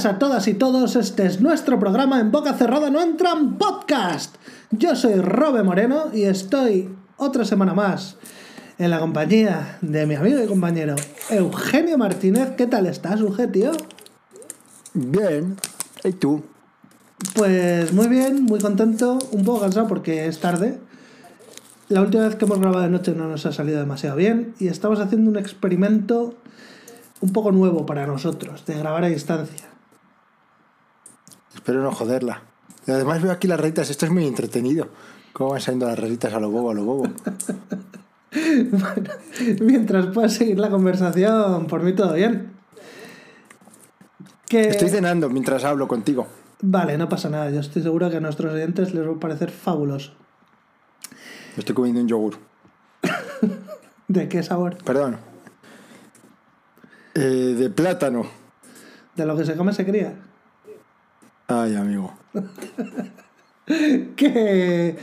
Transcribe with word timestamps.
Bienvenidas 0.00 0.16
a 0.16 0.18
todas 0.18 0.48
y 0.48 0.54
todos, 0.54 0.96
este 0.96 1.26
es 1.26 1.42
nuestro 1.42 1.78
programa 1.78 2.20
en 2.20 2.32
Boca 2.32 2.54
Cerrada 2.54 2.88
No 2.88 3.02
Entran 3.02 3.58
Podcast. 3.58 4.36
Yo 4.70 4.96
soy 4.96 5.16
Robe 5.16 5.62
Moreno 5.62 6.06
y 6.14 6.22
estoy 6.22 6.88
otra 7.18 7.44
semana 7.44 7.74
más 7.74 8.16
en 8.78 8.88
la 8.88 8.98
compañía 8.98 9.76
de 9.82 10.06
mi 10.06 10.14
amigo 10.14 10.42
y 10.42 10.46
compañero 10.46 10.96
Eugenio 11.28 11.98
Martínez. 11.98 12.52
¿Qué 12.56 12.66
tal 12.66 12.86
estás, 12.86 13.20
Uge, 13.20 13.46
tío? 13.48 13.72
Bien, 14.94 15.56
¿y 16.02 16.12
tú? 16.12 16.44
Pues 17.34 17.92
muy 17.92 18.08
bien, 18.08 18.44
muy 18.44 18.58
contento, 18.58 19.18
un 19.32 19.44
poco 19.44 19.60
cansado 19.60 19.86
porque 19.86 20.26
es 20.26 20.40
tarde. 20.40 20.78
La 21.88 22.00
última 22.00 22.26
vez 22.26 22.36
que 22.36 22.46
hemos 22.46 22.58
grabado 22.58 22.84
de 22.84 22.90
noche 22.90 23.12
no 23.12 23.28
nos 23.28 23.44
ha 23.44 23.52
salido 23.52 23.80
demasiado 23.80 24.16
bien 24.16 24.54
y 24.58 24.68
estamos 24.68 24.98
haciendo 24.98 25.30
un 25.30 25.36
experimento 25.36 26.36
un 27.20 27.34
poco 27.34 27.52
nuevo 27.52 27.84
para 27.84 28.06
nosotros, 28.06 28.64
de 28.64 28.78
grabar 28.78 29.04
a 29.04 29.08
distancia. 29.08 29.69
Espero 31.60 31.82
no 31.82 31.92
joderla. 31.92 32.40
Y 32.86 32.90
además 32.90 33.20
veo 33.20 33.30
aquí 33.30 33.46
las 33.46 33.60
raritas, 33.60 33.90
esto 33.90 34.06
es 34.06 34.12
muy 34.12 34.26
entretenido. 34.26 34.88
¿Cómo 35.34 35.50
van 35.50 35.60
saliendo 35.60 35.86
las 35.86 35.98
raritas 35.98 36.32
a 36.32 36.40
lo 36.40 36.50
bobo, 36.50 36.70
a 36.70 36.74
lo 36.74 36.84
bobo? 36.84 37.02
bueno, 38.70 39.10
mientras 39.60 40.06
puedas 40.06 40.32
seguir 40.32 40.58
la 40.58 40.70
conversación, 40.70 41.66
por 41.66 41.82
mí 41.82 41.92
todo 41.92 42.14
bien. 42.14 42.50
Que... 44.48 44.70
Estoy 44.70 44.88
cenando 44.88 45.28
mientras 45.28 45.62
hablo 45.64 45.86
contigo. 45.86 46.28
Vale, 46.62 46.96
no 46.96 47.10
pasa 47.10 47.28
nada. 47.28 47.50
Yo 47.50 47.60
estoy 47.60 47.82
seguro 47.82 48.08
que 48.08 48.16
a 48.16 48.20
nuestros 48.20 48.54
oyentes 48.54 48.94
les 48.94 49.06
va 49.06 49.12
a 49.12 49.20
parecer 49.20 49.50
fabuloso. 49.50 50.12
Me 51.56 51.60
estoy 51.60 51.74
comiendo 51.74 52.00
un 52.00 52.08
yogur. 52.08 52.38
¿De 54.08 54.30
qué 54.30 54.42
sabor? 54.42 54.78
Perdón. 54.82 55.18
Eh, 57.14 57.54
de 57.58 57.68
plátano. 57.68 58.24
De 59.14 59.26
lo 59.26 59.36
que 59.36 59.44
se 59.44 59.56
come 59.56 59.74
se 59.74 59.84
cría. 59.84 60.14
Ay, 61.50 61.74
amigo. 61.74 62.14
que 64.16 64.96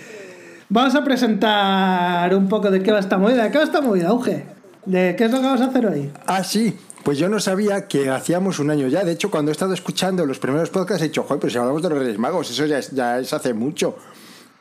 vamos 0.69 0.95
a 0.95 1.03
presentar 1.03 2.33
un 2.33 2.47
poco 2.47 2.71
de 2.71 2.81
qué 2.81 2.93
va 2.93 2.99
esta 2.99 3.17
movida. 3.17 3.43
¿De 3.43 3.51
qué 3.51 3.57
va 3.57 3.65
esta 3.65 3.81
movida, 3.81 4.07
Auge? 4.07 4.45
¿De 4.85 5.15
qué 5.17 5.25
es 5.25 5.31
lo 5.31 5.39
que 5.39 5.45
vamos 5.45 5.59
a 5.59 5.65
hacer 5.65 5.85
hoy? 5.85 6.09
Ah, 6.25 6.45
sí. 6.45 6.77
Pues 7.03 7.17
yo 7.17 7.27
no 7.27 7.41
sabía 7.41 7.89
que 7.89 8.09
hacíamos 8.09 8.59
un 8.59 8.71
año 8.71 8.87
ya. 8.87 9.03
De 9.03 9.11
hecho, 9.11 9.29
cuando 9.29 9.51
he 9.51 9.53
estado 9.53 9.73
escuchando 9.73 10.25
los 10.25 10.39
primeros 10.39 10.69
podcasts, 10.69 11.03
he 11.03 11.07
dicho, 11.07 11.23
joder, 11.23 11.41
pero 11.41 11.51
si 11.51 11.57
hablamos 11.57 11.81
de 11.81 11.89
los 11.89 11.99
Reyes 11.99 12.17
Magos, 12.17 12.49
eso 12.49 12.65
ya 12.65 12.77
es, 12.77 12.91
ya 12.91 13.19
es 13.19 13.33
hace 13.33 13.53
mucho. 13.53 13.97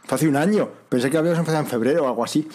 Fue 0.04 0.16
hace 0.16 0.28
un 0.28 0.36
año. 0.36 0.68
Pensé 0.88 1.08
que 1.08 1.18
habíamos 1.18 1.38
empezado 1.38 1.62
en 1.62 1.70
febrero 1.70 2.04
o 2.04 2.08
algo 2.08 2.24
así. 2.24 2.48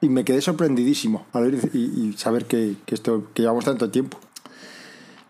Y 0.00 0.08
me 0.08 0.24
quedé 0.24 0.40
sorprendidísimo 0.40 1.26
al 1.32 1.54
y, 1.72 1.78
y 1.78 2.14
saber 2.16 2.46
que, 2.46 2.74
que, 2.84 2.96
esto, 2.96 3.28
que 3.34 3.42
llevamos 3.42 3.64
tanto 3.64 3.88
tiempo. 3.90 4.18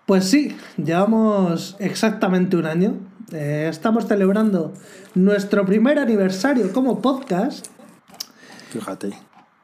Pues 0.06 0.24
sí, 0.26 0.56
llevamos 0.76 1.76
exactamente 1.78 2.56
un 2.56 2.66
año. 2.66 2.94
Eh, 3.32 3.68
estamos 3.70 4.06
celebrando 4.06 4.72
nuestro 5.14 5.64
primer 5.64 5.98
aniversario 5.98 6.72
como 6.72 7.00
podcast. 7.00 7.66
Fíjate. 8.70 9.12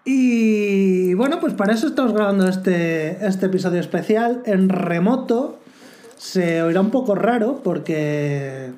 Y 0.04 1.14
bueno, 1.14 1.40
pues 1.40 1.52
para 1.54 1.74
eso 1.74 1.86
estamos 1.86 2.12
grabando 2.12 2.48
este, 2.48 3.24
este 3.26 3.46
episodio 3.46 3.80
especial 3.80 4.42
en 4.46 4.68
remoto. 4.68 5.58
Se 6.16 6.62
oirá 6.62 6.80
un 6.80 6.90
poco 6.90 7.14
raro 7.14 7.60
porque 7.62 8.72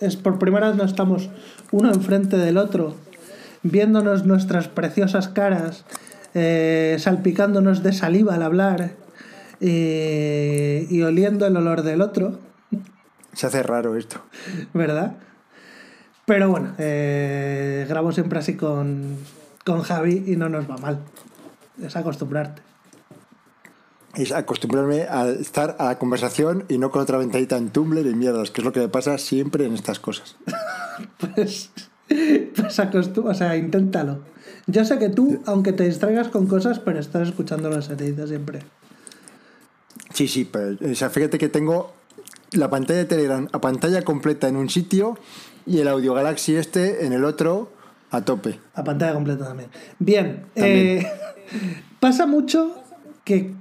es 0.00 0.16
por 0.16 0.38
primera 0.38 0.68
vez 0.68 0.76
no 0.76 0.84
estamos 0.84 1.30
uno 1.70 1.92
enfrente 1.92 2.36
del 2.36 2.56
otro, 2.58 2.94
viéndonos 3.62 4.26
nuestras 4.26 4.68
preciosas 4.68 5.28
caras, 5.28 5.84
eh, 6.34 6.96
salpicándonos 6.98 7.82
de 7.82 7.92
saliva 7.92 8.34
al 8.34 8.42
hablar 8.42 8.92
eh, 9.60 10.86
y 10.90 11.02
oliendo 11.02 11.46
el 11.46 11.56
olor 11.56 11.82
del 11.82 12.00
otro. 12.00 12.38
Se 13.34 13.46
hace 13.46 13.62
raro 13.62 13.96
esto. 13.96 14.20
¿Verdad? 14.72 15.16
Pero 16.26 16.50
bueno, 16.50 16.74
eh, 16.78 17.84
grabo 17.88 18.12
siempre 18.12 18.38
así 18.38 18.56
con, 18.56 19.18
con 19.64 19.82
Javi 19.82 20.24
y 20.26 20.36
no 20.36 20.48
nos 20.48 20.70
va 20.70 20.78
mal. 20.78 21.00
Es 21.82 21.96
acostumbrarte. 21.96 22.62
Es 24.14 24.32
acostumbrarme 24.32 25.02
a 25.02 25.28
estar 25.28 25.76
a 25.78 25.86
la 25.86 25.98
conversación 25.98 26.64
y 26.68 26.78
no 26.78 26.90
con 26.90 27.02
otra 27.02 27.18
ventanita 27.18 27.56
en 27.56 27.70
Tumblr 27.70 28.06
y 28.06 28.14
mierdas, 28.14 28.50
que 28.50 28.60
es 28.60 28.64
lo 28.64 28.72
que 28.72 28.80
me 28.80 28.88
pasa 28.88 29.18
siempre 29.18 29.66
en 29.66 29.74
estas 29.74 29.98
cosas. 29.98 30.36
pues, 31.18 31.72
pues 32.08 32.78
acostum 32.78 33.26
o 33.26 33.34
sea, 33.34 33.56
inténtalo. 33.56 34.20
Yo 34.66 34.84
sé 34.84 34.98
que 34.98 35.10
tú, 35.10 35.42
aunque 35.46 35.72
te 35.72 35.84
distraigas 35.84 36.28
con 36.28 36.46
cosas, 36.46 36.78
pero 36.78 37.00
estás 37.00 37.28
escuchando 37.28 37.68
las 37.68 37.94
dice 37.96 38.26
siempre. 38.28 38.60
Sí, 40.14 40.28
sí, 40.28 40.44
pero 40.44 40.76
o 40.80 40.94
sea, 40.94 41.10
fíjate 41.10 41.38
que 41.38 41.48
tengo 41.48 41.92
la 42.56 42.70
pantalla 42.70 43.00
de 43.00 43.04
Telegram 43.06 43.48
a 43.52 43.60
pantalla 43.60 44.02
completa 44.02 44.48
en 44.48 44.56
un 44.56 44.68
sitio 44.68 45.18
y 45.66 45.78
el 45.78 45.88
Audio 45.88 46.14
Galaxy 46.14 46.56
este 46.56 47.06
en 47.06 47.12
el 47.12 47.24
otro 47.24 47.72
a 48.10 48.24
tope. 48.24 48.60
A 48.74 48.84
pantalla 48.84 49.14
completa 49.14 49.46
también. 49.46 49.70
Bien, 49.98 50.44
también. 50.54 50.98
Eh, 50.98 51.12
pasa 52.00 52.26
mucho 52.26 52.74
que 53.24 53.54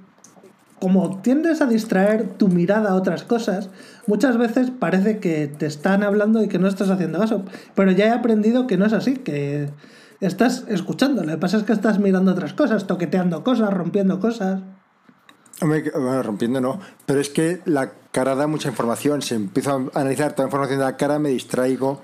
como 0.79 1.21
tiendes 1.21 1.61
a 1.61 1.65
distraer 1.65 2.33
tu 2.33 2.49
mirada 2.49 2.89
a 2.91 2.95
otras 2.95 3.23
cosas, 3.23 3.69
muchas 4.05 4.37
veces 4.37 4.69
parece 4.69 5.19
que 5.19 5.47
te 5.47 5.65
están 5.65 6.03
hablando 6.03 6.43
y 6.43 6.49
que 6.49 6.59
no 6.59 6.67
estás 6.67 6.89
haciendo 6.89 7.19
caso. 7.19 7.45
Pero 7.73 7.91
ya 7.91 8.07
he 8.07 8.11
aprendido 8.11 8.67
que 8.67 8.75
no 8.75 8.85
es 8.85 8.91
así, 8.91 9.13
que 9.13 9.69
estás 10.19 10.65
escuchando. 10.67 11.23
Lo 11.23 11.31
que 11.31 11.37
pasa 11.37 11.55
es 11.55 11.63
que 11.63 11.71
estás 11.71 11.99
mirando 11.99 12.33
otras 12.33 12.53
cosas, 12.53 12.85
toqueteando 12.85 13.45
cosas, 13.45 13.73
rompiendo 13.73 14.19
cosas. 14.19 14.59
Bueno, 15.61 16.23
rompiendo 16.23 16.59
no, 16.59 16.79
pero 17.05 17.19
es 17.19 17.29
que 17.29 17.61
la 17.65 17.91
cara 18.11 18.35
da 18.35 18.47
mucha 18.47 18.69
información. 18.69 19.21
Si 19.21 19.35
empiezo 19.35 19.89
a 19.93 19.99
analizar 19.99 20.33
toda 20.33 20.45
la 20.45 20.49
información 20.49 20.79
de 20.79 20.85
la 20.85 20.97
cara, 20.97 21.19
me 21.19 21.29
distraigo 21.29 22.01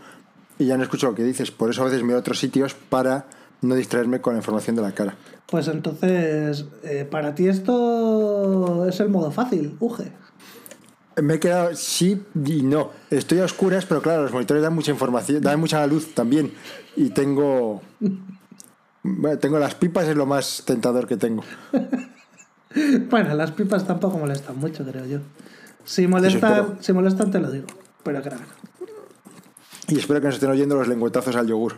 y 0.58 0.66
ya 0.66 0.78
no 0.78 0.84
escucho 0.84 1.08
lo 1.08 1.16
que 1.16 1.24
dices. 1.24 1.52
Por 1.52 1.70
eso 1.70 1.82
a 1.82 1.86
veces 1.86 2.02
me 2.02 2.08
voy 2.08 2.16
a 2.16 2.20
otros 2.20 2.40
sitios 2.40 2.74
para 2.74 3.26
no 3.62 3.76
distraerme 3.76 4.22
con 4.22 4.34
la 4.34 4.40
información 4.40 4.76
de 4.76 4.82
la 4.82 4.92
cara. 4.94 5.16
Pues 5.48 5.68
entonces, 5.68 6.66
eh, 6.84 7.08
para 7.10 7.36
ti 7.36 7.48
esto 7.48 8.86
es 8.88 9.00
el 9.00 9.10
modo 9.10 9.32
fácil, 9.32 9.76
Uge. 9.80 10.12
Me 11.22 11.36
he 11.36 11.40
quedado 11.40 11.76
sí 11.76 12.24
y 12.46 12.62
no. 12.62 12.92
Estoy 13.10 13.40
a 13.40 13.46
oscuras, 13.46 13.86
pero 13.86 14.02
claro, 14.02 14.24
los 14.24 14.32
monitores 14.32 14.64
dan 14.64 14.74
mucha 14.74 14.92
información, 14.92 15.42
dan 15.42 15.60
mucha 15.60 15.86
luz 15.88 16.14
también. 16.14 16.54
Y 16.96 17.10
tengo. 17.10 17.82
Bueno, 19.02 19.40
tengo 19.40 19.58
las 19.60 19.76
pipas, 19.76 20.10
es 20.10 20.18
lo 20.18 20.26
más 20.26 20.64
tentador 20.66 21.08
que 21.08 21.16
tengo. 21.16 21.42
bueno, 23.10 23.34
las 23.36 23.52
pipas 23.52 23.86
tampoco 23.86 24.18
molestan 24.18 24.58
mucho, 24.58 24.86
creo 24.86 25.06
yo. 25.06 25.20
Si 25.86 26.08
molestan, 26.08 26.78
si 26.82 26.94
molestan 26.94 27.32
te 27.32 27.40
lo 27.40 27.50
digo, 27.52 27.68
pero 28.04 28.22
claro. 28.22 28.44
Y 29.88 29.98
espero 29.98 30.22
que 30.22 30.28
nos 30.28 30.36
estén 30.36 30.52
oyendo 30.52 30.76
los 30.76 30.88
lengüetazos 30.88 31.36
al 31.36 31.48
yogur. 31.48 31.78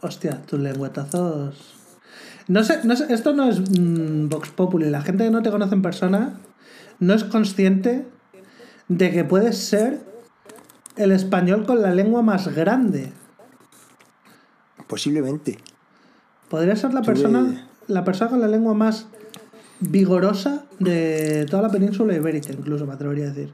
Hostia, 0.00 0.42
tus 0.42 0.58
lengüetazos. 0.58 1.74
No 2.48 2.64
sé, 2.64 2.80
no 2.84 2.96
sé 2.96 3.12
esto 3.12 3.34
no 3.34 3.48
es 3.48 3.60
mmm, 3.60 4.28
Vox 4.28 4.50
Populi. 4.50 4.90
La 4.90 5.02
gente 5.02 5.24
que 5.24 5.30
no 5.30 5.42
te 5.42 5.50
conoce 5.50 5.74
en 5.74 5.82
persona 5.82 6.38
no 6.98 7.14
es 7.14 7.24
consciente 7.24 8.06
de 8.88 9.12
que 9.12 9.22
puedes 9.22 9.58
ser 9.58 10.00
el 10.96 11.12
español 11.12 11.64
con 11.64 11.80
la 11.80 11.92
lengua 11.92 12.22
más 12.22 12.52
grande. 12.54 13.12
Posiblemente. 14.88 15.58
Podría 16.48 16.74
ser 16.74 16.94
la 16.94 17.02
persona, 17.02 17.68
la 17.86 18.04
persona 18.04 18.30
con 18.30 18.40
la 18.40 18.48
lengua 18.48 18.74
más 18.74 19.06
vigorosa 19.80 20.64
de 20.78 21.46
toda 21.48 21.62
la 21.62 21.70
península 21.70 22.14
ibérica, 22.14 22.52
incluso 22.52 22.86
me 22.86 22.94
atrevería 22.94 23.26
a 23.26 23.28
decir. 23.28 23.52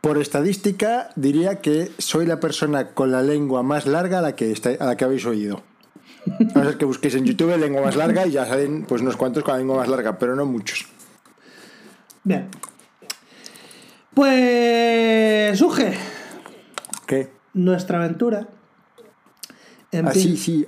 Por 0.00 0.18
estadística, 0.18 1.10
diría 1.16 1.60
que 1.60 1.90
soy 1.98 2.26
la 2.26 2.40
persona 2.40 2.88
con 2.88 3.10
la 3.10 3.22
lengua 3.22 3.62
más 3.62 3.86
larga 3.86 4.20
a 4.20 4.22
la 4.22 4.36
que, 4.36 4.52
está, 4.52 4.70
a 4.78 4.86
la 4.86 4.96
que 4.96 5.04
habéis 5.04 5.26
oído. 5.26 5.62
A 6.54 6.60
ver 6.60 6.76
que 6.76 6.84
busquéis 6.84 7.14
en 7.14 7.24
YouTube 7.24 7.56
lengua 7.56 7.82
más 7.82 7.96
larga 7.96 8.26
y 8.26 8.32
ya 8.32 8.46
salen 8.46 8.84
pues 8.84 9.02
unos 9.02 9.16
cuantos 9.16 9.42
con 9.42 9.54
la 9.54 9.58
lengua 9.58 9.78
más 9.78 9.88
larga, 9.88 10.18
pero 10.18 10.36
no 10.36 10.46
muchos. 10.46 10.86
Bien. 12.22 12.48
Pues, 14.14 15.60
Uge. 15.62 15.94
¿Qué? 17.06 17.30
Nuestra 17.54 17.98
aventura. 17.98 18.48
Ah, 19.92 20.12
sí, 20.12 20.36
sí. 20.36 20.66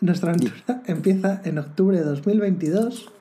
Nuestra 0.00 0.30
aventura 0.32 0.82
empieza 0.86 1.40
en 1.44 1.58
octubre 1.58 1.96
de 1.96 2.04
2022 2.04 3.12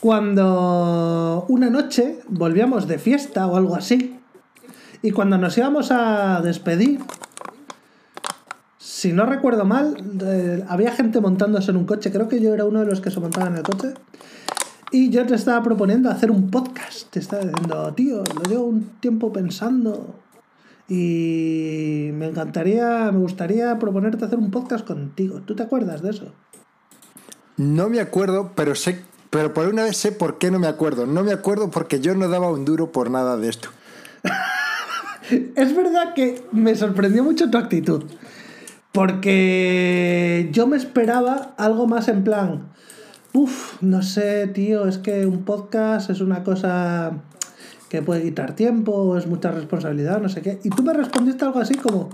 cuando 0.00 1.44
una 1.48 1.68
noche 1.68 2.20
volvíamos 2.28 2.88
de 2.88 2.98
fiesta 2.98 3.46
o 3.46 3.56
algo 3.56 3.76
así, 3.76 4.18
y 5.02 5.10
cuando 5.12 5.38
nos 5.38 5.56
íbamos 5.56 5.90
a 5.90 6.40
despedir, 6.42 7.00
si 8.78 9.12
no 9.12 9.26
recuerdo 9.26 9.64
mal, 9.64 9.96
eh, 10.22 10.64
había 10.68 10.92
gente 10.92 11.20
montándose 11.20 11.70
en 11.70 11.76
un 11.76 11.84
coche, 11.84 12.10
creo 12.10 12.28
que 12.28 12.40
yo 12.40 12.54
era 12.54 12.64
uno 12.64 12.80
de 12.80 12.86
los 12.86 13.00
que 13.00 13.10
se 13.10 13.20
montaban 13.20 13.52
en 13.52 13.58
el 13.58 13.62
coche, 13.62 13.94
y 14.90 15.10
yo 15.10 15.24
te 15.26 15.34
estaba 15.34 15.62
proponiendo 15.62 16.10
hacer 16.10 16.30
un 16.30 16.50
podcast, 16.50 17.10
te 17.10 17.20
estaba 17.20 17.44
diciendo, 17.44 17.94
tío, 17.94 18.24
lo 18.24 18.42
llevo 18.50 18.64
un 18.64 18.84
tiempo 19.00 19.32
pensando, 19.32 20.16
y 20.88 22.10
me 22.14 22.26
encantaría, 22.26 23.12
me 23.12 23.20
gustaría 23.20 23.78
proponerte 23.78 24.24
hacer 24.24 24.38
un 24.38 24.50
podcast 24.50 24.84
contigo. 24.84 25.40
¿Tú 25.42 25.54
te 25.54 25.62
acuerdas 25.62 26.02
de 26.02 26.10
eso? 26.10 26.32
No 27.56 27.88
me 27.88 28.00
acuerdo, 28.00 28.50
pero 28.56 28.74
sé 28.74 29.00
Pero 29.30 29.54
por 29.54 29.68
una 29.68 29.84
vez 29.84 29.96
sé 29.96 30.10
por 30.10 30.38
qué 30.38 30.50
no 30.50 30.58
me 30.58 30.66
acuerdo. 30.66 31.06
No 31.06 31.22
me 31.22 31.32
acuerdo 31.32 31.70
porque 31.70 32.00
yo 32.00 32.14
no 32.14 32.28
daba 32.28 32.50
un 32.50 32.64
duro 32.64 32.90
por 32.90 33.10
nada 33.10 33.36
de 33.36 33.48
esto. 33.48 33.70
es 35.54 35.76
verdad 35.76 36.14
que 36.14 36.44
me 36.50 36.74
sorprendió 36.74 37.22
mucho 37.22 37.48
tu 37.48 37.56
actitud. 37.56 38.04
Porque 38.92 40.48
yo 40.52 40.66
me 40.66 40.76
esperaba 40.76 41.54
algo 41.56 41.86
más 41.86 42.08
en 42.08 42.24
plan. 42.24 42.68
Uf, 43.32 43.80
no 43.80 44.02
sé, 44.02 44.48
tío, 44.48 44.88
es 44.88 44.98
que 44.98 45.24
un 45.24 45.44
podcast 45.44 46.10
es 46.10 46.20
una 46.20 46.42
cosa 46.42 47.12
que 47.88 48.02
puede 48.02 48.22
quitar 48.22 48.56
tiempo, 48.56 49.16
es 49.16 49.28
mucha 49.28 49.52
responsabilidad, 49.52 50.20
no 50.20 50.28
sé 50.28 50.42
qué. 50.42 50.58
Y 50.64 50.70
tú 50.70 50.82
me 50.82 50.92
respondiste 50.92 51.44
algo 51.44 51.60
así 51.60 51.74
como, 51.74 52.10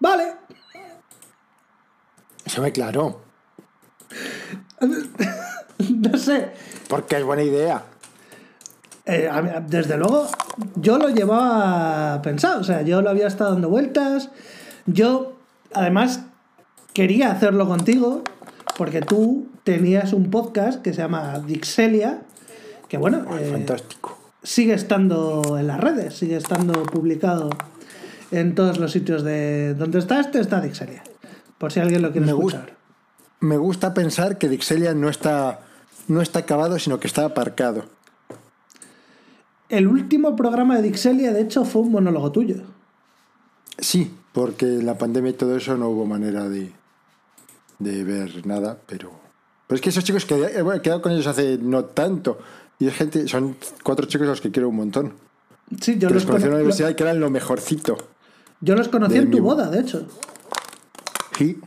vale. 0.00 0.34
Se 2.46 2.60
me 2.60 2.72
claro. 2.72 3.20
no 6.10 6.18
sé. 6.18 6.48
Porque 6.88 7.16
es 7.16 7.24
buena 7.24 7.42
idea. 7.42 7.84
Eh, 9.06 9.28
desde 9.68 9.96
luego, 9.96 10.28
yo 10.76 10.98
lo 10.98 11.08
llevaba 11.08 12.20
pensado, 12.22 12.60
o 12.60 12.64
sea, 12.64 12.82
yo 12.82 13.02
lo 13.02 13.10
había 13.10 13.26
estado 13.26 13.52
dando 13.52 13.68
vueltas. 13.68 14.30
Yo, 14.86 15.36
además, 15.72 16.24
quería 16.92 17.32
hacerlo 17.32 17.66
contigo, 17.66 18.22
porque 18.76 19.00
tú 19.00 19.48
tenías 19.64 20.12
un 20.12 20.30
podcast 20.30 20.82
que 20.82 20.92
se 20.92 21.02
llama 21.02 21.38
Dixelia, 21.46 22.22
que 22.88 22.98
bueno, 22.98 23.24
eh, 23.38 23.50
fantástico. 23.50 24.18
Sigue 24.42 24.74
estando 24.74 25.58
en 25.58 25.66
las 25.66 25.80
redes, 25.80 26.14
sigue 26.14 26.36
estando 26.36 26.82
publicado 26.84 27.50
en 28.30 28.54
todos 28.54 28.78
los 28.78 28.92
sitios 28.92 29.22
de 29.22 29.74
donde 29.74 29.98
está 29.98 30.20
este, 30.20 30.40
está 30.40 30.60
Dixelia. 30.60 31.02
Por 31.58 31.72
si 31.72 31.80
alguien 31.80 32.02
lo 32.02 32.10
quiere 32.10 32.26
escuchar. 32.26 32.74
me 33.40 33.56
gusta 33.58 33.92
pensar 33.92 34.38
que 34.38 34.48
Dixelia 34.48 34.94
no 34.94 35.08
está, 35.08 35.60
no 36.10 36.20
está 36.20 36.40
acabado, 36.40 36.78
sino 36.78 36.98
que 36.98 37.06
está 37.06 37.24
aparcado. 37.24 37.84
El 39.68 39.86
último 39.86 40.34
programa 40.34 40.76
de 40.76 40.82
Dixelia, 40.82 41.32
de 41.32 41.42
hecho, 41.42 41.64
fue 41.64 41.82
un 41.82 41.92
monólogo 41.92 42.32
tuyo. 42.32 42.56
Sí, 43.78 44.12
porque 44.32 44.66
en 44.66 44.86
la 44.86 44.98
pandemia 44.98 45.30
y 45.30 45.34
todo 45.34 45.56
eso 45.56 45.76
no 45.76 45.88
hubo 45.88 46.06
manera 46.06 46.48
de, 46.48 46.72
de 47.78 48.04
ver 48.04 48.44
nada, 48.44 48.76
pero... 48.86 49.12
Pero 49.68 49.76
es 49.76 49.80
que 49.80 49.90
esos 49.90 50.02
chicos 50.02 50.24
que 50.24 50.34
he 50.34 50.82
quedado 50.82 51.00
con 51.00 51.12
ellos 51.12 51.28
hace 51.28 51.56
no 51.58 51.84
tanto. 51.84 52.40
Y 52.80 52.88
es 52.88 52.94
gente, 52.94 53.28
son 53.28 53.56
cuatro 53.84 54.06
chicos 54.06 54.26
a 54.26 54.30
los 54.30 54.40
que 54.40 54.50
quiero 54.50 54.68
un 54.68 54.76
montón. 54.76 55.12
Sí, 55.80 55.96
yo 55.96 56.10
los 56.10 56.26
conocí 56.26 56.46
en 56.46 56.50
la 56.50 56.56
universidad 56.56 56.88
y 56.88 56.94
que 56.96 57.04
eran 57.04 57.20
lo 57.20 57.30
mejorcito. 57.30 57.96
Yo 58.60 58.74
los 58.74 58.88
conocí 58.88 59.16
en 59.16 59.30
tu 59.30 59.38
boda, 59.40 59.70
de 59.70 59.80
hecho. 59.80 60.08
Sí, 61.38 61.60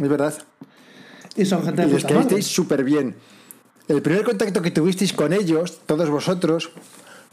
es 0.00 0.08
verdad. 0.08 0.34
Y 1.36 1.44
son 1.44 1.62
gente 1.62 1.86
de 1.86 1.96
Y 1.96 2.02
quedasteis 2.02 2.46
súper 2.48 2.82
bien. 2.82 3.14
El 3.88 4.02
primer 4.02 4.22
contacto 4.22 4.60
que 4.60 4.70
tuvisteis 4.70 5.14
con 5.14 5.32
ellos, 5.32 5.80
todos 5.86 6.10
vosotros, 6.10 6.70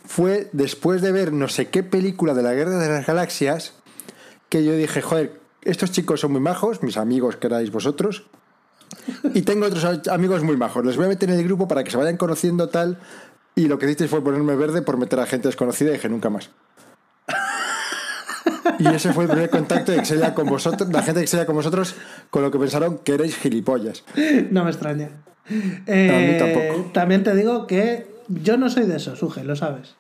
fue 0.06 0.50
después 0.54 1.02
de 1.02 1.12
ver 1.12 1.34
no 1.34 1.50
sé 1.50 1.68
qué 1.68 1.84
película 1.84 2.34
de 2.34 2.44
la 2.44 2.54
Guerra 2.54 2.78
de 2.78 2.88
las 2.88 3.06
Galaxias, 3.06 3.74
que 4.48 4.64
yo 4.64 4.74
dije, 4.74 5.02
joder, 5.02 5.40
estos 5.64 5.92
chicos 5.92 6.22
son 6.22 6.32
muy 6.32 6.40
majos, 6.40 6.82
mis 6.82 6.96
amigos 6.96 7.36
que 7.36 7.48
erais 7.48 7.72
vosotros, 7.72 8.24
y 9.34 9.42
tengo 9.42 9.66
otros 9.66 10.08
amigos 10.08 10.44
muy 10.44 10.56
majos, 10.56 10.86
les 10.86 10.96
voy 10.96 11.06
a 11.06 11.10
meter 11.10 11.30
en 11.30 11.40
el 11.40 11.44
grupo 11.44 11.68
para 11.68 11.84
que 11.84 11.92
se 11.92 11.98
vayan 11.98 12.16
conociendo 12.16 12.70
tal, 12.70 13.00
y 13.56 13.68
lo 13.68 13.78
que 13.78 13.86
hicisteis 13.86 14.10
fue 14.10 14.24
ponerme 14.24 14.56
verde 14.56 14.82
por 14.82 14.98
meter 14.98 15.20
a 15.20 15.26
gente 15.26 15.50
desconocida 15.50 15.90
y 15.90 15.94
dije, 15.94 16.08
nunca 16.08 16.30
más. 16.30 16.52
Y 18.80 18.88
ese 18.88 19.12
fue 19.12 19.26
el 19.26 19.30
primer 19.30 19.50
contacto 19.50 19.92
de 19.92 19.98
Excelia 19.98 20.34
con 20.34 20.48
vosotros, 20.48 20.90
la 20.92 21.02
gente 21.02 21.20
de 21.20 21.24
Excelia 21.24 21.46
con 21.46 21.56
vosotros, 21.56 21.96
con 22.30 22.44
lo 22.44 22.52
que 22.52 22.60
pensaron 22.60 23.00
que 23.00 23.14
erais 23.14 23.36
gilipollas. 23.38 24.04
No 24.52 24.64
me 24.64 24.72
extraña. 24.72 25.10
Eh, 25.48 26.90
también 26.94 27.24
te 27.24 27.36
digo 27.36 27.68
que 27.68 28.08
yo 28.28 28.58
no 28.58 28.70
soy 28.70 28.86
de 28.86 28.98
eso, 28.98 29.16
Suje, 29.16 29.44
lo 29.44 29.56
sabes. 29.56 29.96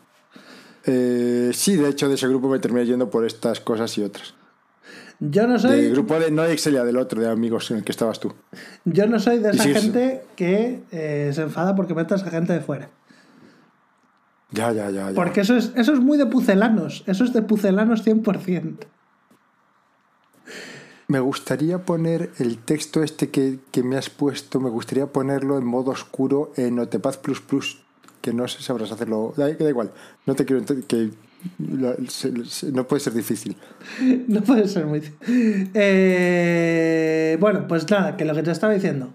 Eh, 0.85 1.51
sí, 1.53 1.75
de 1.75 1.89
hecho, 1.89 2.07
de 2.09 2.15
ese 2.15 2.27
grupo 2.27 2.47
me 2.47 2.59
terminé 2.59 2.85
yendo 2.85 3.09
por 3.09 3.25
estas 3.25 3.59
cosas 3.59 3.97
y 3.97 4.03
otras. 4.03 4.33
Yo 5.19 5.47
no 5.47 5.57
soy. 5.57 5.81
Del 5.81 5.91
grupo 5.91 6.19
de, 6.19 6.31
no 6.31 6.43
de 6.43 6.53
Excelia, 6.53 6.83
del 6.83 6.97
otro, 6.97 7.21
de 7.21 7.29
amigos 7.29 7.71
en 7.71 7.77
el 7.77 7.83
que 7.83 7.91
estabas 7.91 8.19
tú. 8.19 8.33
Yo 8.83 9.07
no 9.07 9.19
soy 9.19 9.39
de 9.39 9.51
esa 9.51 9.63
gente 9.63 10.25
que 10.35 10.83
eh, 10.91 11.31
se 11.33 11.41
enfada 11.41 11.75
porque 11.75 11.93
metas 11.93 12.23
a 12.23 12.29
gente 12.29 12.53
de 12.53 12.59
fuera. 12.59 12.89
Ya, 14.51 14.71
ya, 14.71 14.89
ya. 14.89 15.09
ya. 15.09 15.15
Porque 15.15 15.41
eso 15.41 15.55
es, 15.55 15.71
eso 15.75 15.93
es 15.93 15.99
muy 15.99 16.17
de 16.17 16.25
pucelanos. 16.25 17.03
Eso 17.07 17.23
es 17.23 17.33
de 17.33 17.41
pucelanos 17.41 18.05
100%. 18.05 18.77
Me 21.07 21.19
gustaría 21.19 21.85
poner 21.85 22.31
el 22.39 22.57
texto 22.57 23.03
este 23.03 23.29
que, 23.29 23.59
que, 23.71 23.83
me 23.83 23.97
has 23.97 24.09
puesto, 24.09 24.59
me 24.59 24.69
gustaría 24.69 25.07
ponerlo 25.07 25.57
en 25.57 25.65
modo 25.65 25.91
oscuro 25.91 26.51
en 26.57 26.75
Notepad 26.75 27.15
que 28.21 28.33
no 28.33 28.47
sé 28.47 28.57
si 28.57 28.63
sabrás 28.63 28.91
hacerlo. 28.91 29.33
Da, 29.37 29.49
da 29.53 29.69
igual, 29.69 29.91
no 30.25 30.33
te 30.33 30.45
quiero 30.45 30.65
que 30.87 31.11
no 32.71 32.87
puede 32.87 32.99
ser 32.99 33.13
difícil. 33.13 33.55
No 34.27 34.41
puede 34.41 34.67
ser 34.67 34.85
muy 34.85 34.99
difícil. 34.99 35.69
Eh, 35.73 37.37
bueno, 37.39 37.67
pues 37.67 37.89
nada, 37.89 38.17
que 38.17 38.25
lo 38.25 38.33
que 38.33 38.43
te 38.43 38.51
estaba 38.51 38.73
diciendo. 38.73 39.13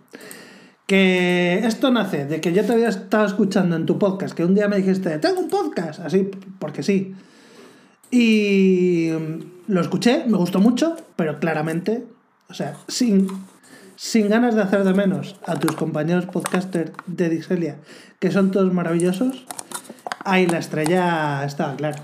Que 0.87 1.61
esto 1.65 1.91
nace 1.91 2.27
de 2.27 2.41
que 2.41 2.53
yo 2.53 2.65
te 2.65 2.73
había 2.73 2.89
estado 2.89 3.27
escuchando 3.27 3.77
en 3.77 3.87
tu 3.87 3.99
podcast, 3.99 4.35
que 4.35 4.45
un 4.45 4.55
día 4.55 4.69
me 4.69 4.77
dijiste, 4.77 5.19
tengo 5.19 5.41
un 5.41 5.49
podcast, 5.49 6.01
así, 6.01 6.31
porque 6.59 6.83
sí. 6.83 7.15
Y 8.11 9.11
lo 9.69 9.81
escuché, 9.81 10.25
me 10.27 10.37
gustó 10.37 10.59
mucho, 10.59 10.97
pero 11.17 11.39
claramente, 11.39 12.05
o 12.49 12.55
sea, 12.55 12.77
sin 12.89 13.29
sin 14.01 14.31
ganas 14.31 14.55
de 14.55 14.63
hacer 14.63 14.83
de 14.83 14.95
menos 14.95 15.37
a 15.45 15.57
tus 15.57 15.77
compañeros 15.77 16.25
podcaster 16.25 16.91
de 17.07 17.29
Dixelia, 17.29 17.77
que 18.19 18.31
son 18.31 18.51
todos 18.51 18.73
maravillosos, 18.73 19.45
ahí 20.25 20.47
la 20.47 20.57
estrella 20.57 21.45
estaba 21.45 21.77
clara. 21.77 22.01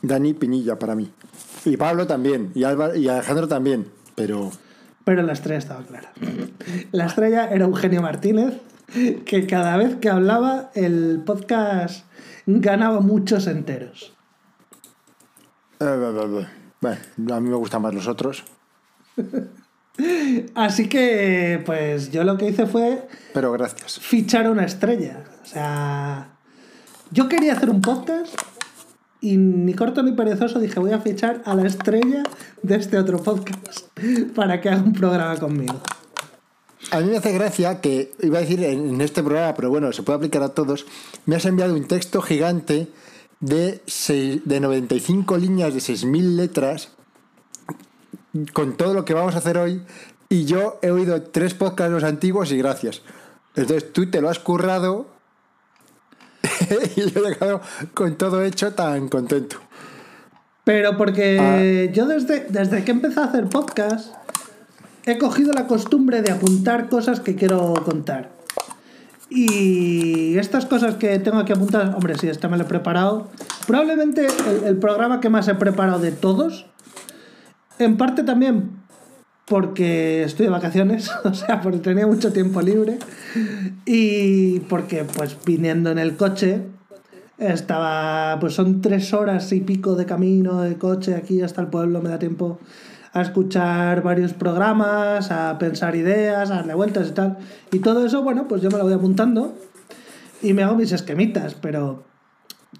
Dani 0.00 0.32
Pinilla 0.32 0.78
para 0.78 0.94
mí. 0.94 1.10
Y 1.64 1.76
Pablo 1.76 2.06
también, 2.06 2.52
y, 2.54 2.60
y 2.60 3.08
Alejandro 3.08 3.48
también, 3.48 3.88
pero... 4.14 4.52
Pero 5.02 5.22
la 5.22 5.32
estrella 5.32 5.58
estaba 5.58 5.82
clara. 5.82 6.12
La 6.92 7.06
estrella 7.06 7.48
era 7.50 7.64
Eugenio 7.64 8.00
Martínez, 8.00 8.54
que 9.24 9.48
cada 9.48 9.76
vez 9.76 9.96
que 9.96 10.08
hablaba 10.08 10.70
el 10.76 11.20
podcast 11.26 12.04
ganaba 12.46 13.00
muchos 13.00 13.48
enteros. 13.48 14.14
Eh, 15.80 16.46
bueno, 16.80 17.34
a 17.34 17.40
mí 17.40 17.48
me 17.48 17.56
gustan 17.56 17.80
más 17.82 17.94
los 17.94 18.06
otros. 18.06 18.44
Así 20.54 20.88
que, 20.88 21.62
pues 21.64 22.10
yo 22.10 22.22
lo 22.24 22.36
que 22.36 22.48
hice 22.48 22.66
fue. 22.66 23.08
Pero 23.32 23.52
gracias. 23.52 23.98
Fichar 23.98 24.50
una 24.50 24.64
estrella. 24.64 25.24
O 25.42 25.46
sea. 25.46 26.36
Yo 27.10 27.28
quería 27.28 27.54
hacer 27.54 27.70
un 27.70 27.80
podcast 27.80 28.34
y 29.20 29.36
ni 29.36 29.74
corto 29.74 30.02
ni 30.02 30.12
perezoso 30.12 30.60
dije: 30.60 30.78
voy 30.78 30.92
a 30.92 31.00
fichar 31.00 31.42
a 31.44 31.54
la 31.54 31.66
estrella 31.66 32.22
de 32.62 32.76
este 32.76 32.98
otro 32.98 33.18
podcast 33.22 33.88
para 34.34 34.60
que 34.60 34.68
haga 34.68 34.82
un 34.82 34.92
programa 34.92 35.36
conmigo. 35.38 35.80
A 36.92 37.00
mí 37.00 37.08
me 37.08 37.16
hace 37.16 37.32
gracia 37.32 37.80
que, 37.80 38.12
iba 38.20 38.38
a 38.38 38.40
decir 38.42 38.62
en 38.64 39.00
este 39.00 39.22
programa, 39.22 39.54
pero 39.54 39.70
bueno, 39.70 39.92
se 39.92 40.02
puede 40.02 40.18
aplicar 40.18 40.42
a 40.42 40.50
todos. 40.50 40.86
Me 41.26 41.36
has 41.36 41.44
enviado 41.44 41.74
un 41.74 41.86
texto 41.86 42.20
gigante 42.22 42.88
de, 43.40 43.82
de 44.44 44.60
95 44.60 45.36
líneas 45.38 45.74
de 45.74 45.80
6.000 45.80 46.36
letras 46.36 46.90
con 48.52 48.76
todo 48.76 48.94
lo 48.94 49.04
que 49.04 49.14
vamos 49.14 49.34
a 49.34 49.38
hacer 49.38 49.58
hoy 49.58 49.82
y 50.28 50.44
yo 50.44 50.78
he 50.82 50.90
oído 50.90 51.22
tres 51.22 51.54
podcasts 51.54 52.04
antiguos 52.04 52.52
y 52.52 52.58
gracias. 52.58 53.02
Entonces 53.56 53.92
tú 53.92 54.08
te 54.10 54.20
lo 54.20 54.28
has 54.28 54.38
currado 54.38 55.08
y 56.96 57.00
yo 57.00 57.20
he 57.20 57.30
llegado 57.30 57.60
con 57.94 58.16
todo 58.16 58.42
hecho 58.44 58.72
tan 58.74 59.08
contento. 59.08 59.56
Pero 60.62 60.96
porque 60.96 61.38
ah. 61.40 61.92
yo 61.92 62.06
desde, 62.06 62.46
desde 62.48 62.84
que 62.84 62.92
empecé 62.92 63.18
a 63.18 63.24
hacer 63.24 63.48
podcast 63.48 64.14
he 65.04 65.18
cogido 65.18 65.52
la 65.52 65.66
costumbre 65.66 66.22
de 66.22 66.30
apuntar 66.30 66.88
cosas 66.88 67.20
que 67.20 67.34
quiero 67.34 67.74
contar. 67.84 68.39
Y 69.30 70.36
estas 70.38 70.66
cosas 70.66 70.96
que 70.96 71.18
tengo 71.20 71.44
que 71.44 71.52
apuntar, 71.52 71.94
hombre, 71.94 72.16
sí, 72.18 72.28
este 72.28 72.48
me 72.48 72.56
lo 72.56 72.64
he 72.64 72.66
preparado. 72.66 73.28
Probablemente 73.66 74.26
el 74.66 74.76
programa 74.76 75.20
que 75.20 75.28
más 75.28 75.46
he 75.46 75.54
preparado 75.54 76.00
de 76.00 76.10
todos 76.10 76.66
en 77.78 77.96
parte 77.96 78.24
también 78.24 78.80
porque 79.46 80.22
estoy 80.22 80.46
de 80.46 80.52
vacaciones, 80.52 81.10
o 81.24 81.34
sea, 81.34 81.60
porque 81.60 81.78
tenía 81.78 82.06
mucho 82.06 82.32
tiempo 82.32 82.62
libre 82.62 82.98
y 83.84 84.60
porque 84.60 85.04
pues 85.04 85.36
viniendo 85.44 85.90
en 85.90 85.98
el 85.98 86.16
coche 86.16 86.62
estaba, 87.36 88.38
pues 88.38 88.54
son 88.54 88.80
tres 88.80 89.12
horas 89.12 89.50
y 89.52 89.60
pico 89.60 89.96
de 89.96 90.06
camino 90.06 90.60
de 90.60 90.76
coche 90.76 91.14
aquí 91.16 91.42
hasta 91.42 91.62
el 91.62 91.66
pueblo, 91.66 92.00
me 92.00 92.10
da 92.10 92.18
tiempo 92.18 92.60
a 93.12 93.22
escuchar 93.22 94.02
varios 94.02 94.32
programas, 94.34 95.30
a 95.30 95.58
pensar 95.58 95.96
ideas, 95.96 96.50
a 96.50 96.56
darle 96.56 96.74
vueltas 96.74 97.08
y 97.08 97.12
tal. 97.12 97.38
Y 97.72 97.80
todo 97.80 98.06
eso, 98.06 98.22
bueno, 98.22 98.46
pues 98.48 98.62
yo 98.62 98.70
me 98.70 98.78
lo 98.78 98.84
voy 98.84 98.92
apuntando 98.92 99.54
y 100.42 100.52
me 100.52 100.62
hago 100.62 100.76
mis 100.76 100.92
esquemitas, 100.92 101.54
pero 101.54 102.04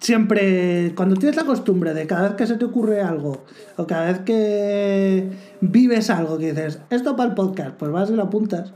siempre, 0.01 0.95
cuando 0.95 1.17
tienes 1.17 1.37
la 1.37 1.45
costumbre 1.45 1.95
de 1.95 2.07
cada 2.07 2.29
vez 2.29 2.35
que 2.35 2.47
se 2.47 2.57
te 2.57 2.65
ocurre 2.65 3.01
algo, 3.01 3.45
o 3.77 3.87
cada 3.87 4.07
vez 4.13 4.21
que 4.21 5.31
vives 5.61 6.11
algo, 6.11 6.39
que 6.39 6.53
dices, 6.53 6.81
esto 6.91 7.17
para 7.17 7.31
el 7.31 7.35
podcast, 7.35 7.77
pues 7.77 7.91
vas 7.91 8.11
y 8.11 8.15
lo 8.15 8.23
apuntas. 8.23 8.73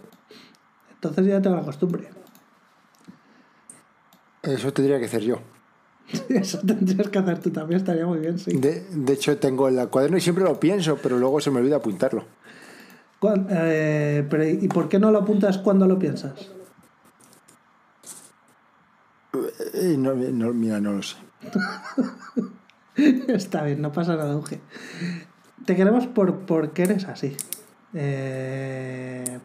Entonces 0.94 1.26
ya 1.26 1.40
tengo 1.40 1.56
la 1.56 1.62
costumbre. 1.62 2.08
Eso 4.42 4.72
tendría 4.72 4.98
que 4.98 5.06
hacer 5.06 5.22
yo. 5.22 5.53
Eso 6.28 6.58
tendrías 6.58 7.08
que 7.08 7.18
hacer 7.18 7.38
tú 7.38 7.50
también, 7.50 7.80
estaría 7.80 8.06
muy 8.06 8.18
bien, 8.18 8.38
sí. 8.38 8.56
De, 8.56 8.84
de 8.90 9.12
hecho, 9.12 9.36
tengo 9.38 9.68
el 9.68 9.88
cuaderno 9.88 10.16
y 10.16 10.20
siempre 10.20 10.44
lo 10.44 10.58
pienso, 10.60 10.98
pero 11.02 11.18
luego 11.18 11.40
se 11.40 11.50
me 11.50 11.60
olvida 11.60 11.76
apuntarlo. 11.76 12.24
Eh, 13.50 14.26
pero, 14.28 14.46
¿Y 14.46 14.68
por 14.68 14.88
qué 14.88 14.98
no 14.98 15.10
lo 15.10 15.18
apuntas 15.20 15.58
cuando 15.58 15.86
lo 15.86 15.98
piensas? 15.98 16.50
Eh, 19.74 19.96
no, 19.98 20.14
no, 20.14 20.52
mira, 20.52 20.80
no 20.80 20.92
lo 20.92 21.02
sé. 21.02 21.16
Está 23.28 23.62
bien, 23.64 23.80
no 23.80 23.92
pasa 23.92 24.16
nada, 24.16 24.36
Uge. 24.36 24.60
Te 25.64 25.74
queremos 25.74 26.06
por, 26.06 26.40
porque 26.40 26.82
eres 26.82 27.06
así. 27.06 27.36
Eh... 27.94 29.38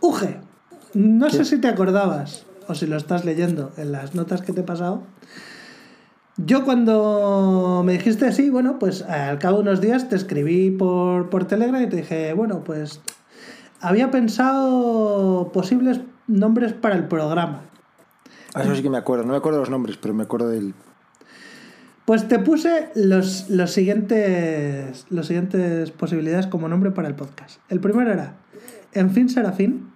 Uge, 0.00 0.40
no 0.94 1.30
sé 1.30 1.44
si 1.44 1.58
te 1.58 1.68
acordabas 1.68 2.46
o 2.66 2.74
si 2.74 2.86
lo 2.86 2.96
estás 2.96 3.24
leyendo 3.24 3.72
en 3.76 3.92
las 3.92 4.14
notas 4.14 4.42
que 4.42 4.52
te 4.52 4.60
he 4.60 4.64
pasado. 4.64 5.02
Yo 6.46 6.64
cuando 6.64 7.82
me 7.84 7.92
dijiste 7.92 8.26
así, 8.26 8.50
bueno, 8.50 8.78
pues 8.78 9.02
al 9.02 9.38
cabo 9.38 9.56
de 9.56 9.62
unos 9.62 9.80
días 9.80 10.08
te 10.08 10.16
escribí 10.16 10.70
por, 10.70 11.28
por 11.28 11.44
Telegram 11.46 11.82
y 11.82 11.88
te 11.88 11.96
dije, 11.96 12.32
bueno, 12.32 12.64
pues 12.64 13.00
había 13.80 14.10
pensado 14.10 15.50
posibles 15.52 16.00
nombres 16.26 16.72
para 16.72 16.94
el 16.94 17.08
programa. 17.08 17.62
Ah, 18.54 18.62
Eso 18.62 18.74
sí 18.74 18.82
que 18.82 18.90
me 18.90 18.98
acuerdo. 18.98 19.24
No 19.24 19.32
me 19.32 19.38
acuerdo 19.38 19.58
los 19.58 19.70
nombres, 19.70 19.96
pero 19.96 20.14
me 20.14 20.22
acuerdo 20.22 20.48
del. 20.48 20.74
Pues 22.04 22.26
te 22.26 22.38
puse 22.38 22.88
los, 22.94 23.48
los 23.50 23.70
siguientes 23.70 25.06
los 25.10 25.26
siguientes 25.26 25.90
posibilidades 25.92 26.46
como 26.46 26.68
nombre 26.68 26.90
para 26.90 27.08
el 27.08 27.14
podcast. 27.14 27.60
El 27.68 27.80
primero 27.80 28.10
era 28.10 28.34
En 28.92 29.10
fin 29.10 29.28
Serafín. 29.28 29.90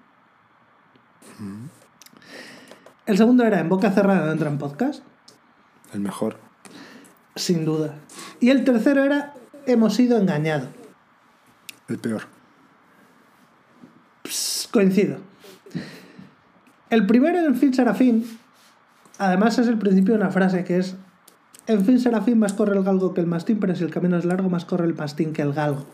El 3.07 3.19
segundo 3.19 3.45
era 3.45 3.61
En 3.61 3.69
boca 3.69 3.91
cerrada 3.91 4.27
no 4.27 4.33
entra 4.33 4.49
en 4.49 4.59
podcast, 4.59 5.03
El 5.95 6.01
mejor. 6.01 6.37
sin 7.37 7.65
duda. 7.65 7.95
Y 8.41 8.51
el 8.51 8.65
tercero 8.65 9.03
era 9.05 9.35
Hemos 9.67 9.95
sido 9.95 10.19
engañados. 10.19 10.69
El 11.89 11.99
peor. 11.99 12.23
Pss, 14.25 14.69
coincido. 14.71 15.17
El 16.91 17.07
primero 17.07 17.39
en 17.39 17.55
fin 17.57 17.73
Serafín, 17.73 18.39
además 19.19 19.59
es 19.59 19.69
el 19.69 19.79
principio 19.79 20.15
de 20.15 20.21
una 20.21 20.31
frase 20.31 20.65
que 20.65 20.77
es 20.79 20.97
En 21.67 21.85
fin 21.85 21.99
Serafín 21.99 22.39
más 22.39 22.53
corre 22.53 22.77
el 22.77 22.85
galgo 22.85 23.15
que 23.15 23.21
el 23.23 23.27
mastín, 23.27 23.59
pero 23.59 23.75
si 23.75 23.85
el 23.85 23.91
camino 23.91 24.19
es 24.19 24.25
largo 24.27 24.51
más 24.51 24.65
corre 24.67 24.85
el 24.85 24.95
mastín 24.95 25.33
que 25.33 25.41
el 25.43 25.55
galgo. 25.55 25.87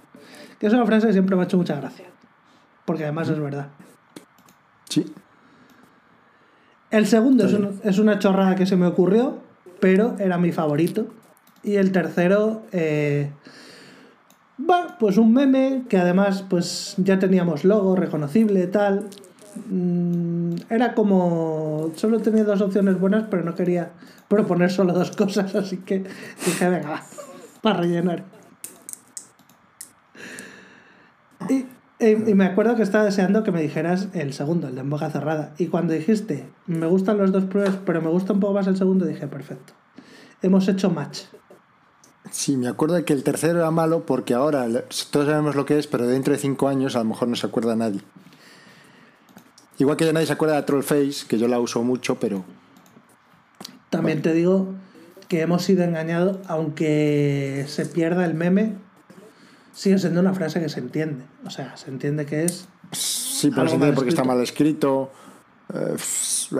Que 0.59 0.67
es 0.67 0.73
una 0.73 0.85
frase 0.85 1.07
que 1.07 1.13
siempre 1.13 1.37
me 1.37 1.43
ha 1.43 1.45
hecho 1.45 1.57
mucha 1.57 1.77
gracia. 1.77 2.07
Porque 2.85 3.05
además 3.05 3.29
es 3.29 3.39
verdad. 3.39 3.69
Sí. 4.89 5.13
El 6.91 7.07
segundo 7.07 7.47
es, 7.47 7.53
un- 7.53 7.81
es 7.85 7.99
una 8.01 8.19
chorrada 8.19 8.57
que 8.57 8.67
se 8.67 8.75
me 8.77 8.87
ocurrió, 8.87 9.39
pero 9.81 10.17
era 10.19 10.39
mi 10.39 10.53
favorito. 10.53 11.09
Y 11.63 11.77
el 11.77 11.93
tercero, 11.93 12.63
eh, 12.73 13.31
pues 14.99 15.17
un 15.17 15.33
meme 15.33 15.85
que 15.89 15.99
además 15.99 16.45
pues 16.49 16.95
ya 16.99 17.19
teníamos 17.19 17.65
logo 17.65 17.97
reconocible, 17.97 18.67
tal. 18.67 19.09
Mm, 19.69 20.55
era 20.69 20.95
como, 20.95 21.91
solo 21.97 22.21
tenía 22.21 22.45
dos 22.45 22.61
opciones 22.61 23.01
buenas, 23.01 23.25
pero 23.31 23.43
no 23.43 23.55
quería 23.55 23.91
proponer 24.29 24.71
solo 24.71 24.93
dos 24.93 25.11
cosas, 25.17 25.55
así 25.57 25.79
que 25.79 26.05
dije, 26.47 26.69
venga, 26.69 27.03
para 27.63 27.81
rellenar. 27.81 28.25
Y, 31.49 31.67
y- 32.01 32.31
y 32.31 32.35
me 32.35 32.45
acuerdo 32.47 32.77
que 32.77 32.83
estaba 32.83 33.05
deseando 33.05 33.43
que 33.45 33.53
me 33.53 33.61
dijeras 33.63 34.09
el 34.15 34.33
segundo, 34.33 34.69
el 34.69 34.75
de 34.75 34.81
en 34.81 34.91
boca 34.91 35.11
cerrada. 35.11 35.55
Y 35.59 35.67
cuando 35.67 35.93
dijiste, 35.93 36.47
me 36.67 36.87
gustan 36.87 37.19
los 37.19 37.33
dos 37.33 37.45
primeros, 37.45 37.77
pero 37.85 38.01
me 38.03 38.09
gusta 38.09 38.33
un 38.33 38.41
poco 38.41 38.55
más 38.55 38.67
el 38.67 38.77
segundo, 38.77 39.05
dije, 39.07 39.27
perfecto. 39.27 39.73
Hemos 40.43 40.67
hecho 40.69 40.91
match. 40.91 41.21
Sí, 42.31 42.57
me 42.57 42.69
acuerdo 42.69 42.95
de 42.95 43.05
que 43.05 43.13
el 43.13 43.25
tercero 43.25 43.59
era 43.59 43.71
malo 43.71 44.07
porque 44.07 44.35
ahora 44.35 44.67
todos 45.11 45.27
sabemos 45.27 45.55
lo 45.57 45.65
que 45.67 45.79
es, 45.79 45.87
pero 45.87 46.07
dentro 46.07 46.33
de 46.33 46.39
cinco 46.39 46.69
años 46.69 46.95
a 46.97 47.01
lo 47.01 47.07
mejor 47.07 47.29
no 47.29 47.37
se 47.37 47.47
acuerda 47.47 47.75
nadie. 47.77 48.01
Igual 49.79 49.97
que 49.97 50.05
ya 50.05 50.13
nadie 50.13 50.27
se 50.27 50.33
acuerda 50.35 50.57
de 50.57 50.63
Trollface, 50.63 51.27
que 51.27 51.39
yo 51.39 51.49
la 51.49 51.59
uso 51.59 51.83
mucho, 51.83 52.17
pero 52.17 52.45
También 53.89 54.23
te 54.23 54.33
digo 54.33 54.75
que 55.29 55.41
hemos 55.41 55.63
sido 55.63 55.83
engañados, 55.85 56.39
aunque 56.47 57.65
se 57.69 57.87
pierda 57.87 58.25
el 58.25 58.35
meme, 58.35 58.75
sigue 59.73 59.99
siendo 59.99 60.21
una 60.21 60.35
frase 60.35 60.61
que 60.61 60.69
se 60.69 60.81
entiende. 60.81 61.25
O 61.45 61.51
sea, 61.51 61.77
se 61.77 61.91
entiende 61.91 62.27
que 62.27 62.45
es. 62.45 62.69
sí, 62.93 63.51
pero 63.51 63.69
se 63.69 63.75
entiende 63.75 63.95
porque 63.95 64.11
está 64.11 64.25
mal 64.25 64.41
escrito. 64.41 65.11
Eh, 65.73 65.95
pff. 65.95 66.53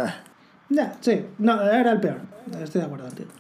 Ya, 0.69 0.97
sí, 1.01 1.27
no, 1.39 1.61
era 1.63 1.93
el 1.93 2.01
peor. 2.01 2.19
Estoy 2.63 2.81
de 2.81 2.87
acuerdo 2.87 3.07
contigo. 3.07 3.31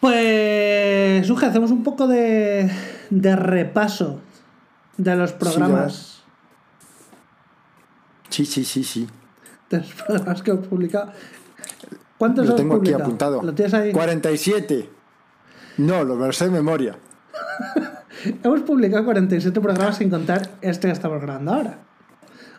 Pues, 0.00 1.30
Uge, 1.30 1.46
hacemos 1.46 1.70
un 1.70 1.82
poco 1.82 2.06
de, 2.06 2.70
de 3.08 3.36
repaso 3.36 4.20
de 4.96 5.16
los 5.16 5.32
programas. 5.32 6.22
Sí, 8.28 8.44
sí, 8.44 8.64
sí, 8.64 8.84
sí. 8.84 9.08
de 9.70 9.78
los 9.78 9.92
programas 9.94 10.42
que 10.42 10.50
hemos 10.50 10.66
publicado. 10.66 11.12
¿Cuántos 12.18 12.46
Lo 12.48 12.54
tengo 12.54 12.74
aquí 12.74 12.80
publicado? 12.80 13.04
apuntado. 13.04 13.42
¿Lo 13.42 13.54
tienes 13.54 13.74
ahí? 13.74 13.92
47. 13.92 14.90
No, 15.76 16.04
lo 16.04 16.32
sé 16.32 16.46
de 16.46 16.50
memoria. 16.50 16.96
Hemos 18.42 18.62
publicado 18.62 19.04
47 19.04 19.60
programas 19.60 19.96
sin 19.98 20.10
contar 20.10 20.50
este 20.60 20.88
que 20.88 20.92
estamos 20.92 21.20
grabando 21.20 21.52
ahora. 21.52 21.78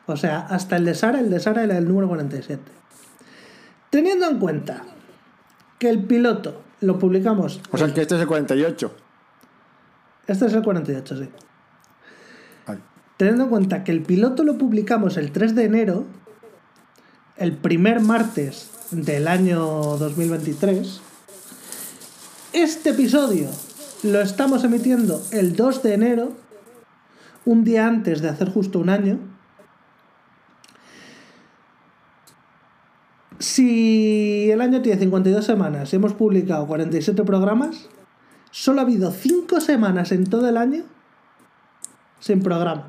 O 0.06 0.18
sea, 0.18 0.42
hasta 0.42 0.76
el 0.76 0.86
de 0.86 0.94
Sara, 0.94 1.20
el 1.20 1.30
de 1.30 1.40
Sara 1.40 1.64
era 1.64 1.78
el 1.78 1.88
número 1.88 2.08
47. 2.08 2.62
Teniendo 3.90 4.30
en 4.30 4.40
cuenta 4.40 4.84
que 5.80 5.90
el 5.90 6.04
piloto 6.04 6.62
lo 6.82 7.00
publicamos. 7.00 7.62
O 7.72 7.78
sea, 7.78 7.94
que 7.94 8.02
este 8.02 8.16
es 8.16 8.22
el 8.22 8.28
48. 8.28 8.96
Este 10.28 10.46
es 10.46 10.54
el 10.54 10.64
48, 10.64 11.18
sí. 11.18 11.30
Teniendo 13.18 13.46
en 13.46 13.50
cuenta 13.50 13.84
que 13.84 13.94
el 13.94 14.02
piloto 14.02 14.44
lo 14.44 14.58
publicamos 14.58 15.16
el 15.16 15.32
3 15.32 15.56
de 15.56 15.64
enero, 15.64 16.06
el 17.38 17.54
primer 17.54 18.02
martes 18.02 18.72
del 18.92 19.28
año 19.30 19.60
2023, 19.62 21.02
este 22.56 22.92
episodio 22.92 23.50
lo 24.04 24.22
estamos 24.22 24.64
emitiendo 24.64 25.22
el 25.32 25.58
2 25.58 25.84
de 25.84 25.94
enero, 25.94 26.32
un 27.44 27.66
día 27.66 27.86
antes 27.86 28.22
de 28.22 28.30
hacer 28.30 28.50
justo 28.50 28.80
un 28.80 28.90
año. 28.90 29.20
Si 33.40 34.50
el 34.50 34.62
año 34.62 34.82
tiene 34.82 35.00
52 35.00 35.44
semanas 35.44 35.92
y 35.92 35.98
hemos 35.98 36.14
publicado 36.14 36.66
47 36.66 37.24
programas, 37.24 37.90
solo 38.52 38.80
ha 38.80 38.84
habido 38.84 39.12
5 39.12 39.60
semanas 39.60 40.14
en 40.14 40.30
todo 40.30 40.48
el 40.48 40.56
año 40.56 40.84
sin 42.22 42.42
programa. 42.42 42.88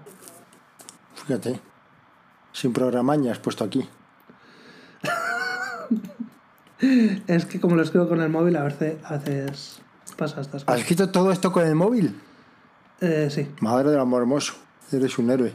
Fíjate. 1.16 1.61
Sin 2.52 2.73
programaña 2.73 3.32
has 3.32 3.40
puesto 3.40 3.64
aquí. 3.64 3.87
Es 6.78 7.47
que 7.47 7.59
como 7.61 7.76
lo 7.76 7.83
escribo 7.83 8.09
con 8.09 8.21
el 8.21 8.28
móvil, 8.28 8.56
a 8.56 8.64
veces, 8.64 8.97
a 9.04 9.16
veces 9.16 9.80
pasa 10.16 10.40
estas 10.40 10.62
¿Has 10.62 10.64
cosas. 10.64 10.80
escrito 10.80 11.09
todo 11.11 11.33
esto 11.33 11.50
con 11.52 11.66
el 11.66 11.75
móvil? 11.75 12.14
Eh, 13.00 13.28
sí. 13.30 13.49
Madre 13.61 13.90
del 13.90 14.00
amor 14.00 14.23
hermoso. 14.23 14.54
Eres 14.92 15.18
un 15.18 15.30
héroe. 15.30 15.54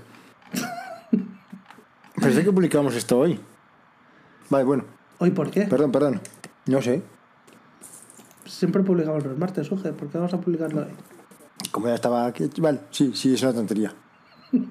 Pensé 2.16 2.44
que 2.44 2.51
publicamos 2.51 2.96
esto 2.96 3.20
hoy. 3.20 3.40
Vale, 4.50 4.63
bueno. 4.63 4.86
¿Hoy 5.20 5.32
por 5.32 5.50
qué? 5.50 5.62
Perdón, 5.62 5.92
perdón. 5.92 6.22
No 6.66 6.82
sé. 6.82 7.01
Siempre 8.46 8.84
publicamos 8.84 9.24
los 9.24 9.38
martes, 9.38 9.72
Uge. 9.72 9.94
¿Por 9.94 10.10
qué 10.10 10.18
vamos 10.18 10.34
a 10.34 10.40
publicarlo 10.42 10.82
hoy? 10.82 10.92
Como 11.72 11.88
ya 11.88 11.96
estaba 11.96 12.25
aquí. 12.25 12.50
Vale, 12.58 12.82
sí, 12.92 13.12
sí, 13.16 13.34
es 13.34 13.42
una 13.44 13.54
tontería. 13.54 13.94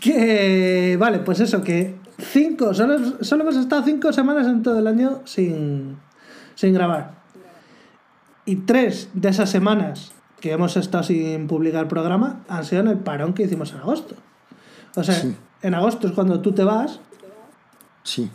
Que 0.00 0.96
vale, 0.98 1.18
pues 1.20 1.38
eso, 1.40 1.62
que 1.62 1.94
cinco, 2.22 2.72
solo, 2.74 3.22
solo 3.24 3.42
hemos 3.42 3.56
estado 3.56 3.82
cinco 3.84 4.12
semanas 4.12 4.46
en 4.46 4.62
todo 4.62 4.78
el 4.78 4.86
año 4.86 5.22
sin, 5.24 5.96
sin 6.54 6.72
grabar. 6.74 7.14
Y 8.44 8.56
tres 8.56 9.08
de 9.14 9.28
esas 9.28 9.50
semanas 9.50 10.12
que 10.40 10.52
hemos 10.52 10.76
estado 10.76 11.04
sin 11.04 11.46
publicar 11.46 11.86
programa 11.88 12.40
han 12.48 12.64
sido 12.64 12.82
en 12.82 12.88
el 12.88 12.98
parón 12.98 13.34
que 13.34 13.44
hicimos 13.44 13.72
en 13.72 13.78
agosto. 13.78 14.16
O 14.96 15.04
sea, 15.04 15.14
Sí. 15.14 15.36
en 15.62 15.74
agosto 15.74 16.06
es 16.08 16.12
cuando 16.12 16.40
tú 16.40 16.52
te 16.52 16.64
vas. 16.64 17.00
Sí. 18.02 18.30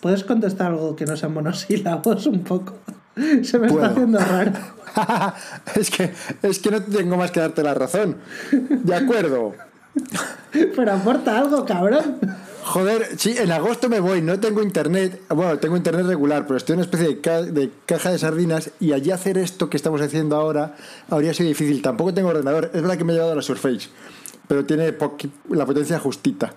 ¿Puedes 0.00 0.24
contestar 0.24 0.72
algo 0.72 0.94
que 0.96 1.06
no 1.06 1.16
sea 1.16 1.28
monosílabos 1.30 2.26
un 2.26 2.44
poco? 2.44 2.76
Se 3.42 3.58
me 3.58 3.68
Puedo. 3.68 3.82
está 3.82 3.92
haciendo 3.92 4.18
raro. 4.18 4.52
es, 5.76 5.90
que, 5.90 6.12
es 6.42 6.58
que 6.58 6.70
no 6.70 6.82
tengo 6.82 7.16
más 7.16 7.30
que 7.30 7.40
darte 7.40 7.62
la 7.62 7.74
razón. 7.74 8.18
De 8.52 8.94
acuerdo. 8.94 9.54
Pero 10.76 10.92
aporta 10.92 11.38
algo, 11.38 11.64
cabrón. 11.64 12.18
Joder, 12.64 13.18
sí, 13.18 13.34
en 13.38 13.52
agosto 13.52 13.88
me 13.90 14.00
voy, 14.00 14.22
no 14.22 14.40
tengo 14.40 14.62
internet. 14.62 15.20
Bueno, 15.28 15.58
tengo 15.58 15.76
internet 15.76 16.06
regular, 16.06 16.46
pero 16.46 16.56
estoy 16.56 16.72
en 16.74 16.78
una 16.78 16.84
especie 16.86 17.08
de, 17.08 17.20
ca- 17.20 17.42
de 17.42 17.70
caja 17.84 18.10
de 18.10 18.18
sardinas 18.18 18.70
y 18.80 18.92
allí 18.92 19.10
hacer 19.10 19.36
esto 19.36 19.68
que 19.68 19.76
estamos 19.76 20.00
haciendo 20.00 20.36
ahora 20.36 20.74
habría 21.10 21.34
sido 21.34 21.48
difícil. 21.48 21.82
Tampoco 21.82 22.14
tengo 22.14 22.28
ordenador. 22.30 22.70
Es 22.72 22.80
verdad 22.80 22.96
que 22.96 23.04
me 23.04 23.12
he 23.12 23.16
llevado 23.16 23.34
la 23.34 23.42
Surface, 23.42 23.88
pero 24.48 24.64
tiene 24.64 24.94
la 25.50 25.66
potencia 25.66 25.98
justita. 25.98 26.54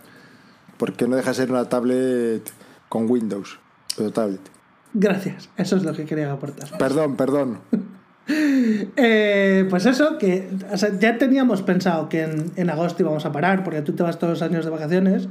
porque 0.78 1.08
no 1.08 1.16
deja 1.18 1.32
de 1.32 1.36
ser 1.36 1.52
una 1.52 1.68
tablet 1.68 2.50
con 2.88 3.10
Windows, 3.10 3.60
pero 3.98 4.12
tablet. 4.12 4.40
Gracias, 4.94 5.50
eso 5.58 5.76
es 5.76 5.84
lo 5.84 5.92
que 5.94 6.06
quería 6.06 6.32
aportar. 6.32 6.78
Perdón, 6.78 7.18
perdón. 7.18 7.60
Eh, 8.30 9.66
pues 9.70 9.86
eso, 9.86 10.18
que 10.18 10.50
o 10.72 10.78
sea, 10.78 10.98
ya 11.00 11.18
teníamos 11.18 11.62
pensado 11.62 12.10
que 12.10 12.24
en, 12.24 12.52
en 12.56 12.70
agosto 12.70 13.02
íbamos 13.02 13.26
a 13.26 13.32
parar, 13.32 13.64
porque 13.64 13.82
tú 13.82 13.94
te 13.94 14.04
vas 14.04 14.20
todos 14.20 14.34
los 14.34 14.42
años 14.42 14.66
de 14.66 14.72
vacaciones 14.72 15.30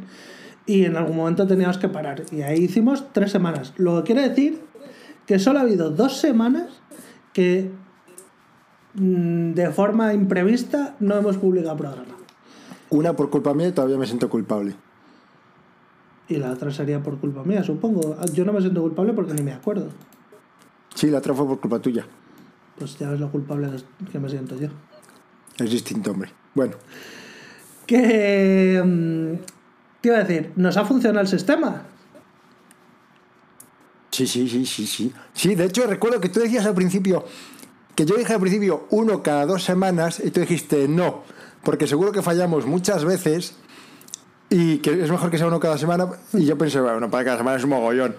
y 0.66 0.84
en 0.84 0.96
algún 0.96 1.16
momento 1.16 1.46
teníamos 1.46 1.78
que 1.78 1.88
parar. 1.88 2.22
Y 2.32 2.42
ahí 2.42 2.64
hicimos 2.64 3.12
tres 3.12 3.30
semanas. 3.30 3.72
Lo 3.76 3.96
que 3.98 4.12
quiere 4.12 4.28
decir 4.28 4.60
que 5.26 5.38
solo 5.38 5.58
ha 5.58 5.62
habido 5.62 5.90
dos 5.90 6.18
semanas 6.18 6.80
que 7.32 7.70
mm, 8.94 9.52
de 9.52 9.70
forma 9.70 10.14
imprevista 10.14 10.96
no 11.00 11.16
hemos 11.16 11.36
publicado 11.36 11.76
programa. 11.76 12.16
Una 12.90 13.14
por 13.14 13.30
culpa 13.30 13.52
mía 13.54 13.68
y 13.68 13.72
todavía 13.72 13.98
me 13.98 14.06
siento 14.06 14.30
culpable. 14.30 14.74
Y 16.28 16.36
la 16.36 16.50
otra 16.50 16.72
sería 16.72 17.02
por 17.02 17.18
culpa 17.18 17.44
mía, 17.44 17.62
supongo. 17.62 18.16
Yo 18.32 18.44
no 18.44 18.52
me 18.52 18.60
siento 18.60 18.80
culpable 18.82 19.12
porque 19.12 19.34
ni 19.34 19.42
me 19.42 19.52
acuerdo. 19.52 19.88
Sí, 20.94 21.08
la 21.10 21.18
otra 21.18 21.34
fue 21.34 21.46
por 21.46 21.60
culpa 21.60 21.78
tuya. 21.78 22.06
Pues 22.78 22.98
ya 22.98 23.10
ves 23.10 23.20
lo 23.20 23.30
culpable 23.30 23.70
que 24.12 24.18
me 24.18 24.28
siento 24.28 24.56
yo. 24.58 24.68
Es 25.58 25.70
distinto, 25.70 26.10
hombre. 26.10 26.30
Bueno, 26.54 26.74
Que. 27.86 28.82
mm, 28.84 29.34
Te 30.00 30.08
iba 30.08 30.18
a 30.18 30.24
decir, 30.24 30.52
¿nos 30.56 30.76
ha 30.76 30.84
funcionado 30.84 31.20
el 31.22 31.28
sistema? 31.28 31.82
sí, 34.10 34.26
sí, 34.26 34.48
sí, 34.48 34.64
sí, 34.64 34.86
sí. 34.86 35.12
Sí, 35.34 35.54
de 35.54 35.66
hecho 35.66 35.86
recuerdo 35.86 36.20
que 36.20 36.30
tú 36.30 36.40
decías 36.40 36.64
al 36.64 36.74
principio, 36.74 37.24
que 37.94 38.06
yo 38.06 38.16
dije 38.16 38.32
al 38.32 38.40
principio 38.40 38.86
uno 38.90 39.22
cada 39.22 39.44
dos 39.44 39.62
semanas 39.62 40.22
y 40.24 40.30
tú 40.30 40.40
dijiste 40.40 40.88
no, 40.88 41.22
porque 41.62 41.86
seguro 41.86 42.12
que 42.12 42.22
fallamos 42.22 42.64
muchas 42.64 43.04
veces 43.04 43.56
y 44.48 44.78
que 44.78 45.02
es 45.02 45.10
mejor 45.10 45.30
que 45.30 45.36
sea 45.38 45.48
uno 45.48 45.60
cada 45.60 45.76
semana. 45.76 46.08
Y 46.32 46.46
yo 46.46 46.56
pensé, 46.56 46.80
bueno, 46.80 47.10
para 47.10 47.24
cada 47.24 47.38
semana 47.38 47.56
es 47.58 47.64
un 47.64 47.70
mogollón. 47.70 48.16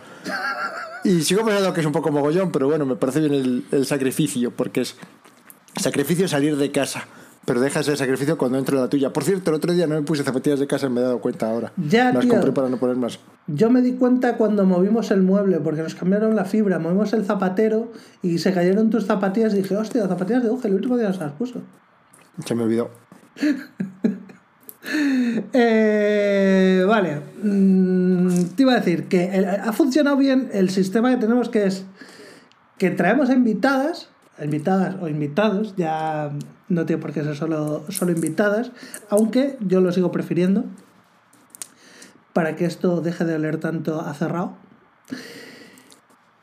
Y 1.07 1.21
sigo 1.23 1.45
pensando 1.45 1.73
que 1.73 1.79
es 1.79 1.85
un 1.85 1.93
poco 1.93 2.11
mogollón, 2.11 2.51
pero 2.51 2.67
bueno, 2.67 2.85
me 2.85 2.95
parece 2.97 3.21
bien 3.21 3.33
el, 3.33 3.65
el 3.71 3.85
sacrificio, 3.85 4.51
porque 4.51 4.81
es 4.81 4.95
sacrificio 5.77 6.27
salir 6.27 6.57
de 6.57 6.71
casa. 6.71 7.05
Pero 7.45 7.61
deja 7.61 7.79
ese 7.79 7.95
sacrificio 7.95 8.37
cuando 8.37 8.57
entro 8.57 8.75
en 8.75 8.83
la 8.83 8.89
tuya. 8.89 9.13
Por 9.13 9.23
cierto, 9.23 9.51
el 9.51 9.55
otro 9.55 9.71
día 9.71 9.87
no 9.87 9.95
me 9.95 10.01
puse 10.01 10.21
zapatillas 10.21 10.59
de 10.59 10.67
casa 10.67 10.87
y 10.87 10.89
me 10.89 10.99
he 10.99 11.03
dado 11.05 11.21
cuenta 11.21 11.49
ahora. 11.49 11.71
Ya, 11.77 12.11
Las 12.11 12.25
tío. 12.25 12.33
compré 12.33 12.51
para 12.51 12.67
no 12.67 12.75
poner 12.75 12.97
más. 12.97 13.19
Yo 13.47 13.69
me 13.69 13.81
di 13.81 13.93
cuenta 13.93 14.35
cuando 14.35 14.65
movimos 14.65 15.09
el 15.11 15.21
mueble, 15.21 15.61
porque 15.61 15.81
nos 15.81 15.95
cambiaron 15.95 16.35
la 16.35 16.43
fibra, 16.43 16.77
movimos 16.77 17.13
el 17.13 17.23
zapatero 17.23 17.93
y 18.21 18.39
se 18.39 18.51
cayeron 18.51 18.89
tus 18.89 19.05
zapatillas 19.05 19.53
y 19.53 19.61
dije, 19.61 19.77
hostia, 19.77 20.05
zapatillas 20.09 20.43
de 20.43 20.49
Uge, 20.49 20.67
el 20.67 20.73
último 20.73 20.97
día 20.97 21.07
nos 21.07 21.19
las 21.19 21.31
puso. 21.31 21.61
Se 22.43 22.53
me 22.53 22.63
olvidó. 22.63 22.89
Eh, 25.53 26.83
vale, 26.87 27.21
Mm, 27.43 28.45
te 28.55 28.63
iba 28.63 28.73
a 28.73 28.77
decir 28.77 29.07
que 29.07 29.25
el- 29.35 29.45
ha 29.45 29.71
funcionado 29.73 30.17
bien 30.17 30.49
el 30.53 30.69
sistema 30.69 31.09
que 31.11 31.17
tenemos, 31.17 31.49
que 31.49 31.65
es 31.65 31.85
que 32.77 32.89
traemos 32.89 33.29
invitadas, 33.29 34.09
invitadas 34.43 34.95
o 35.01 35.07
invitados, 35.07 35.75
ya 35.77 36.31
no 36.69 36.85
tiene 36.85 37.01
por 37.01 37.11
qué 37.13 37.23
ser 37.23 37.35
solo, 37.35 37.83
solo 37.89 38.11
invitadas, 38.11 38.71
aunque 39.09 39.57
yo 39.61 39.81
lo 39.81 39.91
sigo 39.91 40.11
prefiriendo, 40.11 40.65
para 42.33 42.55
que 42.55 42.65
esto 42.65 43.01
deje 43.01 43.25
de 43.25 43.35
oler 43.35 43.57
tanto 43.57 44.01
a 44.01 44.13
cerrado. 44.13 44.53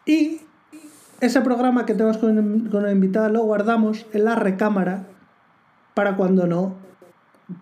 Y 0.07 0.41
ese 1.21 1.41
programa 1.41 1.87
que 1.87 1.95
tenemos 1.95 2.19
con, 2.19 2.69
con 2.71 2.91
invitada 2.91 3.29
lo 3.29 3.43
guardamos 3.45 4.07
en 4.13 4.25
la 4.25 4.35
recámara 4.35 5.07
para 5.95 6.17
cuando 6.17 6.47
no 6.47 6.75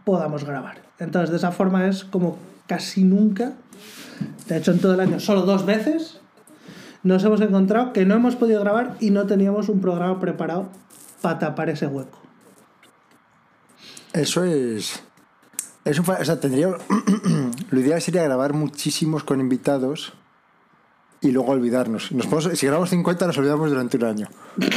podamos 0.04 0.44
grabar. 0.44 0.82
Entonces, 0.98 1.30
de 1.30 1.36
esa 1.36 1.52
forma 1.52 1.86
es 1.88 2.04
como 2.04 2.38
casi 2.66 3.04
nunca, 3.04 3.52
de 4.48 4.56
hecho 4.56 4.70
en 4.72 4.78
todo 4.80 4.94
el 4.94 5.00
año, 5.00 5.20
solo 5.20 5.42
dos 5.42 5.66
veces, 5.66 6.20
nos 7.02 7.24
hemos 7.24 7.40
encontrado 7.40 7.92
que 7.92 8.04
no 8.06 8.14
hemos 8.14 8.36
podido 8.36 8.60
grabar 8.60 8.96
y 9.00 9.10
no 9.10 9.26
teníamos 9.26 9.68
un 9.68 9.80
programa 9.80 10.20
preparado 10.20 10.68
para 11.20 11.38
tapar 11.38 11.68
ese 11.70 11.86
hueco. 11.86 12.18
Eso 14.12 14.44
es. 14.44 15.02
Es 15.84 15.98
un 15.98 16.04
fa- 16.04 16.18
o 16.20 16.24
sea, 16.24 16.38
tendría. 16.38 16.68
lo 17.70 17.80
ideal 17.80 18.00
sería 18.00 18.22
grabar 18.22 18.52
muchísimos 18.52 19.24
con 19.24 19.40
invitados 19.40 20.12
y 21.20 21.30
luego 21.32 21.50
olvidarnos. 21.52 22.12
Nos 22.12 22.26
podemos- 22.26 22.56
si 22.58 22.66
grabamos 22.66 22.90
50, 22.90 23.26
nos 23.26 23.38
olvidamos 23.38 23.70
durante 23.70 23.96
un 23.96 24.04
año. 24.04 24.28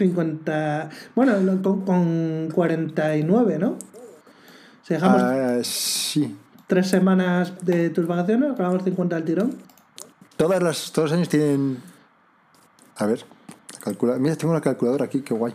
50. 0.00 0.90
Bueno, 1.14 1.38
no, 1.40 1.62
con, 1.62 1.84
con 1.84 2.48
49, 2.52 3.58
¿no? 3.58 3.76
Si 4.82 4.94
dejamos 4.94 5.22
Ah, 5.22 5.58
sí. 5.62 6.36
tres 6.66 6.88
semanas 6.88 7.52
de 7.62 7.90
tus 7.90 8.06
vacaciones, 8.06 8.56
grabamos 8.56 8.82
50 8.82 9.14
al 9.16 9.24
tirón. 9.24 9.54
Todas 10.36 10.62
las, 10.62 10.90
todos 10.92 11.10
los 11.10 11.16
años 11.18 11.28
tienen. 11.28 11.78
A 12.96 13.06
ver. 13.06 13.24
Calcula... 13.84 14.16
Mira, 14.18 14.36
tengo 14.36 14.52
una 14.52 14.60
calculadora 14.60 15.04
aquí, 15.04 15.20
qué 15.20 15.34
guay. 15.34 15.54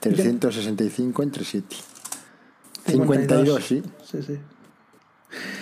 365 0.00 1.22
entre 1.22 1.44
7. 1.44 1.76
52, 2.86 3.64
sí. 3.64 3.82
Sí, 4.04 4.22
sí. 4.22 4.38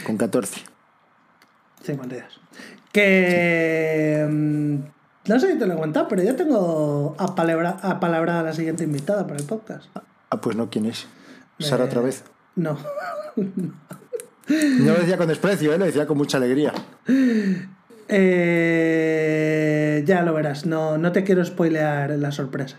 Con 0.06 0.16
14. 0.16 0.60
52. 1.82 2.22
Que. 2.92 4.26
mm, 4.30 4.76
No 5.28 5.38
sé 5.38 5.52
si 5.52 5.58
te 5.58 5.66
lo 5.66 5.74
he 5.74 5.76
contado, 5.78 6.08
pero 6.08 6.22
yo 6.22 6.34
tengo 6.36 7.14
apalabra- 7.18 7.78
apalabrada 7.82 8.40
a 8.40 8.44
la 8.44 8.52
siguiente 8.52 8.84
invitada 8.84 9.26
para 9.26 9.38
el 9.38 9.44
podcast. 9.46 9.86
Ah, 10.30 10.40
pues 10.40 10.56
no, 10.56 10.68
¿quién 10.70 10.86
es? 10.86 11.06
Sara 11.58 11.84
Eh, 11.84 11.86
otra 11.86 12.00
vez. 12.00 12.24
No. 12.56 12.78
No 13.36 14.92
lo 14.92 14.94
decía 15.00 15.16
con 15.18 15.28
desprecio, 15.28 15.72
¿eh? 15.74 15.78
lo 15.78 15.84
decía 15.84 16.06
con 16.06 16.16
mucha 16.16 16.38
alegría. 16.38 16.72
Eh, 18.70 20.02
ya 20.06 20.22
lo 20.22 20.32
verás. 20.32 20.64
No, 20.66 20.96
no 20.98 21.12
te 21.12 21.24
quiero 21.24 21.44
spoilear 21.44 22.10
la 22.10 22.32
sorpresa. 22.32 22.78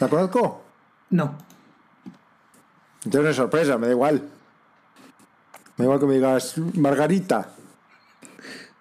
¿La 0.00 0.08
conozco? 0.08 0.64
No. 1.10 1.36
Entonces 3.04 3.22
no 3.24 3.30
es 3.30 3.36
sorpresa, 3.36 3.76
me 3.78 3.86
da 3.86 3.92
igual. 3.92 4.22
Me 5.76 5.84
da 5.84 5.84
igual 5.84 6.00
que 6.00 6.06
me 6.06 6.14
digas 6.14 6.56
Margarita. 6.74 7.50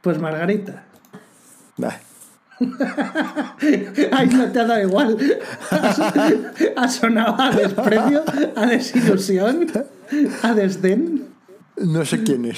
Pues 0.02 0.18
Margarita. 0.20 0.86
Nah. 1.78 1.92
Ay, 4.12 4.28
no 4.30 4.52
te 4.52 4.60
ha 4.60 4.66
dado 4.66 4.82
igual. 4.82 5.18
Ha 6.76 6.88
sonado 6.88 7.36
a 7.42 7.52
desprecio, 7.52 8.24
a 8.56 8.66
desilusión, 8.66 9.68
a 10.44 10.54
desdén. 10.54 11.26
No 11.78 12.04
sé 12.06 12.24
quién 12.24 12.46
es. 12.46 12.58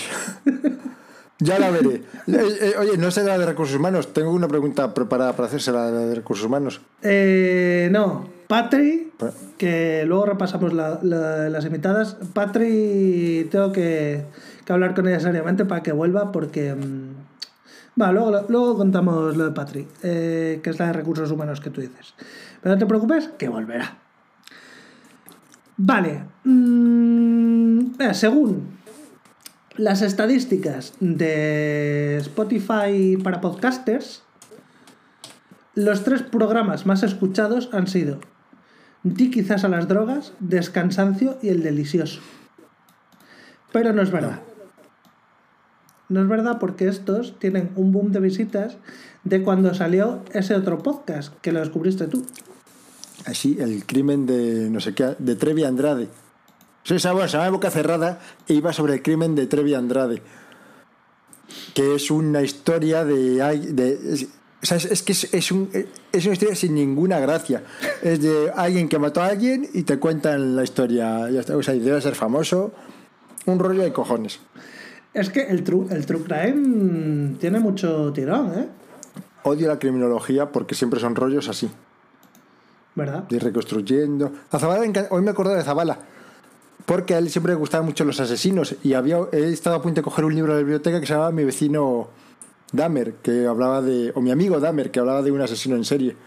ya 1.39 1.59
la 1.59 1.69
veré. 1.71 2.03
Eh, 2.27 2.57
eh, 2.61 2.73
oye, 2.79 2.97
no 2.97 3.11
será 3.11 3.37
de 3.37 3.45
recursos 3.45 3.75
humanos. 3.75 4.13
Tengo 4.13 4.31
una 4.31 4.47
pregunta 4.47 4.93
preparada 4.93 5.33
para 5.33 5.47
hacérsela 5.47 5.91
de 5.91 6.15
recursos 6.15 6.45
humanos. 6.45 6.79
Eh, 7.01 7.89
no, 7.91 8.29
Patri, 8.47 9.11
Pa- 9.17 9.33
que 9.57 10.03
luego 10.05 10.25
repasamos 10.27 10.73
la- 10.73 10.99
la- 11.03 11.49
las 11.49 11.65
invitadas. 11.65 12.15
Patri, 12.33 13.47
tengo 13.51 13.71
que, 13.73 14.23
que 14.65 14.73
hablar 14.73 14.95
con 14.95 15.07
ella 15.07 15.19
seriamente 15.19 15.65
para 15.65 15.83
que 15.83 15.91
vuelva 15.91 16.31
porque... 16.31 16.73
mm, 16.73 17.08
Va, 17.99 18.11
luego, 18.11 18.77
contamos 18.77 19.35
lo 19.35 19.45
de 19.45 19.51
Patri, 19.51 19.87
eh, 20.03 20.59
que 20.63 20.69
es 20.69 20.79
la 20.79 20.87
de 20.87 20.93
recursos 20.93 21.31
humanos 21.31 21.59
que 21.59 21.69
tú 21.69 21.81
dices. 21.81 22.13
Pero 22.61 22.75
no 22.75 22.79
te 22.79 22.85
preocupes, 22.85 23.29
que 23.37 23.49
volverá. 23.49 23.97
Vale. 25.77 26.23
mm, 26.43 27.97
mira, 27.97 28.13
según 28.13 28.79
las 29.75 30.01
estadísticas 30.01 30.93
de 30.99 32.17
Spotify 32.17 33.17
para 33.23 33.41
podcasters, 33.41 34.23
los 35.75 36.03
tres 36.03 36.21
programas 36.21 36.85
más 36.85 37.03
escuchados 37.03 37.69
han 37.71 37.87
sido 37.87 38.19
Di 39.03 39.31
quizás 39.31 39.63
a 39.63 39.69
las 39.69 39.87
drogas, 39.87 40.33
Descansancio 40.41 41.37
y 41.41 41.47
El 41.47 41.63
Delicioso. 41.63 42.19
Pero 43.71 43.93
no 43.93 44.01
es 44.01 44.11
verdad. 44.11 44.41
No 46.09 46.21
es 46.21 46.27
verdad 46.27 46.57
porque 46.59 46.87
estos 46.87 47.37
tienen 47.37 47.71
un 47.75 47.91
boom 47.91 48.11
de 48.11 48.19
visitas 48.19 48.77
de 49.23 49.43
cuando 49.43 49.73
salió 49.75 50.23
ese 50.33 50.55
otro 50.55 50.79
podcast 50.79 51.33
que 51.41 51.51
lo 51.51 51.59
descubriste 51.59 52.07
tú. 52.07 52.25
Así, 53.25 53.57
el 53.59 53.85
crimen 53.85 54.25
de 54.25 54.69
no 54.71 54.79
sé 54.79 54.95
qué, 54.95 55.15
de 55.19 55.35
Trevi 55.35 55.63
Andrade. 55.63 56.07
Sí, 56.83 56.95
esa, 56.95 57.27
se 57.27 57.37
llama 57.37 57.49
Boca 57.51 57.69
Cerrada 57.69 58.19
e 58.47 58.53
iba 58.53 58.73
sobre 58.73 58.95
el 58.95 59.03
crimen 59.03 59.35
de 59.35 59.45
Trevi 59.45 59.75
Andrade. 59.75 60.21
Que 61.75 61.95
es 61.95 62.09
una 62.09 62.41
historia 62.41 63.05
de. 63.05 63.35
de 63.73 64.27
es, 64.61 65.03
que 65.03 65.11
es, 65.11 65.33
es 65.33 65.51
es 66.11 66.25
una 66.25 66.33
historia 66.33 66.55
sin 66.55 66.73
ninguna 66.73 67.19
gracia. 67.19 67.63
Es 68.01 68.21
de 68.21 68.51
alguien 68.55 68.89
que 68.89 68.97
mató 68.97 69.21
a 69.21 69.27
alguien 69.27 69.67
y 69.73 69.83
te 69.83 69.99
cuentan 69.99 70.55
la 70.55 70.63
historia. 70.63 71.27
O 71.53 71.61
sea, 71.61 71.75
y 71.75 71.79
debe 71.79 72.01
ser 72.01 72.15
famoso. 72.15 72.73
Un 73.45 73.59
rollo 73.59 73.83
de 73.83 73.93
cojones. 73.93 74.39
Es 75.13 75.29
que 75.29 75.41
el 75.43 75.63
true, 75.63 75.87
el 75.89 76.05
true 76.05 76.23
crime 76.23 77.35
tiene 77.39 77.59
mucho 77.59 78.11
tirón, 78.13 78.53
¿eh? 78.57 78.67
Odio 79.43 79.67
la 79.67 79.79
criminología 79.79 80.51
porque 80.51 80.75
siempre 80.75 80.99
son 80.99 81.15
rollos 81.15 81.47
así. 81.49 81.69
¿Verdad? 82.95 83.23
de 83.29 83.35
ir 83.37 83.43
reconstruyendo. 83.43 84.31
A 84.51 84.57
encan- 84.59 85.07
hoy 85.11 85.21
me 85.21 85.31
acuerdo 85.31 85.53
de 85.53 85.63
Zabala. 85.63 85.99
porque 86.85 87.13
a 87.13 87.19
él 87.19 87.29
siempre 87.29 87.53
le 87.53 87.57
gustaban 87.59 87.85
mucho 87.85 88.03
los 88.03 88.19
asesinos 88.19 88.75
y 88.83 88.93
había 88.93 89.19
he 89.31 89.49
estado 89.53 89.75
a 89.77 89.81
punto 89.81 90.01
de 90.01 90.03
coger 90.03 90.25
un 90.25 90.33
libro 90.35 90.53
de 90.53 90.59
la 90.59 90.63
biblioteca 90.63 90.99
que 90.99 91.05
se 91.05 91.13
llamaba 91.13 91.31
Mi 91.31 91.43
vecino 91.45 92.09
Dahmer, 92.73 93.13
que 93.21 93.45
hablaba 93.45 93.81
de 93.81 94.11
o 94.15 94.21
mi 94.21 94.31
amigo 94.31 94.59
Dahmer, 94.59 94.89
que 94.91 94.99
hablaba 94.99 95.21
de 95.21 95.31
un 95.31 95.39
asesino 95.39 95.75
en 95.75 95.85
serie. 95.85 96.17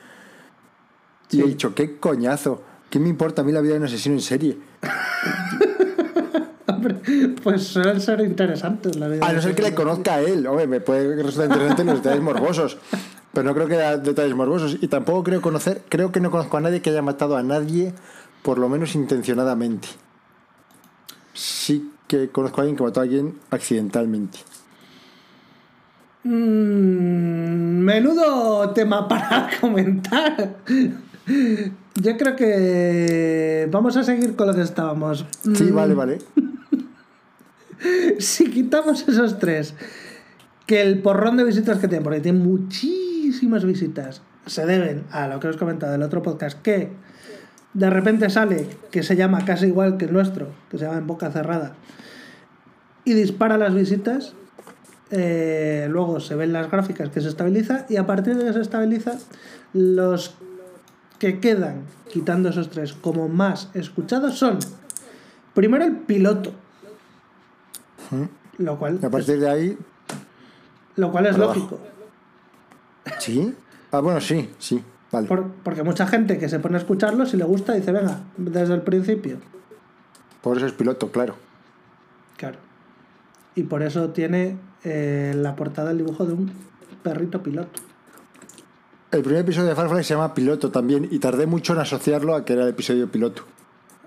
Y 1.31 1.41
he 1.41 1.45
dicho, 1.45 1.75
qué 1.75 1.99
coñazo, 1.99 2.63
¿qué 2.91 2.99
me 3.01 3.09
importa 3.09 3.43
a 3.43 3.45
mí 3.45 3.53
la 3.53 3.61
vida 3.61 3.73
de 3.75 3.81
un 3.81 3.87
asesino 3.87 4.15
en 4.15 4.21
serie? 4.23 4.57
Hombre, 6.83 7.29
pues 7.43 7.63
suelen 7.69 8.01
ser 8.01 8.21
interesantes 8.21 8.97
la 8.97 9.07
vida. 9.07 9.25
A 9.25 9.33
no 9.33 9.41
ser 9.41 9.55
que 9.55 9.63
le 9.63 9.75
conozca 9.75 10.15
a 10.15 10.21
él, 10.21 10.47
hombre, 10.47 10.67
me 10.67 10.81
puede 10.81 11.23
resultar 11.23 11.51
interesante 11.51 11.85
los 11.85 12.03
detalles 12.03 12.23
morbosos. 12.23 12.77
Pero 13.33 13.45
no 13.49 13.55
creo 13.55 13.69
que 13.69 13.77
haya 13.77 13.97
detalles 13.99 14.35
morbosos. 14.35 14.79
Y 14.81 14.89
tampoco 14.89 15.23
creo 15.23 15.41
conocer, 15.41 15.83
creo 15.89 16.11
que 16.11 16.21
no 16.21 16.31
conozco 16.31 16.57
a 16.57 16.61
nadie 16.61 16.83
que 16.83 16.91
haya 16.91 17.03
matado 17.03 17.37
a 17.37 17.43
nadie, 17.43 17.95
por 18.43 18.59
lo 18.59 18.69
menos 18.69 18.95
intencionadamente. 18.95 19.89
Sí 21.35 21.93
que 22.09 22.31
conozco 22.31 22.61
a 22.61 22.63
alguien 22.63 22.77
que 22.77 22.83
mató 22.83 23.01
a 23.01 23.05
alguien 23.05 23.39
accidentalmente. 23.51 24.39
Mm, 26.25 27.79
menudo 27.85 28.71
tema 28.71 29.07
para 29.07 29.49
comentar. 29.61 30.57
Yo 32.01 32.17
creo 32.17 32.37
que 32.37 33.69
vamos 33.71 33.97
a 33.97 34.03
seguir 34.03 34.35
con 34.35 34.47
lo 34.47 34.55
que 34.55 34.63
estábamos. 34.63 35.27
Sí, 35.55 35.71
vale, 35.71 35.95
vale. 35.95 36.19
Si 38.21 38.49
quitamos 38.49 39.09
esos 39.09 39.41
tres, 39.41 39.75
que 40.67 40.83
el 40.83 41.03
porrón 41.03 41.37
de 41.37 41.43
visitas 41.43 41.79
que 41.79 41.89
tiene, 41.89 42.05
porque 42.05 42.21
tiene 42.21 42.39
muchísimas 42.39 43.65
visitas, 43.65 44.23
se 44.47 44.65
deben 44.67 45.03
a 45.11 45.27
lo 45.27 45.41
que 45.41 45.49
os 45.49 45.57
he 45.57 45.59
comentado 45.59 45.91
del 45.91 46.03
otro 46.03 46.23
podcast, 46.23 46.63
que 46.63 46.91
de 47.75 47.91
repente 47.91 48.31
sale, 48.31 48.69
que 48.91 49.03
se 49.03 49.17
llama 49.17 49.45
casi 49.45 49.67
igual 49.67 49.97
que 49.97 50.05
el 50.05 50.13
nuestro, 50.13 50.49
que 50.71 50.79
se 50.79 50.85
llama 50.85 50.99
En 50.99 51.07
Boca 51.07 51.31
Cerrada, 51.31 51.75
y 53.05 53.15
dispara 53.15 53.59
las 53.59 53.75
visitas, 53.75 54.35
eh, 55.11 55.89
luego 55.91 56.21
se 56.21 56.37
ven 56.37 56.53
las 56.53 56.71
gráficas 56.71 57.09
que 57.09 57.21
se 57.21 57.29
estabiliza, 57.29 57.87
y 57.89 57.97
a 57.97 58.07
partir 58.07 58.37
de 58.37 58.45
que 58.45 58.53
se 58.53 58.61
estabiliza, 58.61 59.19
los 59.73 60.37
que 61.23 61.39
quedan, 61.39 61.83
quitando 62.11 62.49
esos 62.49 62.69
tres, 62.69 62.95
como 62.95 63.29
más 63.29 63.71
escuchados 63.75 64.37
son, 64.37 64.59
primero 65.55 65.85
el 65.85 65.95
piloto, 65.99 66.51
lo 68.59 68.77
cual 68.77 68.99
Y 69.01 69.07
a 69.07 69.09
partir 69.11 69.39
de 69.39 69.49
ahí, 69.49 69.79
Lo 70.97 71.13
cual 71.13 71.27
es 71.27 71.37
abajo. 71.37 71.55
lógico. 71.55 71.79
¿sí? 73.21 73.55
Ah, 73.93 74.01
bueno, 74.01 74.21
sí, 74.21 74.51
sí, 74.59 74.83
vale. 75.13 75.29
Por- 75.29 75.47
porque 75.63 75.85
mucha 75.85 76.09
gente 76.09 76.39
que 76.39 76.49
se 76.49 76.59
pone 76.59 76.75
a 76.75 76.81
escucharlo, 76.81 77.25
si 77.25 77.37
le 77.37 77.45
gusta, 77.45 77.75
dice, 77.75 77.93
venga, 77.93 78.19
desde 78.37 78.75
el 78.75 78.83
principio. 78.83 79.37
Por 80.43 80.57
eso 80.57 80.67
es 80.67 80.73
piloto, 80.73 81.13
claro. 81.13 81.37
Claro. 82.37 82.59
Y 83.55 83.63
por 83.63 83.83
eso 83.85 84.11
tiene 84.11 84.57
eh, 84.83 85.35
la 85.37 85.55
portada 85.55 85.93
el 85.93 85.99
dibujo 85.99 86.27
de 86.27 86.33
un 86.33 86.51
perrito 87.05 87.45
piloto. 87.45 87.81
El 89.13 89.23
primer 89.23 89.41
episodio 89.43 89.69
de 89.69 89.75
Firefly 89.77 90.05
se 90.05 90.15
llama 90.15 90.33
Piloto 90.33 90.71
también 90.71 91.07
y 91.11 91.19
tardé 91.19 91.47
mucho 91.47 91.75
en 91.75 91.81
asociarlo 91.81 92.35
a 92.35 92.45
que 92.47 92.55
era 92.55 92.63
el 92.63 92.71
episodio 92.71 93.11
piloto. 93.11 93.45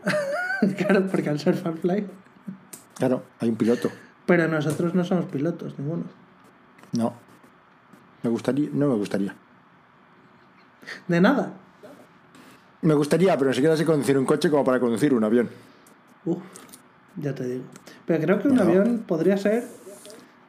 claro, 0.77 1.05
porque 1.07 1.29
al 1.29 1.39
ser 1.39 1.55
Fanfly. 1.55 2.07
Claro, 2.95 3.23
hay 3.39 3.49
un 3.49 3.55
piloto. 3.55 3.91
Pero 4.25 4.47
nosotros 4.47 4.95
no 4.95 5.03
somos 5.03 5.25
pilotos, 5.25 5.77
ninguno. 5.77 6.05
No. 6.93 7.13
Me 8.23 8.29
gustaría, 8.31 8.69
no 8.73 8.87
me 8.89 8.95
gustaría. 8.95 9.35
De 11.07 11.21
nada. 11.21 11.53
Me 12.81 12.95
gustaría, 12.95 13.37
pero 13.37 13.49
ni 13.51 13.55
siquiera 13.55 13.77
sé 13.77 13.85
conducir 13.85 14.17
un 14.17 14.25
coche 14.25 14.49
como 14.49 14.63
para 14.63 14.79
conducir 14.79 15.13
un 15.13 15.23
avión. 15.23 15.49
Uf, 16.25 16.39
ya 17.17 17.35
te 17.35 17.43
digo. 17.47 17.63
Pero 18.07 18.23
creo 18.23 18.41
que 18.41 18.47
un 18.47 18.55
No. 18.55 18.63
avión 18.63 19.03
podría 19.07 19.37
ser 19.37 19.67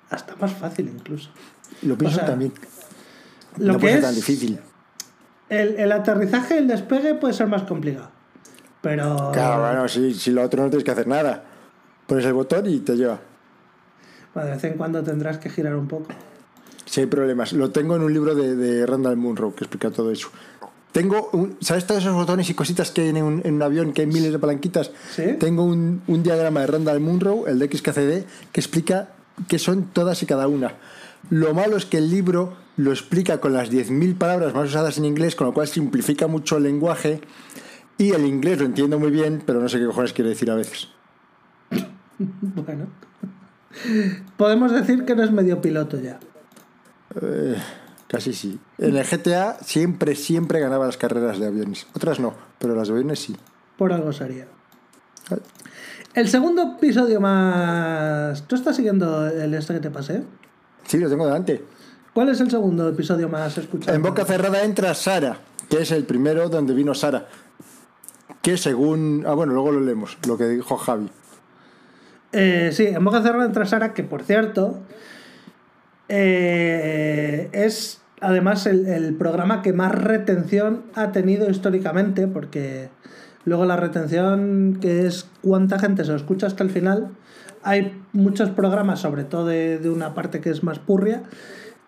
hasta 0.09 0.35
más 0.37 0.55
fácil 0.55 0.89
incluso. 0.89 1.29
Lo 1.83 1.99
pienso 1.99 2.19
sea, 2.19 2.27
también. 2.27 2.53
Lo 3.59 3.73
no 3.73 3.79
que 3.79 3.81
puede 3.81 3.95
es 3.95 4.01
ser 4.01 4.09
tan 4.09 4.15
difícil. 4.15 4.59
El, 5.49 5.77
el 5.77 5.93
aterrizaje 5.93 6.59
el 6.59 6.67
despegue 6.67 7.15
puede 7.15 7.35
ser 7.35 7.47
más 7.47 7.63
complicado. 7.63 8.11
Pero... 8.81 9.31
Claro, 9.33 9.63
bueno, 9.63 9.89
si, 9.89 10.15
si 10.15 10.31
lo 10.31 10.43
otro 10.43 10.63
no 10.63 10.71
tienes 10.71 10.85
que 10.85 10.91
hacer 10.91 11.07
nada. 11.07 11.45
Pones 12.07 12.25
el 12.25 12.35
botón 12.35 12.67
y 12.69 12.79
te 12.81 12.97
lleva. 12.97 13.19
Bueno, 14.35 14.49
de 14.49 14.55
vez 14.55 14.65
en 14.65 14.75
cuando 14.75 15.03
tendrás 15.03 15.39
que 15.39 15.49
girar 15.51 15.75
un 15.75 15.89
poco. 15.89 16.09
Si 16.85 17.01
hay 17.01 17.07
problemas. 17.07 17.53
Lo 17.53 17.71
tengo 17.71 17.97
en 17.97 18.03
un 18.03 18.13
libro 18.13 18.35
de, 18.35 18.55
de 18.55 18.87
Randall 18.87 19.17
Munro 19.17 19.55
que 19.55 19.65
explica 19.65 19.91
todo 19.91 20.11
eso. 20.11 20.29
Tengo, 20.93 21.29
un, 21.33 21.57
¿sabes 21.61 21.87
todos 21.87 22.03
esos 22.03 22.15
botones 22.15 22.49
y 22.49 22.55
cositas 22.55 22.91
que 22.91 23.03
hay 23.03 23.09
en 23.09 23.23
un, 23.23 23.43
en 23.45 23.55
un 23.55 23.63
avión, 23.63 23.93
que 23.93 24.03
hay 24.03 24.07
miles 24.07 24.33
de 24.33 24.39
palanquitas? 24.39 24.93
Sí. 25.11 25.37
Tengo 25.39 25.65
un, 25.65 26.03
un 26.07 26.23
diagrama 26.23 26.61
de 26.61 26.67
Randall 26.69 27.01
Munro, 27.01 27.47
el 27.47 27.59
de 27.59 27.69
XKCD, 27.69 28.25
que 28.53 28.61
explica 28.61 29.09
qué 29.49 29.59
son 29.59 29.87
todas 29.93 30.23
y 30.23 30.27
cada 30.27 30.49
una. 30.49 30.75
Lo 31.29 31.53
malo 31.53 31.77
es 31.77 31.87
que 31.87 31.99
el 31.99 32.11
libro 32.11 32.55
lo 32.77 32.91
explica 32.91 33.41
con 33.41 33.53
las 33.53 33.71
10.000 33.71 34.19
palabras 34.19 34.55
más 34.55 34.69
usadas 34.69 34.99
en 34.99 35.05
inglés, 35.05 35.35
con 35.35 35.47
lo 35.47 35.55
cual 35.55 35.67
simplifica 35.67 36.27
mucho 36.27 36.59
el 36.59 36.65
lenguaje. 36.65 37.21
Y 37.99 38.13
el 38.13 38.27
inglés 38.27 38.59
lo 38.59 38.67
entiendo 38.67 38.99
muy 38.99 39.11
bien, 39.11 39.43
pero 39.45 39.61
no 39.61 39.69
sé 39.69 39.79
qué 39.79 39.87
cojones 39.87 40.13
quiere 40.13 40.31
decir 40.31 40.51
a 40.51 40.55
veces. 40.55 40.89
Bueno. 42.19 42.87
Podemos 44.39 44.73
decir 44.73 45.05
que 45.05 45.15
no 45.15 45.23
es 45.23 45.31
medio 45.31 45.61
piloto 45.61 46.01
ya. 46.01 46.19
Eh, 47.21 47.57
casi 48.09 48.33
sí. 48.33 48.59
En 48.79 48.97
el 48.97 49.05
GTA 49.05 49.59
siempre, 49.63 50.15
siempre 50.15 50.61
ganaba 50.61 50.87
las 50.87 50.97
carreras 50.97 51.39
de 51.39 51.47
aviones. 51.47 51.87
Otras 51.95 52.19
no, 52.19 52.33
pero 52.59 52.75
las 52.75 52.89
de 52.89 52.95
aviones 52.95 53.21
sí. 53.21 53.37
Por 53.77 53.93
algo 53.93 54.15
sería. 54.15 54.47
El 56.15 56.29
segundo 56.29 56.77
episodio 56.79 57.21
más... 57.21 58.47
¿Tú 58.47 58.55
estás 58.57 58.77
siguiendo 58.77 59.27
el 59.27 59.53
este 59.53 59.75
que 59.75 59.81
te 59.81 59.91
pasé? 59.91 60.23
Sí, 60.87 60.97
lo 60.97 61.11
tengo 61.11 61.27
delante. 61.27 61.63
¿Cuál 62.17 62.31
es 62.31 62.41
el 62.41 62.51
segundo 62.51 62.89
episodio 62.89 63.29
más 63.29 63.59
escuchado? 63.59 63.95
En 63.95 64.03
boca 64.03 64.25
cerrada 64.25 64.65
entra 64.65 64.95
Sara, 64.95 65.37
que 65.69 65.83
es 65.83 65.93
el 65.93 66.05
primero 66.05 66.49
donde 66.49 66.73
vino 66.73 66.95
Sara. 66.95 67.27
Que 68.41 68.57
según. 68.57 69.25
Ah, 69.27 69.35
bueno, 69.35 69.53
luego 69.53 69.71
lo 69.71 69.81
leemos, 69.81 70.17
lo 70.27 70.39
que 70.39 70.49
dijo 70.49 70.79
Javi. 70.79 71.11
Eh, 72.33 72.71
sí, 72.73 72.87
en 72.87 73.05
Boca 73.05 73.21
Cerrada 73.21 73.45
entra 73.45 73.67
Sara, 73.67 73.93
que 73.93 74.03
por 74.03 74.23
cierto 74.23 74.79
eh, 76.09 77.51
es 77.53 78.01
además 78.23 78.65
el, 78.65 78.87
el 78.87 79.15
programa 79.15 79.61
que 79.61 79.75
más 79.75 79.93
retención 79.93 80.85
ha 80.95 81.13
tenido 81.13 81.51
históricamente, 81.51 82.29
porque 82.29 82.89
luego 83.45 83.67
la 83.67 83.77
retención, 83.77 84.79
que 84.81 85.07
es 85.07 85.29
cuánta 85.43 85.79
gente 85.79 86.03
se 86.03 86.13
lo 86.13 86.17
escucha 86.17 86.47
hasta 86.47 86.65
el 86.65 86.71
final, 86.71 87.11
hay 87.63 88.01
muchos 88.15 88.49
programas, 88.49 89.01
sobre 89.01 89.25
todo 89.25 89.45
de, 89.45 89.79
de 89.79 89.91
una 89.91 90.15
parte 90.15 90.41
que 90.41 90.49
es 90.49 90.63
más 90.63 90.79
purria, 90.79 91.23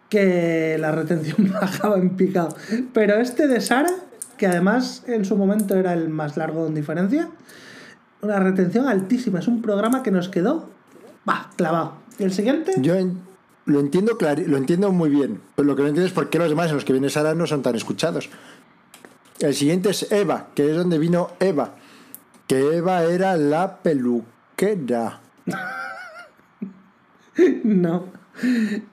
que 0.09 0.77
la 0.79 0.92
retención 0.92 1.53
bajaba 1.61 1.97
en 1.99 2.11
picado. 2.16 2.57
Pero 2.92 3.16
este 3.16 3.47
de 3.49 3.61
Sara, 3.61 3.90
que 4.37 4.47
además 4.47 5.05
en 5.07 5.25
su 5.25 5.37
momento 5.37 5.75
era 5.77 5.92
el 5.92 6.09
más 6.09 6.37
largo 6.37 6.66
en 6.66 6.75
diferencia, 6.75 7.29
una 8.23 8.38
retención 8.40 8.87
altísima. 8.88 9.38
Es 9.38 9.49
un 9.49 9.62
programa 9.62 10.03
que 10.03 10.11
nos 10.11 10.29
quedó 10.29 10.71
bah, 11.25 11.51
clavado. 11.57 11.94
¿Y 12.18 12.25
el 12.25 12.33
siguiente? 12.33 12.73
Yo 12.79 12.94
en- 12.94 13.21
lo 13.64 13.81
entiendo 13.81 14.16
clari- 14.16 14.47
lo 14.47 14.57
entiendo 14.57 14.90
muy 14.92 15.11
bien, 15.11 15.40
pero 15.55 15.66
lo 15.66 15.77
que 15.77 15.83
no 15.83 15.88
entiendo 15.88 16.07
es 16.07 16.12
por 16.14 16.31
qué 16.31 16.38
los 16.38 16.49
demás 16.49 16.68
en 16.71 16.75
los 16.77 16.85
que 16.87 16.92
viene 16.94 17.11
Sara 17.11 17.35
no 17.35 17.47
son 17.47 17.62
tan 17.62 17.75
escuchados. 17.77 18.31
El 19.40 19.55
siguiente 19.55 19.90
es 19.90 20.11
Eva, 20.11 20.49
que 20.55 20.71
es 20.71 20.77
donde 20.77 20.99
vino 20.99 21.31
Eva. 21.38 21.75
Que 22.47 22.77
Eva 22.79 23.05
era 23.05 23.37
la 23.37 23.77
peluquera. 23.83 25.21
No. 27.64 28.07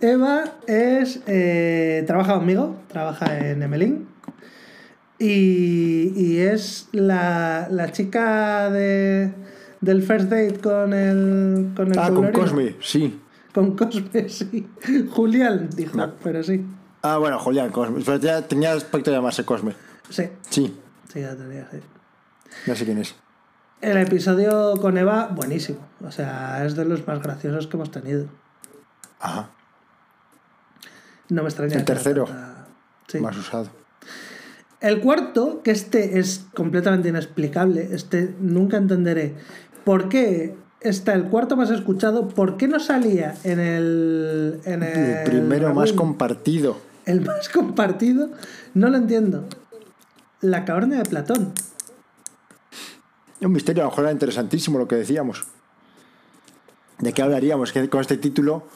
Eva 0.01 0.43
es. 0.67 1.21
eh, 1.27 2.03
trabaja 2.07 2.35
conmigo, 2.35 2.77
trabaja 2.87 3.37
en 3.49 3.63
Emelín. 3.63 4.07
Y, 5.17 6.11
y 6.15 6.39
es 6.39 6.89
la, 6.91 7.67
la 7.71 7.91
chica 7.91 8.69
de, 8.69 9.31
del 9.81 10.03
first 10.03 10.29
date 10.29 10.59
con 10.59 10.93
el. 10.93 11.71
Con 11.75 11.91
el 11.91 11.99
Ah, 11.99 12.09
con. 12.09 12.31
Cosme, 12.31 12.75
sí. 12.81 13.19
Con 13.53 13.75
Cosme, 13.77 14.27
sí. 14.29 14.67
Julián 15.11 15.69
dijo, 15.75 15.97
No. 15.97 16.13
pero 16.23 16.43
sí. 16.43 16.65
Ah, 17.01 17.17
bueno, 17.17 17.39
Julián, 17.39 17.69
Cosme. 17.69 18.01
Pero 18.05 18.17
ya 18.17 18.41
tenía 18.41 18.73
aspecto 18.73 19.11
de 19.11 19.17
llamarse 19.17 19.45
Cosme. 19.45 19.73
Sí, 20.09 20.23
Sí, 20.49 20.75
sí, 21.13 21.21
ya 21.21 21.35
tenía, 21.35 21.67
sí. 21.71 21.77
ya 22.67 22.75
sé 22.75 22.83
quién 22.85 22.97
es. 22.97 23.15
El 23.81 23.97
episodio 23.97 24.73
con 24.81 24.97
Eva, 24.97 25.29
buenísimo. 25.33 25.79
O 26.05 26.11
sea, 26.11 26.65
es 26.65 26.75
de 26.75 26.85
los 26.85 27.07
más 27.07 27.21
graciosos 27.21 27.67
que 27.67 27.77
hemos 27.77 27.91
tenido. 27.91 28.25
Ajá, 29.19 29.49
No 31.29 31.41
me 31.43 31.49
extraña. 31.49 31.75
El 31.75 31.85
tercero. 31.85 32.25
tanta- 32.25 32.67
Sí. 33.07 33.19
más 33.19 33.37
usado. 33.37 33.69
El 34.81 34.99
cuarto, 34.99 35.61
que 35.63 35.71
este 35.71 36.19
es 36.19 36.45
completamente 36.55 37.09
inexplicable, 37.09 37.89
este 37.91 38.33
nunca 38.39 38.77
entenderé 38.77 39.35
por 39.83 40.09
qué 40.09 40.55
está 40.81 41.13
el 41.13 41.25
cuarto 41.25 41.55
más 41.55 41.69
escuchado, 41.71 42.27
por 42.27 42.57
qué 42.57 42.67
no 42.67 42.79
salía 42.79 43.35
en 43.43 43.59
el. 43.59 44.59
En 44.65 44.83
el, 44.83 44.97
El 44.99 45.23
primero 45.23 45.73
más 45.73 45.93
compartido. 45.93 46.77
El 47.05 47.21
más 47.21 47.49
compartido, 47.49 48.29
no 48.73 48.89
lo 48.89 48.97
entiendo. 48.97 49.45
La 50.41 50.65
caverna 50.65 50.97
de 50.97 51.03
Platón. 51.05 51.53
Un 53.41 53.51
misterio, 53.51 53.83
a 53.83 53.85
lo 53.85 53.89
mejor 53.91 54.05
era 54.05 54.11
interesantísimo 54.11 54.77
lo 54.79 54.87
que 54.87 54.95
decíamos. 54.95 55.43
¿De 56.99 57.13
qué 57.13 57.21
hablaríamos? 57.21 57.71
Que 57.71 57.87
con 57.89 58.01
este 58.01 58.17
título. 58.17 58.67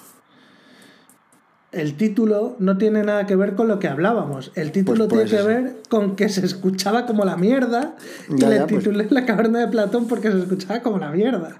El 1.71 1.95
título 1.97 2.55
no 2.59 2.77
tiene 2.79 3.03
nada 3.03 3.27
que 3.27 3.35
ver 3.35 3.53
con 3.55 3.67
lo 3.67 3.77
que 3.77 3.87
hablábamos. 3.87 4.51
El 4.55 4.71
título 4.71 5.07
Pues, 5.07 5.29
pues 5.29 5.29
tiene 5.29 5.43
que 5.43 5.47
ver 5.47 5.81
con 5.87 6.15
que 6.15 6.27
se 6.29 6.43
escuchaba 6.45 7.05
como 7.05 7.25
la 7.25 7.37
mierda. 7.37 7.95
Y 8.27 8.37
Ya, 8.39 8.49
le 8.49 8.55
ya, 8.55 8.67
pues. 8.67 8.83
titulé 8.83 9.07
La 9.11 9.25
caverna 9.25 9.59
de 9.59 9.67
Platón 9.67 10.07
porque 10.07 10.31
se 10.31 10.39
escuchaba 10.39 10.81
como 10.81 10.97
la 10.97 11.11
mierda. 11.11 11.57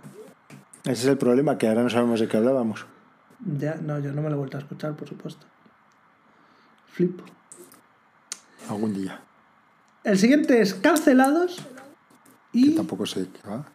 Ese 0.83 0.93
es 0.93 1.05
el 1.05 1.17
problema, 1.17 1.57
que 1.59 1.67
ahora 1.67 1.83
no 1.83 1.89
sabemos 1.89 2.19
de 2.19 2.27
qué 2.27 2.37
hablábamos. 2.37 2.85
Ya, 3.57 3.75
no, 3.75 3.99
yo 3.99 4.11
no 4.11 4.21
me 4.23 4.29
lo 4.29 4.35
he 4.35 4.37
vuelto 4.39 4.57
a 4.57 4.61
escuchar, 4.61 4.95
por 4.95 5.07
supuesto. 5.07 5.45
Flipo. 6.91 7.23
Algún 8.67 8.93
día. 8.93 9.19
El 10.03 10.17
siguiente 10.17 10.61
es 10.61 10.73
Cancelados 10.73 11.57
Que 12.51 12.59
y, 12.59 12.75
tampoco 12.75 13.05
sé 13.05 13.27
qué 13.31 13.47
va. 13.47 13.65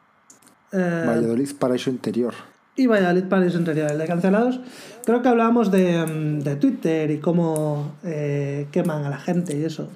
eh, 0.73 1.05
Valladolid, 1.07 1.49
paraíso 1.59 1.91
interior. 1.91 2.35
Y 2.77 2.87
Valladolid 2.87 3.25
Paraíso 3.25 3.59
Interior. 3.59 3.91
El 3.91 3.99
de 3.99 4.07
Cancelados, 4.07 4.61
creo 5.05 5.23
que 5.23 5.29
hablábamos 5.29 5.71
de, 5.71 6.05
mm, 6.05 6.41
de 6.41 6.57
Twitter 6.57 7.11
y 7.11 7.19
cómo 7.19 7.95
eh, 8.05 8.67
queman 8.73 9.05
a 9.05 9.11
la 9.11 9.19
gente 9.19 9.57
y 9.57 9.65
eso. 9.65 9.89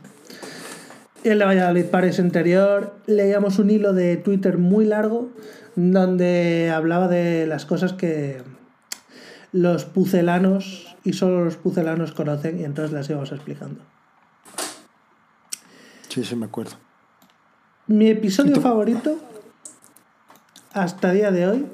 Y 1.25 1.31
el 1.31 1.39
de 1.39 1.45
Valladolid 1.45 1.87
Paraíso 1.87 2.23
Interior, 2.23 2.95
leíamos 3.07 3.59
un 3.59 3.71
hilo 3.71 3.93
de 3.93 4.17
Twitter 4.17 4.59
muy 4.59 4.85
largo 4.85 5.31
donde 5.75 6.73
hablaba 6.75 7.09
de 7.09 7.47
las 7.47 7.67
cosas 7.67 7.93
que 7.93 8.43
los 9.53 9.85
pucelanos 9.85 10.97
y 11.05 11.13
solo 11.13 11.45
los 11.45 11.57
pucelanos 11.57 12.13
conocen 12.13 12.61
y 12.61 12.65
entonces 12.65 12.93
las 12.93 13.09
íbamos 13.09 13.33
explicando. 13.33 13.81
Sí, 16.09 16.25
sí, 16.25 16.37
me 16.37 16.47
acuerdo. 16.47 16.73
Mi 17.87 18.09
episodio 18.09 18.61
favorito 18.61 19.19
hasta 20.73 21.13
día 21.13 21.31
de 21.31 21.47
hoy. 21.47 21.67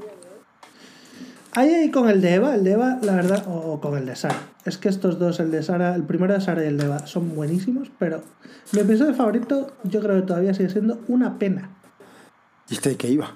Ahí 1.57 1.73
ahí 1.73 1.91
con 1.93 2.09
el 2.09 2.21
de 2.21 2.35
Eva, 2.35 2.57
el 2.57 2.65
de 2.65 2.73
Eva, 2.73 2.99
la 3.01 3.15
verdad, 3.15 3.45
o 3.47 3.81
con 3.81 3.97
el 3.97 4.07
de 4.07 4.17
Sara. 4.17 4.41
Es 4.65 4.77
que 4.77 4.89
estos 4.89 5.21
dos, 5.21 5.39
el 5.39 5.53
de 5.53 5.63
Sara, 5.63 5.95
el 5.95 6.03
primero 6.03 6.35
de 6.35 6.41
Sara 6.41 6.65
y 6.65 6.67
el 6.67 6.79
de 6.79 6.87
Eva, 6.87 7.07
son 7.07 7.35
buenísimos, 7.37 7.93
pero 7.97 8.23
mi 8.73 8.81
episodio 8.81 9.15
favorito 9.15 9.73
yo 9.85 10.01
creo 10.01 10.17
que 10.17 10.23
todavía 10.23 10.53
sigue 10.53 10.71
siendo 10.71 11.01
una 11.07 11.39
pena. 11.39 11.71
¿Y 12.69 12.75
este 12.75 12.91
de 12.91 12.97
qué 12.97 13.09
iba? 13.09 13.35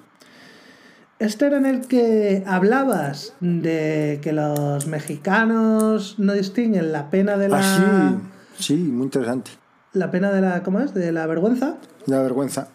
Este 1.21 1.47
era 1.47 1.59
en 1.59 1.67
el 1.67 1.87
que 1.87 2.43
hablabas 2.47 3.35
de 3.41 4.19
que 4.21 4.33
los 4.33 4.87
mexicanos 4.89 6.17
no 6.19 6.33
distinguen 6.33 6.91
la 6.91 7.11
pena 7.11 7.37
de 7.37 7.49
la. 7.49 7.61
Ah, 7.61 8.17
sí. 8.57 8.65
Sí, 8.65 8.77
muy 8.77 9.05
interesante. 9.05 9.53
La 9.93 10.11
pena 10.11 10.33
de 10.33 10.41
la. 10.41 10.63
¿Cómo 10.65 10.81
es? 10.81 10.93
De 10.93 11.13
la 11.13 11.27
vergüenza. 11.27 11.77
La 12.07 12.21
vergüenza. 12.21 12.69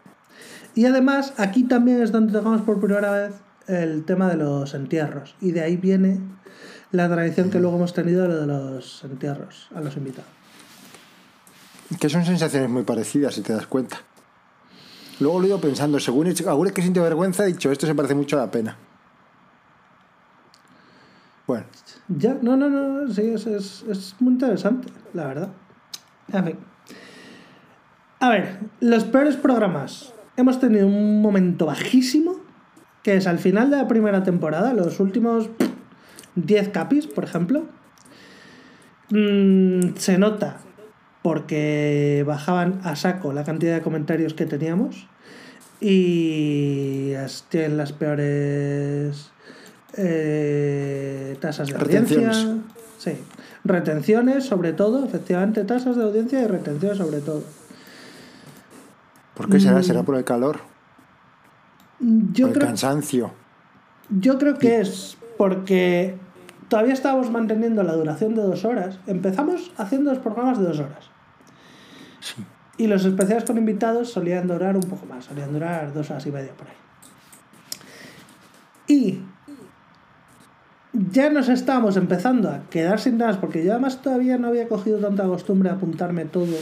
Y 0.76 0.86
además, 0.86 1.34
aquí 1.38 1.64
también 1.64 2.02
es 2.02 2.12
donde 2.12 2.34
tocamos 2.34 2.62
por 2.62 2.80
primera 2.80 3.12
vez 3.12 3.34
el 3.68 4.04
tema 4.06 4.30
de 4.30 4.38
los 4.38 4.74
entierros. 4.74 5.36
Y 5.42 5.52
de 5.52 5.62
ahí 5.62 5.78
viene 5.78 6.20
la 6.92 7.10
tradición 7.10 7.50
que 7.50 7.60
luego 7.60 7.78
hemos 7.78 7.94
tenido 7.94 8.28
lo 8.28 8.36
de 8.42 8.48
los 8.48 9.04
entierros 9.04 9.70
a 9.76 9.82
los 9.82 9.96
invitados. 9.98 10.30
Que 12.00 12.10
son 12.10 12.26
sensaciones 12.26 12.70
muy 12.70 12.84
parecidas, 12.84 13.36
si 13.36 13.42
te 13.42 13.54
das 13.54 13.68
cuenta. 13.68 13.98
Luego 15.20 15.40
lo 15.40 15.46
he 15.46 15.48
ido 15.50 15.62
pensando, 15.62 16.00
según 16.00 16.28
he- 16.28 16.32
es 16.68 16.74
que 16.74 16.82
siento 16.82 17.02
vergüenza, 17.04 17.44
he 17.44 17.48
dicho, 17.48 17.72
esto 17.72 17.86
se 17.86 17.94
parece 17.96 18.16
mucho 18.16 18.38
a 18.38 18.46
la 18.46 18.52
pena. 18.52 18.78
Bueno, 21.46 21.66
Ya, 22.08 22.38
no, 22.42 22.56
no, 22.58 22.70
no, 22.70 23.14
sí, 23.14 23.22
es, 23.22 23.46
es, 23.46 23.84
es 23.90 24.16
muy 24.20 24.34
interesante, 24.34 24.88
la 25.14 25.28
verdad. 25.28 25.50
En 26.32 26.46
fin. 26.46 26.58
A 28.20 28.30
ver, 28.30 28.60
los 28.80 29.04
peores 29.04 29.36
programas. 29.36 30.14
Hemos 30.38 30.60
tenido 30.60 30.88
un 30.88 31.22
momento 31.22 31.66
bajísimo, 31.68 32.38
que 33.04 33.18
es 33.18 33.28
al 33.28 33.38
final 33.38 33.70
de 33.70 33.78
la 33.78 33.88
primera 33.88 34.24
temporada, 34.24 34.74
los 34.74 35.00
últimos 35.00 35.50
10 36.36 36.70
capis, 36.70 37.08
por 37.08 37.26
ejemplo. 37.26 37.66
Mm, 39.10 39.96
se 39.98 40.18
nota 40.18 40.58
porque 41.22 42.24
bajaban 42.26 42.82
a 42.84 42.96
saco 42.96 43.34
la 43.34 43.44
cantidad 43.44 43.76
de 43.76 43.82
comentarios 43.82 44.34
que 44.34 44.46
teníamos 44.46 45.08
y 45.80 47.14
tienen 47.50 47.78
las 47.78 47.92
peores 47.92 49.32
eh, 49.98 51.38
tasas 51.40 51.68
de 51.68 51.76
audiencia. 51.76 52.32
Sí, 52.98 53.12
retenciones 53.66 54.46
sobre 54.46 54.72
todo, 54.72 55.06
efectivamente, 55.06 55.64
tasas 55.66 55.98
de 55.98 56.04
audiencia 56.04 56.42
y 56.42 56.48
retenciones 56.48 56.98
sobre 56.98 57.20
todo. 57.20 57.44
¿por 59.34 59.50
qué 59.50 59.60
será? 59.60 59.80
Mm. 59.80 59.84
¿Será 59.84 60.04
por 60.04 60.16
el 60.16 60.24
calor? 60.24 60.73
Yo 62.34 62.48
por 62.48 62.50
el 62.50 62.54
creo, 62.54 62.68
cansancio? 62.68 63.32
yo 64.10 64.38
creo 64.38 64.58
que 64.58 64.82
es 64.82 65.18
porque 65.38 66.16
todavía 66.68 66.94
estábamos 66.94 67.32
manteniendo 67.32 67.82
la 67.84 67.94
duración 67.94 68.36
de 68.36 68.42
dos 68.42 68.66
horas. 68.66 69.00
Empezamos 69.08 69.72
haciendo 69.78 70.12
los 70.12 70.20
programas 70.20 70.60
de 70.60 70.66
dos 70.66 70.80
horas. 70.80 71.10
Sí. 72.20 72.44
Y 72.78 72.88
los 72.88 73.06
especiales 73.06 73.46
con 73.46 73.58
invitados 73.58 74.12
solían 74.12 74.48
durar 74.48 74.76
un 74.76 74.84
poco 74.84 75.06
más, 75.06 75.26
solían 75.26 75.54
durar 75.54 75.94
dos 75.94 76.10
horas 76.10 76.26
y 76.26 76.32
media 76.32 76.52
por 76.54 76.68
ahí. 76.68 76.74
Y 78.88 79.22
ya 80.94 81.30
nos 81.30 81.50
estábamos 81.50 81.98
empezando 81.98 82.50
a 82.50 82.62
quedar 82.70 83.00
sin 83.00 83.18
nada, 83.18 83.40
porque 83.40 83.64
yo 83.64 83.72
además 83.72 84.02
todavía 84.02 84.38
no 84.38 84.48
había 84.48 84.68
cogido 84.68 85.00
tanta 85.00 85.24
costumbre 85.24 85.70
a 85.70 85.74
apuntarme 85.74 86.26
todo 86.26 86.56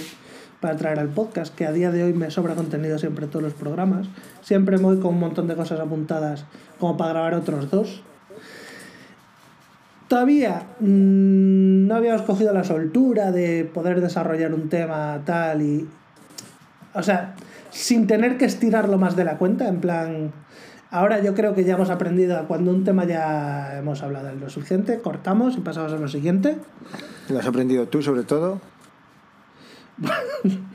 para 0.62 0.78
traer 0.78 1.00
al 1.00 1.10
podcast, 1.10 1.54
que 1.54 1.66
a 1.66 1.72
día 1.72 1.92
de 1.92 2.04
hoy 2.04 2.14
me 2.14 2.30
sobra 2.30 2.54
contenido 2.54 3.00
siempre 3.00 3.26
todos 3.28 3.44
los 3.44 3.54
programas. 3.54 4.08
Siempre 4.42 4.78
voy 4.78 5.00
con 5.00 5.16
un 5.16 5.20
montón 5.20 5.48
de 5.48 5.56
cosas 5.56 5.80
apuntadas 5.80 6.46
como 6.80 6.96
para 6.96 7.14
grabar 7.14 7.34
otros 7.34 7.70
dos. 7.72 8.04
Todavía 10.08 10.64
mm, 10.80 11.88
no 11.88 11.96
habíamos 11.96 12.22
cogido 12.22 12.54
la 12.54 12.64
soltura 12.64 13.32
de 13.32 13.66
poder 13.66 14.02
desarrollar 14.02 14.54
un 14.54 14.70
tema 14.70 15.22
tal 15.26 15.62
y... 15.64 15.88
O 16.94 17.02
sea, 17.02 17.36
sin 17.72 18.06
tener 18.06 18.38
que 18.38 18.46
estirarlo 18.46 18.98
más 18.98 19.16
de 19.16 19.26
la 19.26 19.38
cuenta, 19.38 19.68
en 19.68 19.82
plan... 19.82 20.32
Ahora 20.92 21.24
yo 21.24 21.34
creo 21.34 21.56
que 21.56 21.64
ya 21.64 21.76
hemos 21.76 21.90
aprendido 21.90 22.46
cuando 22.50 22.70
un 22.70 22.84
tema 22.84 23.06
ya 23.06 23.78
hemos 23.78 24.04
hablado 24.04 24.36
lo 24.36 24.50
suficiente, 24.50 25.00
cortamos 25.00 25.56
y 25.56 25.62
pasamos 25.62 25.94
a 25.94 25.96
lo 25.96 26.10
siguiente. 26.10 26.58
¿Lo 27.30 27.40
has 27.40 27.48
aprendido 27.48 27.88
tú, 27.88 28.02
sobre 28.02 28.24
todo? 28.24 28.60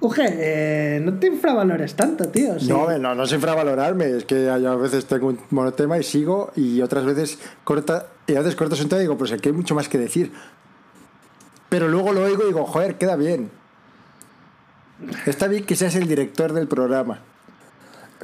Uge, 0.00 0.24
eh, 0.28 1.00
no 1.00 1.14
te 1.20 1.28
infravalores 1.28 1.94
tanto, 1.94 2.24
tío. 2.28 2.58
sí. 2.58 2.68
No, 2.68 2.98
no, 2.98 3.14
no 3.14 3.26
sé 3.26 3.36
infravalorarme. 3.36 4.10
Es 4.16 4.24
que 4.24 4.44
yo 4.44 4.72
a 4.72 4.76
veces 4.76 5.06
tengo 5.06 5.28
un 5.28 5.38
monotema 5.50 5.98
y 5.98 6.02
sigo, 6.02 6.50
y 6.56 6.82
otras 6.82 7.04
veces 7.04 7.38
corta, 7.62 8.06
y 8.26 8.34
a 8.34 8.40
veces 8.40 8.56
cortas 8.56 8.80
un 8.80 8.88
tema 8.88 8.98
y 9.00 9.04
digo, 9.04 9.16
pues 9.16 9.30
aquí 9.32 9.50
hay 9.50 9.54
mucho 9.54 9.74
más 9.76 9.88
que 9.88 9.98
decir. 9.98 10.32
Pero 11.68 11.86
luego 11.88 12.12
lo 12.12 12.22
oigo 12.24 12.42
y 12.42 12.46
digo, 12.48 12.64
joder, 12.66 12.96
queda 12.96 13.14
bien. 13.14 13.50
Está 15.26 15.46
bien 15.46 15.64
que 15.64 15.76
seas 15.76 15.94
el 15.94 16.08
director 16.08 16.52
del 16.52 16.66
programa. 16.66 17.20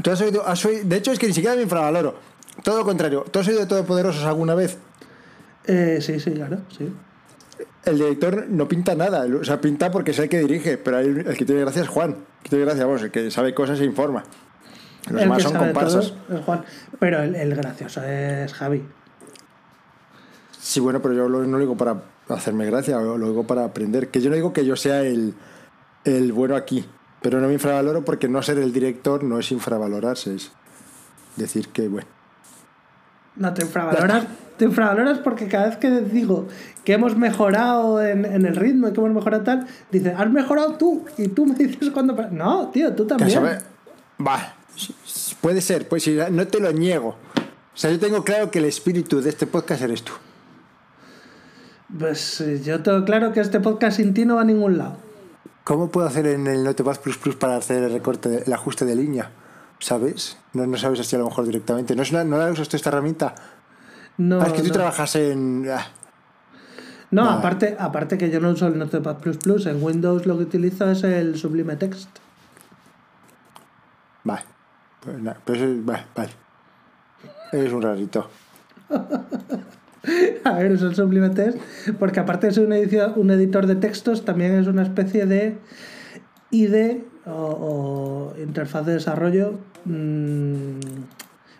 ¿Tú 0.02 0.10
has 0.10 0.20
oído, 0.22 0.44
has 0.46 0.64
oído- 0.64 0.88
de 0.88 0.96
hecho, 0.96 1.12
es 1.12 1.18
que 1.20 1.28
ni 1.28 1.34
siquiera 1.34 1.54
me 1.54 1.62
infravaloro. 1.62 2.16
Todo 2.64 2.78
lo 2.78 2.84
contrario. 2.84 3.24
¿Tú 3.30 3.38
has 3.38 3.46
oído 3.46 3.66
Todopoderosos 3.68 4.24
alguna 4.24 4.54
vez? 4.56 4.76
Eh, 5.66 5.98
sí, 6.00 6.18
sí, 6.18 6.32
claro, 6.32 6.58
sí. 6.76 6.92
El 7.84 7.96
director 7.98 8.46
no 8.48 8.68
pinta 8.68 8.94
nada. 8.94 9.26
O 9.40 9.44
sea, 9.44 9.60
pinta 9.60 9.90
porque 9.90 10.12
es 10.12 10.18
el 10.18 10.28
que 10.28 10.38
dirige, 10.40 10.78
pero 10.78 10.98
el 10.98 11.36
que 11.36 11.44
tiene 11.44 11.60
gracia 11.62 11.82
es 11.82 11.88
Juan. 11.88 12.10
El 12.10 12.42
que 12.42 12.48
tiene 12.50 12.64
gracia, 12.64 12.84
vamos, 12.86 13.02
el 13.02 13.10
que 13.10 13.30
sabe 13.30 13.54
cosas 13.54 13.80
e 13.80 13.84
informa. 13.84 14.22
Los 15.10 15.12
el 15.20 15.28
demás 15.28 15.42
son 15.42 15.56
comparsas. 15.56 16.14
es 16.30 16.40
Juan. 16.44 16.64
Pero 17.00 17.22
el, 17.22 17.34
el 17.34 17.54
gracioso 17.56 18.02
es 18.04 18.52
Javi. 18.54 18.84
Sí, 20.58 20.80
bueno, 20.80 21.02
pero 21.02 21.14
yo 21.14 21.28
lo- 21.28 21.40
no 21.44 21.52
lo 21.52 21.58
digo 21.58 21.76
para 21.76 22.02
hacerme 22.28 22.66
gracia, 22.66 22.98
lo 23.00 23.18
lo 23.18 23.28
digo 23.28 23.46
para 23.46 23.64
aprender. 23.64 24.08
Que 24.08 24.20
yo 24.20 24.30
no 24.30 24.36
digo 24.36 24.52
que 24.52 24.64
yo 24.64 24.76
sea 24.76 25.02
el, 25.02 25.34
el 26.04 26.32
bueno 26.32 26.54
aquí, 26.54 26.86
pero 27.20 27.40
no 27.40 27.48
me 27.48 27.54
infravaloro 27.54 28.04
porque 28.04 28.28
no 28.28 28.42
ser 28.42 28.58
el 28.58 28.72
director 28.72 29.24
no 29.24 29.38
es 29.40 29.50
infravalorarse, 29.50 30.36
es 30.36 30.52
decir 31.36 31.68
que, 31.68 31.88
bueno. 31.88 32.06
No 33.36 33.52
te 33.54 33.62
infravaloras. 33.62 34.24
Infravaloras 34.64 35.18
porque 35.18 35.48
cada 35.48 35.66
vez 35.66 35.76
que 35.76 35.90
digo 36.00 36.48
que 36.84 36.92
hemos 36.94 37.16
mejorado 37.16 38.02
en, 38.04 38.24
en 38.24 38.46
el 38.46 38.56
ritmo 38.56 38.88
y 38.88 38.92
que 38.92 39.00
hemos 39.00 39.12
mejorado 39.12 39.42
tal, 39.44 39.66
dices, 39.90 40.14
has 40.16 40.30
mejorado 40.30 40.74
tú. 40.76 41.04
Y 41.18 41.28
tú 41.28 41.46
me 41.46 41.54
dices 41.56 41.90
cuando. 41.90 42.14
No, 42.30 42.68
tío, 42.68 42.92
tú 42.94 43.06
también. 43.06 43.40
Va, 44.24 44.54
puede 45.40 45.60
ser, 45.60 45.88
pues 45.88 46.08
no 46.30 46.46
te 46.46 46.60
lo 46.60 46.72
niego. 46.72 47.16
O 47.74 47.76
sea, 47.76 47.90
yo 47.90 47.98
tengo 47.98 48.22
claro 48.22 48.50
que 48.50 48.58
el 48.58 48.66
espíritu 48.66 49.20
de 49.22 49.30
este 49.30 49.46
podcast 49.46 49.82
eres 49.82 50.02
tú. 50.02 50.12
Pues 51.98 52.40
eh, 52.40 52.60
yo 52.64 52.82
tengo 52.82 53.04
claro 53.04 53.32
que 53.32 53.40
este 53.40 53.60
podcast 53.60 53.96
sin 53.98 54.14
ti 54.14 54.24
no 54.24 54.36
va 54.36 54.42
a 54.42 54.44
ningún 54.44 54.78
lado. 54.78 54.96
¿Cómo 55.64 55.90
puedo 55.90 56.06
hacer 56.06 56.26
en 56.26 56.46
el 56.46 56.64
Notepad 56.64 56.98
Plus 57.00 57.18
Plus 57.18 57.36
para 57.36 57.56
hacer 57.56 57.82
el 57.82 57.92
recorte, 57.92 58.42
el 58.46 58.52
ajuste 58.52 58.84
de 58.84 58.96
línea? 58.96 59.30
¿Sabes? 59.78 60.36
No, 60.54 60.66
no 60.66 60.76
sabes 60.76 61.00
así 61.00 61.16
a 61.16 61.18
lo 61.18 61.26
mejor 61.26 61.44
directamente. 61.46 61.94
¿No, 61.94 62.02
es 62.02 62.10
una- 62.10 62.24
no 62.24 62.38
la 62.38 62.50
usas 62.50 62.68
tú 62.68 62.76
esta 62.76 62.88
herramienta? 62.90 63.34
No, 64.28 64.40
Ah, 64.40 64.46
es 64.46 64.52
que 64.52 64.62
tú 64.62 64.68
no. 64.68 64.74
trabajas 64.74 65.16
en... 65.16 65.66
ah, 65.70 65.86
No, 67.10 67.28
aparte, 67.28 67.76
aparte 67.78 68.18
que 68.18 68.30
yo 68.30 68.40
no 68.40 68.50
uso 68.50 68.66
el 68.68 68.78
Notepad 68.78 69.18
Plus 69.18 69.36
Plus. 69.38 69.66
En 69.66 69.82
Windows 69.82 70.26
lo 70.26 70.36
que 70.38 70.44
utilizo 70.44 70.90
es 70.90 71.02
el 71.04 71.36
Sublime 71.36 71.76
Text. 71.76 72.08
Vale. 74.24 74.42
Pues 75.00 75.18
nada, 75.20 75.38
pues 75.44 75.60
es- 75.60 75.84
vale, 75.84 76.04
vale. 76.14 76.30
Eres 77.52 77.72
un 77.72 77.82
rarito. 77.82 78.28
A 80.44 80.52
ver, 80.54 80.72
eso 80.72 80.92
simplemente 80.92 81.48
es 81.48 81.56
porque 81.98 82.18
aparte 82.20 82.48
de 82.48 82.52
ser 82.52 82.64
un, 82.66 83.30
editor 83.30 83.66
de 83.66 83.76
textos, 83.76 84.24
también 84.24 84.54
es 84.54 84.66
una 84.66 84.82
especie 84.82 85.26
de 85.26 85.58
IDE 86.50 87.04
o, 87.26 88.32
o 88.34 88.40
interfaz 88.40 88.84
de 88.84 88.94
desarrollo 88.94 89.58
mm, 89.84 90.80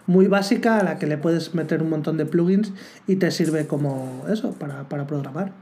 muy 0.07 0.27
básica 0.27 0.79
a 0.79 0.85
la 0.85 0.99
que 0.99 1.07
le 1.07 1.19
puedes 1.19 1.55
meter 1.55 1.83
un 1.83 1.91
montón 1.91 2.17
de 2.17 2.27
plugins 2.27 2.73
y 3.07 3.17
te 3.17 3.31
sirve 3.31 3.67
como 3.67 4.25
eso, 4.29 4.53
para, 4.53 4.88
para 4.88 5.07
programar. 5.07 5.53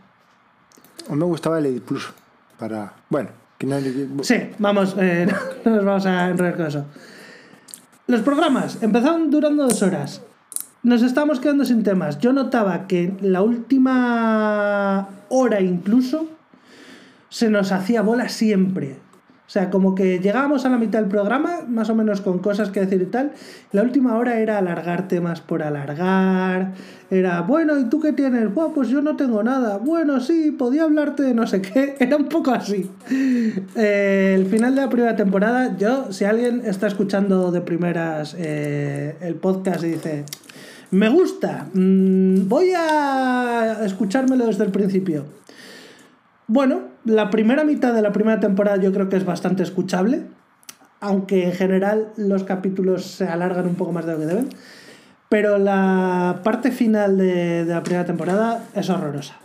A 1.08 1.12
mí 1.12 1.18
me 1.18 1.24
gustaba 1.24 1.58
el 1.58 1.66
Edit 1.66 1.82
Plus. 1.82 2.12
Para. 2.58 2.94
Bueno, 3.08 3.30
que 3.58 3.66
no. 3.66 3.78
Sí, 4.22 4.50
vamos, 4.58 4.96
eh, 4.98 5.26
no 5.64 5.76
nos 5.76 5.84
vamos 5.84 6.06
a 6.06 6.28
enrollar 6.28 6.56
con 6.56 6.66
eso. 6.66 6.84
Los 8.06 8.22
programas 8.22 8.82
empezaron 8.82 9.30
durando 9.30 9.64
dos 9.64 9.82
horas. 9.82 10.22
Nos 10.82 11.02
estábamos 11.02 11.40
quedando 11.40 11.64
sin 11.64 11.82
temas. 11.82 12.18
Yo 12.18 12.32
notaba 12.32 12.86
que 12.86 13.14
la 13.20 13.42
última 13.42 15.08
hora 15.28 15.60
incluso 15.60 16.26
se 17.28 17.50
nos 17.50 17.70
hacía 17.70 18.02
bola 18.02 18.28
siempre. 18.28 18.98
O 19.50 19.52
sea, 19.52 19.68
como 19.68 19.96
que 19.96 20.20
llegábamos 20.20 20.64
a 20.64 20.68
la 20.68 20.78
mitad 20.78 21.00
del 21.00 21.08
programa, 21.08 21.62
más 21.66 21.90
o 21.90 21.94
menos 21.96 22.20
con 22.20 22.38
cosas 22.38 22.70
que 22.70 22.78
decir 22.78 23.02
y 23.02 23.06
tal. 23.06 23.32
La 23.72 23.82
última 23.82 24.16
hora 24.16 24.38
era 24.38 24.58
alargar 24.58 25.08
temas 25.08 25.40
por 25.40 25.64
alargar. 25.64 26.74
Era, 27.10 27.40
bueno, 27.40 27.76
¿y 27.76 27.86
tú 27.86 27.98
qué 27.98 28.12
tienes? 28.12 28.54
Buah, 28.54 28.72
pues 28.72 28.90
yo 28.90 29.02
no 29.02 29.16
tengo 29.16 29.42
nada. 29.42 29.78
Bueno, 29.78 30.20
sí, 30.20 30.52
podía 30.52 30.84
hablarte 30.84 31.24
de 31.24 31.34
no 31.34 31.48
sé 31.48 31.60
qué. 31.60 31.96
Era 31.98 32.16
un 32.16 32.28
poco 32.28 32.52
así. 32.52 32.88
Eh, 33.10 34.36
el 34.38 34.46
final 34.46 34.76
de 34.76 34.82
la 34.82 34.88
primera 34.88 35.16
temporada, 35.16 35.76
yo, 35.76 36.12
si 36.12 36.24
alguien 36.24 36.62
está 36.64 36.86
escuchando 36.86 37.50
de 37.50 37.60
primeras 37.60 38.36
eh, 38.38 39.16
el 39.20 39.34
podcast 39.34 39.82
y 39.82 39.88
dice, 39.88 40.26
me 40.92 41.08
gusta, 41.08 41.66
mm, 41.74 42.46
voy 42.46 42.70
a 42.76 43.80
escuchármelo 43.84 44.46
desde 44.46 44.62
el 44.62 44.70
principio. 44.70 45.24
Bueno, 46.46 46.89
la 47.04 47.30
primera 47.30 47.64
mitad 47.64 47.94
de 47.94 48.02
la 48.02 48.12
primera 48.12 48.40
temporada 48.40 48.76
yo 48.76 48.92
creo 48.92 49.08
que 49.08 49.16
es 49.16 49.24
bastante 49.24 49.62
escuchable, 49.62 50.22
aunque 51.00 51.44
en 51.46 51.52
general 51.52 52.12
los 52.16 52.44
capítulos 52.44 53.04
se 53.06 53.26
alargan 53.26 53.66
un 53.66 53.74
poco 53.74 53.92
más 53.92 54.04
de 54.06 54.12
lo 54.12 54.18
que 54.18 54.26
deben. 54.26 54.48
Pero 55.28 55.58
la 55.58 56.40
parte 56.42 56.72
final 56.72 57.16
de, 57.16 57.64
de 57.64 57.72
la 57.72 57.82
primera 57.82 58.04
temporada 58.04 58.64
es 58.74 58.90
horrorosa. 58.90 59.36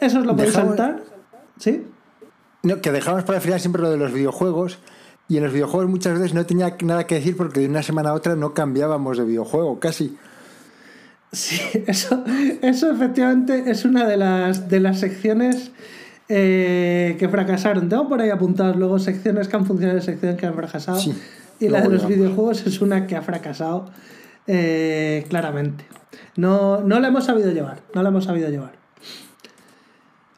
Eso 0.00 0.18
os 0.20 0.26
lo 0.26 0.34
podéis 0.34 0.54
Dejamos- 0.54 0.76
saltar. 0.76 1.02
¿Sí? 1.58 1.86
No, 2.62 2.80
que 2.80 2.90
dejamos 2.92 3.24
para 3.24 3.36
el 3.38 3.42
final 3.42 3.60
siempre 3.60 3.82
lo 3.82 3.90
de 3.90 3.98
los 3.98 4.12
videojuegos. 4.12 4.78
Y 5.28 5.36
en 5.36 5.44
los 5.44 5.52
videojuegos 5.52 5.88
muchas 5.88 6.14
veces 6.14 6.34
no 6.34 6.44
tenía 6.46 6.76
nada 6.82 7.06
que 7.06 7.14
decir 7.16 7.36
porque 7.36 7.60
de 7.60 7.68
una 7.68 7.82
semana 7.82 8.10
a 8.10 8.14
otra 8.14 8.34
no 8.36 8.54
cambiábamos 8.54 9.18
de 9.18 9.24
videojuego, 9.24 9.78
casi. 9.80 10.16
Sí, 11.32 11.58
eso, 11.86 12.22
eso 12.60 12.90
efectivamente 12.90 13.64
es 13.70 13.84
una 13.86 14.06
de 14.06 14.16
las, 14.18 14.68
de 14.68 14.80
las 14.80 15.00
secciones 15.00 15.72
eh, 16.28 17.16
que 17.18 17.28
fracasaron. 17.28 17.88
Tengo 17.88 18.08
por 18.08 18.20
ahí 18.20 18.28
apuntadas 18.30 18.76
luego 18.76 18.98
secciones 18.98 19.48
que 19.48 19.56
han 19.56 19.64
funcionado 19.66 19.98
y 19.98 20.02
secciones 20.02 20.38
que 20.38 20.46
han 20.46 20.54
fracasado. 20.54 20.98
Sí, 20.98 21.14
y 21.58 21.68
la 21.68 21.80
de 21.80 21.88
los 21.88 22.06
videojuegos 22.06 22.66
es 22.66 22.80
una 22.82 23.06
que 23.06 23.16
ha 23.16 23.22
fracasado 23.22 23.90
eh, 24.46 25.24
claramente. 25.30 25.84
No, 26.36 26.80
no 26.82 27.00
la 27.00 27.08
hemos 27.08 27.24
sabido 27.24 27.50
llevar. 27.52 27.80
No 27.94 28.02
la 28.02 28.10
hemos 28.10 28.24
sabido 28.24 28.50
llevar. 28.50 28.72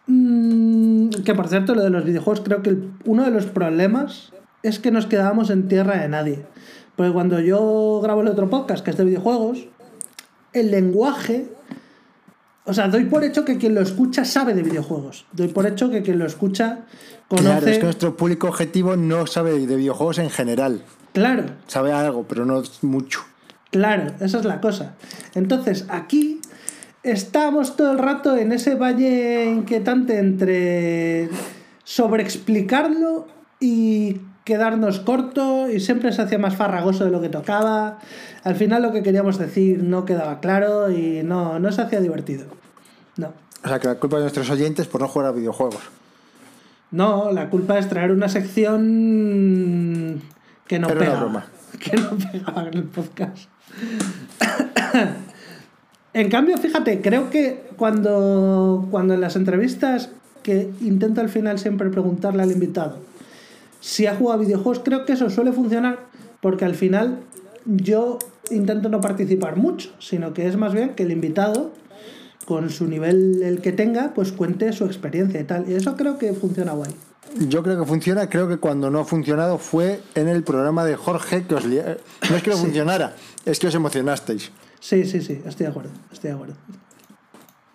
Mm, 0.06 1.08
que 1.24 1.34
por 1.34 1.48
cierto, 1.48 1.74
lo 1.74 1.82
de 1.82 1.90
los 1.90 2.04
videojuegos, 2.04 2.42
creo 2.44 2.62
que 2.62 2.70
el- 2.70 2.90
uno 3.04 3.24
de 3.24 3.30
los 3.30 3.46
problemas 3.46 4.32
es 4.62 4.78
que 4.78 4.90
nos 4.90 5.06
quedábamos 5.06 5.50
en 5.50 5.68
tierra 5.68 5.98
de 5.98 6.08
nadie. 6.08 6.46
Porque 6.96 7.12
cuando 7.12 7.40
yo 7.40 8.00
grabo 8.02 8.20
el 8.22 8.28
otro 8.28 8.48
podcast, 8.50 8.84
que 8.84 8.90
es 8.90 8.96
de 8.96 9.04
videojuegos, 9.04 9.66
el 10.54 10.70
lenguaje. 10.70 11.48
O 12.64 12.72
sea, 12.72 12.88
doy 12.88 13.04
por 13.04 13.24
hecho 13.24 13.44
que 13.44 13.58
quien 13.58 13.74
lo 13.74 13.82
escucha 13.82 14.24
sabe 14.24 14.54
de 14.54 14.62
videojuegos. 14.62 15.26
Doy 15.32 15.48
por 15.48 15.66
hecho 15.66 15.90
que 15.90 16.02
quien 16.02 16.18
lo 16.18 16.24
escucha 16.24 16.86
conoce. 17.28 17.44
Claro, 17.44 17.66
es 17.66 17.78
que 17.78 17.84
nuestro 17.84 18.16
público 18.16 18.48
objetivo 18.48 18.96
no 18.96 19.26
sabe 19.26 19.66
de 19.66 19.76
videojuegos 19.76 20.18
en 20.18 20.30
general. 20.30 20.82
Claro, 21.12 21.44
Sabe 21.68 21.92
algo, 21.92 22.24
pero 22.26 22.44
no 22.44 22.62
mucho. 22.82 23.20
Claro, 23.70 24.12
esa 24.20 24.38
es 24.38 24.44
la 24.44 24.60
cosa. 24.60 24.94
Entonces, 25.34 25.84
aquí 25.88 26.40
estamos 27.02 27.76
todo 27.76 27.92
el 27.92 27.98
rato 27.98 28.36
en 28.36 28.52
ese 28.52 28.74
valle 28.74 29.44
inquietante 29.44 30.18
entre 30.18 31.28
sobreexplicarlo 31.84 33.28
y 33.60 34.20
quedarnos 34.44 35.00
corto 35.00 35.70
y 35.70 35.80
siempre 35.80 36.12
se 36.12 36.22
hacía 36.22 36.38
más 36.38 36.54
farragoso 36.54 37.04
de 37.04 37.10
lo 37.10 37.20
que 37.20 37.28
tocaba. 37.30 37.98
Al 38.44 38.54
final 38.54 38.82
lo 38.82 38.92
que 38.92 39.02
queríamos 39.02 39.38
decir 39.38 39.82
no 39.82 40.04
quedaba 40.04 40.40
claro 40.40 40.90
y 40.90 41.22
no, 41.24 41.58
no 41.58 41.72
se 41.72 41.82
hacía 41.82 42.00
divertido. 42.00 42.44
No. 43.16 43.32
O 43.64 43.68
sea, 43.68 43.80
que 43.80 43.88
la 43.88 43.94
culpa 43.96 44.16
de 44.16 44.22
nuestros 44.22 44.50
oyentes 44.50 44.86
por 44.86 45.00
no 45.00 45.08
jugar 45.08 45.28
a 45.28 45.32
videojuegos. 45.32 45.80
No, 46.90 47.32
la 47.32 47.48
culpa 47.48 47.78
es 47.78 47.88
traer 47.88 48.12
una 48.12 48.28
sección 48.28 50.22
que 50.66 50.78
no 50.78 50.88
una 50.88 51.10
broma. 51.16 51.46
Que 51.80 51.96
no 51.96 52.10
pegaba 52.16 52.68
en 52.68 52.74
el 52.74 52.84
podcast. 52.84 53.48
en 56.14 56.30
cambio, 56.30 56.56
fíjate, 56.56 57.00
creo 57.00 57.30
que 57.30 57.66
cuando, 57.76 58.86
cuando 58.92 59.14
en 59.14 59.20
las 59.20 59.34
entrevistas 59.34 60.10
que 60.44 60.70
intento 60.82 61.20
al 61.20 61.30
final 61.30 61.58
siempre 61.58 61.90
preguntarle 61.90 62.44
al 62.44 62.52
invitado 62.52 63.00
si 63.84 64.06
ha 64.06 64.16
jugado 64.16 64.40
a 64.40 64.42
videojuegos, 64.42 64.80
creo 64.82 65.04
que 65.04 65.12
eso 65.12 65.28
suele 65.28 65.52
funcionar 65.52 66.06
porque 66.40 66.64
al 66.64 66.74
final 66.74 67.20
yo 67.66 68.18
intento 68.50 68.88
no 68.88 69.02
participar 69.02 69.56
mucho, 69.56 69.90
sino 69.98 70.32
que 70.32 70.46
es 70.46 70.56
más 70.56 70.72
bien 70.72 70.94
que 70.94 71.02
el 71.02 71.10
invitado 71.10 71.70
con 72.46 72.70
su 72.70 72.86
nivel 72.86 73.42
el 73.42 73.60
que 73.60 73.72
tenga, 73.72 74.14
pues 74.14 74.32
cuente 74.32 74.72
su 74.72 74.86
experiencia 74.86 75.38
y 75.38 75.44
tal. 75.44 75.68
Y 75.68 75.74
eso 75.74 75.96
creo 75.96 76.16
que 76.16 76.32
funciona 76.32 76.72
guay. 76.72 76.92
Yo 77.46 77.62
creo 77.62 77.78
que 77.78 77.84
funciona, 77.84 78.30
creo 78.30 78.48
que 78.48 78.56
cuando 78.56 78.90
no 78.90 79.00
ha 79.00 79.04
funcionado 79.04 79.58
fue 79.58 80.00
en 80.14 80.28
el 80.28 80.44
programa 80.44 80.86
de 80.86 80.96
Jorge 80.96 81.44
que 81.46 81.54
os 81.54 81.66
eh, 81.66 81.98
No 82.30 82.36
es 82.36 82.42
que 82.42 82.50
no 82.50 82.56
funcionara, 82.56 83.14
es 83.44 83.58
que 83.58 83.66
os 83.66 83.74
emocionasteis. 83.74 84.50
Sí, 84.80 85.04
sí, 85.04 85.20
sí, 85.20 85.42
estoy 85.44 85.66
de 85.66 85.70
acuerdo, 85.70 85.90
estoy 86.10 86.30
de 86.30 86.34
acuerdo. 86.34 86.54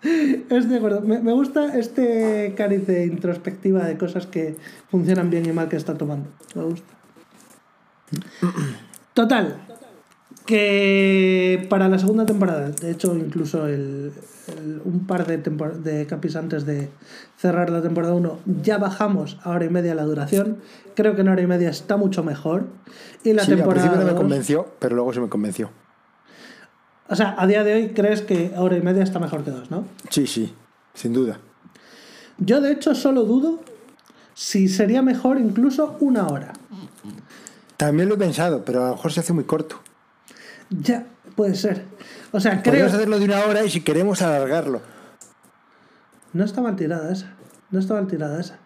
Estoy 0.01 0.65
de 0.65 0.77
acuerdo. 0.77 1.01
Me, 1.01 1.19
me 1.19 1.33
gusta 1.33 1.77
este 1.77 2.53
cariz 2.55 2.87
de 2.87 3.05
introspectiva 3.05 3.83
de 3.85 3.97
cosas 3.97 4.25
que 4.27 4.55
funcionan 4.89 5.29
bien 5.29 5.45
y 5.45 5.51
mal 5.51 5.67
que 5.69 5.75
está 5.75 5.95
tomando. 5.95 6.29
Me 6.55 6.63
gusta. 6.63 6.87
Total, 9.13 9.57
que 10.45 11.67
para 11.69 11.89
la 11.89 11.99
segunda 11.99 12.25
temporada, 12.25 12.69
de 12.71 12.91
hecho, 12.91 13.15
incluso 13.15 13.67
el, 13.67 14.11
el- 14.47 14.81
un 14.85 15.05
par 15.05 15.27
de, 15.27 15.37
de 15.37 16.05
capis 16.07 16.35
antes 16.35 16.65
de 16.65 16.89
cerrar 17.37 17.69
la 17.69 17.81
temporada 17.81 18.13
1, 18.13 18.39
ya 18.63 18.77
bajamos 18.77 19.37
a 19.43 19.51
hora 19.51 19.65
y 19.65 19.69
media 19.69 19.93
la 19.95 20.03
duración. 20.03 20.57
Creo 20.95 21.15
que 21.15 21.21
en 21.21 21.27
hora 21.27 21.41
y 21.41 21.47
media 21.47 21.69
está 21.69 21.97
mucho 21.97 22.23
mejor. 22.23 22.67
Y 23.23 23.33
la 23.33 23.43
sí, 23.43 23.51
al 23.51 23.57
temporada 23.57 23.81
principio 23.83 23.99
no 23.99 24.05
me 24.05 24.11
dos- 24.11 24.19
convenció, 24.21 24.67
pero 24.79 24.95
luego 24.95 25.13
sí 25.13 25.19
me 25.19 25.29
convenció. 25.29 25.69
O 27.09 27.15
sea, 27.15 27.35
a 27.37 27.47
día 27.47 27.63
de 27.63 27.73
hoy 27.73 27.89
crees 27.89 28.21
que 28.21 28.53
hora 28.55 28.77
y 28.77 28.81
media 28.81 29.03
está 29.03 29.19
mejor 29.19 29.43
que 29.43 29.51
dos, 29.51 29.71
¿no? 29.71 29.85
Sí, 30.09 30.27
sí, 30.27 30.53
sin 30.93 31.11
duda. 31.11 31.39
Yo 32.37 32.61
de 32.61 32.71
hecho 32.71 32.93
solo 32.93 33.23
dudo 33.23 33.61
si 34.35 34.69
sería 34.69 35.01
mejor 35.01 35.39
incluso 35.39 35.97
una 35.99 36.27
hora. 36.27 36.53
También 37.77 38.09
lo 38.09 38.15
he 38.15 38.17
pensado, 38.17 38.63
pero 38.63 38.83
a 38.83 38.89
lo 38.89 38.95
mejor 38.95 39.11
se 39.11 39.21
hace 39.21 39.33
muy 39.33 39.43
corto. 39.43 39.81
Ya, 40.69 41.05
puede 41.35 41.55
ser. 41.55 41.85
O 42.31 42.39
sea, 42.39 42.61
creo... 42.61 42.73
Podríamos 42.73 42.93
hacerlo 42.93 43.19
de 43.19 43.25
una 43.25 43.43
hora 43.45 43.65
y 43.65 43.69
si 43.69 43.81
queremos 43.81 44.21
alargarlo. 44.21 44.81
No 46.31 46.45
está 46.45 46.61
mal 46.61 46.75
tirada 46.75 47.11
esa. 47.11 47.33
No 47.71 47.79
está 47.79 47.95
mal 47.95 48.07
tirada 48.07 48.39
esa. 48.39 48.59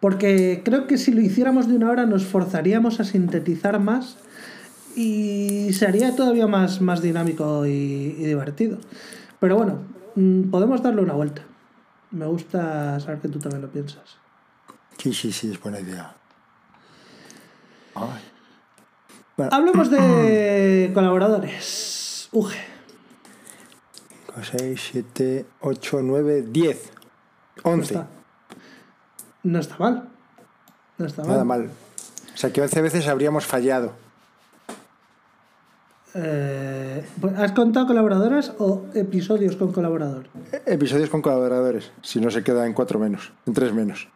Porque 0.00 0.62
creo 0.64 0.86
que 0.86 0.96
si 0.96 1.12
lo 1.12 1.20
hiciéramos 1.20 1.68
de 1.68 1.76
una 1.76 1.90
hora 1.90 2.06
nos 2.06 2.24
forzaríamos 2.24 3.00
a 3.00 3.04
sintetizar 3.04 3.78
más 3.80 4.16
y 4.96 5.72
sería 5.72 6.14
todavía 6.14 6.46
más, 6.46 6.80
más 6.80 7.00
dinámico 7.02 7.66
y, 7.66 7.70
y 7.70 8.24
divertido. 8.24 8.78
Pero 9.40 9.56
bueno, 9.56 9.78
mm, 10.14 10.50
podemos 10.50 10.82
darle 10.82 11.02
una 11.02 11.14
vuelta. 11.14 11.42
Me 12.10 12.26
gusta 12.26 13.00
saber 13.00 13.20
que 13.20 13.28
tú 13.28 13.38
también 13.38 13.62
lo 13.62 13.70
piensas. 13.70 14.16
Sí, 14.98 15.12
sí, 15.14 15.32
sí, 15.32 15.50
es 15.50 15.60
buena 15.60 15.80
idea. 15.80 16.14
Ay. 17.94 18.22
Bueno, 19.36 19.50
Hablemos 19.54 19.90
de 19.90 20.90
colaboradores. 20.94 22.28
Uge. 22.32 22.58
6, 24.42 24.80
7, 24.92 25.46
8, 25.60 26.00
9, 26.02 26.42
10, 26.48 26.90
No 27.64 27.70
11. 27.72 27.82
está, 27.94 28.06
no 29.42 29.58
está 29.58 29.76
mal. 29.78 30.08
No 30.96 31.06
está 31.06 31.22
mal. 31.22 31.30
Nada 31.30 31.44
mal. 31.44 31.70
O 32.34 32.36
sea 32.36 32.50
que 32.52 32.62
11 32.62 32.80
veces 32.80 33.08
habríamos 33.08 33.44
fallado. 33.44 33.92
Eh, 36.14 37.04
pues, 37.20 37.38
¿Has 37.38 37.52
contado 37.52 37.86
colaboradoras 37.86 38.52
o 38.58 38.84
episodios 38.94 39.56
con 39.56 39.72
colaborador? 39.72 40.26
E- 40.52 40.74
Episodios 40.74 41.08
con 41.08 41.22
colaboradores. 41.22 41.90
Si 42.02 42.20
no 42.20 42.30
se 42.30 42.42
queda 42.42 42.66
en 42.66 42.74
4 42.74 42.98
menos, 42.98 43.32
en 43.46 43.54
3 43.54 43.72
menos. 43.72 44.08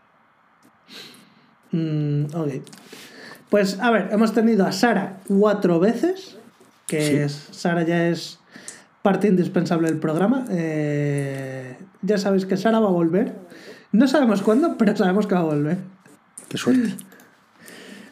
Mm, 1.73 2.25
ok. 2.35 2.49
Pues 3.51 3.79
a 3.81 3.91
ver, 3.91 4.09
hemos 4.13 4.33
tenido 4.35 4.67
a 4.67 4.73
Sara 4.73 5.19
cuatro 5.29 5.79
veces, 5.81 6.37
que 6.87 7.01
Sí. 7.07 7.15
es 7.17 7.49
Sara 7.53 7.83
ya 7.85 8.09
es 8.09 8.39
parte 9.03 9.29
indispensable 9.29 9.89
del 9.89 9.99
programa. 9.99 10.45
Eh, 10.51 11.77
ya 12.03 12.19
sabéis 12.19 12.45
que 12.47 12.57
Sara 12.57 12.81
va 12.81 12.89
a 12.89 12.93
volver. 12.93 13.35
No 13.93 14.09
sabemos 14.09 14.43
cuándo, 14.43 14.77
pero 14.77 14.97
sabemos 14.97 15.27
que 15.27 15.35
va 15.35 15.41
a 15.43 15.45
volver. 15.45 15.79
Qué 16.49 16.59
suerte. 16.59 16.95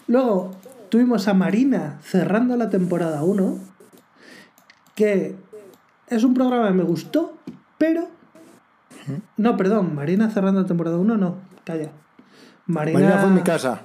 Luego 0.07 0.53
tuvimos 0.89 1.27
a 1.29 1.35
Marina 1.35 1.99
cerrando 2.03 2.57
la 2.57 2.71
temporada 2.71 3.23
1, 3.25 3.59
que 4.95 5.37
es 6.09 6.25
un 6.25 6.35
programa 6.35 6.69
que 6.69 6.75
me 6.75 6.85
gustó, 6.85 7.39
pero... 7.79 8.09
No, 9.37 9.57
perdón, 9.57 9.95
Marina 9.95 10.31
cerrando 10.31 10.63
la 10.63 10.67
temporada 10.67 10.97
1, 10.97 11.17
no, 11.17 11.37
calla. 11.65 11.91
Marina, 12.67 12.99
Marina 12.99 13.19
fue 13.19 13.29
en 13.29 13.35
mi 13.35 13.43
casa. 13.43 13.83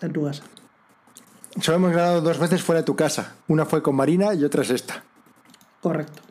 En 0.00 0.12
tu 0.12 0.24
casa. 0.24 0.42
Solo 1.60 1.76
hemos 1.78 1.92
grabado 1.92 2.20
dos 2.20 2.38
veces 2.38 2.62
fuera 2.62 2.82
de 2.82 2.84
tu 2.84 2.94
casa. 2.94 3.34
Una 3.48 3.64
fue 3.64 3.82
con 3.82 3.96
Marina 3.96 4.34
y 4.34 4.44
otra 4.44 4.62
es 4.62 4.70
esta. 4.70 5.02
Correcto. 5.80 6.22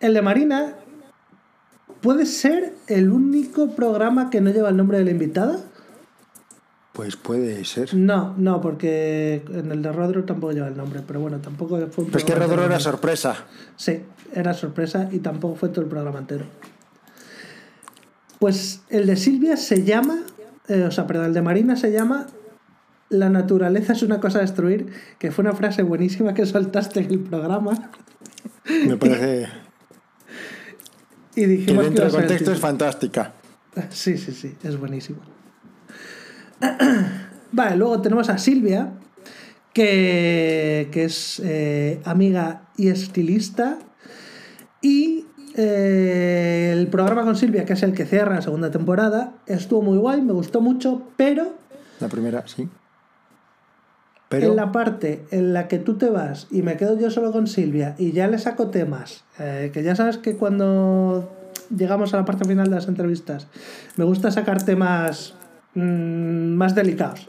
El 0.00 0.14
de 0.14 0.22
Marina 0.22 0.74
puede 2.00 2.26
ser 2.26 2.74
el 2.86 3.10
único 3.10 3.74
programa 3.74 4.30
que 4.30 4.40
no 4.40 4.50
lleva 4.50 4.68
el 4.68 4.76
nombre 4.76 4.98
de 4.98 5.04
la 5.04 5.10
invitada. 5.10 5.58
Pues 6.94 7.16
puede 7.16 7.64
ser. 7.64 7.92
No, 7.92 8.34
no, 8.38 8.60
porque 8.60 9.42
en 9.52 9.72
el 9.72 9.82
de 9.82 9.90
Rodro 9.90 10.22
tampoco 10.22 10.52
lleva 10.52 10.68
el 10.68 10.76
nombre, 10.76 11.02
pero 11.04 11.18
bueno, 11.18 11.38
tampoco 11.38 11.76
fue 11.90 12.04
un 12.04 12.10
Pues 12.12 12.22
que 12.22 12.36
Rodro 12.36 12.64
era 12.64 12.78
sorpresa. 12.78 13.34
Sí, 13.76 14.00
era 14.32 14.54
sorpresa 14.54 15.08
y 15.10 15.18
tampoco 15.18 15.56
fue 15.56 15.70
todo 15.70 15.80
el 15.80 15.88
programa 15.88 16.20
entero. 16.20 16.44
Pues 18.38 18.82
el 18.90 19.08
de 19.08 19.16
Silvia 19.16 19.56
se 19.56 19.82
llama, 19.82 20.20
eh, 20.68 20.84
o 20.84 20.92
sea, 20.92 21.08
perdón, 21.08 21.26
el 21.26 21.34
de 21.34 21.42
Marina 21.42 21.74
se 21.74 21.90
llama 21.90 22.28
La 23.08 23.28
naturaleza 23.28 23.94
es 23.94 24.02
una 24.02 24.20
cosa 24.20 24.38
a 24.38 24.42
destruir, 24.42 24.86
que 25.18 25.32
fue 25.32 25.42
una 25.42 25.54
frase 25.54 25.82
buenísima 25.82 26.32
que 26.32 26.46
soltaste 26.46 27.00
en 27.00 27.10
el 27.10 27.18
programa 27.18 27.90
Me 28.86 28.96
parece 28.96 29.48
y 31.34 31.44
dijimos 31.44 31.82
que, 31.82 31.90
dentro 31.90 32.04
del 32.04 32.14
contexto 32.14 32.52
es 32.52 32.60
fantástica. 32.60 33.32
Sí, 33.90 34.16
sí, 34.16 34.30
sí, 34.30 34.54
es 34.62 34.78
buenísimo. 34.78 35.18
Vale, 37.52 37.76
luego 37.76 38.00
tenemos 38.00 38.28
a 38.28 38.38
Silvia, 38.38 38.92
que, 39.72 40.88
que 40.92 41.04
es 41.04 41.40
eh, 41.44 42.00
amiga 42.04 42.62
y 42.76 42.88
estilista. 42.88 43.78
Y 44.80 45.26
eh, 45.56 46.72
el 46.72 46.88
programa 46.88 47.22
con 47.22 47.36
Silvia, 47.36 47.64
que 47.64 47.74
es 47.74 47.82
el 47.82 47.94
que 47.94 48.06
cierra 48.06 48.34
la 48.34 48.42
segunda 48.42 48.70
temporada, 48.70 49.34
estuvo 49.46 49.82
muy 49.82 49.98
guay, 49.98 50.20
me 50.20 50.32
gustó 50.32 50.60
mucho, 50.60 51.02
pero 51.16 51.54
La 52.00 52.08
primera, 52.08 52.46
sí. 52.46 52.68
Pero 54.28 54.48
en 54.48 54.56
la 54.56 54.72
parte 54.72 55.26
en 55.30 55.52
la 55.52 55.68
que 55.68 55.78
tú 55.78 55.96
te 55.96 56.10
vas 56.10 56.48
y 56.50 56.62
me 56.62 56.76
quedo 56.76 56.98
yo 56.98 57.10
solo 57.10 57.30
con 57.30 57.46
Silvia 57.46 57.94
y 57.98 58.10
ya 58.10 58.26
le 58.26 58.38
saco 58.38 58.68
temas, 58.68 59.22
eh, 59.38 59.70
que 59.72 59.84
ya 59.84 59.94
sabes 59.94 60.18
que 60.18 60.36
cuando 60.36 61.30
llegamos 61.74 62.14
a 62.14 62.16
la 62.16 62.24
parte 62.24 62.44
final 62.44 62.68
de 62.68 62.74
las 62.74 62.88
entrevistas 62.88 63.46
me 63.96 64.04
gusta 64.04 64.32
sacar 64.32 64.62
temas 64.64 65.34
mm, 65.74 66.54
más 66.54 66.74
delicados, 66.74 67.28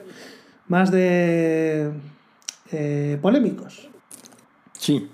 más 0.68 0.92
de 0.92 1.92
eh, 2.72 3.20
polémicos. 3.22 3.90
sí. 4.74 5.10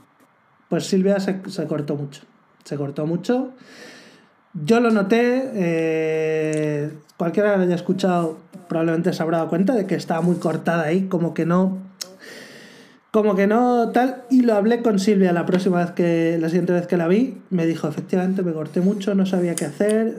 Pues 0.70 0.86
Silvia 0.86 1.20
se, 1.20 1.42
se 1.50 1.68
cortó 1.68 1.98
mucho. 1.98 2.22
Se 2.64 2.78
cortó 2.78 3.06
mucho. 3.06 3.52
Yo 4.54 4.80
lo 4.80 4.90
noté. 4.90 5.52
eh, 5.54 6.94
cualquiera 7.18 7.52
que 7.52 7.58
lo 7.58 7.64
haya 7.64 7.76
escuchado 7.76 8.38
probablemente 8.70 9.12
se 9.12 9.22
habrá 9.22 9.40
dado 9.40 9.50
cuenta 9.50 9.74
de 9.76 9.86
que 9.86 9.96
estaba 9.96 10.22
muy 10.22 10.38
cortada 10.38 10.84
ahí, 10.84 11.08
como 11.08 11.34
que 11.34 11.46
no. 11.46 11.78
Como 13.12 13.36
que 13.36 13.46
no 13.46 13.90
tal. 13.90 14.24
Y 14.30 14.42
lo 14.42 14.56
hablé 14.56 14.82
con 14.82 14.98
Silvia 14.98 15.34
la 15.34 15.46
próxima 15.46 15.84
vez 15.84 15.92
que. 15.92 16.38
La 16.40 16.48
siguiente 16.48 16.72
vez 16.72 16.88
que 16.88 16.96
la 16.96 17.08
vi. 17.08 17.38
Me 17.50 17.66
dijo, 17.66 17.88
efectivamente, 17.88 18.42
me 18.42 18.54
corté 18.54 18.80
mucho, 18.80 19.14
no 19.16 19.26
sabía 19.26 19.54
qué 19.56 19.66
hacer. 19.66 20.16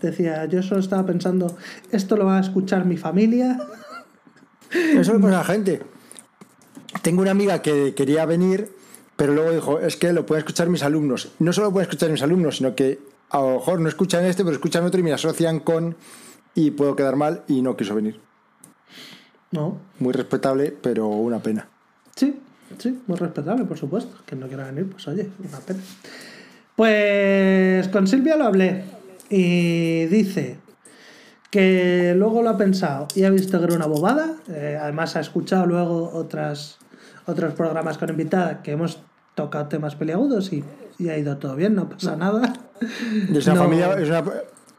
Decía, 0.00 0.44
yo 0.46 0.62
solo 0.62 0.80
estaba 0.80 1.06
pensando, 1.06 1.56
esto 1.92 2.16
lo 2.16 2.26
va 2.26 2.38
a 2.38 2.40
escuchar 2.40 2.84
mi 2.84 2.96
familia. 2.96 3.60
Eso 4.70 5.12
le 5.12 5.18
pasa 5.18 5.34
a 5.34 5.38
la 5.38 5.44
gente. 5.44 5.82
Tengo 7.02 7.22
una 7.22 7.30
amiga 7.30 7.62
que 7.62 7.94
quería 7.94 8.24
venir, 8.26 8.72
pero 9.16 9.34
luego 9.34 9.50
dijo, 9.50 9.80
es 9.80 9.96
que 9.96 10.12
lo 10.12 10.24
pueden 10.24 10.40
escuchar 10.40 10.68
mis 10.68 10.82
alumnos. 10.82 11.32
No 11.38 11.52
solo 11.52 11.68
lo 11.68 11.72
pueden 11.72 11.88
escuchar 11.88 12.10
mis 12.10 12.22
alumnos, 12.22 12.56
sino 12.56 12.74
que 12.74 13.00
a 13.30 13.40
lo 13.40 13.54
mejor 13.54 13.80
no 13.80 13.88
escuchan 13.88 14.24
este, 14.24 14.44
pero 14.44 14.54
escuchan 14.54 14.84
otro 14.84 14.98
y 15.00 15.02
me 15.02 15.12
asocian 15.12 15.60
con 15.60 15.96
y 16.54 16.70
puedo 16.70 16.96
quedar 16.96 17.16
mal 17.16 17.44
y 17.48 17.62
no 17.62 17.76
quiso 17.76 17.94
venir. 17.94 18.20
No. 19.50 19.78
Muy 19.98 20.12
respetable, 20.12 20.76
pero 20.80 21.08
una 21.08 21.40
pena. 21.40 21.68
Sí, 22.16 22.38
sí, 22.78 23.00
muy 23.06 23.16
respetable, 23.18 23.64
por 23.64 23.78
supuesto. 23.78 24.16
Que 24.26 24.36
no 24.36 24.46
quiera 24.48 24.66
venir, 24.66 24.86
pues 24.90 25.06
oye, 25.08 25.28
una 25.48 25.58
pena. 25.58 25.80
Pues 26.76 27.88
con 27.88 28.06
Silvia 28.06 28.36
lo 28.36 28.44
hablé 28.46 28.84
y 29.28 30.06
dice 30.06 30.56
que 31.50 32.14
luego 32.16 32.42
lo 32.42 32.50
ha 32.50 32.56
pensado 32.56 33.08
y 33.14 33.24
ha 33.24 33.30
visto 33.30 33.58
que 33.58 33.64
era 33.66 33.74
una 33.74 33.86
bobada. 33.86 34.36
eh, 34.48 34.78
además 34.80 35.16
ha 35.16 35.20
escuchado 35.20 35.66
luego 35.66 36.10
otras, 36.14 36.78
otros 37.26 37.52
programas 37.54 37.98
con 37.98 38.08
invitada 38.08 38.62
que 38.62 38.72
hemos 38.72 39.00
tocado 39.34 39.66
temas 39.68 39.96
peliagudos 39.96 40.52
y, 40.52 40.64
y 40.98 41.08
ha 41.10 41.18
ido 41.18 41.36
todo 41.36 41.54
bien, 41.56 41.74
no 41.74 41.88
pasa 41.88 42.16
nada. 42.16 42.52
Y 43.30 43.36
es 43.36 43.46
una 43.46 43.54
No. 43.56 43.62
familia, 43.64 43.92
es 43.94 44.08
una, 44.08 44.24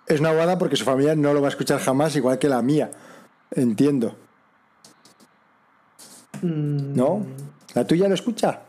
es 0.07 0.19
una 0.19 0.31
bobada 0.31 0.57
porque 0.57 0.75
su 0.75 0.83
familia 0.83 1.15
no 1.15 1.33
lo 1.33 1.41
va 1.41 1.47
a 1.47 1.51
escuchar 1.51 1.79
jamás, 1.79 2.15
igual 2.15 2.39
que 2.39 2.49
la 2.49 2.61
mía. 2.61 2.91
Entiendo. 3.51 4.17
Mm, 6.43 6.95
¿No? 6.95 7.25
¿La 7.73 7.87
tuya 7.87 8.07
lo 8.07 8.13
escucha? 8.13 8.61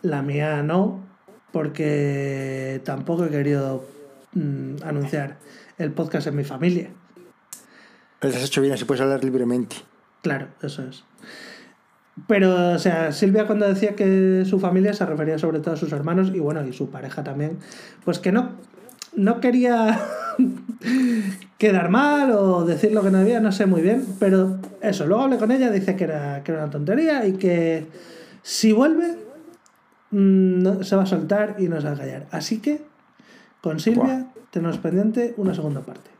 La 0.00 0.22
mía 0.22 0.62
no, 0.62 1.00
porque 1.52 2.80
tampoco 2.84 3.26
he 3.26 3.30
querido 3.30 3.84
mm, 4.32 4.76
anunciar 4.82 5.36
el 5.78 5.92
podcast 5.92 6.26
en 6.26 6.36
mi 6.36 6.44
familia. 6.44 6.90
Pero 8.18 8.34
has 8.34 8.44
hecho 8.44 8.62
bien, 8.62 8.72
así 8.72 8.84
puedes 8.84 9.02
hablar 9.02 9.22
libremente. 9.22 9.76
Claro, 10.22 10.48
eso 10.62 10.82
es. 10.82 11.04
Pero, 12.26 12.72
o 12.72 12.78
sea, 12.78 13.12
Silvia 13.12 13.46
cuando 13.46 13.68
decía 13.68 13.94
que 13.94 14.44
su 14.46 14.58
familia 14.58 14.94
se 14.94 15.04
refería 15.04 15.38
sobre 15.38 15.60
todo 15.60 15.74
a 15.74 15.76
sus 15.76 15.92
hermanos 15.92 16.30
y 16.34 16.40
bueno, 16.40 16.66
y 16.66 16.72
su 16.72 16.90
pareja 16.90 17.22
también, 17.22 17.58
pues 18.04 18.18
que 18.18 18.32
no, 18.32 18.50
no 19.14 19.40
quería 19.40 20.00
quedar 21.58 21.90
mal 21.90 22.32
o 22.32 22.64
decir 22.64 22.92
lo 22.92 23.02
que 23.02 23.10
no 23.10 23.18
debía, 23.18 23.40
no 23.40 23.52
sé 23.52 23.66
muy 23.66 23.82
bien, 23.82 24.04
pero 24.18 24.58
eso, 24.80 25.06
luego 25.06 25.22
hablé 25.24 25.38
con 25.38 25.50
ella, 25.52 25.70
dice 25.70 25.96
que 25.96 26.04
era, 26.04 26.42
que 26.42 26.52
era 26.52 26.62
una 26.64 26.70
tontería 26.72 27.26
y 27.26 27.34
que 27.34 27.86
si 28.42 28.72
vuelve 28.72 29.16
mm, 30.10 30.62
no- 30.62 30.82
se 30.82 30.96
va 30.96 31.02
a 31.04 31.06
soltar 31.06 31.56
y 31.58 31.68
no 31.68 31.80
se 31.80 31.86
va 31.86 31.92
a 31.92 31.96
callar. 31.98 32.26
Así 32.30 32.58
que, 32.60 32.82
con 33.60 33.78
Silvia, 33.80 34.26
tenemos 34.50 34.78
pendiente 34.78 35.34
una 35.36 35.54
segunda 35.54 35.80
parte. 35.82 36.10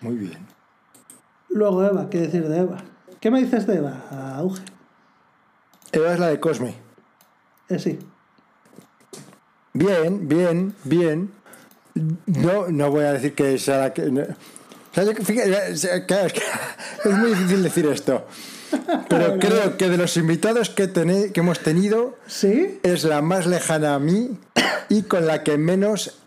Muy 0.00 0.16
bien. 0.16 0.38
Luego 1.50 1.84
Eva, 1.84 2.08
¿qué 2.10 2.18
decir 2.22 2.48
de 2.48 2.58
Eva? 2.60 2.78
¿Qué 3.20 3.30
me 3.30 3.40
dices 3.40 3.66
de 3.66 3.76
Eva, 3.76 4.34
Auge? 4.36 4.62
Eva 5.92 6.14
es 6.14 6.18
la 6.18 6.28
de 6.28 6.40
Cosme. 6.40 6.74
Eh, 7.68 7.78
sí. 7.78 7.98
Bien, 9.74 10.26
bien, 10.28 10.74
bien. 10.84 11.30
No, 12.26 12.68
no 12.68 12.90
voy 12.90 13.04
a 13.04 13.12
decir 13.12 13.34
que 13.34 13.58
sea 13.58 13.78
la 13.78 13.92
que. 13.92 14.02
no. 14.10 14.22
Es, 14.94 15.06
muy 17.18 17.30
difícil 17.30 17.62
decir 17.62 17.86
esto. 17.86 18.26
Pero 19.08 19.36
creo 19.40 19.76
que 19.76 19.88
de 19.88 19.96
los 19.98 20.16
invitados 20.16 20.70
que, 20.70 20.88
tené- 20.92 21.32
que 21.32 21.40
hemos 21.40 21.60
tenido, 21.60 22.16
¿Sí? 22.26 22.78
es 22.82 23.04
la 23.04 23.22
más 23.22 23.46
lejana 23.46 23.94
a 23.94 23.98
mí 23.98 24.38
y 24.88 25.02
con 25.02 25.26
la 25.26 25.42
que 25.42 25.58
menos 25.58 26.18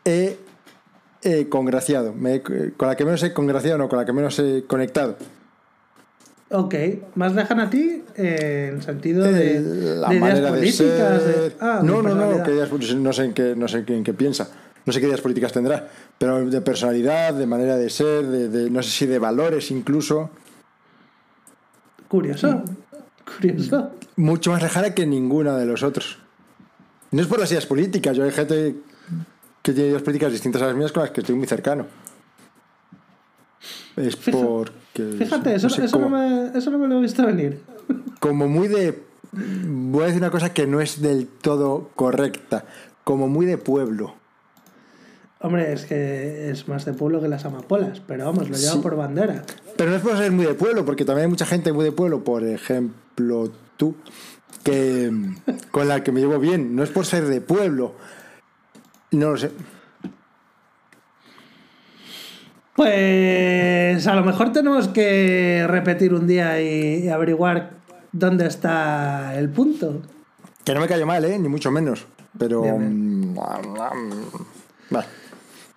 he 1.24 1.48
congraciado. 1.50 2.14
Me 2.14 2.42
con 2.42 2.88
la 2.88 2.96
que 2.96 3.06
menos 3.06 3.24
he 3.24 3.34
congraciado, 3.34 3.78
no, 3.78 3.90
con 3.90 4.00
la 4.00 4.06
que 4.06 4.14
menos 4.14 4.38
he 4.40 4.64
conectado. 4.68 5.18
Ok. 6.52 6.76
Más 7.16 7.34
lejana 7.34 7.64
a 7.64 7.70
ti 7.70 8.04
eh, 8.16 8.70
en 8.74 8.82
sentido 8.84 9.24
de, 9.24 9.58
Eh, 9.58 9.62
la 9.62 10.10
de 10.10 10.16
ideas 10.16 10.22
manera 10.22 10.52
de 10.52 10.58
políticas. 10.58 11.24
ser. 11.24 11.36
de- 11.52 11.56
ah, 11.60 11.82
no, 11.84 11.98
de 11.98 12.04
no, 12.04 12.16
no, 12.16 12.44
que 12.44 12.52
ideas 12.52 12.70
no 12.96 13.14
sé 13.14 13.26
en 13.26 13.34
qué, 13.34 13.56
no 13.56 13.68
sé 13.68 13.80
en 13.80 13.86
qué, 13.86 13.98
en 13.98 14.04
qué 14.04 14.14
piensa. 14.14 14.48
No 14.86 14.94
sé 14.94 15.00
qué 15.02 15.08
ideas 15.08 15.22
políticas 15.22 15.52
tendrá, 15.52 15.90
pero 16.18 16.46
de 16.50 16.62
personalidad, 16.62 17.34
de 17.34 17.48
manera 17.48 17.76
de 17.76 17.90
ser, 17.90 18.26
de, 18.28 18.50
de- 18.50 18.70
no 18.70 18.84
sé 18.84 18.90
si 18.92 19.06
de 19.08 19.18
valores 19.20 19.72
incluso, 19.72 20.30
Curioso. 22.08 22.64
Curioso. 23.26 23.92
mucho 24.16 24.52
más 24.52 24.62
lejana 24.62 24.94
que 24.94 25.06
ninguna 25.08 25.58
de 25.58 25.66
los 25.66 25.82
otros. 25.84 26.20
No 27.12 27.22
es 27.22 27.28
por 27.28 27.40
las 27.40 27.50
ideas 27.52 27.66
políticas, 27.66 28.16
yo 28.16 28.24
hay 28.24 28.32
gente 28.32 28.76
que 29.64 29.74
tiene 29.74 29.90
ideas 29.90 30.04
políticas 30.04 30.32
distintas 30.32 30.62
a 30.62 30.68
las 30.68 30.76
mías 30.76 30.92
con 30.92 31.02
las 31.02 31.12
que 31.12 31.22
estoy 31.22 31.36
muy 31.36 31.48
cercano. 31.48 31.88
Es 33.96 34.16
Fija- 34.18 34.38
porque... 34.40 35.16
Fíjate, 35.18 35.56
eso, 35.56 35.68
no 35.68 35.74
sé 35.74 35.86
eso, 35.86 36.00
no 36.00 36.10
me, 36.10 36.58
eso 36.58 36.70
no 36.70 36.78
me 36.78 36.88
lo 36.88 37.00
he 37.00 37.02
visto 37.02 37.26
venir. 37.26 37.62
como 38.20 38.48
muy 38.48 38.68
de. 38.68 39.04
Voy 39.32 40.04
a 40.04 40.06
decir 40.08 40.22
una 40.22 40.32
cosa 40.32 40.54
que 40.54 40.68
no 40.68 40.80
es 40.82 41.02
del 41.02 41.28
todo 41.28 41.90
correcta. 41.96 42.66
Como 43.04 43.28
muy 43.28 43.46
de 43.46 43.58
pueblo. 43.58 44.14
Hombre, 45.46 45.74
es 45.74 45.86
que 45.86 46.50
es 46.50 46.68
más 46.68 46.86
de 46.86 46.94
pueblo 46.94 47.22
que 47.22 47.28
las 47.28 47.46
amapolas, 47.46 48.02
pero 48.08 48.26
vamos, 48.26 48.50
lo 48.50 48.58
llevo 48.58 48.74
Sí. 48.74 48.80
por 48.80 48.96
bandera. 48.96 49.44
Pero 49.78 49.92
no 49.92 49.96
es 49.98 50.02
por 50.02 50.18
ser 50.18 50.32
muy 50.32 50.46
de 50.46 50.56
pueblo, 50.56 50.84
porque 50.86 51.06
también 51.06 51.26
hay 51.26 51.30
mucha 51.30 51.46
gente 51.46 51.72
muy 51.72 51.86
de 51.86 51.92
pueblo, 51.92 52.24
por 52.24 52.44
ejemplo 52.44 53.52
tú, 53.78 53.96
que 54.64 55.12
con 55.72 55.88
la 55.88 56.04
que 56.04 56.12
me 56.12 56.20
llevo 56.22 56.40
bien. 56.40 56.76
No 56.76 56.82
es 56.82 56.90
por 56.90 57.06
ser 57.06 57.28
de 57.28 57.42
pueblo. 57.42 57.94
No 59.12 59.30
lo 59.32 59.38
sé. 59.38 59.52
Pues 62.76 64.06
a 64.08 64.16
lo 64.16 64.24
mejor 64.26 64.52
tenemos 64.52 64.88
que 64.88 65.66
repetir 65.68 66.14
un 66.14 66.26
día 66.28 66.60
y, 66.62 67.06
y 67.06 67.10
averiguar 67.10 67.70
dónde 68.12 68.48
está 68.48 69.38
el 69.38 69.50
punto. 69.50 70.02
Que 70.64 70.74
no 70.74 70.82
me 70.82 70.88
cayó 70.88 71.06
mal, 71.06 71.24
¿eh? 71.24 71.38
Ni 71.38 71.48
mucho 71.48 71.70
menos. 71.72 72.08
Pero... 72.38 72.64
Bien, 72.64 73.32
mm, 73.34 73.36
vale. 74.90 75.06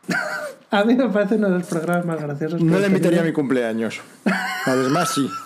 A 0.70 0.84
mí 0.84 0.94
me 0.94 1.08
parece 1.08 1.36
uno 1.36 1.48
de 1.48 1.58
los 1.58 1.66
programas 1.66 2.04
más 2.04 2.20
graciosos. 2.20 2.62
No 2.62 2.78
le 2.78 2.88
invitaría 2.88 3.22
a 3.22 3.24
mi 3.24 3.32
cumpleaños. 3.32 4.02
Además, 4.66 5.12
sí. 5.14 5.26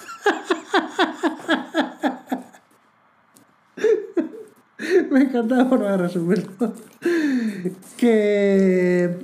Me 5.11 5.23
encanta 5.23 5.57
la 5.57 5.65
forma 5.67 5.93
de 5.93 5.97
resumirlo. 5.97 6.75
Que, 7.97 9.17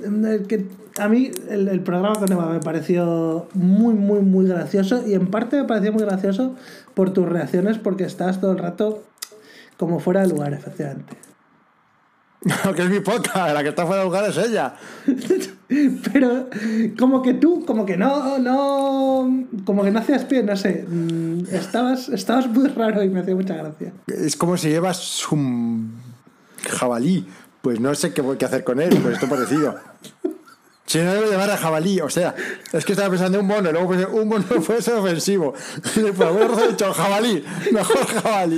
que 0.47 0.65
a 0.99 1.09
mí 1.09 1.31
el, 1.49 1.67
el 1.67 1.81
programa 1.81 2.15
con 2.15 2.31
Eva 2.31 2.45
me 2.45 2.61
pareció 2.61 3.49
muy, 3.53 3.93
muy, 3.93 4.21
muy 4.21 4.47
gracioso. 4.47 5.05
Y 5.05 5.15
en 5.15 5.27
parte 5.27 5.57
me 5.57 5.65
pareció 5.65 5.91
muy 5.91 6.03
gracioso 6.03 6.55
por 6.93 7.11
tus 7.11 7.27
reacciones, 7.27 7.77
porque 7.77 8.05
estás 8.05 8.39
todo 8.39 8.53
el 8.53 8.57
rato 8.57 9.03
como 9.75 9.99
fuera 9.99 10.21
de 10.21 10.29
lugar, 10.29 10.53
efectivamente. 10.53 11.17
que 12.75 12.81
es 12.81 12.89
mi 12.89 13.01
podcast, 13.01 13.53
la 13.53 13.63
que 13.63 13.69
está 13.69 13.85
fuera 13.85 13.99
de 13.99 14.05
lugar 14.05 14.29
es 14.29 14.37
ella. 14.37 14.75
Pero 16.13 16.47
como 16.97 17.21
que 17.21 17.33
tú, 17.33 17.65
como 17.65 17.85
que 17.85 17.97
no, 17.97 18.39
no, 18.39 19.45
como 19.65 19.83
que 19.83 19.91
no 19.91 19.99
hacías 19.99 20.23
pie, 20.25 20.41
no 20.43 20.55
sé, 20.55 20.85
mm, 20.87 21.53
estabas, 21.53 22.09
estabas 22.09 22.47
muy 22.47 22.69
raro 22.69 23.03
y 23.03 23.09
me 23.09 23.19
hacía 23.19 23.35
mucha 23.35 23.55
gracia. 23.55 23.93
Es 24.07 24.35
como 24.35 24.57
si 24.57 24.69
llevas 24.69 25.29
un 25.31 25.93
jabalí. 26.67 27.27
Pues 27.61 27.79
no 27.81 27.93
sé 27.93 28.13
qué, 28.13 28.23
qué 28.37 28.45
hacer 28.45 28.63
con 28.63 28.79
él, 28.79 28.97
pues 29.01 29.15
esto 29.15 29.27
parecido. 29.27 29.75
Si 30.89 30.97
no 30.97 31.13
debo 31.13 31.29
llevar 31.29 31.51
a 31.51 31.55
jabalí, 31.55 31.99
o 32.01 32.09
sea, 32.09 32.33
es 32.73 32.83
que 32.83 32.93
estaba 32.93 33.09
pensando 33.09 33.37
en 33.37 33.43
un 33.43 33.47
mono, 33.47 33.69
y 33.69 33.73
luego 33.73 33.89
pensé, 33.89 34.05
un 34.07 34.27
mono 34.27 34.45
puede 34.65 34.81
ser 34.81 34.95
ofensivo. 34.95 35.53
Y 35.95 35.99
he 35.99 36.67
dicho 36.69 36.93
jabalí, 36.93 37.43
mejor 37.71 38.07
jabalí. 38.07 38.57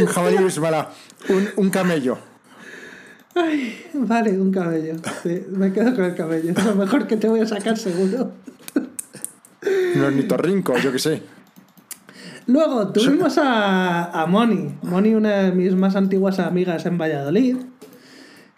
Un 0.00 0.06
jabalí 0.06 0.36
es. 0.44 0.58
Un, 0.58 1.48
un 1.56 1.70
camello. 1.70 2.18
Ay, 3.34 3.86
vale, 3.94 4.38
un 4.40 4.50
cabello. 4.50 4.94
Sí, 5.22 5.44
me 5.50 5.72
quedo 5.72 5.94
con 5.94 6.04
el 6.04 6.14
cabello. 6.14 6.52
Es 6.56 6.64
lo 6.64 6.74
mejor 6.74 7.06
que 7.06 7.16
te 7.16 7.28
voy 7.28 7.40
a 7.40 7.46
sacar 7.46 7.76
seguro. 7.76 8.32
Un 9.94 10.02
ornitorrinco, 10.02 10.76
yo 10.78 10.92
qué 10.92 10.98
sé. 10.98 11.22
Luego 12.46 12.88
tuvimos 12.88 13.38
a, 13.38 14.22
a 14.22 14.26
Moni. 14.26 14.74
Moni, 14.82 15.14
una 15.14 15.42
de 15.42 15.52
mis 15.52 15.74
más 15.74 15.96
antiguas 15.96 16.38
amigas 16.38 16.86
en 16.86 16.96
Valladolid. 16.98 17.56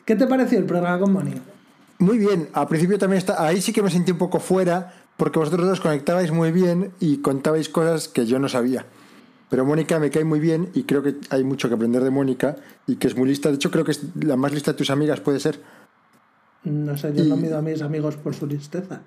¿Qué 0.05 0.17
te 0.17 0.27
pareció 0.27 0.59
el 0.59 0.65
programa 0.65 0.99
con 0.99 1.13
Moni? 1.13 1.35
Muy 1.99 2.19
bien, 2.19 2.49
al 2.53 2.69
principio 2.69 2.99
también 2.99 3.19
está. 3.19 3.45
Ahí 3.45 3.61
sí 3.61 3.73
que 3.73 3.83
me 3.83 3.91
sentí 3.91 4.13
un 4.13 4.19
poco 4.19 4.41
fuera, 4.41 4.95
porque 5.17 5.39
vosotros 5.39 5.67
dos 5.67 5.81
conectabais 5.81 6.31
muy 6.31 6.51
bien 6.51 6.93
y 7.01 7.19
contabais 7.19 7.69
cosas 7.69 8.09
que 8.09 8.27
yo 8.27 8.39
no 8.39 8.49
sabía. 8.49 8.87
Pero 9.51 9.65
Mónica 9.65 9.99
me 9.99 10.11
cae 10.11 10.25
muy 10.25 10.39
bien 10.39 10.71
y 10.75 10.85
creo 10.85 11.03
que 11.03 11.17
hay 11.29 11.43
mucho 11.43 11.69
que 11.69 11.75
aprender 11.75 12.05
de 12.05 12.11
Mónica 12.11 12.57
y 12.87 12.97
que 12.97 13.09
es 13.09 13.17
muy 13.17 13.29
lista. 13.29 13.49
De 13.49 13.57
hecho, 13.57 13.71
creo 13.71 13.85
que 13.85 13.91
es 13.91 14.03
la 14.15 14.37
más 14.37 14.53
lista 14.53 14.73
de 14.73 14.79
tus 14.79 14.91
amigas, 14.91 15.21
puede 15.21 15.41
ser. 15.41 15.61
No 16.65 16.97
sé, 16.97 17.13
yo 17.15 17.25
no 17.25 17.37
mido 17.37 17.59
a 17.59 17.63
mis 17.63 17.83
amigos 17.83 18.17
por 18.17 18.35
su 18.35 18.47
listeza. 18.47 19.01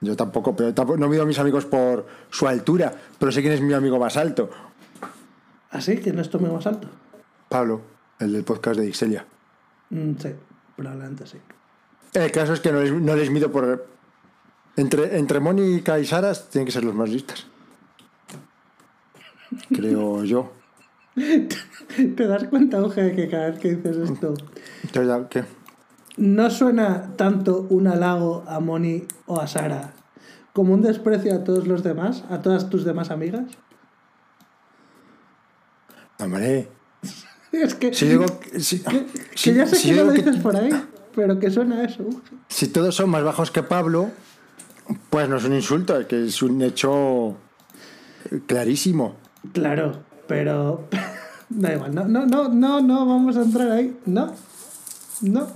Yo 0.00 0.16
tampoco, 0.16 0.54
pero 0.54 0.72
tampoco, 0.72 0.98
no 0.98 1.08
mido 1.08 1.22
a 1.22 1.26
mis 1.26 1.38
amigos 1.38 1.64
por 1.64 2.06
su 2.30 2.46
altura, 2.46 2.92
pero 3.18 3.32
sé 3.32 3.40
quién 3.40 3.54
es 3.54 3.60
mi 3.60 3.72
amigo 3.72 3.98
más 3.98 4.16
alto. 4.16 4.50
¿Así? 5.70 5.96
¿Quién 5.96 6.18
es 6.18 6.30
tu 6.30 6.38
amigo 6.38 6.54
más 6.54 6.66
alto? 6.66 6.88
Pablo, 7.48 7.80
el 8.20 8.32
del 8.32 8.44
podcast 8.44 8.78
de 8.78 8.86
Ixelia. 8.86 9.26
Mm, 9.90 10.12
sí, 10.18 10.28
probablemente 10.76 11.26
sí. 11.26 11.38
El 12.14 12.30
caso 12.30 12.52
es 12.52 12.60
que 12.60 12.70
no 12.70 12.80
les, 12.80 12.92
no 12.92 13.16
les 13.16 13.30
mido 13.30 13.50
por. 13.50 13.86
Entre, 14.76 15.18
entre 15.18 15.40
Mónica 15.40 15.98
y 15.98 16.04
Saras 16.04 16.48
tienen 16.50 16.66
que 16.66 16.72
ser 16.72 16.84
los 16.84 16.94
más 16.94 17.08
listas. 17.08 17.46
Creo 19.74 20.24
yo. 20.24 20.52
¿Te 21.14 22.26
das 22.26 22.44
cuenta, 22.44 22.82
Oje, 22.82 23.02
de 23.02 23.14
que 23.16 23.28
cada 23.28 23.50
vez 23.50 23.58
que 23.58 23.74
dices 23.76 23.96
esto 24.10 24.32
¿qué? 25.28 25.44
no 26.16 26.50
suena 26.50 27.14
tanto 27.16 27.66
un 27.68 27.86
halago 27.86 28.44
a 28.46 28.60
Moni 28.60 29.04
o 29.26 29.38
a 29.40 29.46
Sara 29.46 29.92
como 30.54 30.72
un 30.74 30.80
desprecio 30.82 31.34
a 31.34 31.44
todos 31.44 31.66
los 31.66 31.82
demás, 31.82 32.24
a 32.30 32.40
todas 32.40 32.70
tus 32.70 32.84
demás 32.84 33.10
amigas? 33.10 33.44
Hombre, 36.18 36.68
Es 37.52 37.74
que, 37.74 37.92
si 37.92 38.06
digo. 38.08 38.24
Si, 38.58 38.78
que, 38.80 39.06
si- 39.34 39.50
que 39.50 39.56
ya 39.56 39.66
sé 39.66 39.76
si 39.76 39.88
que 39.90 39.96
no 39.96 40.02
digo 40.02 40.06
lo 40.06 40.12
que- 40.14 40.22
dices 40.22 40.42
por 40.42 40.56
ahí, 40.56 40.70
pero 41.14 41.38
que 41.38 41.50
suena 41.50 41.84
eso. 41.84 42.04
si 42.48 42.68
todos 42.68 42.94
son 42.94 43.10
más 43.10 43.22
bajos 43.22 43.50
que 43.50 43.62
Pablo, 43.62 44.10
pues 45.10 45.28
no 45.28 45.36
es 45.36 45.44
un 45.44 45.54
insulto, 45.54 45.98
es 45.98 46.06
que 46.06 46.24
es 46.26 46.42
un 46.42 46.62
hecho 46.62 47.36
clarísimo. 48.46 49.16
Claro, 49.52 50.02
pero 50.28 50.88
da 51.48 51.74
igual, 51.74 51.94
no, 51.94 52.04
no, 52.06 52.26
no, 52.26 52.48
no, 52.48 52.80
no 52.80 53.06
vamos 53.06 53.36
a 53.36 53.42
entrar 53.42 53.70
ahí, 53.70 53.96
no, 54.06 54.32
no. 55.22 55.46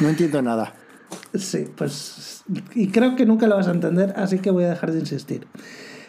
No 0.00 0.08
entiendo 0.08 0.42
nada. 0.42 0.74
Sí, 1.34 1.68
pues. 1.76 2.42
Y 2.74 2.88
creo 2.88 3.14
que 3.14 3.26
nunca 3.26 3.46
lo 3.46 3.56
vas 3.56 3.68
a 3.68 3.72
entender, 3.72 4.14
así 4.16 4.38
que 4.38 4.50
voy 4.50 4.64
a 4.64 4.70
dejar 4.70 4.92
de 4.92 5.00
insistir. 5.00 5.46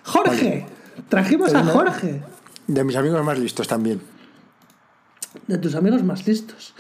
Jorge, 0.03 0.65
trajimos 1.09 1.53
a 1.53 1.63
Jorge, 1.63 2.23
De 2.65 2.83
mis 2.83 2.95
amigos 2.95 3.23
más 3.23 3.38
listos 3.38 3.67
también. 3.67 4.01
de 5.47 5.57
tus 5.57 5.75
amigos 5.75 6.03
más 6.03 6.25
listos. 6.25 6.73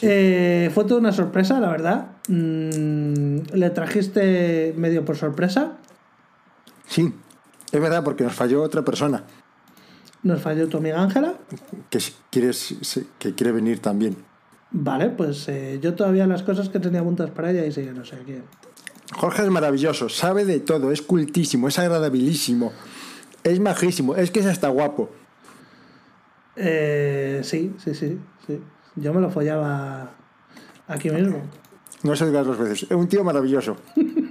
Eh, 0.00 0.70
fue 0.74 0.84
toda 0.84 0.98
una 0.98 1.12
sorpresa, 1.12 1.60
la 1.60 1.68
verdad. 1.70 2.06
Mm, 2.28 3.54
le 3.54 3.70
trajiste 3.70 4.74
medio 4.76 5.04
por 5.04 5.16
sorpresa. 5.16 5.78
Sí, 6.88 7.14
es 7.70 7.80
verdad, 7.80 8.02
porque 8.02 8.24
nos 8.24 8.34
falló 8.34 8.62
otra 8.62 8.82
persona 8.82 9.22
Nos 10.22 10.40
falló 10.40 10.68
tu 10.68 10.76
amiga 10.78 11.02
Ángela. 11.02 11.34
que 11.90 11.98
quieres, 12.30 12.76
que 13.18 13.34
quiere 13.34 13.52
venir 13.52 13.80
también. 13.80 14.16
Vale, 14.70 15.10
pues 15.10 15.48
eh, 15.48 15.78
yo 15.82 15.94
todavía 15.94 16.26
las 16.26 16.42
cosas 16.42 16.68
que 16.68 16.78
tenía 16.78 17.00
apuntadas 17.00 17.32
para 17.32 17.50
ella 17.50 17.66
y 17.66 17.72
sí, 17.72 17.88
no 17.94 18.04
sé 18.04 18.18
qué. 18.24 18.42
Jorge 19.14 19.42
es 19.42 19.50
maravilloso, 19.50 20.08
sabe 20.08 20.44
de 20.44 20.60
todo, 20.60 20.90
es 20.92 21.02
cultísimo, 21.02 21.68
es 21.68 21.78
agradabilísimo, 21.78 22.72
es 23.44 23.60
majísimo, 23.60 24.16
es 24.16 24.30
que 24.30 24.40
es 24.40 24.46
hasta 24.46 24.68
guapo. 24.68 25.10
Eh, 26.56 27.40
sí, 27.44 27.74
sí, 27.78 27.94
sí, 27.94 28.18
sí. 28.46 28.60
Yo 28.96 29.12
me 29.12 29.20
lo 29.20 29.30
follaba 29.30 30.10
aquí 30.86 31.10
mismo. 31.10 31.42
No 32.02 32.16
se 32.16 32.26
digas 32.26 32.46
dos 32.46 32.58
veces, 32.58 32.84
es 32.84 32.90
un 32.90 33.08
tío 33.08 33.24
maravilloso. 33.24 33.76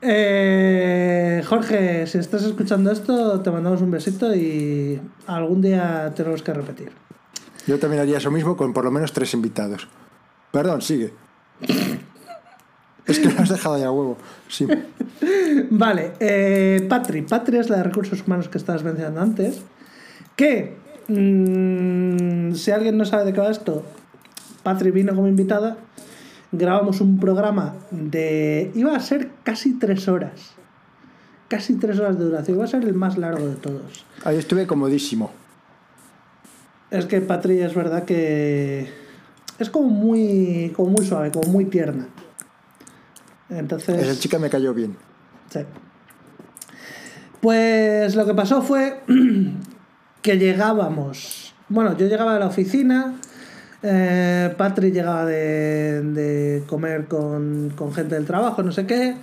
Eh, 0.00 1.42
Jorge, 1.46 2.06
si 2.06 2.18
estás 2.18 2.44
escuchando 2.44 2.90
esto, 2.92 3.40
te 3.40 3.50
mandamos 3.50 3.82
un 3.82 3.90
besito 3.90 4.34
y 4.34 5.00
algún 5.26 5.60
día 5.60 6.12
tenemos 6.14 6.42
que 6.42 6.52
repetir. 6.54 6.92
Yo 7.66 7.78
también 7.78 8.02
haría 8.02 8.18
eso 8.18 8.30
mismo 8.30 8.56
con 8.56 8.72
por 8.72 8.84
lo 8.84 8.90
menos 8.90 9.12
tres 9.12 9.34
invitados. 9.34 9.88
Perdón, 10.52 10.82
sigue. 10.82 11.12
Es 13.06 13.18
que 13.18 13.30
lo 13.30 13.40
has 13.40 13.48
dejado 13.48 13.78
ya 13.78 13.86
a 13.86 13.90
huevo. 13.90 14.18
Sí. 14.48 14.66
Vale, 15.70 16.12
eh, 16.20 16.86
Patri. 16.88 17.22
Patri 17.22 17.56
es 17.58 17.70
la 17.70 17.78
de 17.78 17.82
recursos 17.84 18.22
humanos 18.26 18.48
que 18.48 18.58
estabas 18.58 18.84
mencionando 18.84 19.20
antes. 19.20 19.62
Que, 20.36 20.76
mm, 21.08 22.54
si 22.54 22.70
alguien 22.70 22.96
no 22.96 23.04
sabe 23.04 23.24
de 23.24 23.32
qué 23.32 23.40
va 23.40 23.50
esto, 23.50 23.82
Patri 24.62 24.90
vino 24.90 25.14
como 25.14 25.26
invitada. 25.26 25.78
Grabamos 26.52 27.00
un 27.00 27.18
programa 27.20 27.74
de. 27.90 28.70
iba 28.74 28.94
a 28.96 29.00
ser 29.00 29.30
casi 29.42 29.74
tres 29.78 30.08
horas. 30.08 30.52
Casi 31.48 31.74
tres 31.74 31.98
horas 31.98 32.18
de 32.18 32.24
duración. 32.24 32.56
Iba 32.56 32.64
a 32.64 32.68
ser 32.68 32.84
el 32.84 32.94
más 32.94 33.16
largo 33.18 33.46
de 33.46 33.56
todos. 33.56 34.04
Ahí 34.24 34.36
estuve 34.36 34.66
comodísimo. 34.66 35.30
Es 36.90 37.04
que 37.06 37.20
Patri 37.20 37.60
es 37.60 37.74
verdad 37.74 38.04
que 38.04 38.88
es 39.58 39.70
como 39.70 39.88
muy, 39.88 40.72
como 40.74 40.90
muy 40.90 41.04
suave, 41.06 41.30
como 41.30 41.48
muy 41.50 41.66
tierna. 41.66 42.06
Entonces, 43.50 44.02
Esa 44.02 44.18
chica 44.20 44.38
me 44.38 44.48
cayó 44.50 44.72
bien. 44.74 44.96
sí. 45.50 45.60
Pues 47.40 48.16
lo 48.16 48.26
que 48.26 48.34
pasó 48.34 48.62
fue 48.62 49.00
que 50.22 50.38
llegábamos. 50.38 51.54
Bueno, 51.68 51.96
yo 51.96 52.06
llegaba 52.08 52.34
a 52.34 52.38
la 52.38 52.46
oficina, 52.46 53.14
eh, 53.82 54.54
Patri 54.56 54.90
llegaba 54.90 55.24
de, 55.24 56.02
de 56.02 56.62
comer 56.66 57.06
con, 57.06 57.72
con 57.76 57.92
gente 57.92 58.14
del 58.14 58.24
trabajo, 58.24 58.62
no 58.62 58.72
sé 58.72 58.86
qué. 58.86 59.16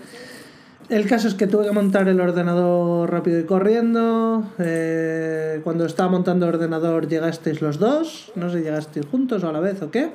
El 0.87 1.07
caso 1.07 1.27
es 1.27 1.33
que 1.33 1.47
tuve 1.47 1.65
que 1.65 1.71
montar 1.71 2.07
el 2.07 2.21
ordenador 2.21 3.11
rápido 3.11 3.39
y 3.39 3.45
corriendo. 3.45 4.43
Eh, 4.59 5.59
cuando 5.63 5.85
estaba 5.85 6.09
montando 6.09 6.47
el 6.47 6.53
ordenador 6.53 7.07
llegasteis 7.07 7.61
los 7.61 7.79
dos. 7.79 8.31
No 8.35 8.51
sé 8.51 8.61
llegasteis 8.61 9.07
juntos 9.07 9.43
o 9.43 9.49
a 9.49 9.51
la 9.51 9.59
vez 9.59 9.81
o 9.81 9.89
qué. 9.89 10.11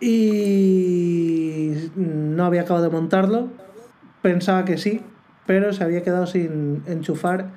Y 0.00 1.90
no 1.96 2.44
había 2.44 2.62
acabado 2.62 2.84
de 2.84 2.90
montarlo. 2.90 3.48
Pensaba 4.20 4.66
que 4.66 4.76
sí, 4.76 5.00
pero 5.46 5.72
se 5.72 5.82
había 5.82 6.02
quedado 6.02 6.26
sin 6.26 6.82
enchufar 6.86 7.52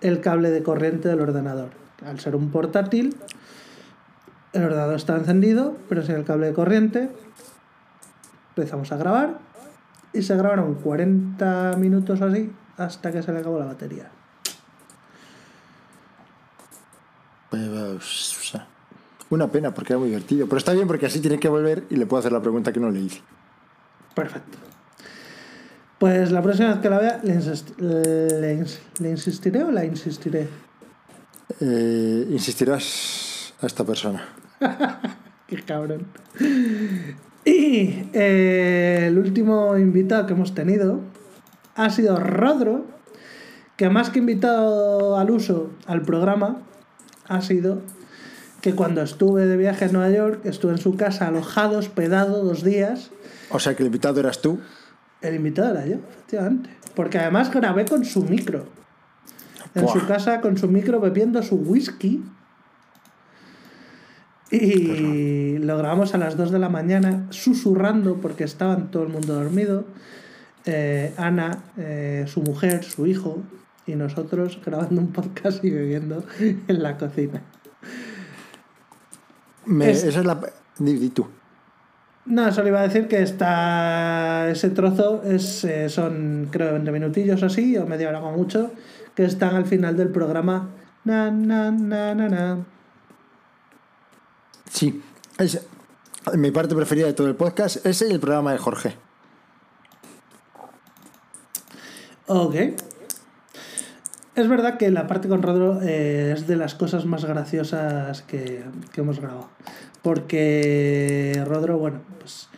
el 0.00 0.20
cable 0.20 0.50
de 0.50 0.64
corriente 0.64 1.08
del 1.08 1.20
ordenador. 1.20 1.70
Al 2.04 2.18
ser 2.18 2.34
un 2.34 2.50
portátil, 2.50 3.14
el 4.52 4.64
ordenador 4.64 4.96
estaba 4.96 5.18
encendido, 5.18 5.76
pero 5.88 6.02
sin 6.02 6.14
el 6.16 6.24
cable 6.24 6.46
de 6.48 6.52
corriente. 6.52 7.10
Empezamos 8.56 8.92
a 8.92 8.96
grabar 8.96 9.38
y 10.12 10.22
se 10.22 10.36
grabaron 10.36 10.74
40 10.74 11.76
minutos 11.78 12.20
o 12.20 12.26
así 12.26 12.52
hasta 12.76 13.12
que 13.12 13.22
se 13.22 13.32
le 13.32 13.38
acabó 13.38 13.58
la 13.58 13.66
batería. 13.66 14.10
Una 19.30 19.48
pena 19.50 19.72
porque 19.72 19.92
era 19.94 20.00
muy 20.00 20.08
divertido. 20.08 20.46
Pero 20.46 20.58
está 20.58 20.72
bien 20.72 20.86
porque 20.86 21.06
así 21.06 21.20
tiene 21.20 21.38
que 21.38 21.48
volver 21.48 21.84
y 21.90 21.96
le 21.96 22.06
puedo 22.06 22.20
hacer 22.20 22.32
la 22.32 22.40
pregunta 22.42 22.72
que 22.72 22.80
no 22.80 22.90
le 22.90 23.00
hice. 23.00 23.22
Perfecto. 24.14 24.58
Pues 25.98 26.32
la 26.32 26.42
próxima 26.42 26.70
vez 26.70 26.78
que 26.80 26.90
la 26.90 26.98
vea, 26.98 27.20
le, 27.22 27.34
insist- 27.36 27.76
le 27.78 28.58
ins- 28.60 28.80
¿le 28.98 29.10
insistiré 29.10 29.62
o 29.62 29.70
la 29.70 29.84
insistiré? 29.84 30.48
Eh, 31.60 32.26
insistirás 32.30 33.54
a 33.62 33.66
esta 33.66 33.84
persona. 33.84 34.22
Qué 35.46 35.56
cabrón. 35.62 36.06
Y 37.44 38.04
eh, 38.12 39.06
el 39.08 39.18
último 39.18 39.76
invitado 39.76 40.26
que 40.26 40.32
hemos 40.32 40.54
tenido 40.54 41.00
ha 41.74 41.90
sido 41.90 42.16
Rodro, 42.18 42.86
que 43.76 43.88
más 43.88 44.10
que 44.10 44.20
invitado 44.20 45.18
al 45.18 45.30
uso 45.30 45.70
al 45.86 46.02
programa, 46.02 46.62
ha 47.28 47.40
sido 47.40 47.80
que 48.60 48.74
cuando 48.74 49.02
estuve 49.02 49.46
de 49.46 49.56
viaje 49.56 49.86
en 49.86 49.92
Nueva 49.92 50.10
York, 50.10 50.40
estuve 50.44 50.72
en 50.72 50.78
su 50.78 50.96
casa 50.96 51.26
alojado, 51.26 51.78
hospedado 51.78 52.44
dos 52.44 52.62
días. 52.62 53.10
O 53.50 53.58
sea 53.58 53.74
que 53.74 53.82
el 53.82 53.88
invitado 53.88 54.20
eras 54.20 54.40
tú. 54.40 54.60
El 55.20 55.34
invitado 55.34 55.70
era 55.72 55.86
yo, 55.86 55.96
efectivamente. 55.96 56.70
Porque 56.94 57.18
además 57.18 57.50
grabé 57.50 57.84
con 57.84 58.04
su 58.04 58.22
micro. 58.22 58.66
En 59.74 59.82
Buah. 59.82 59.92
su 59.92 60.06
casa 60.06 60.40
con 60.40 60.56
su 60.58 60.68
micro 60.68 61.00
bebiendo 61.00 61.42
su 61.42 61.56
whisky. 61.56 62.22
Y 64.52 65.58
lo 65.58 65.78
grabamos 65.78 66.14
a 66.14 66.18
las 66.18 66.36
2 66.36 66.50
de 66.50 66.58
la 66.58 66.68
mañana 66.68 67.26
susurrando 67.30 68.16
porque 68.20 68.44
estaban 68.44 68.90
todo 68.90 69.02
el 69.04 69.08
mundo 69.08 69.34
dormido. 69.34 69.84
Eh, 70.66 71.12
Ana, 71.16 71.58
eh, 71.76 72.24
su 72.28 72.42
mujer, 72.42 72.84
su 72.84 73.06
hijo 73.06 73.38
y 73.86 73.94
nosotros 73.96 74.60
grabando 74.64 75.00
un 75.00 75.08
podcast 75.12 75.64
y 75.64 75.70
bebiendo 75.70 76.24
en 76.40 76.82
la 76.82 76.96
cocina. 76.98 77.42
Me- 79.66 79.90
Es- 79.90 80.04
Esa 80.04 80.20
es 80.20 80.26
la. 80.26 80.40
Di, 80.78 81.08
tú. 81.10 81.26
No, 82.24 82.52
solo 82.52 82.68
iba 82.68 82.80
a 82.80 82.82
decir 82.86 83.08
que 83.08 83.20
está 83.22 84.48
ese 84.50 84.70
trozo 84.70 85.22
es, 85.24 85.64
eh, 85.64 85.88
son 85.88 86.48
creo 86.52 86.72
20 86.72 86.92
minutillos 86.92 87.42
o 87.42 87.46
así, 87.46 87.76
o 87.76 87.86
media 87.86 88.08
hora 88.08 88.20
como 88.20 88.36
mucho, 88.36 88.70
que 89.16 89.24
están 89.24 89.56
al 89.56 89.66
final 89.66 89.96
del 89.96 90.08
programa. 90.08 90.68
Na, 91.04 91.30
na, 91.32 91.72
na, 91.72 92.14
na, 92.14 92.28
na. 92.28 92.58
Sí. 94.72 95.02
Es 95.38 95.60
mi 96.34 96.50
parte 96.50 96.74
preferida 96.74 97.06
de 97.06 97.12
todo 97.12 97.28
el 97.28 97.36
podcast. 97.36 97.84
Ese 97.84 98.08
y 98.08 98.12
el 98.12 98.20
programa 98.20 98.52
de 98.52 98.58
Jorge. 98.58 98.96
Ok. 102.26 102.54
Es 104.34 104.48
verdad 104.48 104.78
que 104.78 104.90
la 104.90 105.06
parte 105.06 105.28
con 105.28 105.42
Rodro 105.42 105.82
eh, 105.82 106.32
es 106.32 106.46
de 106.46 106.56
las 106.56 106.74
cosas 106.74 107.04
más 107.04 107.26
graciosas 107.26 108.22
que, 108.22 108.64
que 108.92 109.00
hemos 109.02 109.20
grabado. 109.20 109.50
Porque 110.00 111.42
Rodro, 111.46 111.76
bueno, 111.76 112.00
pues 112.18 112.48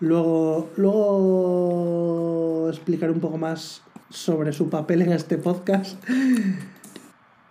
luego, 0.00 0.70
luego 0.76 2.68
explicaré 2.68 3.12
un 3.12 3.20
poco 3.20 3.38
más 3.38 3.82
sobre 4.10 4.52
su 4.52 4.68
papel 4.68 5.02
en 5.02 5.12
este 5.12 5.38
podcast. 5.38 6.02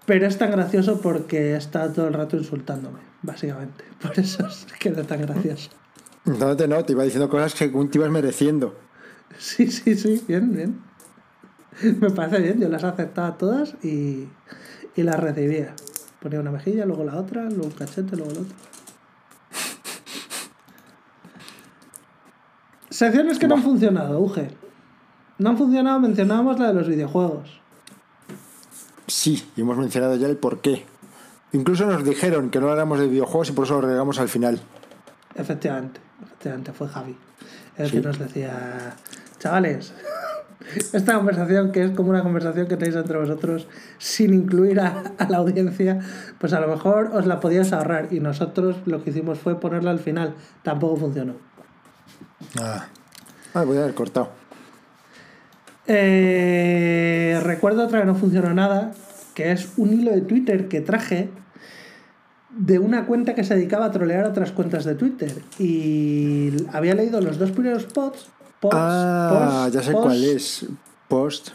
Pero 0.05 0.27
es 0.27 0.37
tan 0.37 0.51
gracioso 0.51 0.99
porque 0.99 1.55
está 1.55 1.93
todo 1.93 2.07
el 2.07 2.15
rato 2.15 2.35
insultándome, 2.35 2.99
básicamente. 3.21 3.83
Por 4.01 4.17
eso 4.19 4.47
es 4.47 4.65
que 4.79 4.89
era 4.89 5.03
tan 5.03 5.21
gracioso. 5.21 5.69
No 6.25 6.55
te 6.55 6.67
no, 6.67 6.83
te 6.83 6.93
iba 6.93 7.03
diciendo 7.03 7.29
cosas 7.29 7.53
que 7.55 7.67
te 7.67 7.97
ibas 7.97 8.11
mereciendo. 8.11 8.77
Sí, 9.37 9.71
sí, 9.71 9.95
sí, 9.95 10.23
bien, 10.27 10.53
bien. 10.53 10.81
Me 11.99 12.09
parece 12.09 12.39
bien, 12.39 12.59
yo 12.59 12.67
las 12.67 12.83
aceptaba 12.83 13.37
todas 13.37 13.75
y, 13.83 14.27
y 14.95 15.03
las 15.03 15.19
recibía. 15.19 15.73
Ponía 16.21 16.39
una 16.41 16.51
mejilla, 16.51 16.85
luego 16.85 17.05
la 17.05 17.15
otra, 17.15 17.43
luego 17.43 17.65
un 17.65 17.71
cachete, 17.71 18.17
luego 18.17 18.31
el 18.31 18.37
otro. 18.39 18.55
Secciones 22.89 23.39
que 23.39 23.47
no 23.47 23.55
han 23.55 23.63
funcionado, 23.63 24.19
Uge. 24.19 24.49
No 25.37 25.51
han 25.51 25.57
funcionado, 25.57 25.99
mencionábamos 26.01 26.59
la 26.59 26.67
de 26.67 26.73
los 26.73 26.87
videojuegos. 26.87 27.61
Sí, 29.07 29.47
y 29.55 29.61
hemos 29.61 29.77
mencionado 29.77 30.17
ya 30.17 30.27
el 30.27 30.35
por 30.35 30.59
qué. 30.59 30.85
Incluso 31.51 31.85
nos 31.85 32.03
dijeron 32.03 32.49
que 32.49 32.59
no 32.59 32.65
habláramos 32.67 32.99
de 32.99 33.07
videojuegos 33.07 33.49
y 33.49 33.51
por 33.53 33.65
eso 33.65 33.75
lo 33.75 33.81
relegamos 33.81 34.19
al 34.19 34.29
final. 34.29 34.59
Efectivamente, 35.35 35.99
efectivamente, 36.23 36.71
fue 36.73 36.87
Javi. 36.87 37.17
El 37.77 37.89
Sí. 37.89 37.97
que 37.97 38.01
nos 38.07 38.19
decía, 38.19 38.93
chavales, 39.39 39.93
esta 40.93 41.15
conversación 41.15 41.71
que 41.71 41.83
es 41.85 41.91
como 41.91 42.09
una 42.09 42.21
conversación 42.21 42.67
que 42.67 42.75
tenéis 42.77 42.95
entre 42.97 43.17
vosotros 43.17 43.67
sin 43.97 44.33
incluir 44.33 44.79
a, 44.79 45.03
a 45.17 45.29
la 45.29 45.37
audiencia, 45.37 45.99
pues 46.37 46.53
a 46.53 46.59
lo 46.59 46.67
mejor 46.67 47.11
os 47.13 47.25
la 47.25 47.39
podíais 47.39 47.71
ahorrar 47.73 48.09
y 48.11 48.19
nosotros 48.19 48.75
lo 48.85 49.03
que 49.03 49.09
hicimos 49.11 49.39
fue 49.39 49.59
ponerla 49.59 49.91
al 49.91 49.99
final. 49.99 50.35
Tampoco 50.61 50.97
funcionó. 50.97 51.35
Ah, 52.61 52.87
ah 53.53 53.63
voy 53.63 53.77
a 53.77 53.83
haber 53.83 53.95
cortado. 53.95 54.29
Eh, 55.87 57.39
recuerdo 57.43 57.85
otra 57.85 58.01
que 58.01 58.05
no 58.05 58.13
funcionó 58.15 58.53
nada, 58.53 58.91
que 59.39 59.53
es 59.53 59.69
un 59.77 59.93
hilo 59.93 60.11
de 60.11 60.19
Twitter 60.19 60.67
que 60.67 60.81
traje 60.81 61.29
de 62.49 62.77
una 62.77 63.05
cuenta 63.05 63.35
que 63.35 63.45
se 63.45 63.55
dedicaba 63.55 63.85
a 63.85 63.91
trolear 63.91 64.25
otras 64.25 64.51
cuentas 64.51 64.83
de 64.83 64.95
Twitter. 64.95 65.31
Y 65.57 66.51
había 66.73 66.93
leído 66.93 67.21
los 67.21 67.39
dos 67.39 67.51
primeros 67.51 67.85
posts. 67.85 68.27
posts 68.59 68.77
ah, 68.77 69.61
posts, 69.63 69.73
ya 69.73 69.81
sé 69.81 69.93
cuál 69.93 70.23
es. 70.25 70.65
Post, 71.07 71.51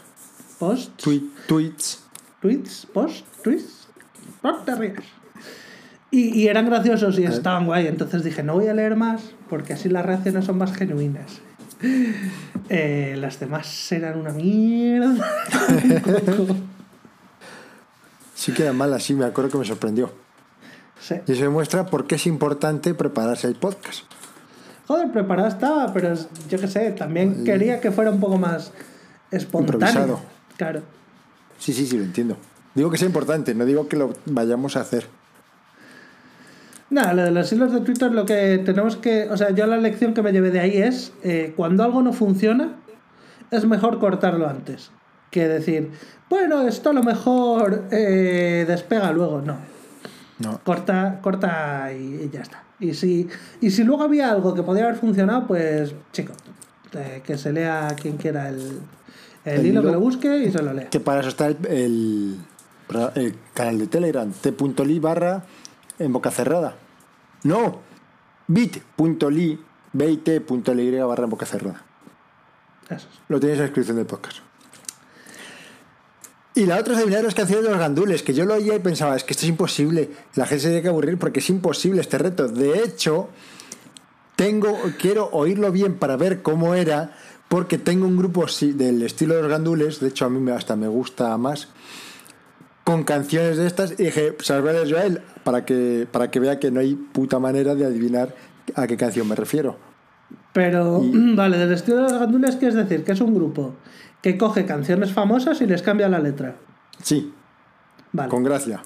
tweet, 0.95 1.21
tweets. 1.47 2.03
tweets, 2.41 2.87
posts, 2.91 3.23
tweets. 3.43 3.87
No 4.41 4.55
te 4.63 4.73
rías. 4.73 5.03
Y, 6.09 6.41
y 6.41 6.47
eran 6.47 6.65
graciosos 6.65 7.19
y 7.19 7.25
estaban 7.25 7.67
guay. 7.67 7.85
Entonces 7.85 8.23
dije, 8.23 8.41
no 8.41 8.55
voy 8.55 8.65
a 8.65 8.73
leer 8.73 8.95
más 8.95 9.21
porque 9.47 9.73
así 9.73 9.89
las 9.89 10.03
reacciones 10.03 10.45
son 10.45 10.57
más 10.57 10.73
genuinas. 10.73 11.39
Eh, 12.67 13.15
las 13.19 13.39
demás 13.39 13.91
eran 13.91 14.17
una 14.17 14.31
mierda. 14.31 15.23
Sí 18.35 18.53
queda 18.53 18.73
mal 18.73 18.93
así, 18.93 19.15
me 19.15 19.25
acuerdo 19.25 19.49
que 19.49 19.57
me 19.57 19.65
sorprendió. 19.65 20.11
Sí. 20.99 21.15
Y 21.25 21.31
eso 21.31 21.41
demuestra 21.41 21.87
por 21.87 22.05
qué 22.05 22.15
es 22.15 22.27
importante 22.27 22.93
prepararse 22.93 23.47
el 23.47 23.55
podcast. 23.55 24.03
Joder, 24.87 25.11
preparada 25.11 25.47
estaba, 25.47 25.91
pero 25.93 26.13
yo 26.47 26.59
qué 26.59 26.67
sé, 26.67 26.91
también 26.91 27.43
quería 27.43 27.79
que 27.79 27.91
fuera 27.91 28.11
un 28.11 28.19
poco 28.19 28.37
más 28.37 28.71
espontáneo. 29.31 29.87
Improvisado. 29.87 30.19
Claro. 30.57 30.81
Sí, 31.57 31.73
sí, 31.73 31.87
sí, 31.87 31.97
lo 31.97 32.03
entiendo. 32.03 32.37
Digo 32.75 32.89
que 32.89 32.97
es 32.97 33.01
importante, 33.01 33.55
no 33.55 33.65
digo 33.65 33.87
que 33.87 33.95
lo 33.95 34.13
vayamos 34.25 34.75
a 34.75 34.81
hacer. 34.81 35.07
Nada, 36.89 37.13
lo 37.13 37.23
de 37.23 37.31
los 37.31 37.51
hilos 37.51 37.71
de 37.71 37.81
Twitter, 37.81 38.11
lo 38.11 38.25
que 38.25 38.61
tenemos 38.63 38.95
que. 38.97 39.27
O 39.31 39.37
sea, 39.37 39.49
yo 39.51 39.65
la 39.65 39.77
lección 39.77 40.13
que 40.13 40.21
me 40.21 40.31
llevé 40.31 40.51
de 40.51 40.59
ahí 40.59 40.77
es: 40.77 41.13
eh, 41.23 41.53
cuando 41.55 41.83
algo 41.83 42.03
no 42.03 42.13
funciona, 42.13 42.75
es 43.49 43.65
mejor 43.65 43.99
cortarlo 43.99 44.47
antes. 44.47 44.91
Que 45.35 45.49
decir, 45.49 45.91
bueno, 46.29 46.65
esto 46.65 46.91
a 46.91 46.93
lo 46.93 47.03
mejor 47.03 47.89
eh, 47.91 48.63
despega 48.65 49.11
luego. 49.11 49.41
No. 49.41 49.57
No. 50.39 50.61
Corta, 50.63 51.19
corta 51.21 51.91
y, 51.91 52.23
y 52.23 52.29
ya 52.31 52.39
está. 52.39 52.63
Y 52.79 52.93
si, 52.93 53.27
y 53.59 53.69
si 53.69 53.83
luego 53.83 54.03
había 54.03 54.31
algo 54.31 54.53
que 54.53 54.63
podía 54.63 54.85
haber 54.85 54.95
funcionado, 54.95 55.45
pues, 55.45 55.93
chico, 56.13 56.31
eh, 56.93 57.21
que 57.21 57.37
se 57.37 57.51
lea 57.51 57.93
quien 58.01 58.15
quiera 58.15 58.47
el, 58.47 58.79
el, 59.43 59.59
El 59.59 59.65
hilo, 59.65 59.81
que 59.81 59.91
lo 59.91 59.99
busque 59.99 60.37
y 60.37 60.51
se 60.53 60.63
lo 60.63 60.71
lea. 60.71 60.89
Que 60.89 61.01
para 61.01 61.19
eso 61.19 61.27
está 61.27 61.47
el, 61.47 61.57
el, 61.67 62.39
el 63.15 63.35
canal 63.53 63.77
de 63.77 63.87
Telegram, 63.87 64.31
t.ly 64.31 64.99
barra 64.99 65.43
en 65.99 66.13
boca 66.13 66.31
cerrada. 66.31 66.75
No, 67.43 67.81
bit.ly, 68.47 69.59
bit.ly 69.91 70.99
barra 71.01 71.23
en 71.25 71.29
boca 71.29 71.45
cerrada. 71.45 71.83
Eso 72.85 73.09
es. 73.11 73.19
Lo 73.27 73.37
tenéis 73.37 73.57
en 73.57 73.63
la 73.63 73.65
descripción 73.65 73.97
del 73.97 74.05
podcast. 74.05 74.37
Y 76.55 76.65
la 76.65 76.79
otra 76.79 76.93
es 76.93 76.99
adivinar 77.01 77.23
las 77.23 77.35
canciones 77.35 77.65
de 77.65 77.69
los 77.71 77.79
gandules, 77.79 78.23
que 78.23 78.33
yo 78.33 78.45
lo 78.45 78.53
oía 78.53 78.75
y 78.75 78.79
pensaba, 78.79 79.15
es 79.15 79.23
que 79.25 79.33
esto 79.33 79.43
es 79.45 79.49
imposible. 79.49 80.09
La 80.35 80.45
gente 80.45 80.61
se 80.61 80.67
tiene 80.69 80.81
que 80.81 80.87
aburrir 80.87 81.17
porque 81.17 81.39
es 81.39 81.49
imposible 81.49 81.99
este 81.99 82.17
reto. 82.17 82.47
De 82.47 82.81
hecho, 82.81 83.27
tengo, 84.37 84.77
quiero 84.99 85.29
oírlo 85.33 85.71
bien 85.71 85.95
para 85.95 86.15
ver 86.15 86.41
cómo 86.41 86.73
era, 86.75 87.11
porque 87.49 87.77
tengo 87.77 88.07
un 88.07 88.15
grupo 88.17 88.45
del 88.61 89.03
estilo 89.03 89.35
de 89.35 89.41
los 89.41 89.51
gandules, 89.51 89.99
de 89.99 90.07
hecho 90.09 90.25
a 90.25 90.29
mí 90.29 90.39
me- 90.39 90.51
hasta 90.53 90.75
me 90.75 90.87
gusta 90.87 91.37
más, 91.37 91.67
con 92.83 93.03
canciones 93.03 93.57
de 93.57 93.67
estas, 93.67 93.91
y 93.99 94.03
dije, 94.03 94.31
pues 94.31 94.49
a 94.51 94.59
ver 94.61 94.85
yo 94.87 94.97
a 94.97 95.03
él, 95.03 95.21
para 95.43 95.65
que, 95.65 96.07
para 96.11 96.31
que 96.31 96.39
vea 96.39 96.59
que 96.59 96.71
no 96.71 96.79
hay 96.79 96.95
puta 96.95 97.37
manera 97.39 97.75
de 97.75 97.85
adivinar 97.85 98.33
a 98.75 98.87
qué 98.87 98.95
canción 98.95 99.27
me 99.27 99.35
refiero. 99.35 99.77
Pero, 100.53 101.01
vale, 101.13 101.57
del 101.57 101.73
estilo 101.73 101.97
de 101.97 102.03
los 102.03 102.13
gandules, 102.19 102.55
¿qué 102.55 102.67
es 102.67 102.75
decir? 102.75 103.03
Que 103.03 103.11
es 103.11 103.21
un 103.21 103.35
grupo 103.35 103.73
que 104.25 104.39
coge 104.39 104.65
canciones 104.65 105.13
famosas 105.13 105.61
y 105.61 105.67
les 105.67 105.83
cambia 105.83 106.09
la 106.09 106.17
letra. 106.17 106.55
Sí, 106.99 107.31
Vale, 108.11 108.27
con 108.27 108.43
gracia. 108.43 108.81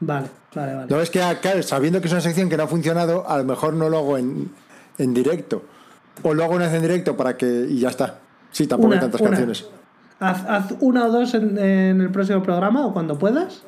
vale, 0.00 0.28
vale, 0.54 0.74
vale. 0.76 0.86
No 0.88 0.98
es 1.02 1.10
que, 1.10 1.20
ah, 1.20 1.40
claro, 1.42 1.62
sabiendo 1.62 2.00
que 2.00 2.06
es 2.06 2.12
una 2.14 2.22
sección 2.22 2.48
que 2.48 2.56
no 2.56 2.62
ha 2.62 2.66
funcionado, 2.66 3.28
a 3.28 3.36
lo 3.36 3.44
mejor 3.44 3.74
no 3.74 3.90
lo 3.90 3.98
hago 3.98 4.16
en, 4.16 4.50
en 4.96 5.12
directo. 5.12 5.62
O 6.22 6.32
lo 6.32 6.42
hago 6.42 6.54
una 6.54 6.64
vez 6.64 6.72
en 6.74 6.80
directo 6.80 7.18
para 7.18 7.36
que. 7.36 7.66
y 7.68 7.80
ya 7.80 7.90
está. 7.90 8.20
Sí, 8.50 8.66
tampoco 8.66 8.94
hay 8.94 9.00
tantas 9.00 9.20
una. 9.20 9.28
canciones. 9.28 9.66
Haz, 10.20 10.42
haz 10.48 10.74
una 10.80 11.04
o 11.04 11.10
dos 11.10 11.34
en, 11.34 11.58
en 11.58 12.00
el 12.00 12.10
próximo 12.10 12.42
programa 12.42 12.86
o 12.86 12.94
cuando 12.94 13.18
puedas. 13.18 13.64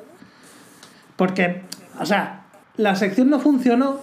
Porque, 1.16 1.64
o 2.00 2.06
sea, 2.06 2.46
la 2.78 2.96
sección 2.96 3.28
no 3.28 3.40
funcionó 3.40 3.98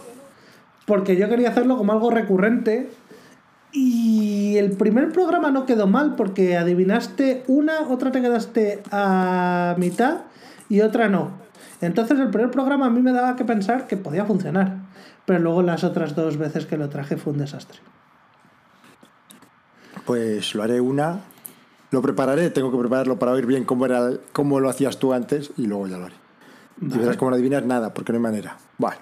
porque 0.86 1.16
yo 1.16 1.30
quería 1.30 1.50
hacerlo 1.50 1.78
como 1.80 1.94
algo 1.94 2.12
recurrente. 2.12 2.92
Y 3.72 4.58
el 4.58 4.72
primer 4.72 5.12
programa 5.12 5.52
no 5.52 5.66
quedó 5.66 5.86
mal 5.88 6.16
porque 6.16 6.58
adivinaste 6.58 7.44
una, 7.48 7.82
otra 7.82 8.12
te 8.12 8.22
quedaste 8.22 8.82
a 8.92 9.76
mitad 9.78 10.22
y 10.70 10.82
otra 10.82 11.08
no. 11.08 11.32
Entonces 11.82 12.20
el 12.20 12.30
primer 12.30 12.52
programa 12.52 12.88
a 12.88 12.90
mí 12.90 13.02
me 13.02 13.12
daba 13.12 13.36
que 13.36 13.46
pensar 13.46 13.88
que 13.88 13.96
podía 13.96 14.26
funcionar. 14.26 14.78
Pero 15.26 15.40
luego 15.40 15.62
las 15.62 15.84
otras 15.84 16.16
dos 16.16 16.38
veces 16.38 16.66
que 16.66 16.78
lo 16.78 16.90
traje 16.90 17.16
fue 17.16 17.34
un 17.34 17.40
desastre. 17.40 17.80
Pues 20.06 20.56
lo 20.56 20.64
haré 20.64 20.82
una. 20.82 21.20
Lo 21.92 22.02
prepararé, 22.02 22.50
tengo 22.50 22.72
que 22.72 22.78
prepararlo 22.78 23.18
para 23.20 23.32
oír 23.32 23.46
bien 23.46 23.66
cómo, 23.66 23.86
era, 23.86 24.12
cómo 24.32 24.60
lo 24.60 24.70
hacías 24.70 24.98
tú 24.98 25.14
antes 25.14 25.52
y 25.58 25.68
luego 25.68 25.88
ya 25.88 25.98
lo 25.98 26.06
haré. 26.06 26.16
Y 26.82 26.98
verás 26.98 27.18
cómo 27.18 27.32
no 27.32 27.36
adivinas 27.36 27.66
nada, 27.66 27.94
porque 27.94 28.12
no 28.12 28.18
hay 28.18 28.24
manera. 28.24 28.58
Vale. 28.78 28.98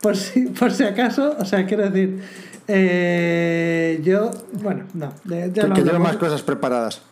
Por 0.00 0.16
si, 0.16 0.46
por 0.46 0.72
si 0.72 0.84
acaso, 0.84 1.36
o 1.38 1.44
sea, 1.44 1.66
quiero 1.66 1.88
decir, 1.88 2.20
eh, 2.68 4.00
yo, 4.04 4.30
bueno, 4.62 4.84
no, 4.94 5.12
ya 5.24 5.50
Que, 5.50 5.72
que 5.72 5.82
llevo 5.82 5.98
más 5.98 6.16
cosas 6.16 6.42
preparadas. 6.42 7.02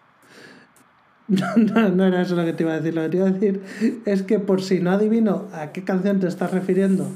No, 1.27 1.47
no, 1.57 1.89
no 1.89 2.05
era 2.05 2.23
eso 2.23 2.37
lo 2.37 2.45
que 2.45 2.53
te 2.53 2.65
iba 2.65 2.73
a 2.73 2.81
decir. 2.81 2.95
Lo 2.95 3.03
que 3.03 3.09
te 3.09 3.17
iba 3.17 3.27
a 3.27 3.31
decir 3.31 3.63
es 4.05 4.23
que 4.23 4.39
por 4.39 4.63
si 4.63 4.81
no 4.81 4.91
adivino 4.91 5.47
a 5.55 5.73
qué 5.73 5.83
canción 5.83 6.21
te 6.21 6.27
estás 6.27 6.51
refiriendo, 6.51 7.09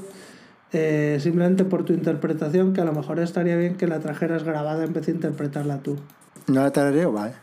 eh, 0.73 1.19
simplemente 1.21 1.63
por 1.63 1.85
tu 1.85 1.93
interpretación, 1.93 2.73
que 2.73 2.81
a 2.81 2.85
lo 2.85 2.93
mejor 2.93 3.19
estaría 3.19 3.55
bien 3.55 3.75
que 3.75 3.87
la 3.87 3.99
trajeras 3.99 4.43
grabada 4.43 4.83
en 4.83 4.93
vez 4.93 5.05
de 5.05 5.11
interpretarla 5.11 5.79
tú. 5.79 5.97
¿No 6.47 6.63
la 6.63 6.71
tarareo? 6.71 7.11
Vale. 7.11 7.33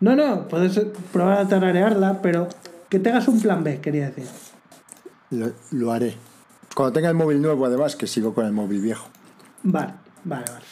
No, 0.00 0.14
no, 0.14 0.46
puedes 0.46 0.78
probar 1.12 1.38
a 1.38 1.48
tararearla, 1.48 2.22
pero 2.22 2.48
que 2.88 3.00
tengas 3.00 3.26
un 3.26 3.40
plan 3.40 3.64
B, 3.64 3.80
quería 3.80 4.06
decir. 4.06 4.26
Lo, 5.30 5.52
lo 5.72 5.92
haré. 5.92 6.16
Cuando 6.74 6.92
tenga 6.92 7.08
el 7.08 7.14
móvil 7.14 7.42
nuevo, 7.42 7.66
además, 7.66 7.96
que 7.96 8.06
sigo 8.06 8.34
con 8.34 8.46
el 8.46 8.52
móvil 8.52 8.80
viejo. 8.80 9.08
Vale, 9.62 9.94
vale, 10.24 10.44
vale. 10.46 10.64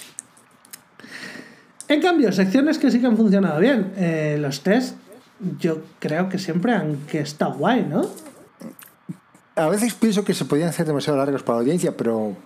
En 1.89 2.01
cambio, 2.01 2.33
secciones 2.33 2.79
que 2.79 2.91
sí 2.91 3.01
que 3.01 3.07
han 3.07 3.17
funcionado 3.17 3.61
bien. 3.61 3.93
Eh, 3.97 4.39
los 4.41 4.63
test, 4.63 4.97
yo 5.61 5.83
creo 5.99 6.29
que 6.29 6.39
siempre 6.39 6.73
han 6.73 6.97
que 7.07 7.21
está 7.21 7.47
guay, 7.47 7.85
¿no? 7.85 8.03
A 9.55 9.69
veces 9.69 9.95
pienso 9.95 10.25
que 10.25 10.35
se 10.35 10.45
podían 10.45 10.69
hacer 10.69 10.87
demasiado 10.87 11.19
largos 11.19 11.43
para 11.43 11.57
la 11.57 11.63
audiencia, 11.63 11.97
pero 11.97 12.37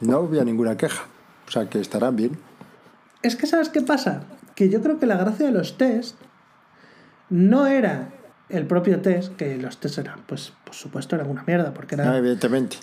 no 0.00 0.16
había 0.16 0.44
ninguna 0.44 0.76
queja. 0.76 1.04
O 1.46 1.50
sea, 1.50 1.68
que 1.68 1.80
estarán 1.80 2.16
bien. 2.16 2.38
Es 3.22 3.36
que, 3.36 3.46
¿sabes 3.46 3.68
qué 3.68 3.82
pasa? 3.82 4.22
Que 4.54 4.68
yo 4.68 4.82
creo 4.82 4.98
que 4.98 5.06
la 5.06 5.16
gracia 5.16 5.46
de 5.46 5.52
los 5.52 5.76
test 5.76 6.16
no 7.30 7.66
era 7.66 8.08
el 8.48 8.66
propio 8.66 9.00
test, 9.00 9.36
que 9.36 9.56
los 9.58 9.78
test 9.78 9.98
eran, 9.98 10.20
pues, 10.26 10.52
por 10.64 10.74
supuesto, 10.74 11.16
eran 11.16 11.30
una 11.30 11.44
mierda, 11.46 11.74
porque 11.74 11.96
Ah, 11.96 12.02
eran 12.02 12.16
evidentemente. 12.16 12.76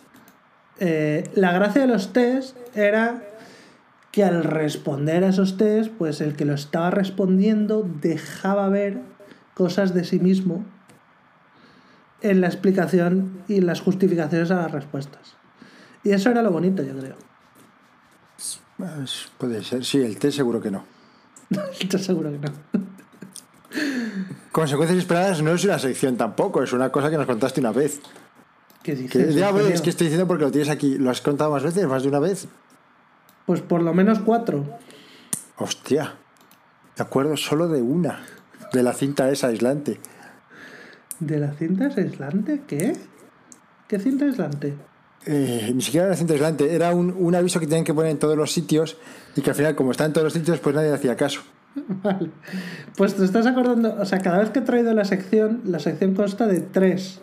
Eh, 0.80 1.30
la 1.36 1.54
gracia 1.54 1.82
de 1.82 1.88
los 1.88 2.14
test 2.14 2.58
era 2.76 3.24
que 4.12 4.24
al 4.24 4.44
responder 4.44 5.24
a 5.24 5.30
esos 5.30 5.58
test, 5.58 5.92
pues 5.92 6.22
el 6.22 6.36
que 6.36 6.46
lo 6.46 6.54
estaba 6.54 6.92
respondiendo 6.92 7.88
dejaba 8.02 8.70
ver 8.70 9.00
cosas 9.54 9.94
de 9.94 10.04
sí 10.04 10.20
mismo 10.20 10.66
en 12.22 12.42
la 12.42 12.48
explicación 12.48 13.44
y 13.48 13.62
las 13.62 13.82
justificaciones 13.82 14.52
a 14.52 14.56
las 14.56 14.72
respuestas. 14.72 15.36
Y 16.04 16.12
eso 16.12 16.30
era 16.30 16.42
lo 16.42 16.52
bonito, 16.52 16.84
yo 16.84 16.98
creo. 16.98 17.16
Puede 19.38 19.64
ser. 19.64 19.84
Sí, 19.86 20.02
el 20.02 20.18
té 20.18 20.32
seguro 20.32 20.62
que 20.62 20.72
no. 20.72 20.86
Estoy 21.80 22.00
seguro 22.00 22.32
que 22.32 22.40
no. 22.40 22.52
Consecuencias 24.52 25.00
esperadas 25.00 25.42
no 25.42 25.54
es 25.54 25.64
una 25.66 25.78
sección 25.80 26.16
tampoco, 26.18 26.64
es 26.64 26.72
una 26.74 26.92
cosa 26.92 27.10
que 27.10 27.18
nos 27.18 27.26
contaste 27.26 27.60
una 27.60 27.72
vez. 27.72 28.00
¿Qué 28.84 28.94
Que, 28.94 29.02
dices? 29.02 29.36
ya, 29.36 29.50
es 29.50 29.82
que 29.82 29.90
estoy 29.90 30.08
diciendo 30.08 30.28
porque 30.28 30.44
lo 30.46 30.52
tienes 30.52 30.70
aquí. 30.70 30.98
¿Lo 30.98 31.10
has 31.10 31.22
contado 31.22 31.52
más 31.52 31.64
veces? 31.64 31.86
¿Más 31.88 32.04
de 32.04 32.10
una 32.10 32.20
vez? 32.20 32.48
Pues 33.46 33.62
por 33.62 33.82
lo 33.82 33.94
menos 33.94 34.20
cuatro. 34.20 34.66
Hostia. 35.58 36.14
Me 36.98 37.04
acuerdo 37.04 37.36
solo 37.36 37.68
de 37.68 37.82
una. 37.82 38.24
De 38.72 38.84
la 38.84 38.94
cinta 38.94 39.30
esa 39.30 39.48
aislante. 39.48 40.00
¿De 41.20 41.40
la 41.40 41.52
cinta 41.54 41.88
es 41.88 41.98
aislante? 41.98 42.62
¿Qué? 42.68 42.96
¿Qué 43.88 44.00
cinta 44.00 44.26
aislante? 44.26 44.76
Eh, 45.26 45.72
ni 45.74 45.82
siquiera 45.82 46.06
era 46.06 46.12
la 46.14 46.18
cinta 46.18 46.34
aislante. 46.34 46.74
Era 46.74 46.94
un, 46.94 47.14
un 47.18 47.36
aviso 47.36 47.60
que 47.60 47.66
tenían 47.68 47.84
que 47.86 47.94
poner 47.94 48.12
en 48.12 48.20
todos 48.20 48.38
los 48.38 48.52
sitios 48.52 48.98
y 49.36 49.42
que 49.42 49.50
al 49.50 49.56
final, 49.56 49.76
como 49.76 49.92
está 49.92 50.06
en 50.06 50.14
todos 50.14 50.26
los 50.26 50.34
sitios, 50.34 50.60
pues 50.60 50.76
nadie 50.76 50.90
le 50.90 50.96
hacía 50.96 51.16
caso. 51.16 51.42
Vale. 52.04 52.32
Pues 52.98 53.16
te 53.16 53.26
estás 53.26 53.46
acordando, 53.46 53.96
o 54.00 54.06
sea, 54.06 54.20
cada 54.20 54.40
vez 54.40 54.50
que 54.50 54.60
he 54.60 54.62
traído 54.62 54.94
la 54.94 55.06
sección, 55.06 55.62
la 55.66 55.80
sección 55.80 56.14
consta 56.16 56.48
de 56.48 56.62
tres 56.62 57.20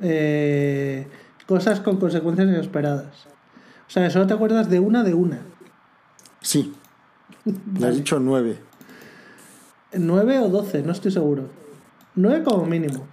eh, 0.00 1.08
cosas 1.46 1.80
con 1.80 1.98
consecuencias 1.98 2.48
inesperadas. 2.48 3.26
O 3.86 3.90
sea, 3.90 4.08
solo 4.10 4.26
te 4.26 4.34
acuerdas 4.34 4.70
de 4.70 4.80
una 4.80 5.02
de 5.04 5.14
una. 5.14 5.40
Sí. 6.40 6.72
Le 7.78 7.86
has 7.86 7.96
dicho 7.96 8.18
nueve. 8.18 8.58
Nueve 9.94 10.38
o 10.38 10.48
doce, 10.48 10.82
no 10.82 10.92
estoy 10.92 11.10
seguro. 11.10 11.50
Nueve 12.14 12.42
como 12.44 12.64
mínimo. 12.66 13.06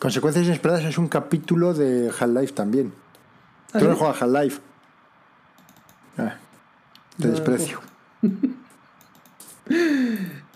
Consecuencias 0.00 0.46
inesperadas 0.46 0.84
es 0.84 0.98
un 0.98 1.08
capítulo 1.08 1.72
de 1.72 2.08
Half-Life 2.18 2.52
también. 2.52 2.92
¿Ah, 3.72 3.78
Tú 3.78 3.84
no 3.86 3.92
sí? 3.92 3.98
juegas 3.98 4.22
Half-Life. 4.22 4.60
Ah, 6.18 6.34
te 7.18 7.26
No, 7.26 7.30
desprecio. 7.32 7.80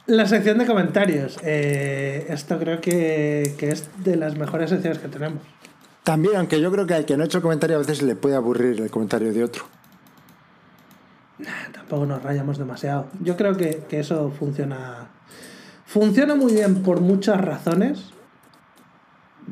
La 0.07 0.27
sección 0.27 0.59
de 0.59 0.67
comentarios. 0.67 1.39
Eh, 1.43 2.27
esto 2.31 2.59
creo 2.59 2.81
que, 2.81 3.55
que 3.59 3.69
es 3.69 3.89
de 4.03 4.17
las 4.17 4.37
mejores 4.37 4.71
secciones 4.71 4.99
que 4.99 5.09
tenemos. 5.09 5.43
También, 6.03 6.37
aunque 6.37 6.61
yo 6.61 6.73
creo 6.73 6.87
que 6.87 6.95
al 6.95 7.05
que 7.05 7.17
no 7.17 7.23
ha 7.23 7.27
hecho 7.27 7.43
comentario 7.43 7.77
a 7.77 7.81
veces 7.81 8.01
le 8.01 8.17
puede 8.17 8.35
aburrir 8.35 8.81
el 8.81 8.91
comentario 8.91 9.33
de 9.33 9.45
otro. 9.45 9.65
Tampoco 11.73 12.07
nos 12.07 12.23
rayamos 12.23 12.57
demasiado. 12.57 13.09
Yo 13.21 13.37
creo 13.37 13.57
que, 13.57 13.83
que 13.89 14.01
eso 14.01 14.31
funciona. 14.31 15.09
Funciona 15.85 16.35
muy 16.35 16.53
bien 16.55 16.83
por 16.83 17.01
muchas 17.01 17.41
razones. 17.41 18.11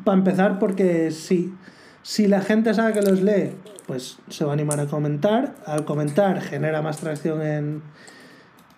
Para 0.04 0.18
empezar, 0.18 0.58
porque 0.58 1.10
si, 1.10 1.54
si 2.02 2.26
la 2.26 2.40
gente 2.40 2.72
sabe 2.74 2.94
que 2.94 3.02
los 3.02 3.22
lee, 3.22 3.52
pues 3.86 4.18
se 4.28 4.44
va 4.44 4.52
a 4.52 4.54
animar 4.54 4.80
a 4.80 4.86
comentar. 4.86 5.54
Al 5.66 5.84
comentar 5.84 6.40
genera 6.40 6.82
más 6.82 6.98
tracción 6.98 7.42
en, 7.42 7.82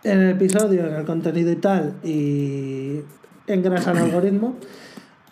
en 0.05 0.20
el 0.20 0.30
episodio, 0.30 0.86
en 0.86 0.94
el 0.94 1.05
contenido 1.05 1.51
y 1.51 1.57
tal, 1.57 1.94
y 2.03 3.01
engrasa 3.46 3.92
el 3.92 3.99
algoritmo. 3.99 4.57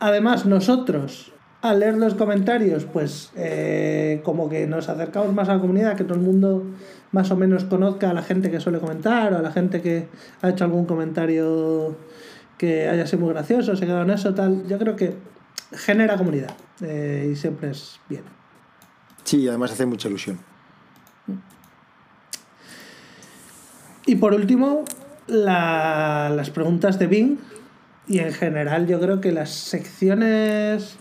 Además, 0.00 0.46
nosotros, 0.46 1.32
al 1.62 1.80
leer 1.80 1.96
los 1.96 2.14
comentarios, 2.14 2.84
pues 2.84 3.30
eh, 3.36 4.20
como 4.24 4.48
que 4.48 4.66
nos 4.66 4.88
acercamos 4.88 5.32
más 5.32 5.48
a 5.48 5.54
la 5.54 5.60
comunidad, 5.60 5.96
que 5.96 6.04
todo 6.04 6.14
el 6.14 6.24
mundo 6.24 6.64
más 7.12 7.30
o 7.30 7.36
menos 7.36 7.64
conozca 7.64 8.10
a 8.10 8.14
la 8.14 8.22
gente 8.22 8.50
que 8.50 8.60
suele 8.60 8.78
comentar 8.78 9.32
o 9.32 9.38
a 9.38 9.42
la 9.42 9.52
gente 9.52 9.80
que 9.80 10.08
ha 10.42 10.50
hecho 10.50 10.64
algún 10.64 10.84
comentario 10.84 11.96
que 12.58 12.88
haya 12.88 13.06
sido 13.06 13.20
muy 13.20 13.30
gracioso, 13.30 13.76
se 13.76 13.86
quedó 13.86 14.02
en 14.02 14.10
eso, 14.10 14.34
tal. 14.34 14.66
Yo 14.66 14.78
creo 14.78 14.96
que 14.96 15.14
genera 15.72 16.16
comunidad 16.16 16.54
eh, 16.80 17.30
y 17.32 17.36
siempre 17.36 17.70
es 17.70 18.00
bien. 18.08 18.22
Sí, 19.24 19.46
además 19.48 19.72
hace 19.72 19.86
mucha 19.86 20.08
ilusión. 20.08 20.38
Y 24.07 24.16
por 24.16 24.32
último, 24.34 24.84
la- 25.26 26.30
las 26.34 26.50
preguntas 26.50 26.98
de 26.98 27.07
Bing. 27.07 27.38
Y 28.09 28.20
en 28.20 28.32
general 28.32 28.86
yo 28.86 29.00
creo 29.00 29.20
que 29.20 29.32
las 29.32 29.50
secciones... 29.50 30.96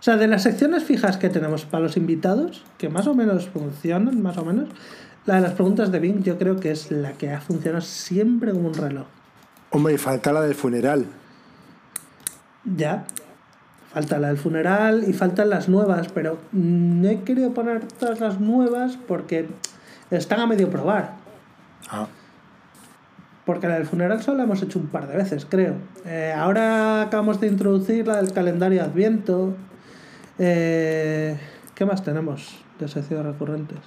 O 0.00 0.02
sea, 0.02 0.16
de 0.16 0.26
las 0.26 0.42
secciones 0.42 0.82
fijas 0.84 1.16
que 1.18 1.28
tenemos 1.28 1.64
para 1.66 1.82
los 1.84 1.96
invitados, 1.96 2.64
que 2.78 2.88
más 2.88 3.06
o 3.06 3.14
menos 3.14 3.48
funcionan, 3.48 4.20
más 4.22 4.36
o 4.38 4.44
menos, 4.44 4.68
la 5.26 5.34
de 5.36 5.40
las 5.42 5.52
preguntas 5.52 5.92
de 5.92 6.00
Bing 6.00 6.22
yo 6.22 6.38
creo 6.38 6.56
que 6.58 6.70
es 6.70 6.90
la 6.90 7.12
que 7.12 7.30
ha 7.30 7.40
funcionado 7.40 7.82
siempre 7.82 8.52
como 8.52 8.68
un 8.68 8.74
reloj. 8.74 9.06
Hombre, 9.70 9.94
y 9.94 9.98
falta 9.98 10.32
la 10.32 10.40
del 10.40 10.54
funeral. 10.54 11.06
Ya. 12.64 13.04
Falta 13.92 14.18
la 14.18 14.28
del 14.28 14.38
funeral 14.38 15.04
y 15.06 15.12
faltan 15.12 15.50
las 15.50 15.68
nuevas, 15.68 16.08
pero 16.12 16.38
no 16.52 17.08
he 17.08 17.20
querido 17.20 17.52
poner 17.52 17.84
todas 17.86 18.20
las 18.20 18.40
nuevas 18.40 18.96
porque 19.06 19.48
Están 20.10 20.40
a 20.40 20.46
medio 20.46 20.68
probar. 20.70 21.12
Ah, 21.88 22.08
Porque 23.50 23.66
la 23.66 23.74
del 23.74 23.84
funeral 23.84 24.22
solo 24.22 24.36
la 24.36 24.44
hemos 24.44 24.62
hecho 24.62 24.78
un 24.78 24.86
par 24.86 25.08
de 25.08 25.16
veces, 25.16 25.44
creo. 25.44 25.74
Eh, 26.06 26.32
ahora 26.32 27.02
acabamos 27.02 27.40
de 27.40 27.48
introducir 27.48 28.06
la 28.06 28.22
del 28.22 28.32
calendario 28.32 28.80
Adviento. 28.80 29.56
Eh, 30.38 31.36
¿Qué 31.74 31.84
más 31.84 32.04
tenemos 32.04 32.62
de 32.78 32.86
secciones 32.86 33.26
recurrentes? 33.26 33.80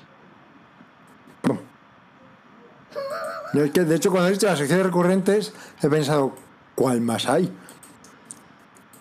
Yo 3.54 3.64
es 3.64 3.72
que, 3.72 3.86
de 3.86 3.96
hecho, 3.96 4.12
cuando 4.12 4.28
he 4.28 4.34
dicho 4.34 4.48
las 4.48 4.60
secciones 4.60 4.86
recurrentes, 4.86 5.54
he 5.82 5.88
pensado, 5.88 6.36
¿cuál 6.76 7.00
más 7.00 7.30
hay? 7.30 7.50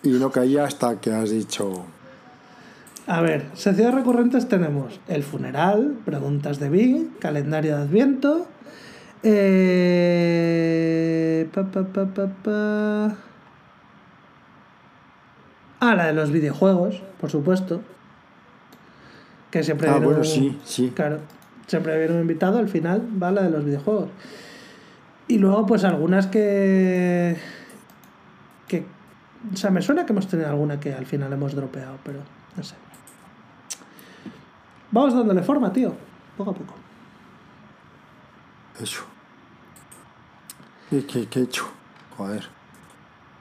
Y 0.01 0.11
no 0.11 0.31
caía 0.31 0.63
hasta 0.63 1.01
que 1.01 1.11
has 1.11 1.29
dicho. 1.29 1.83
A 3.05 3.19
ver, 3.19 3.47
secciones 3.53 3.93
recurrentes 3.93 4.47
tenemos 4.47 5.01
el 5.09 5.23
funeral, 5.23 5.97
preguntas 6.05 6.57
de 6.57 6.69
Bing, 6.69 7.09
calendario 7.19 7.75
de 7.75 7.81
Adviento. 7.81 8.47
Eh, 10.13 11.49
pa, 11.53 11.63
pa, 11.71 11.83
pa, 11.83 12.05
pa, 12.05 12.27
pa. 12.43 13.15
Ah, 15.79 15.95
la 15.95 16.05
de 16.07 16.13
los 16.13 16.31
videojuegos, 16.31 17.01
por 17.19 17.29
supuesto. 17.29 17.81
Que 19.51 19.63
siempre 19.63 19.89
Ah, 19.89 19.97
bueno, 19.99 20.19
un- 20.19 20.25
sí, 20.25 20.59
sí. 20.63 20.91
Claro, 20.95 21.19
siempre 21.67 21.97
viene 21.99 22.13
un 22.15 22.21
invitado, 22.21 22.57
al 22.57 22.69
final 22.69 23.01
va 23.21 23.31
la 23.31 23.43
de 23.43 23.49
los 23.49 23.63
videojuegos. 23.65 24.09
Y 25.27 25.37
luego, 25.37 25.65
pues 25.65 25.83
algunas 25.83 26.27
que. 26.27 27.37
que. 28.67 28.85
O 29.53 29.57
sea, 29.57 29.71
me 29.71 29.81
suena 29.81 30.05
que 30.05 30.13
hemos 30.13 30.27
tenido 30.27 30.49
alguna 30.49 30.79
que 30.79 30.93
al 30.93 31.05
final 31.05 31.31
hemos 31.33 31.53
dropeado, 31.55 31.97
pero 32.03 32.19
no 32.55 32.63
sé. 32.63 32.75
Vamos 34.91 35.13
dándole 35.15 35.41
forma, 35.43 35.71
tío. 35.73 35.93
Poco 36.37 36.51
a 36.51 36.53
poco. 36.53 36.73
Eso. 38.81 39.03
¿Qué, 40.93 41.05
qué, 41.07 41.25
qué 41.27 41.39
he 41.39 41.43
hecho? 41.43 41.65
Joder. 42.17 42.43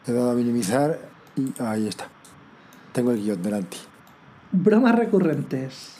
He 0.07 0.13
dado 0.13 0.31
a 0.31 0.35
minimizar 0.35 0.99
y 1.37 1.53
ahí 1.63 1.87
está. 1.87 2.09
Tengo 2.93 3.11
el 3.11 3.23
guion 3.23 3.43
delante. 3.43 3.77
Bromas 4.53 4.95
recurrentes. 4.95 5.97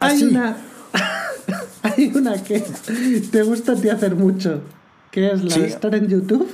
¿Ah, 0.00 0.08
Hay 0.08 0.18
sí? 0.18 0.24
una. 0.24 0.56
hay 1.82 2.12
una 2.14 2.42
que 2.42 2.60
te 3.30 3.42
gusta 3.42 3.72
a 3.72 3.76
ti 3.76 3.88
hacer 3.88 4.14
mucho. 4.14 4.60
Que 5.10 5.32
es 5.32 5.42
la 5.44 5.50
Sí. 5.50 5.60
de 5.60 5.66
estar 5.68 5.94
en 5.94 6.08
YouTube. 6.08 6.46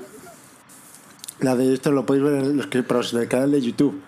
La 1.41 1.57
de 1.57 1.75
esto 1.75 1.91
lo 1.91 2.07
podéis 2.07 2.25
ver 2.25 2.35
en 2.35 2.57
los 2.57 2.67
que 2.69 2.85
pros 2.85 3.13
del 3.13 3.27
canal 3.27 3.51
de 3.51 3.61
YouTube. 3.61 4.01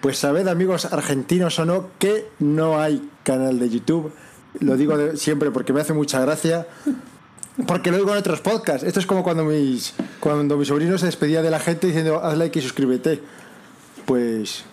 Pues 0.00 0.16
sabed, 0.16 0.48
amigos 0.48 0.86
argentinos 0.86 1.58
o 1.58 1.66
no, 1.66 1.90
que 1.98 2.26
no 2.38 2.80
hay 2.80 3.06
canal 3.22 3.58
de 3.58 3.68
YouTube. 3.68 4.12
Lo 4.60 4.76
digo 4.78 4.96
de- 4.96 5.16
siempre 5.18 5.50
porque 5.50 5.74
me 5.74 5.82
hace 5.82 5.92
mucha 5.92 6.20
gracia. 6.22 6.66
Porque 7.66 7.90
lo 7.90 7.98
digo 7.98 8.10
en 8.12 8.18
otros 8.18 8.40
podcasts. 8.40 8.86
Esto 8.86 9.00
es 9.00 9.06
como 9.06 9.22
cuando 9.22 9.44
mis 9.44 9.94
cuando 10.20 10.56
mi 10.56 10.64
sobrino 10.64 10.98
se 10.98 11.06
despedía 11.06 11.42
de 11.42 11.50
la 11.50 11.60
gente 11.60 11.86
diciendo 11.86 12.20
haz 12.22 12.36
like 12.36 12.58
y 12.58 12.62
suscríbete. 12.62 13.22
Pues 14.06 14.64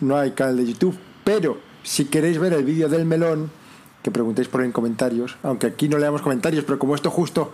no 0.00 0.16
hay 0.16 0.32
canal 0.32 0.56
de 0.56 0.66
YouTube. 0.66 0.98
Pero 1.24 1.58
si 1.82 2.06
queréis 2.06 2.38
ver 2.38 2.52
el 2.52 2.64
vídeo 2.64 2.88
del 2.88 3.04
melón, 3.04 3.50
que 4.02 4.10
preguntéis 4.10 4.48
por 4.48 4.62
en 4.62 4.72
comentarios, 4.72 5.36
aunque 5.42 5.66
aquí 5.66 5.88
no 5.88 5.98
leamos 5.98 6.22
comentarios, 6.22 6.64
pero 6.64 6.78
como 6.78 6.94
esto 6.94 7.10
justo 7.10 7.52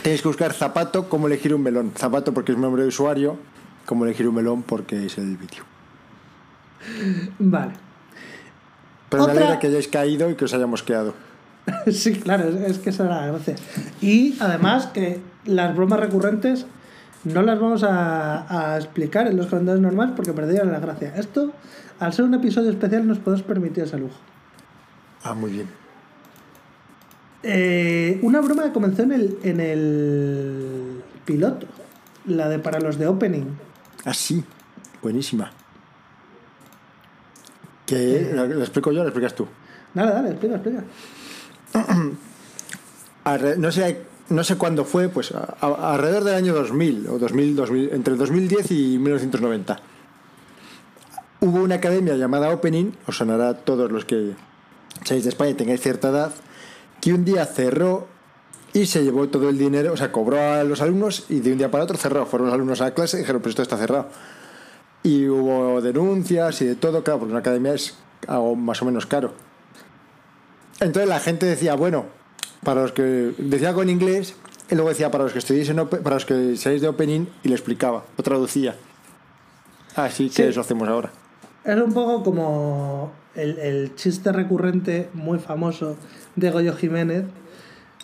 Tenéis 0.00 0.22
que 0.22 0.28
buscar 0.28 0.52
zapato, 0.52 1.08
cómo 1.08 1.26
elegir 1.26 1.54
un 1.54 1.62
melón. 1.62 1.92
Zapato 1.96 2.32
porque 2.32 2.52
es 2.52 2.58
mi 2.58 2.62
nombre 2.62 2.82
de 2.82 2.88
usuario, 2.88 3.36
cómo 3.86 4.04
elegir 4.04 4.26
un 4.26 4.34
melón 4.34 4.62
porque 4.62 5.06
es 5.06 5.18
el 5.18 5.36
vídeo. 5.36 5.64
Vale. 7.38 7.72
Pero 9.08 9.26
me 9.26 9.32
alegra 9.32 9.58
que 9.58 9.66
hayáis 9.66 9.88
caído 9.88 10.30
y 10.30 10.34
que 10.34 10.46
os 10.46 10.54
hayamos 10.54 10.82
quedado. 10.82 11.14
Sí, 11.92 12.14
claro, 12.14 12.48
es, 12.48 12.70
es 12.70 12.78
que 12.78 12.90
esa 12.90 13.04
era 13.06 13.20
la 13.22 13.26
gracia. 13.28 13.54
Y 14.00 14.36
además 14.40 14.86
que 14.86 15.20
las 15.44 15.74
bromas 15.76 16.00
recurrentes 16.00 16.66
no 17.24 17.42
las 17.42 17.60
vamos 17.60 17.82
a, 17.84 18.72
a 18.72 18.76
explicar 18.78 19.26
en 19.28 19.36
los 19.36 19.46
calendarios 19.46 19.80
normales 19.82 20.14
porque 20.16 20.32
perderían 20.32 20.72
la 20.72 20.80
gracia. 20.80 21.14
Esto, 21.16 21.52
al 22.00 22.12
ser 22.12 22.24
un 22.24 22.34
episodio 22.34 22.70
especial, 22.70 23.06
nos 23.06 23.18
podemos 23.18 23.44
permitir 23.44 23.84
ese 23.84 23.98
lujo. 23.98 24.16
Ah, 25.22 25.34
muy 25.34 25.52
bien. 25.52 25.68
Eh, 27.44 28.18
una 28.22 28.40
broma 28.40 28.64
que 28.64 28.72
comenzó 28.72 29.02
en 29.02 29.12
el, 29.12 29.38
en 29.42 29.60
el 29.60 31.02
piloto, 31.24 31.66
la 32.26 32.48
de 32.48 32.58
para 32.58 32.80
los 32.80 32.98
de 32.98 33.06
opening. 33.06 33.46
Ah, 34.04 34.14
sí. 34.14 34.44
Buenísima. 35.00 35.50
Que 37.86 38.30
¿la, 38.34 38.46
la 38.46 38.62
explico 38.62 38.92
yo 38.92 39.00
o 39.00 39.04
la 39.04 39.10
explicas 39.10 39.34
tú. 39.34 39.46
Dale, 39.94 40.12
dale, 40.12 40.30
explica, 40.30 40.54
explica. 40.54 40.84
No 43.58 43.70
sé 43.70 44.02
no 44.32 44.44
sé 44.44 44.56
cuándo 44.56 44.84
fue, 44.84 45.08
pues 45.08 45.32
alrededor 45.60 46.24
del 46.24 46.34
año 46.34 46.54
2000 46.54 47.08
o 47.08 47.18
2000, 47.18 47.56
2000, 47.56 47.90
entre 47.92 48.14
2010 48.16 48.70
y 48.70 48.98
1990. 48.98 49.78
Hubo 51.40 51.62
una 51.62 51.76
academia 51.76 52.14
llamada 52.14 52.50
Opening, 52.50 52.92
os 53.06 53.16
sonará 53.16 53.50
a 53.50 53.54
todos 53.54 53.90
los 53.90 54.04
que 54.04 54.32
seáis 55.04 55.24
de 55.24 55.30
España 55.30 55.50
y 55.50 55.54
tengáis 55.54 55.80
cierta 55.80 56.08
edad, 56.08 56.32
que 57.00 57.12
un 57.12 57.24
día 57.24 57.44
cerró 57.46 58.06
y 58.72 58.86
se 58.86 59.04
llevó 59.04 59.28
todo 59.28 59.50
el 59.50 59.58
dinero, 59.58 59.92
o 59.92 59.96
sea, 59.96 60.12
cobró 60.12 60.40
a 60.40 60.64
los 60.64 60.80
alumnos 60.80 61.26
y 61.28 61.40
de 61.40 61.52
un 61.52 61.58
día 61.58 61.70
para 61.70 61.84
otro 61.84 61.98
cerró. 61.98 62.24
Fueron 62.24 62.46
los 62.46 62.54
alumnos 62.54 62.80
a 62.80 62.84
la 62.84 62.94
clase 62.94 63.18
y 63.18 63.20
dijeron, 63.20 63.42
pues 63.42 63.52
esto 63.52 63.62
está 63.62 63.76
cerrado. 63.76 64.08
Y 65.02 65.26
hubo 65.28 65.82
denuncias 65.82 66.62
y 66.62 66.66
de 66.66 66.76
todo, 66.76 67.02
claro, 67.02 67.20
porque 67.20 67.32
una 67.32 67.40
academia 67.40 67.74
es 67.74 67.98
algo 68.28 68.54
más 68.54 68.80
o 68.80 68.84
menos 68.84 69.04
caro. 69.04 69.34
Entonces 70.80 71.08
la 71.08 71.20
gente 71.20 71.46
decía, 71.46 71.74
bueno, 71.74 72.06
para 72.64 72.82
los 72.82 72.92
que 72.92 73.02
decía 73.38 73.70
en 73.70 73.90
inglés, 73.90 74.34
y 74.70 74.74
luego 74.74 74.88
decía 74.90 75.10
para 75.10 75.24
los 75.24 75.32
que 75.32 75.38
estudiéis 75.40 75.68
en 75.68 75.78
Ope- 75.78 76.00
para 76.02 76.16
los 76.16 76.24
que 76.24 76.56
seáis 76.56 76.80
de 76.80 76.88
opening 76.88 77.26
y 77.42 77.48
le 77.48 77.54
explicaba, 77.54 78.04
o 78.16 78.22
traducía. 78.22 78.74
Así 79.96 80.28
que 80.28 80.34
Sí. 80.34 80.42
eso 80.44 80.60
hacemos 80.60 80.88
ahora. 80.88 81.10
Es 81.64 81.80
un 81.80 81.92
poco 81.92 82.22
como 82.24 83.12
el, 83.34 83.58
el 83.58 83.94
chiste 83.94 84.32
recurrente 84.32 85.08
muy 85.14 85.38
famoso 85.38 85.96
de 86.36 86.50
Goyo 86.50 86.74
Jiménez, 86.74 87.26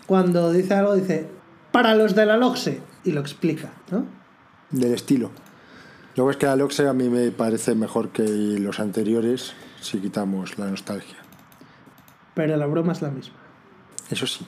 cuando 0.06 0.52
dice 0.52 0.74
algo, 0.74 0.94
dice, 0.94 1.26
para 1.72 1.94
los 1.94 2.14
de 2.14 2.26
la 2.26 2.36
LOXE, 2.36 2.80
y 3.04 3.12
lo 3.12 3.20
explica, 3.20 3.70
¿no? 3.90 4.06
Del 4.70 4.92
estilo. 4.94 5.30
Luego 6.16 6.30
es 6.30 6.36
que 6.36 6.46
la 6.46 6.56
Loxe 6.56 6.86
a 6.88 6.92
mí 6.92 7.08
me 7.08 7.30
parece 7.30 7.74
mejor 7.74 8.08
que 8.10 8.22
los 8.24 8.80
anteriores 8.80 9.52
si 9.80 9.98
quitamos 9.98 10.58
la 10.58 10.66
nostalgia. 10.66 11.16
Pero 12.38 12.56
la 12.56 12.66
broma 12.66 12.92
es 12.92 13.02
la 13.02 13.10
misma. 13.10 13.34
Eso 14.08 14.24
sí. 14.24 14.46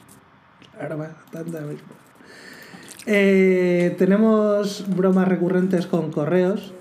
La 0.78 0.86
broma 0.86 1.06
es 1.06 1.52
la 1.52 1.60
misma. 1.62 1.88
Eh, 3.04 3.96
tenemos 3.98 4.84
bromas 4.94 5.26
recurrentes 5.26 5.88
con 5.88 6.12
correos. 6.12 6.72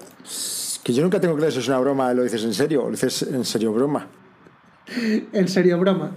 Que 0.83 0.93
yo 0.93 1.01
nunca 1.01 1.19
tengo 1.19 1.35
claro 1.35 1.51
si 1.51 1.57
es 1.57 1.67
una 1.67 1.79
broma, 1.79 2.13
lo 2.13 2.21
dices 2.21 2.43
en 2.43 2.53
serio, 2.53 2.83
o 2.83 2.85
lo 2.85 2.91
dices 2.91 3.23
en 3.23 3.43
serio 3.43 3.73
broma. 3.73 4.05
En 5.33 5.47
serio 5.47 5.79
broma. 5.79 6.11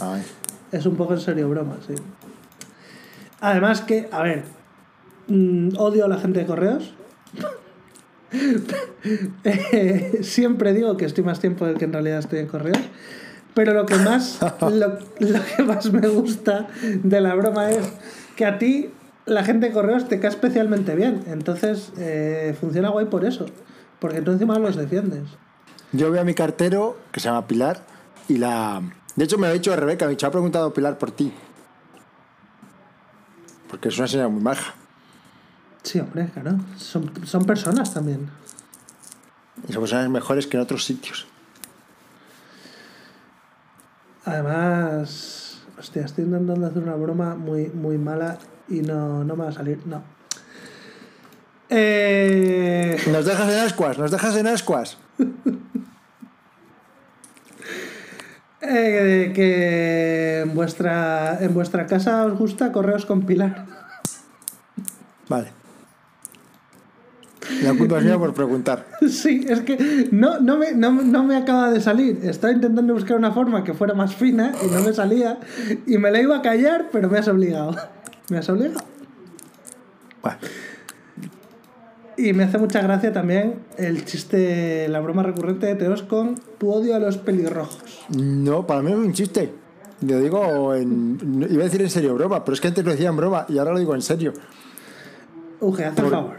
Ay. 0.00 0.22
Es 0.70 0.86
un 0.86 0.94
poco 0.94 1.14
en 1.14 1.20
serio 1.20 1.48
broma, 1.48 1.78
sí. 1.84 1.94
Además 3.40 3.80
que, 3.80 4.08
a 4.12 4.22
ver, 4.22 4.44
mm, 5.26 5.70
odio 5.78 6.04
a 6.04 6.08
la 6.08 6.18
gente 6.18 6.38
de 6.38 6.46
correos. 6.46 6.94
Eh, 9.44 10.18
siempre 10.22 10.72
digo 10.72 10.96
que 10.96 11.04
estoy 11.04 11.24
más 11.24 11.40
tiempo 11.40 11.66
del 11.66 11.78
que 11.78 11.84
en 11.84 11.92
realidad 11.92 12.18
estoy 12.18 12.40
en 12.40 12.46
correos. 12.46 12.78
Pero 13.54 13.72
lo 13.72 13.86
que 13.86 13.96
más, 13.96 14.38
lo, 14.60 14.98
lo 15.18 15.40
que 15.56 15.62
más 15.62 15.92
me 15.92 16.06
gusta 16.08 16.68
de 17.02 17.20
la 17.20 17.34
broma 17.34 17.70
es 17.70 17.88
que 18.36 18.44
a 18.44 18.58
ti 18.58 18.90
la 19.24 19.44
gente 19.44 19.66
de 19.66 19.72
correos 19.72 20.08
te 20.08 20.20
cae 20.20 20.30
especialmente 20.30 20.94
bien. 20.94 21.24
Entonces 21.26 21.92
eh, 21.98 22.56
funciona 22.58 22.90
guay 22.90 23.06
por 23.06 23.24
eso. 23.24 23.46
Porque 23.98 24.20
tú 24.22 24.32
encima 24.32 24.58
los 24.58 24.76
defiendes. 24.76 25.24
Yo 25.92 26.10
veo 26.10 26.20
a 26.20 26.24
mi 26.24 26.34
cartero, 26.34 26.98
que 27.12 27.20
se 27.20 27.28
llama 27.28 27.46
Pilar, 27.46 27.82
y 28.28 28.38
la... 28.38 28.82
De 29.14 29.24
hecho 29.24 29.38
me 29.38 29.46
lo 29.46 29.52
ha 29.52 29.54
dicho 29.54 29.74
Rebeca, 29.74 30.06
me 30.06 30.16
ha 30.20 30.30
preguntado 30.30 30.74
Pilar 30.74 30.98
por 30.98 31.10
ti. 31.10 31.32
Porque 33.70 33.88
es 33.88 33.98
una 33.98 34.06
señora 34.06 34.28
muy 34.28 34.42
maja. 34.42 34.74
Sí, 35.86 36.00
hombre, 36.00 36.28
claro. 36.34 36.58
Son, 36.76 37.08
son 37.24 37.44
personas 37.44 37.94
también. 37.94 38.28
Y 39.68 39.72
son 39.72 39.82
personas 39.82 40.10
mejores 40.10 40.48
que 40.48 40.56
en 40.56 40.64
otros 40.64 40.84
sitios. 40.84 41.28
Además, 44.24 45.62
hostia, 45.78 46.04
estoy 46.04 46.24
intentando 46.24 46.66
hacer 46.66 46.82
una 46.82 46.96
broma 46.96 47.36
muy, 47.36 47.68
muy 47.68 47.98
mala 47.98 48.40
y 48.68 48.80
no, 48.80 49.22
no 49.22 49.36
me 49.36 49.44
va 49.44 49.50
a 49.50 49.52
salir. 49.52 49.78
No. 49.86 50.02
Eh, 51.68 53.00
Nos 53.12 53.24
dejas 53.24 53.48
en 53.48 53.60
ascuas, 53.60 53.96
nos 53.96 54.10
dejas 54.10 54.34
en 54.34 54.48
ascuas. 54.48 54.98
eh, 58.60 59.32
que 59.32 60.40
en 60.40 60.52
vuestra, 60.52 61.38
en 61.40 61.54
vuestra 61.54 61.86
casa 61.86 62.24
os 62.24 62.36
gusta 62.36 62.72
correos 62.72 63.06
con 63.06 63.24
pilar. 63.24 63.66
Vale. 65.28 65.55
La 67.62 67.74
culpa 67.74 67.98
es 67.98 68.04
mía 68.04 68.18
por 68.18 68.34
preguntar. 68.34 68.86
Sí, 69.08 69.44
es 69.48 69.60
que 69.60 70.08
no, 70.10 70.40
no, 70.40 70.56
me, 70.58 70.72
no, 70.72 70.90
no 70.90 71.24
me 71.24 71.36
acaba 71.36 71.70
de 71.70 71.80
salir. 71.80 72.20
Estaba 72.22 72.52
intentando 72.52 72.92
buscar 72.94 73.16
una 73.16 73.32
forma 73.32 73.64
que 73.64 73.74
fuera 73.74 73.94
más 73.94 74.14
fina 74.14 74.52
y 74.64 74.66
no 74.70 74.80
me 74.82 74.92
salía. 74.92 75.38
Y 75.86 75.98
me 75.98 76.10
la 76.10 76.20
iba 76.20 76.36
a 76.36 76.42
callar, 76.42 76.88
pero 76.92 77.08
me 77.08 77.18
has 77.18 77.28
obligado. 77.28 77.74
Me 78.28 78.38
has 78.38 78.48
obligado. 78.48 78.80
Bueno, 80.20 80.38
Y 82.16 82.32
me 82.32 82.42
hace 82.42 82.58
mucha 82.58 82.80
gracia 82.82 83.12
también 83.12 83.60
el 83.78 84.04
chiste, 84.04 84.88
la 84.88 84.98
broma 84.98 85.22
recurrente 85.22 85.66
de 85.66 85.76
Teos 85.76 86.02
con 86.02 86.34
tu 86.58 86.72
odio 86.72 86.96
a 86.96 86.98
los 86.98 87.18
pelirrojos. 87.18 88.04
no, 88.08 88.66
para 88.66 88.82
mí 88.82 88.90
es 88.90 88.96
un 88.98 89.12
chiste. 89.12 89.52
Lo 90.00 90.18
digo 90.18 90.74
en. 90.74 91.46
Iba 91.48 91.62
a 91.62 91.64
decir 91.66 91.82
en 91.82 91.90
serio 91.90 92.14
broma, 92.14 92.44
pero 92.44 92.54
es 92.54 92.60
que 92.60 92.66
antes 92.68 92.84
lo 92.84 92.90
decía 92.90 93.10
en 93.10 93.16
broma 93.16 93.46
y 93.48 93.58
ahora 93.58 93.72
lo 93.72 93.78
digo 93.78 93.94
en 93.94 94.02
serio. 94.02 94.32
Uge, 95.60 95.84
haz 95.84 95.98
el 95.98 96.10
favor. 96.10 96.36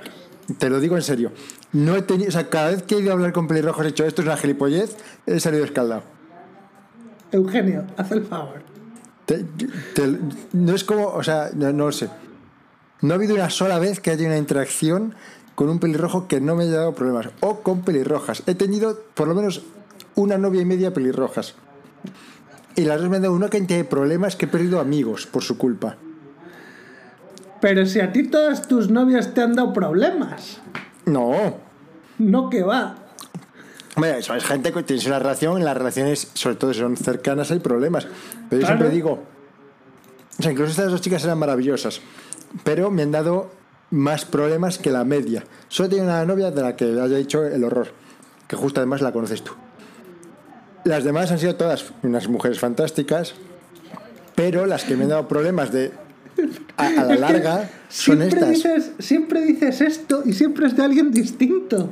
Te 0.59 0.69
lo 0.69 0.79
digo 0.79 0.95
en 0.95 1.01
serio. 1.01 1.31
No 1.73 1.95
he 1.95 2.01
tenido. 2.01 2.29
O 2.29 2.31
sea, 2.31 2.49
cada 2.49 2.69
vez 2.71 2.83
que 2.83 2.95
he 2.95 2.99
ido 3.01 3.11
a 3.11 3.13
hablar 3.13 3.33
con 3.33 3.47
pelirrojos 3.47 3.85
he 3.85 3.89
hecho 3.89 4.05
esto 4.05 4.21
es 4.21 4.27
una 4.27 4.37
gilipollez, 4.37 4.95
he 5.25 5.39
salido 5.39 5.65
escaldado. 5.65 6.03
Eugenio, 7.31 7.83
haz 7.97 8.11
el 8.11 8.23
favor. 8.25 8.61
Te- 9.25 9.43
te- 9.93 10.19
no 10.53 10.73
es 10.73 10.83
como, 10.85 11.07
o 11.07 11.21
sea, 11.23 11.49
no, 11.53 11.71
no 11.73 11.87
lo 11.87 11.91
sé. 11.91 12.09
No 13.01 13.13
ha 13.13 13.17
habido 13.17 13.35
una 13.35 13.49
sola 13.49 13.77
vez 13.79 13.99
que 13.99 14.11
haya 14.11 14.25
una 14.25 14.37
interacción 14.37 15.13
con 15.55 15.69
un 15.69 15.79
pelirrojo 15.79 16.27
que 16.27 16.39
no 16.39 16.55
me 16.55 16.63
haya 16.63 16.77
dado 16.77 16.95
problemas. 16.95 17.29
O 17.41 17.59
con 17.59 17.81
pelirrojas. 17.81 18.43
He 18.47 18.55
tenido 18.55 19.01
por 19.13 19.27
lo 19.27 19.35
menos 19.35 19.63
una 20.15 20.37
novia 20.37 20.61
y 20.61 20.65
media 20.65 20.93
pelirrojas. 20.93 21.55
Y 22.75 22.85
las 22.85 23.01
dos 23.01 23.09
me 23.09 23.17
han 23.17 23.23
dado 23.23 23.33
una 23.33 23.49
cantidad 23.49 23.79
de 23.79 23.83
problemas 23.85 24.35
que 24.35 24.45
he 24.45 24.47
perdido 24.47 24.79
amigos 24.79 25.25
por 25.27 25.43
su 25.43 25.57
culpa. 25.57 25.97
Pero 27.61 27.85
si 27.85 27.99
a 27.99 28.11
ti 28.11 28.23
todas 28.23 28.67
tus 28.67 28.89
novias 28.89 29.33
te 29.33 29.41
han 29.41 29.55
dado 29.55 29.73
problemas, 29.73 30.59
No. 31.05 31.55
no 32.19 32.49
que 32.49 32.63
va. 32.63 32.95
Hombre, 33.95 34.19
eso 34.19 34.35
es 34.35 34.43
gente 34.45 34.71
que 34.71 34.83
tienes 34.83 35.05
una 35.07 35.17
relación, 35.17 35.57
en 35.57 35.65
las 35.65 35.75
relaciones, 35.75 36.29
sobre 36.33 36.55
todo 36.55 36.71
si 36.73 36.79
son 36.81 36.95
cercanas, 36.97 37.49
hay 37.51 37.59
problemas. 37.59 38.05
Pero 38.49 38.61
yo 38.61 38.67
Claro. 38.67 38.77
siempre 38.77 38.89
digo, 38.89 39.23
o 40.39 40.41
sea, 40.43 40.51
incluso 40.51 40.71
estas 40.71 40.91
dos 40.91 41.01
chicas 41.01 41.23
eran 41.23 41.39
maravillosas, 41.39 42.01
pero 42.63 42.91
me 42.91 43.01
han 43.03 43.11
dado 43.11 43.49
más 43.89 44.25
problemas 44.25 44.77
que 44.77 44.91
la 44.91 45.03
media. 45.03 45.43
Solo 45.69 45.89
tengo 45.89 46.03
una 46.03 46.25
novia 46.25 46.51
de 46.51 46.61
la 46.61 46.75
que 46.75 46.85
haya 46.85 47.17
dicho 47.17 47.43
el 47.43 47.63
horror, 47.63 47.87
que 48.47 48.55
justo 48.55 48.79
además 48.81 49.01
la 49.01 49.11
conoces 49.11 49.43
tú. 49.43 49.53
Las 50.83 51.03
demás 51.03 51.31
han 51.31 51.39
sido 51.39 51.55
todas 51.55 51.85
unas 52.03 52.27
mujeres 52.27 52.59
fantásticas, 52.59 53.33
pero 54.35 54.67
las 54.67 54.83
que 54.83 54.95
me 54.95 55.03
han 55.03 55.09
dado 55.09 55.27
problemas 55.27 55.71
de 55.71 55.91
a, 56.77 56.87
a 56.87 57.03
la 57.05 57.15
larga 57.15 57.69
son 57.89 58.17
Siempre 58.17 58.27
estas. 58.27 58.49
dices, 58.49 58.91
siempre 58.99 59.41
dices 59.41 59.81
esto 59.81 60.23
y 60.25 60.33
siempre 60.33 60.67
es 60.67 60.75
de 60.75 60.83
alguien 60.83 61.11
distinto. 61.11 61.89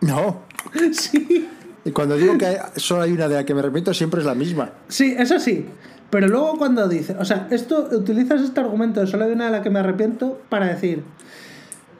No. 0.00 0.42
Sí. 0.92 1.48
Y 1.84 1.90
cuando 1.90 2.16
digo 2.16 2.38
que 2.38 2.56
solo 2.76 3.02
hay 3.02 3.12
una 3.12 3.28
de 3.28 3.34
la 3.34 3.44
que 3.44 3.54
me 3.54 3.60
arrepiento, 3.60 3.92
siempre 3.92 4.20
es 4.20 4.26
la 4.26 4.34
misma. 4.36 4.70
Sí, 4.88 5.14
eso 5.18 5.40
sí. 5.40 5.66
Pero 6.10 6.28
luego 6.28 6.56
cuando 6.56 6.86
dices, 6.88 7.16
o 7.18 7.24
sea, 7.24 7.48
esto 7.50 7.88
utilizas 7.92 8.40
este 8.42 8.60
argumento 8.60 9.00
de 9.00 9.06
solo 9.08 9.24
hay 9.24 9.32
una 9.32 9.46
de 9.46 9.50
la 9.50 9.62
que 9.62 9.70
me 9.70 9.80
arrepiento 9.80 10.40
para 10.48 10.66
decir, 10.66 11.02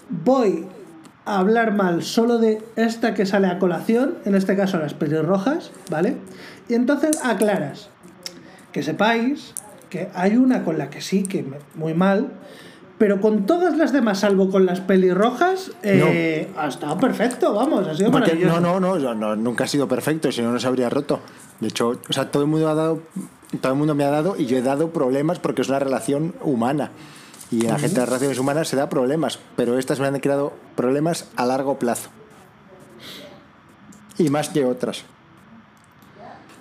voy 0.09 0.67
a 1.25 1.39
hablar 1.39 1.75
mal 1.75 2.03
solo 2.03 2.39
de 2.39 2.63
esta 2.77 3.15
que 3.15 3.27
sale 3.27 3.49
a 3.49 3.59
colación, 3.59 4.19
en 4.25 4.35
este 4.37 4.55
caso 4.57 4.79
las 4.79 4.95
pelirrojas, 4.95 5.73
¿vale? 5.91 6.17
Y 6.69 6.75
entonces 6.75 7.19
aclaras 7.25 7.89
que 8.73 8.83
sepáis 8.83 9.55
que 9.93 10.09
hay 10.15 10.37
una 10.39 10.65
con 10.65 10.79
la 10.79 10.89
que 10.89 11.03
sí, 11.03 11.23
que 11.25 11.43
me- 11.43 11.59
muy 11.75 11.93
mal, 11.93 12.33
pero 12.97 13.21
con 13.21 13.45
todas 13.45 13.77
las 13.77 13.93
demás, 13.93 14.21
salvo 14.21 14.49
con 14.51 14.65
las 14.65 14.81
pelirrojas, 14.81 15.73
eh, 15.83 16.49
ha 16.57 16.69
estado 16.69 16.97
perfecto, 16.99 17.53
vamos, 17.53 17.87
ha 17.87 17.95
sido 17.95 18.11
maravilloso. 18.11 18.59
no, 18.61 18.61
no, 18.61 18.81
no, 18.81 18.99
yo 18.99 19.15
no, 19.15 19.37
nunca 19.37 19.65
ha 19.65 19.67
sido 19.67 19.87
perfecto, 19.87 20.33
si 20.33 20.41
no, 20.41 20.51
no 20.51 20.59
se 20.59 20.67
habría 20.67 20.89
roto. 20.89 21.21
De 21.61 21.69
hecho, 21.69 22.01
o 22.09 22.13
sea, 22.13 22.31
todo 22.31 22.43
el 22.45 22.49
mundo 22.49 22.69
ha 22.71 22.75
dado, 22.75 23.03
todo 23.61 23.73
el 23.73 23.79
mundo 23.79 23.95
me 23.95 24.05
ha 24.05 24.11
dado 24.11 24.35
y 24.39 24.47
yo 24.47 24.57
he 24.57 24.63
dado 24.63 24.91
problemas 24.91 25.39
porque 25.39 25.61
es 25.63 25.69
una 25.69 25.79
relación 25.79 26.35
humana. 26.43 26.91
Y 27.51 27.61
la 27.63 27.79
gente 27.79 27.97
de 27.97 28.01
las 28.01 28.09
relaciones 28.09 28.39
humanas 28.39 28.69
se 28.69 28.77
da 28.77 28.89
problemas, 28.89 29.39
pero 29.57 29.79
estas 29.79 30.01
me 30.01 30.07
han 30.07 30.19
creado 30.21 30.55
problemas 30.75 31.29
a 31.37 31.45
largo 31.45 31.79
plazo. 31.79 32.09
Y 34.17 34.31
más 34.31 34.49
que 34.49 34.65
otras. 34.65 35.05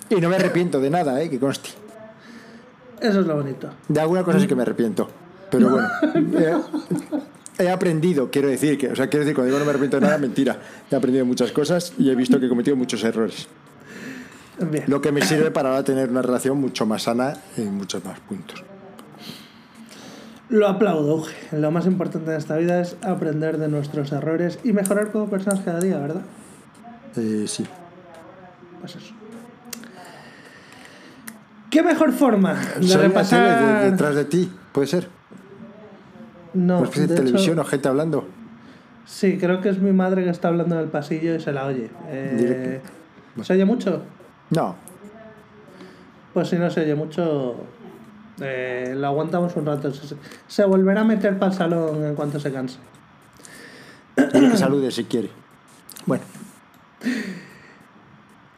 Y 0.10 0.16
no 0.16 0.28
me 0.28 0.36
arrepiento 0.36 0.82
de 0.82 0.90
nada, 0.90 1.22
¿eh? 1.22 1.30
que 1.30 1.40
conste. 1.40 1.70
Eso 3.02 3.22
es 3.22 3.28
lo 3.28 3.36
bonito. 3.36 3.70
De 3.88 4.00
alguna 4.00 4.24
cosa 4.24 4.40
sí 4.40 4.48
que 4.48 4.56
me 4.56 4.62
arrepiento. 4.62 5.10
Pero 5.50 5.70
bueno, 5.70 5.90
he, 7.58 7.64
he 7.64 7.70
aprendido, 7.70 8.30
quiero 8.32 8.48
decir, 8.48 8.78
que, 8.78 8.90
o 8.90 8.96
sea, 8.96 9.08
quiero 9.08 9.26
decir, 9.26 9.36
cuando 9.36 9.48
digo 9.48 9.60
no 9.60 9.66
me 9.66 9.72
arrepiento 9.72 10.00
de 10.00 10.06
nada, 10.06 10.18
mentira. 10.20 10.60
He 10.90 10.96
aprendido 10.96 11.26
muchas 11.26 11.52
cosas 11.52 11.94
y 11.98 12.10
he 12.10 12.16
visto 12.16 12.40
que 12.40 12.46
he 12.46 12.50
cometido 12.50 12.76
muchos 12.76 13.04
errores. 13.04 13.48
Bien. 14.60 14.84
Lo 14.88 15.02
que 15.02 15.12
me 15.12 15.22
sirve 15.24 15.50
para 15.50 15.70
ahora 15.70 15.84
tener 15.84 16.10
una 16.10 16.22
relación 16.22 16.60
mucho 16.60 16.86
más 16.86 17.04
sana 17.04 17.34
en 17.58 17.74
muchos 17.74 18.06
más 18.06 18.20
puntos. 18.20 18.64
Lo 20.50 20.68
aplaudo. 20.68 21.24
Lo 21.52 21.72
más 21.72 21.86
importante 21.88 22.32
en 22.32 22.38
esta 22.38 22.58
vida 22.58 22.82
es 22.82 22.98
aprender 23.02 23.58
de 23.58 23.70
nuestros 23.70 24.12
errores 24.12 24.60
y 24.64 24.74
mejorar 24.74 25.12
como 25.12 25.30
personas 25.30 25.62
cada 25.62 25.80
día, 25.80 25.98
¿verdad? 25.98 26.22
Eh, 27.16 27.46
sí. 27.48 27.66
Pues 28.82 28.98
eso. 28.98 29.14
¿Qué 31.72 31.82
mejor 31.82 32.12
forma 32.12 32.54
de 32.80 32.88
Soy 32.88 33.02
repasar? 33.02 33.82
de- 33.82 33.92
detrás 33.92 34.14
de 34.14 34.26
ti, 34.26 34.52
puede 34.72 34.86
ser. 34.88 35.08
No, 36.54 36.84
especie 36.84 37.08
de, 37.08 37.14
hecho, 37.14 37.24
televisión 37.24 37.58
o 37.60 37.64
gente 37.66 37.88
hablando. 37.88 38.28
Sí, 39.06 39.38
creo 39.40 39.62
que 39.62 39.70
es 39.70 39.80
mi 39.80 39.92
madre 39.94 40.24
que 40.24 40.30
está 40.30 40.50
hablando 40.50 40.76
en 40.76 40.82
el 40.82 40.88
pasillo 40.90 41.34
y 41.36 41.40
se 41.40 41.52
la 41.54 41.66
oye. 41.66 41.90
Eh, 42.10 42.36
Directo. 42.38 43.44
¿Se 43.44 43.54
oye 43.54 43.66
mucho? 43.66 44.04
No, 44.52 44.76
Pues 46.34 46.50
si 46.50 46.58
no 46.58 46.70
se 46.70 46.82
oye 46.82 46.94
mucho, 46.96 47.56
eh, 48.42 48.94
lo 48.98 49.08
aguantamos 49.08 49.56
un 49.56 49.66
rato. 49.66 49.92
Se, 49.94 50.16
se 50.48 50.66
volverá 50.66 51.02
a 51.02 51.06
meter 51.06 51.40
para 51.40 51.52
el 51.54 51.58
salón 51.58 52.04
en 52.06 52.16
cuanto 52.16 52.40
se 52.40 52.52
canse. 52.52 52.78
que 54.16 54.58
salude 54.58 54.92
si 54.92 55.06
quiere. 55.06 55.30
Bueno, 56.06 56.24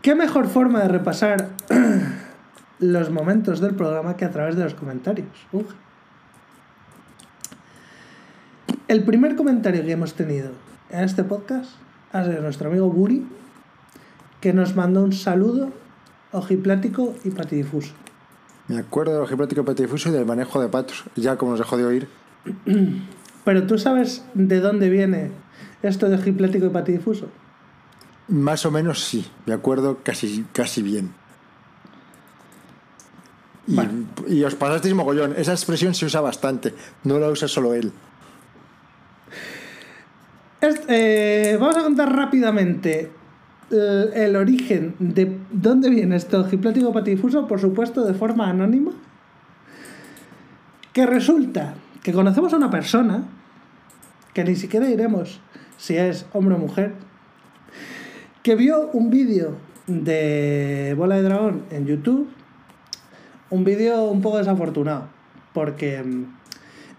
¿Qué 0.01 0.15
mejor 0.15 0.47
forma 0.47 0.81
de 0.81 0.87
repasar 0.89 1.49
los 2.91 3.09
momentos 3.09 3.59
del 3.61 3.75
programa 3.75 4.17
que 4.17 4.25
a 4.25 4.31
través 4.31 4.55
de 4.55 4.63
los 4.63 4.73
comentarios? 4.73 5.29
Uf. 5.51 5.71
El 8.87 9.03
primer 9.03 9.35
comentario 9.35 9.83
que 9.83 9.91
hemos 9.91 10.13
tenido 10.13 10.51
en 10.89 11.03
este 11.03 11.23
podcast 11.23 11.71
ha 12.11 12.25
sido 12.25 12.41
nuestro 12.41 12.69
amigo 12.69 12.89
Buri, 12.89 13.25
que 14.41 14.53
nos 14.53 14.75
mandó 14.75 15.03
un 15.03 15.13
saludo 15.13 15.71
ojiplático 16.31 17.15
y 17.23 17.29
patidifuso. 17.29 17.93
me 18.67 18.77
acuerdo 18.77 19.13
del 19.13 19.21
ojiplático 19.21 19.63
patidifuso 19.63 20.09
y 20.09 20.11
del 20.11 20.25
manejo 20.25 20.61
de 20.61 20.67
patos. 20.67 21.05
Ya 21.15 21.37
como 21.37 21.51
nos 21.51 21.59
dejó 21.59 21.77
de 21.77 21.85
oír. 21.85 22.07
Pero 23.45 23.65
tú 23.65 23.77
sabes 23.77 24.23
de 24.33 24.59
dónde 24.59 24.89
viene 24.89 25.31
esto 25.81 26.09
de 26.09 26.15
ojiplático 26.15 26.65
y 26.65 26.69
patidifuso. 26.69 27.29
Más 28.27 28.65
o 28.65 28.71
menos 28.71 29.03
sí, 29.03 29.25
me 29.45 29.53
acuerdo 29.53 29.99
casi, 30.03 30.45
casi 30.53 30.81
bien. 30.81 31.13
Y, 33.67 34.43
os 34.43 34.55
pasasteis 34.55 34.93
mogollón. 34.93 35.33
Esa 35.37 35.53
expresión 35.53 35.93
se 35.93 36.05
usa 36.05 36.21
bastante, 36.21 36.73
no 37.03 37.19
la 37.19 37.29
usa 37.29 37.47
solo 37.47 37.73
él. 37.73 37.91
Este, 40.59 41.51
eh, 41.51 41.57
vamos 41.57 41.77
a 41.77 41.83
contar 41.83 42.13
rápidamente 42.13 43.11
el, 43.71 44.13
el 44.13 44.35
origen 44.35 44.95
de 44.99 45.37
dónde 45.51 45.89
viene 45.89 46.15
este 46.15 46.37
ojiplático 46.37 46.91
patidifuso, 46.91 47.47
por 47.47 47.59
supuesto 47.59 48.03
de 48.03 48.13
forma 48.13 48.49
anónima. 48.49 48.91
Que 50.91 51.05
resulta 51.05 51.75
que 52.03 52.11
conocemos 52.11 52.53
a 52.53 52.57
una 52.57 52.69
persona, 52.69 53.23
que 54.33 54.43
ni 54.43 54.55
siquiera 54.55 54.87
diremos 54.87 55.39
si 55.77 55.97
es 55.97 56.25
hombre 56.33 56.55
o 56.55 56.57
mujer, 56.57 56.93
que 58.41 58.55
vio 58.55 58.89
un 58.91 59.09
vídeo 59.09 59.55
de 59.87 60.93
Bola 60.97 61.15
de 61.15 61.23
Dragón 61.23 61.63
en 61.71 61.85
YouTube, 61.87 62.29
un 63.53 63.63
vídeo 63.63 64.05
un 64.05 64.21
poco 64.21 64.39
desafortunado, 64.39 65.07
porque 65.53 66.01
mm, 66.01 66.25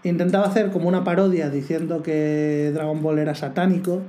intentaba 0.03 0.45
hacer 0.45 0.71
como 0.71 0.87
una 0.87 1.03
parodia 1.03 1.49
diciendo 1.49 2.01
que 2.01 2.71
Dragon 2.73 3.01
Ball 3.03 3.19
era 3.19 3.35
satánico 3.35 4.01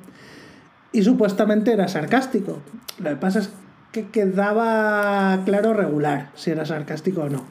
y 0.92 1.02
supuestamente 1.02 1.72
era 1.72 1.88
sarcástico. 1.88 2.60
Lo 3.00 3.10
que 3.10 3.16
pasa 3.16 3.40
es 3.40 3.50
que 3.90 4.06
quedaba 4.06 5.42
claro 5.44 5.74
regular 5.74 6.30
si 6.36 6.52
era 6.52 6.64
sarcástico 6.64 7.22
o 7.22 7.28
no. 7.28 7.44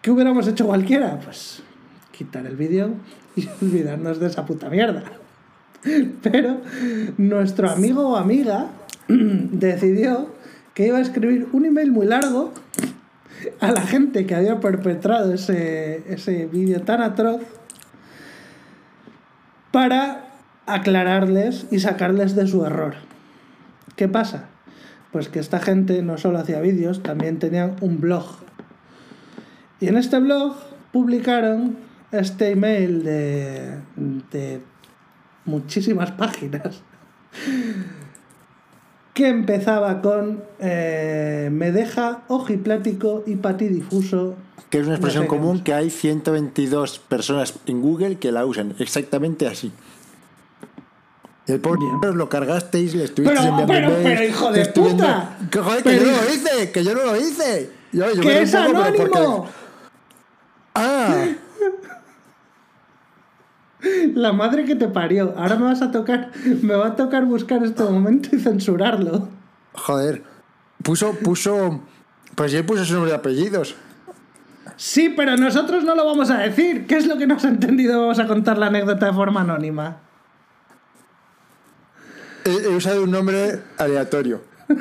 ¿Qué 0.00 0.12
hubiéramos 0.12 0.46
hecho 0.46 0.66
cualquiera? 0.66 1.18
Pues 1.18 1.64
quitar 2.12 2.46
el 2.46 2.54
vídeo 2.54 2.90
y 3.34 3.48
olvidarnos 3.62 4.20
de 4.20 4.28
esa 4.28 4.46
puta 4.46 4.70
mierda. 4.70 5.02
Pero 6.22 6.60
nuestro 7.18 7.68
amigo 7.68 8.10
o 8.10 8.16
amiga 8.16 8.68
decidió 9.08 10.30
que 10.72 10.86
iba 10.86 10.98
a 10.98 11.00
escribir 11.00 11.48
un 11.52 11.64
email 11.64 11.90
muy 11.90 12.06
largo 12.06 12.52
a 13.60 13.72
la 13.72 13.82
gente 13.82 14.26
que 14.26 14.34
había 14.34 14.60
perpetrado 14.60 15.32
ese, 15.32 16.04
ese 16.12 16.46
vídeo 16.46 16.82
tan 16.82 17.02
atroz 17.02 17.42
para 19.70 20.26
aclararles 20.66 21.66
y 21.70 21.80
sacarles 21.80 22.34
de 22.34 22.46
su 22.46 22.64
error. 22.64 22.94
¿Qué 23.96 24.08
pasa? 24.08 24.46
Pues 25.12 25.28
que 25.28 25.38
esta 25.38 25.60
gente 25.60 26.02
no 26.02 26.18
solo 26.18 26.38
hacía 26.38 26.60
vídeos, 26.60 27.02
también 27.02 27.38
tenían 27.38 27.76
un 27.80 28.00
blog. 28.00 28.26
Y 29.80 29.88
en 29.88 29.96
este 29.96 30.18
blog 30.18 30.56
publicaron 30.92 31.76
este 32.12 32.50
email 32.50 33.04
de, 33.04 33.78
de 34.32 34.60
muchísimas 35.44 36.10
páginas 36.12 36.82
que 39.16 39.28
empezaba 39.28 40.02
con 40.02 40.42
eh, 40.58 41.48
me 41.50 41.72
deja 41.72 42.24
ojiplático 42.28 43.24
y 43.26 43.36
patidifuso. 43.36 44.34
Que 44.68 44.80
es 44.80 44.84
una 44.86 44.96
expresión 44.96 45.26
común 45.26 45.64
que 45.64 45.72
hay 45.72 45.88
122 45.88 46.98
personas 46.98 47.54
en 47.64 47.80
Google 47.80 48.18
que 48.18 48.30
la 48.30 48.44
usan 48.44 48.74
exactamente 48.78 49.46
así. 49.46 49.72
El 51.46 51.60
pobre 51.60 51.80
lo 52.12 52.28
cargasteis, 52.28 52.94
le 52.94 53.04
estuvisteis 53.04 53.40
Pero- 53.40 53.58
enviando 53.60 53.94
pero- 54.02 54.22
hijo 54.24 54.52
de 54.52 54.66
puta. 54.66 55.38
Que, 55.50 55.58
joder, 55.60 55.82
que 55.82 55.96
yo 55.96 56.04
no 56.04 56.12
lo 56.12 56.34
hice, 56.34 56.70
que 56.72 56.84
yo 56.84 56.94
no 56.94 57.04
lo 57.06 57.16
hice. 57.16 57.70
Yo- 57.92 58.10
yo 58.10 58.16
me 58.16 58.20
¡Que 58.22 58.42
es 58.42 58.50
porque- 58.50 59.16
anónimo! 59.16 59.46
Ah, 60.74 61.24
La 64.14 64.32
madre 64.32 64.64
que 64.64 64.74
te 64.74 64.88
parió. 64.88 65.34
Ahora 65.36 65.56
me 65.56 65.64
vas 65.64 65.82
a 65.82 65.90
tocar, 65.90 66.30
me 66.62 66.74
va 66.74 66.88
a 66.88 66.96
tocar 66.96 67.24
buscar 67.24 67.62
este 67.64 67.82
momento 67.84 68.30
y 68.32 68.38
censurarlo. 68.38 69.28
joder. 69.72 70.22
Puso, 70.82 71.12
puso. 71.14 71.80
Pues 72.34 72.52
él 72.54 72.64
puso 72.64 72.84
su 72.84 72.94
nombre 72.94 73.12
y 73.12 73.14
apellidos. 73.14 73.74
Sí, 74.76 75.08
pero 75.16 75.36
nosotros 75.36 75.84
no 75.84 75.94
lo 75.94 76.04
vamos 76.04 76.30
a 76.30 76.38
decir. 76.38 76.86
¿Qué 76.86 76.96
es 76.96 77.06
lo 77.06 77.16
que 77.16 77.26
no 77.26 77.36
has 77.36 77.44
entendido? 77.44 78.00
Vamos 78.00 78.18
a 78.18 78.26
contar 78.26 78.58
la 78.58 78.66
anécdota 78.66 79.06
de 79.06 79.12
forma 79.12 79.40
anónima. 79.40 79.98
He, 82.44 82.50
he 82.50 82.68
usado 82.68 83.02
un 83.04 83.10
nombre 83.10 83.62
aleatorio. 83.78 84.42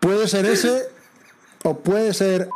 Puede 0.00 0.28
ser 0.28 0.44
ese 0.44 0.88
o 1.62 1.78
puede 1.78 2.12
ser. 2.12 2.50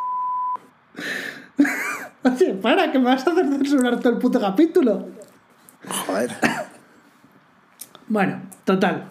Oye, 2.25 2.55
para, 2.55 2.91
que 2.91 2.99
me 2.99 3.07
vas 3.07 3.27
a 3.27 3.33
hacer 3.33 3.47
censurar 3.47 4.01
todo 4.01 4.13
el 4.13 4.19
puto 4.19 4.41
capítulo. 4.41 5.07
Joder. 6.07 6.31
Bueno, 8.09 8.41
total. 8.65 9.05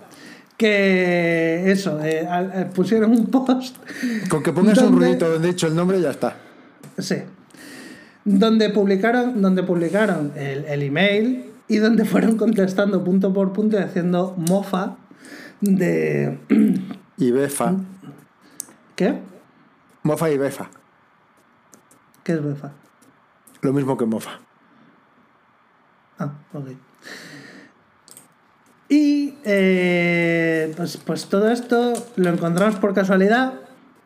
Que 0.57 1.71
eso, 1.71 1.99
eh, 2.03 2.27
eh, 2.27 2.69
pusieron 2.73 3.11
un 3.11 3.27
post. 3.27 3.77
Con 4.29 4.41
que 4.41 4.51
pongas 4.51 4.79
un 4.79 4.97
ruidito 4.97 5.29
donde 5.29 5.49
he 5.49 5.51
dicho 5.51 5.67
el 5.67 5.75
nombre 5.75 6.01
ya 6.01 6.09
está. 6.09 6.35
Sí. 6.97 7.17
Donde 8.25 8.71
publicaron, 8.71 9.41
donde 9.41 9.63
publicaron 9.63 10.33
el, 10.35 10.65
el 10.65 10.81
email 10.81 11.51
y 11.67 11.77
donde 11.77 12.05
fueron 12.05 12.37
contestando 12.37 13.03
punto 13.03 13.33
por 13.33 13.53
punto 13.53 13.77
y 13.77 13.81
haciendo 13.81 14.33
mofa 14.37 14.95
de. 15.61 16.39
Y 17.19 17.31
Befa. 17.31 17.73
¿Qué? 18.95 19.19
Mofa 20.03 20.29
y 20.29 20.37
Befa. 20.37 20.69
¿Qué 22.23 22.33
es 22.33 22.43
befa? 22.43 22.73
Lo 23.61 23.73
mismo 23.73 23.97
que 23.97 24.05
Mofa. 24.05 24.39
Ah, 26.19 26.31
ok. 26.53 26.69
Y 28.89 29.35
eh, 29.43 30.73
pues, 30.77 30.97
pues 30.97 31.25
todo 31.25 31.49
esto 31.49 31.93
lo 32.15 32.29
encontramos 32.29 32.75
por 32.75 32.93
casualidad. 32.93 33.53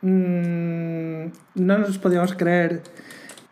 Mm, 0.01 1.25
no 1.55 1.77
nos 1.77 1.97
podíamos 1.97 2.33
creer 2.33 2.81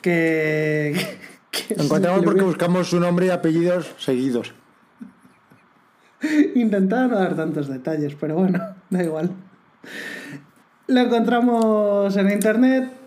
que. 0.02 0.95
que 1.52 1.76
Lo 1.76 1.84
encontramos 1.84 2.24
porque 2.24 2.41
buscamos 2.41 2.89
su 2.89 3.00
nombre 3.00 3.28
y 3.28 3.30
apellidos 3.30 3.93
seguidos. 4.00 4.54
Intentaba 6.56 7.08
no 7.08 7.16
dar 7.20 7.36
tantos 7.36 7.68
detalles, 7.68 8.16
pero 8.20 8.36
bueno, 8.36 8.60
da 8.89 9.04
igual. 9.04 9.32
Lo 10.88 11.00
encontramos 11.02 12.18
en 12.18 12.32
internet 12.32 12.99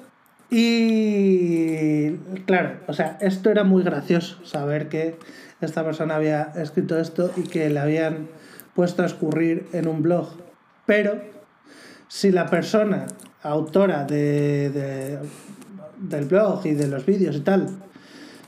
y 0.55 2.17
claro, 2.47 2.81
o 2.87 2.93
sea, 2.93 3.17
esto 3.21 3.51
era 3.51 3.65
muy 3.65 3.83
gracioso, 3.83 4.45
saber 4.45 4.89
que 4.89 5.19
esta 5.61 5.85
persona 5.85 6.17
había 6.17 6.53
escrito 6.57 6.99
esto 6.99 7.31
y 7.37 7.43
que 7.43 7.69
le 7.71 7.79
habían 7.81 8.29
puesto 8.75 9.03
a 9.03 9.07
escurrir 9.07 9.69
en 9.73 9.89
un 9.89 10.03
blog. 10.03 10.29
Pero 10.87 11.21
si 12.09 12.31
la 12.33 12.47
persona 12.47 13.07
autora 13.43 14.05
de, 14.05 14.71
de- 14.71 15.19
del 15.99 16.25
blog 16.27 16.67
y 16.67 16.73
de 16.75 16.89
los 16.89 17.07
vídeos 17.07 17.37
y 17.37 17.41
tal 17.41 17.69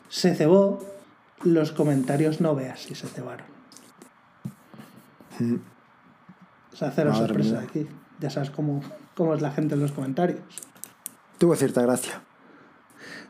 se 0.08 0.34
cebó, 0.34 0.84
los 1.44 1.72
comentarios 1.72 2.40
no 2.40 2.54
veas 2.54 2.80
si 2.80 2.94
se 2.94 3.06
cebaron. 3.06 3.46
O 6.72 6.76
sea, 6.76 6.90
cero 6.94 7.10
Madre 7.12 7.26
sorpresa 7.26 7.50
mía. 7.60 7.68
aquí. 7.68 7.86
Ya 8.20 8.30
sabes 8.30 8.50
cómo, 8.50 8.80
cómo 9.14 9.34
es 9.34 9.42
la 9.42 9.50
gente 9.52 9.74
en 9.74 9.80
los 9.80 9.92
comentarios. 9.92 10.40
Tuvo 11.38 11.54
cierta 11.56 11.82
gracia. 11.82 12.20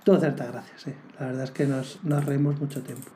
Tuvo 0.05 0.19
cierta 0.19 0.47
gracia, 0.47 0.75
sí. 0.77 0.93
La 1.19 1.27
verdad 1.27 1.45
es 1.45 1.51
que 1.51 1.67
nos, 1.67 1.99
nos 2.05 2.25
reímos 2.25 2.59
mucho 2.61 2.83
tiempo. 2.83 3.09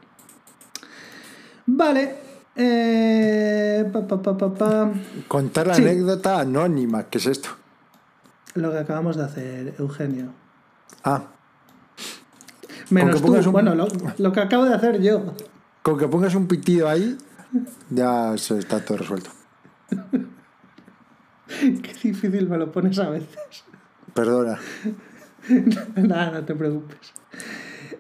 Vale. 1.67 2.17
eh, 2.61 3.89
pa, 3.93 4.07
pa, 4.07 4.21
pa, 4.21 4.37
pa, 4.37 4.53
pa. 4.55 4.91
Contar 5.29 5.67
la 5.69 5.75
Sí. 5.75 5.83
anécdota 5.83 6.41
anónima. 6.41 7.05
¿Qué 7.05 7.19
es 7.19 7.27
esto? 7.27 7.51
Lo 8.55 8.73
que 8.73 8.79
acabamos 8.79 9.17
de 9.17 9.25
hacer, 9.25 9.75
Eugenio. 9.79 10.33
Ah, 11.05 11.23
Menos 12.91 13.21
tú. 13.23 13.33
un- 13.33 13.53
Bueno, 13.53 13.75
lo, 13.75 13.87
lo 14.19 14.33
que 14.33 14.41
acabo 14.41 14.65
de 14.65 14.75
hacer 14.75 15.01
yo. 15.03 15.35
con 15.83 15.99
que 15.99 16.09
pongas 16.09 16.35
un 16.35 16.49
pitido 16.49 16.89
ahí, 16.89 17.17
ya 17.91 18.37
se 18.39 18.59
está 18.59 18.85
todo 18.85 18.99
resuelto. 18.99 19.31
Qué 21.49 21.93
difícil 22.03 22.49
me 22.49 22.59
lo 22.59 22.73
pones 22.73 22.99
a 22.99 23.11
veces. 23.11 23.39
Perdona. 24.19 24.59
Nada, 25.95 26.33
no 26.33 26.45
te 26.45 26.53
preocupes. 26.53 27.13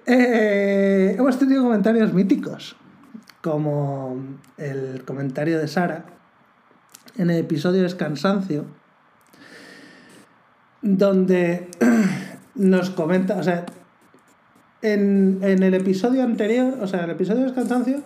Eh, 0.04 1.14
hemos 1.16 1.38
tenido 1.38 1.62
comentarios 1.62 2.12
míticos, 2.12 2.74
como 3.40 4.16
el 4.56 5.04
comentario 5.04 5.60
de 5.60 5.68
Sara 5.68 6.06
en 7.16 7.30
el 7.30 7.38
episodio 7.38 7.84
de 7.84 7.96
Cansancio, 7.96 8.64
donde 10.82 11.68
nos 12.56 12.90
comenta, 12.90 13.36
o 13.36 13.44
sea, 13.44 13.64
en, 14.82 15.38
en 15.42 15.62
el 15.62 15.74
episodio 15.74 16.24
anterior, 16.24 16.78
o 16.80 16.88
sea, 16.88 16.98
en 16.98 17.04
el 17.04 17.10
episodio 17.12 17.46
de 17.46 17.54
Cansancio, 17.54 18.02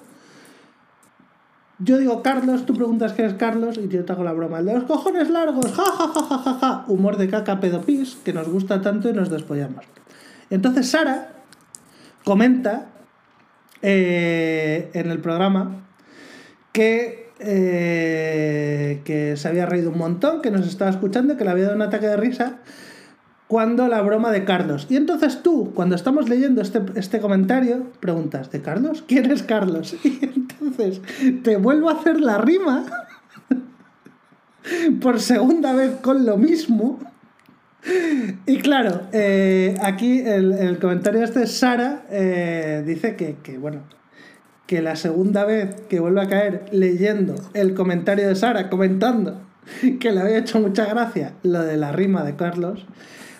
yo 1.84 1.98
digo 1.98 2.22
Carlos, 2.22 2.64
tú 2.66 2.74
preguntas 2.74 3.12
qué 3.12 3.24
es 3.26 3.34
Carlos 3.34 3.78
y 3.78 3.88
yo 3.88 4.04
te 4.04 4.12
hago 4.12 4.24
la 4.24 4.32
broma. 4.32 4.60
El 4.60 4.66
de 4.66 4.74
los 4.74 4.84
cojones 4.84 5.30
largos, 5.30 5.72
ja, 5.72 5.84
ja, 5.84 6.08
ja, 6.08 6.22
ja, 6.22 6.38
ja, 6.38 6.54
ja. 6.54 6.84
Humor 6.88 7.16
de 7.16 7.28
caca 7.28 7.60
pedopis, 7.60 8.16
que 8.24 8.32
nos 8.32 8.48
gusta 8.48 8.80
tanto 8.80 9.08
y 9.08 9.12
nos 9.12 9.30
despollamos. 9.30 9.84
Entonces 10.50 10.88
Sara 10.90 11.32
comenta 12.24 12.86
eh, 13.80 14.90
en 14.92 15.10
el 15.10 15.20
programa 15.20 15.86
que, 16.72 17.30
eh, 17.40 19.00
que 19.04 19.36
se 19.36 19.48
había 19.48 19.66
reído 19.66 19.90
un 19.90 19.98
montón, 19.98 20.40
que 20.40 20.50
nos 20.50 20.66
estaba 20.66 20.90
escuchando, 20.90 21.36
que 21.36 21.44
le 21.44 21.50
había 21.50 21.64
dado 21.64 21.76
un 21.76 21.82
ataque 21.82 22.06
de 22.06 22.16
risa 22.16 22.58
cuando 23.52 23.86
la 23.86 24.00
broma 24.00 24.32
de 24.32 24.44
Carlos. 24.44 24.86
Y 24.88 24.96
entonces 24.96 25.42
tú, 25.42 25.72
cuando 25.74 25.94
estamos 25.94 26.26
leyendo 26.26 26.62
este, 26.62 26.80
este 26.94 27.20
comentario, 27.20 27.82
preguntas, 28.00 28.50
¿de 28.50 28.62
Carlos? 28.62 29.04
¿Quién 29.06 29.30
es 29.30 29.42
Carlos? 29.42 29.94
Y 30.04 30.20
entonces 30.22 31.02
te 31.42 31.58
vuelvo 31.58 31.90
a 31.90 32.00
hacer 32.00 32.18
la 32.18 32.38
rima 32.38 32.86
por 35.02 35.20
segunda 35.20 35.74
vez 35.74 35.96
con 36.00 36.24
lo 36.24 36.38
mismo. 36.38 36.98
Y 38.46 38.56
claro, 38.60 39.02
eh, 39.12 39.76
aquí 39.82 40.20
el, 40.20 40.52
el 40.52 40.78
comentario 40.78 41.22
este, 41.22 41.46
Sara, 41.46 42.04
eh, 42.08 42.82
dice 42.86 43.16
que, 43.16 43.36
que, 43.42 43.58
bueno, 43.58 43.82
que 44.66 44.80
la 44.80 44.96
segunda 44.96 45.44
vez 45.44 45.76
que 45.90 46.00
vuelve 46.00 46.22
a 46.22 46.28
caer 46.28 46.64
leyendo 46.72 47.34
el 47.52 47.74
comentario 47.74 48.28
de 48.28 48.34
Sara, 48.34 48.70
comentando 48.70 49.42
que 50.00 50.10
le 50.10 50.20
había 50.20 50.38
hecho 50.38 50.58
mucha 50.58 50.86
gracia 50.86 51.34
lo 51.42 51.62
de 51.62 51.76
la 51.76 51.92
rima 51.92 52.24
de 52.24 52.34
Carlos, 52.34 52.86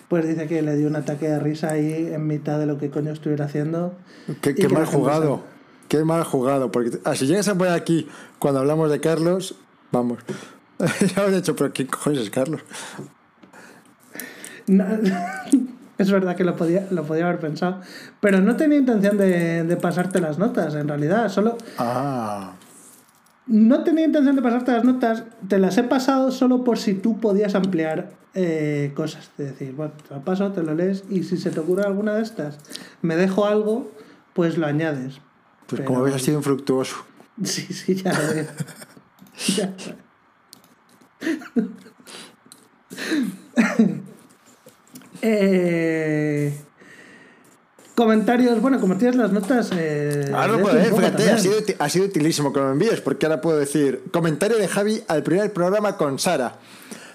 pues 0.07 0.27
dice 0.27 0.47
que 0.47 0.61
le 0.61 0.75
dio 0.75 0.87
un 0.87 0.95
ataque 0.95 1.27
de 1.27 1.39
risa 1.39 1.71
ahí 1.71 2.11
en 2.13 2.27
mitad 2.27 2.59
de 2.59 2.65
lo 2.65 2.77
que 2.77 2.89
coño 2.89 3.11
estuviera 3.11 3.45
haciendo. 3.45 3.95
Qué, 4.41 4.53
qué 4.55 4.69
mal 4.69 4.85
jugado. 4.85 5.43
Qué 5.87 6.03
mal 6.03 6.23
jugado. 6.23 6.71
Porque 6.71 6.99
ah, 7.03 7.15
si 7.15 7.27
llegas 7.27 7.47
a 7.47 7.57
poner 7.57 7.73
aquí 7.73 8.07
cuando 8.39 8.59
hablamos 8.59 8.91
de 8.91 8.99
Carlos, 8.99 9.55
vamos. 9.91 10.19
ya 10.79 11.23
os 11.23 11.31
he 11.31 11.35
dicho, 11.35 11.55
pero 11.55 11.71
¿quién 11.71 11.87
cojones 11.87 12.19
es 12.19 12.29
Carlos? 12.29 12.61
No, 14.67 14.85
es 15.97 16.11
verdad 16.11 16.35
que 16.35 16.43
lo 16.43 16.55
podía, 16.55 16.87
lo 16.91 17.03
podía 17.03 17.25
haber 17.25 17.39
pensado, 17.39 17.81
pero 18.19 18.41
no 18.41 18.55
tenía 18.55 18.77
intención 18.77 19.17
de, 19.17 19.63
de 19.63 19.77
pasarte 19.77 20.19
las 20.19 20.37
notas, 20.39 20.75
en 20.75 20.87
realidad, 20.87 21.29
solo... 21.29 21.57
Ah. 21.77 22.53
No 23.45 23.83
tenía 23.83 24.05
intención 24.05 24.37
de 24.37 24.41
pasarte 24.41 24.71
las 24.71 24.85
notas, 24.85 25.23
te 25.49 25.59
las 25.59 25.77
he 25.77 25.83
pasado 25.83 26.31
solo 26.31 26.63
por 26.63 26.77
si 26.77 26.93
tú 26.93 27.19
podías 27.19 27.55
ampliar 27.55 28.22
eh, 28.35 28.91
cosas. 28.95 29.29
Es 29.37 29.45
decir, 29.51 29.73
bueno, 29.73 29.93
te 30.07 30.13
lo 30.13 30.21
paso, 30.23 30.51
te 30.51 30.63
lo 30.63 30.73
lees 30.75 31.03
y 31.09 31.23
si 31.23 31.37
se 31.37 31.51
te 31.51 31.59
ocurre 31.59 31.83
alguna 31.83 32.15
de 32.15 32.23
estas, 32.23 32.57
me 33.01 33.15
dejo 33.15 33.45
algo, 33.45 33.91
pues 34.33 34.57
lo 34.57 34.65
añades. 34.67 35.15
Pues 35.67 35.81
Pero- 35.81 35.85
como 35.85 36.01
ves, 36.03 36.15
ha 36.15 36.19
sido 36.19 36.37
infructuoso. 36.37 36.95
Sí, 37.43 37.61
sí, 37.73 37.95
ya 37.95 38.13
lo 38.13 38.33
veo. 38.33 38.45
Ya. 39.57 39.73
Eh, 45.21 46.53
comentarios, 47.95 48.59
bueno, 48.61 48.79
como 48.79 48.97
tienes 48.97 49.15
las 49.15 49.31
notas. 49.31 49.69
Eh, 49.73 50.31
Ahora 50.33 50.61
puedo 50.61 50.83
poco 50.83 50.97
fíjate, 50.97 51.31
ha 51.31 51.37
sido, 51.37 51.55
ha 51.79 51.89
sido 51.89 52.05
utilísimo 52.05 52.51
que 52.51 52.59
lo 52.59 52.71
envíes, 52.71 53.01
porque 53.01 53.25
ahora 53.25 53.39
puedo 53.41 53.57
decir, 53.57 54.03
comentario 54.11 54.57
de 54.57 54.67
Javi 54.67 55.01
al 55.07 55.23
primer 55.23 55.53
programa 55.53 55.95
con 55.97 56.19
Sara. 56.19 56.57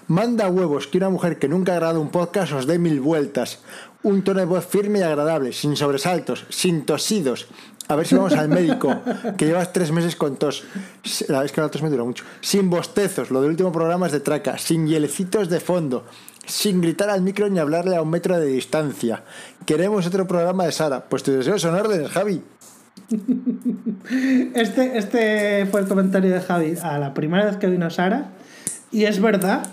Manda 0.09 0.49
huevos 0.49 0.87
que 0.87 0.97
una 0.97 1.11
mujer 1.11 1.37
que 1.37 1.47
nunca 1.47 1.73
ha 1.73 1.75
grabado 1.75 2.01
un 2.01 2.09
podcast 2.09 2.51
os 2.53 2.65
dé 2.65 2.79
mil 2.79 2.99
vueltas. 2.99 3.59
Un 4.01 4.23
tono 4.23 4.39
de 4.39 4.47
voz 4.47 4.65
firme 4.65 4.97
y 4.97 5.01
agradable, 5.03 5.53
sin 5.53 5.77
sobresaltos, 5.77 6.47
sin 6.49 6.83
tosidos. 6.83 7.45
A 7.87 7.95
ver 7.95 8.07
si 8.07 8.15
vamos 8.15 8.33
al 8.33 8.49
médico, 8.49 8.89
que 9.37 9.45
llevas 9.45 9.71
tres 9.71 9.91
meses 9.91 10.15
con 10.15 10.37
tos. 10.37 10.63
La 11.27 11.43
vez 11.43 11.51
que 11.51 11.61
la 11.61 11.69
tos 11.69 11.83
me 11.83 11.91
dura 11.91 12.03
mucho. 12.03 12.23
Sin 12.41 12.71
bostezos, 12.71 13.29
lo 13.29 13.39
del 13.39 13.51
último 13.51 13.71
programa 13.71 14.07
es 14.07 14.11
de 14.11 14.19
traca. 14.21 14.57
Sin 14.57 14.87
hielecitos 14.87 15.47
de 15.47 15.59
fondo. 15.59 16.05
Sin 16.43 16.81
gritar 16.81 17.11
al 17.11 17.21
micro 17.21 17.47
ni 17.47 17.59
hablarle 17.59 17.95
a 17.95 18.01
un 18.01 18.09
metro 18.09 18.35
de 18.39 18.47
distancia. 18.47 19.23
Queremos 19.63 20.07
otro 20.07 20.25
programa 20.25 20.65
de 20.65 20.71
Sara. 20.71 21.05
Pues 21.07 21.21
tus 21.21 21.35
deseos 21.35 21.61
son 21.61 21.75
órdenes, 21.75 22.09
Javi. 22.09 22.41
Este, 24.55 24.97
este 24.97 25.67
fue 25.67 25.81
el 25.81 25.87
comentario 25.87 26.33
de 26.33 26.41
Javi 26.41 26.73
a 26.81 26.97
la 26.97 27.13
primera 27.13 27.45
vez 27.45 27.57
que 27.57 27.67
vino 27.67 27.91
Sara. 27.91 28.31
Y 28.91 29.05
es 29.05 29.21
verdad 29.21 29.67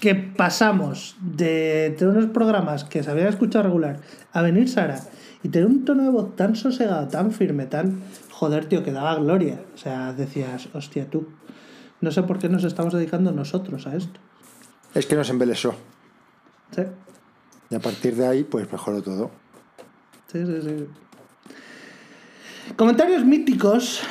que 0.00 0.14
pasamos 0.14 1.16
de 1.20 1.94
tener 1.98 2.16
unos 2.16 2.30
programas 2.30 2.84
que 2.84 3.02
se 3.02 3.10
habían 3.10 3.28
escuchado 3.28 3.64
regular 3.64 4.00
a 4.32 4.42
venir 4.42 4.68
Sara 4.68 5.00
y 5.42 5.48
tener 5.48 5.66
un 5.68 5.84
tono 5.84 6.04
de 6.04 6.10
voz 6.10 6.36
tan 6.36 6.56
sosegado, 6.56 7.08
tan 7.08 7.32
firme, 7.32 7.66
tan. 7.66 8.00
Joder, 8.30 8.66
tío, 8.66 8.84
que 8.84 8.92
daba 8.92 9.16
gloria. 9.16 9.60
O 9.74 9.78
sea, 9.78 10.12
decías, 10.12 10.68
hostia, 10.72 11.10
tú. 11.10 11.28
No 12.00 12.12
sé 12.12 12.22
por 12.22 12.38
qué 12.38 12.48
nos 12.48 12.64
estamos 12.64 12.92
dedicando 12.92 13.32
nosotros 13.32 13.86
a 13.86 13.96
esto. 13.96 14.20
Es 14.94 15.06
que 15.06 15.16
nos 15.16 15.30
embelesó. 15.30 15.74
Sí, 16.74 16.82
Y 17.70 17.74
a 17.74 17.80
partir 17.80 18.14
de 18.14 18.26
ahí, 18.26 18.44
pues 18.44 18.70
mejoró 18.70 19.02
todo. 19.02 19.30
sí, 20.30 20.44
sí. 20.46 20.60
sí. 20.62 20.86
Comentarios 22.76 23.24
míticos, 23.24 24.02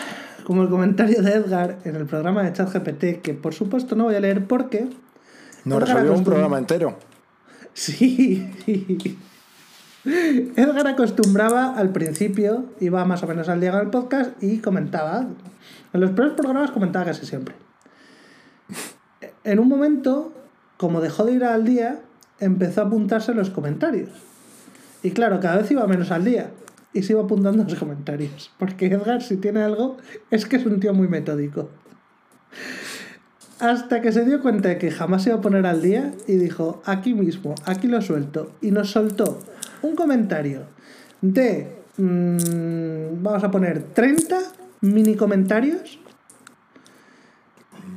como 0.44 0.64
el 0.64 0.70
comentario 0.70 1.22
de 1.22 1.32
Edgar 1.32 1.78
en 1.86 1.96
el 1.96 2.06
programa 2.06 2.44
de 2.44 2.52
ChatGPT, 2.54 3.22
que 3.22 3.34
por 3.34 3.54
supuesto 3.54 3.96
no 3.96 4.06
voy 4.06 4.16
a 4.16 4.20
leer 4.20 4.46
porque. 4.48 4.88
Nos 5.68 5.82
resolvió 5.82 6.14
un 6.14 6.24
programa 6.24 6.58
entero. 6.58 6.98
Sí. 7.74 8.50
Edgar 10.56 10.88
acostumbraba 10.88 11.76
al 11.76 11.92
principio, 11.92 12.66
iba 12.80 13.04
más 13.06 13.22
o 13.24 13.28
menos 13.28 13.50
al 13.50 13.60
día 13.60 13.72
con 13.72 13.82
el 13.82 13.90
podcast 13.90 14.42
y 14.42 14.60
comentaba. 14.60 15.28
En 15.94 16.00
los 16.00 16.12
primeros 16.12 16.36
programas 16.36 16.72
comentaba 16.72 17.06
casi 17.06 17.26
siempre. 17.26 17.56
En 19.44 19.60
un 19.60 19.68
momento, 19.68 20.32
como 20.78 21.02
dejó 21.02 21.26
de 21.26 21.34
ir 21.34 21.44
al 21.44 21.66
día, 21.66 22.00
empezó 22.40 22.82
a 22.82 22.86
apuntarse 22.86 23.34
los 23.34 23.50
comentarios. 23.50 24.10
Y 25.04 25.12
claro, 25.12 25.40
cada 25.40 25.58
vez 25.58 25.70
iba 25.72 25.86
menos 25.88 26.12
al 26.12 26.24
día 26.24 26.52
y 26.94 27.04
se 27.04 27.14
iba 27.14 27.24
apuntando 27.24 27.64
los 27.64 27.76
comentarios. 27.76 28.52
Porque 28.58 28.88
Edgar, 28.88 29.22
si 29.22 29.38
tiene 29.38 29.62
algo, 29.62 29.98
es 30.32 30.46
que 30.46 30.56
es 30.56 30.66
un 30.66 30.80
tío 30.80 30.94
muy 30.94 31.08
metódico. 31.08 31.70
Hasta 33.60 34.02
que 34.02 34.12
se 34.12 34.24
dio 34.24 34.42
cuenta 34.42 34.70
de 34.70 34.78
que 34.78 34.92
jamás 34.92 35.24
se 35.24 35.30
iba 35.30 35.40
a 35.40 35.42
poner 35.42 35.66
al 35.66 35.82
día 35.82 36.14
y 36.28 36.36
dijo, 36.36 36.82
aquí 36.86 37.14
mismo, 37.16 37.56
aquí 37.66 37.88
lo 37.88 38.02
suelto. 38.02 38.52
Y 38.62 38.72
nos 38.72 38.92
soltó 38.92 39.40
un 39.82 39.96
comentario 39.96 40.62
de, 41.22 41.76
mm, 41.98 43.24
vamos 43.24 43.44
a 43.44 43.50
poner 43.50 43.82
30 43.94 44.38
mini 44.82 45.16
comentarios, 45.16 46.00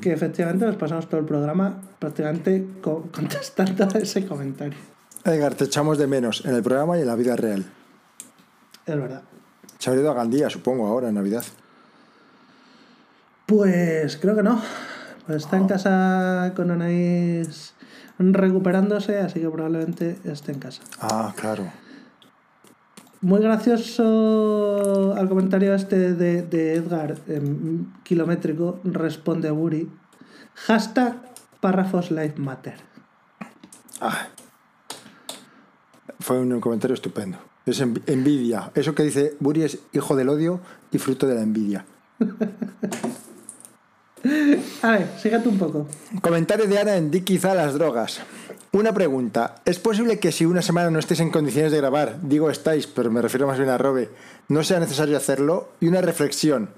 que 0.00 0.12
efectivamente 0.12 0.64
nos 0.64 0.76
pasamos 0.76 1.08
todo 1.10 1.20
el 1.20 1.26
programa 1.26 1.78
prácticamente 1.98 2.66
co- 2.80 3.08
contestando 3.14 3.84
a 3.84 3.98
ese 3.98 4.24
comentario. 4.26 4.78
Edgar, 5.24 5.54
te 5.54 5.64
echamos 5.64 5.98
de 5.98 6.06
menos 6.06 6.42
en 6.46 6.54
el 6.54 6.62
programa 6.62 6.96
y 6.96 7.02
en 7.02 7.06
la 7.06 7.16
vida 7.16 7.36
real. 7.36 7.66
Es 8.86 8.96
verdad. 8.96 9.22
Se 9.78 9.90
habrá 9.90 10.00
ido 10.00 10.10
a 10.10 10.14
Gandía, 10.14 10.48
supongo, 10.48 10.86
ahora 10.86 11.08
en 11.10 11.14
Navidad. 11.16 11.44
Pues 13.46 14.16
creo 14.16 14.34
que 14.36 14.42
no. 14.42 14.62
Pues 15.30 15.44
está 15.44 15.58
en 15.58 15.68
casa 15.68 16.52
con 16.56 16.72
Anaís 16.72 17.72
recuperándose, 18.18 19.20
así 19.20 19.38
que 19.38 19.48
probablemente 19.48 20.18
esté 20.24 20.50
en 20.50 20.58
casa. 20.58 20.82
Ah, 21.00 21.32
claro. 21.36 21.70
Muy 23.20 23.40
gracioso 23.40 25.14
al 25.16 25.28
comentario 25.28 25.72
este 25.72 26.14
de, 26.14 26.42
de 26.42 26.74
Edgar, 26.74 27.16
em, 27.28 27.92
kilométrico, 28.02 28.80
responde 28.82 29.46
a 29.46 29.52
Buri. 29.52 29.88
Hashtag 30.66 31.22
párrafos 31.60 32.10
life 32.10 32.34
matter. 32.36 32.74
Ah. 34.00 34.26
Fue 36.18 36.40
un 36.40 36.60
comentario 36.60 36.94
estupendo. 36.94 37.38
Es 37.66 37.80
env- 37.80 38.02
envidia. 38.06 38.72
Eso 38.74 38.96
que 38.96 39.04
dice 39.04 39.36
Buri 39.38 39.62
es 39.62 39.78
hijo 39.92 40.16
del 40.16 40.28
odio 40.28 40.60
y 40.90 40.98
fruto 40.98 41.28
de 41.28 41.36
la 41.36 41.42
envidia. 41.42 41.84
A 44.82 44.90
ver, 44.92 45.08
sígate 45.18 45.48
un 45.48 45.58
poco. 45.58 45.86
Comentario 46.20 46.66
de 46.66 46.78
Ana 46.78 46.96
en 46.96 47.10
Di 47.10 47.22
quizá 47.22 47.54
las 47.54 47.74
drogas. 47.74 48.20
Una 48.72 48.92
pregunta. 48.92 49.56
¿Es 49.64 49.78
posible 49.78 50.18
que 50.18 50.30
si 50.30 50.44
una 50.44 50.62
semana 50.62 50.90
no 50.90 50.98
estéis 50.98 51.20
en 51.20 51.30
condiciones 51.30 51.72
de 51.72 51.78
grabar, 51.78 52.18
digo 52.22 52.50
estáis, 52.50 52.86
pero 52.86 53.10
me 53.10 53.20
refiero 53.20 53.46
más 53.46 53.58
bien 53.58 53.70
a 53.70 53.78
Robe, 53.78 54.10
no 54.48 54.62
sea 54.62 54.78
necesario 54.78 55.16
hacerlo? 55.16 55.70
Y 55.80 55.88
una 55.88 56.00
reflexión. 56.00 56.70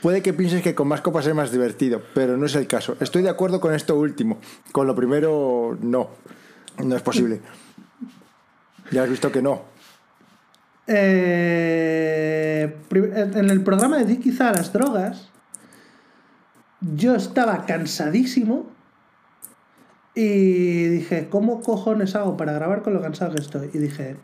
Puede 0.00 0.22
que 0.22 0.32
pienses 0.34 0.62
que 0.62 0.74
con 0.74 0.86
más 0.86 1.00
copas 1.00 1.26
es 1.26 1.34
más 1.34 1.50
divertido, 1.50 2.02
pero 2.14 2.36
no 2.36 2.46
es 2.46 2.54
el 2.54 2.66
caso. 2.66 2.96
Estoy 3.00 3.22
de 3.22 3.30
acuerdo 3.30 3.60
con 3.60 3.74
esto 3.74 3.96
último. 3.96 4.38
Con 4.70 4.86
lo 4.86 4.94
primero, 4.94 5.76
no. 5.80 6.10
No 6.84 6.96
es 6.96 7.02
posible. 7.02 7.40
Ya 8.90 9.02
has 9.02 9.08
visto 9.08 9.32
que 9.32 9.40
no. 9.40 9.62
Eh, 10.86 12.76
en 12.92 13.50
el 13.50 13.62
programa 13.62 13.96
de 13.96 14.04
Di 14.04 14.18
quizá 14.18 14.52
las 14.52 14.74
drogas, 14.74 15.30
yo 16.96 17.14
estaba 17.14 17.66
cansadísimo 17.66 18.66
y 20.14 20.84
dije, 20.84 21.28
¿cómo 21.28 21.60
cojones 21.60 22.14
hago 22.14 22.36
para 22.36 22.52
grabar 22.52 22.82
con 22.82 22.94
lo 22.94 23.00
cansado 23.00 23.34
que 23.34 23.40
estoy? 23.40 23.70
Y 23.72 23.78
dije, 23.78 24.16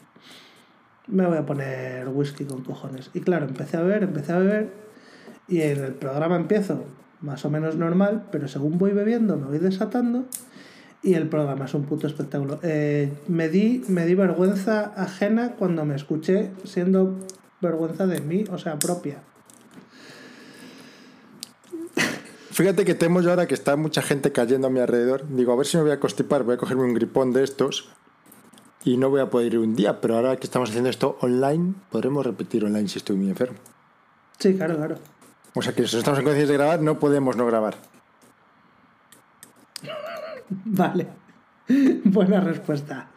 me 1.07 1.27
voy 1.27 1.39
a 1.39 1.47
poner 1.47 2.09
whisky 2.09 2.45
con 2.45 2.63
cojones. 2.63 3.11
Y 3.15 3.21
claro, 3.21 3.47
empecé 3.47 3.77
a 3.77 3.83
beber, 3.83 4.05
empecé 4.05 4.33
a 4.33 4.39
beber 4.39 4.73
y 5.49 5.63
en 5.63 5.85
el 5.85 5.95
programa 5.95 6.37
empiezo 6.37 6.85
más 7.21 7.45
o 7.45 7.51
menos 7.51 7.77
normal, 7.77 8.27
pero 8.31 8.49
según 8.49 8.79
voy 8.79 8.93
bebiendo 8.93 9.37
me 9.37 9.47
voy 9.47 9.59
desatando 9.59 10.27
y 11.03 11.15
el 11.15 11.29
programa 11.29 11.65
es 11.65 11.75
un 11.75 11.85
puto 11.85 12.07
espectáculo. 12.07 12.61
Eh, 12.63 13.13
me, 13.27 13.49
di, 13.49 13.83
me 13.89 14.05
di 14.07 14.15
vergüenza 14.15 14.93
ajena 14.97 15.53
cuando 15.53 15.85
me 15.85 15.95
escuché 15.95 16.51
siendo 16.65 17.17
vergüenza 17.61 18.07
de 18.07 18.21
mí, 18.21 18.45
o 18.51 18.59
sea, 18.59 18.79
propia. 18.79 19.23
Fíjate 22.61 22.85
que 22.85 22.95
temo 22.95 23.23
yo 23.23 23.31
ahora 23.31 23.47
que 23.47 23.55
está 23.55 23.75
mucha 23.77 24.03
gente 24.03 24.33
cayendo 24.33 24.67
a 24.67 24.71
mi 24.71 24.81
alrededor. 24.81 25.27
Digo, 25.31 25.51
a 25.51 25.57
ver 25.57 25.67
si 25.67 25.79
me 25.79 25.83
voy 25.83 25.93
a 25.93 25.99
constipar, 25.99 26.43
voy 26.43 26.57
a 26.57 26.59
cogerme 26.59 26.83
un 26.83 26.93
gripón 26.93 27.33
de 27.33 27.43
estos 27.43 27.89
y 28.85 28.99
no 28.99 29.09
voy 29.09 29.23
a 29.23 29.31
poder 29.31 29.55
ir 29.55 29.61
un 29.61 29.75
día. 29.75 30.03
Pero 30.03 30.17
ahora 30.17 30.37
que 30.37 30.45
estamos 30.45 30.69
haciendo 30.69 30.91
esto 30.91 31.17
online, 31.23 31.73
podremos 31.89 32.27
repetir 32.27 32.63
online 32.63 32.87
si 32.87 32.99
estoy 32.99 33.17
muy 33.17 33.31
enfermo. 33.31 33.57
Sí, 34.39 34.55
claro, 34.57 34.77
claro. 34.77 34.99
O 35.55 35.63
sea 35.63 35.73
que 35.73 35.89
si 35.89 35.97
estamos 35.97 36.19
en 36.19 36.25
condiciones 36.27 36.51
de 36.51 36.55
grabar, 36.59 36.83
no 36.83 36.99
podemos 36.99 37.35
no 37.35 37.47
grabar. 37.47 37.77
Vale. 40.51 41.07
Buena 42.05 42.41
respuesta. 42.41 43.09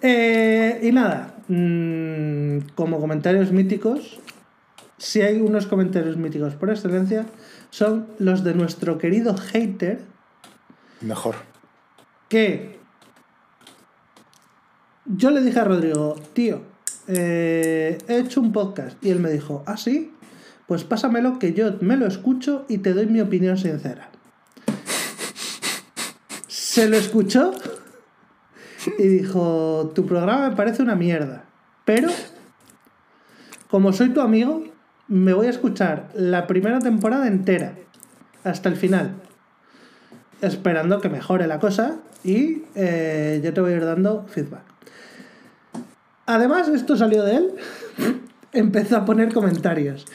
Eh, 0.00 0.80
y 0.84 0.90
nada, 0.90 1.34
mm, 1.48 2.60
como 2.74 2.98
comentarios 2.98 3.52
míticos, 3.52 4.18
si 4.96 5.20
hay 5.20 5.38
unos 5.42 5.66
comentarios 5.66 6.16
míticos 6.16 6.54
por 6.54 6.70
excelencia, 6.70 7.26
son 7.70 8.08
los 8.18 8.44
de 8.44 8.54
nuestro 8.54 8.98
querido 8.98 9.36
hater, 9.36 10.04
Mejor. 11.00 11.36
que 12.28 12.78
yo 15.04 15.30
le 15.30 15.40
dije 15.42 15.60
a 15.60 15.64
Rodrigo, 15.64 16.16
tío, 16.32 16.62
eh, 17.06 17.98
he 18.08 18.18
hecho 18.18 18.40
un 18.40 18.52
podcast, 18.52 19.02
y 19.02 19.10
él 19.10 19.20
me 19.20 19.30
dijo, 19.30 19.62
¿ah, 19.66 19.76
sí? 19.76 20.12
Pues 20.66 20.84
pásamelo 20.84 21.38
que 21.38 21.54
yo 21.54 21.76
me 21.80 21.96
lo 21.96 22.06
escucho 22.06 22.66
y 22.68 22.78
te 22.78 22.92
doy 22.92 23.06
mi 23.06 23.20
opinión 23.20 23.56
sincera. 23.56 24.10
Se 26.46 26.88
lo 26.88 26.96
escuchó 26.96 27.52
y 28.98 29.08
dijo, 29.08 29.92
tu 29.94 30.04
programa 30.04 30.50
me 30.50 30.56
parece 30.56 30.82
una 30.82 30.94
mierda, 30.94 31.44
pero 31.86 32.10
como 33.70 33.92
soy 33.92 34.10
tu 34.10 34.20
amigo, 34.20 34.64
me 35.08 35.32
voy 35.32 35.46
a 35.46 35.50
escuchar 35.50 36.08
la 36.14 36.46
primera 36.46 36.78
temporada 36.80 37.26
entera, 37.26 37.72
hasta 38.44 38.68
el 38.68 38.76
final, 38.76 39.12
esperando 40.42 41.00
que 41.00 41.08
mejore 41.08 41.46
la 41.46 41.58
cosa 41.58 41.96
y 42.24 42.62
eh, 42.74 43.40
yo 43.42 43.52
te 43.52 43.60
voy 43.60 43.72
a 43.72 43.76
ir 43.76 43.84
dando 43.84 44.26
feedback. 44.28 44.62
Además, 46.26 46.68
esto 46.68 46.96
salió 46.96 47.24
de 47.24 47.36
él 47.36 47.50
empezó 48.52 48.96
a 48.96 49.04
poner 49.04 49.32
comentarios. 49.32 50.06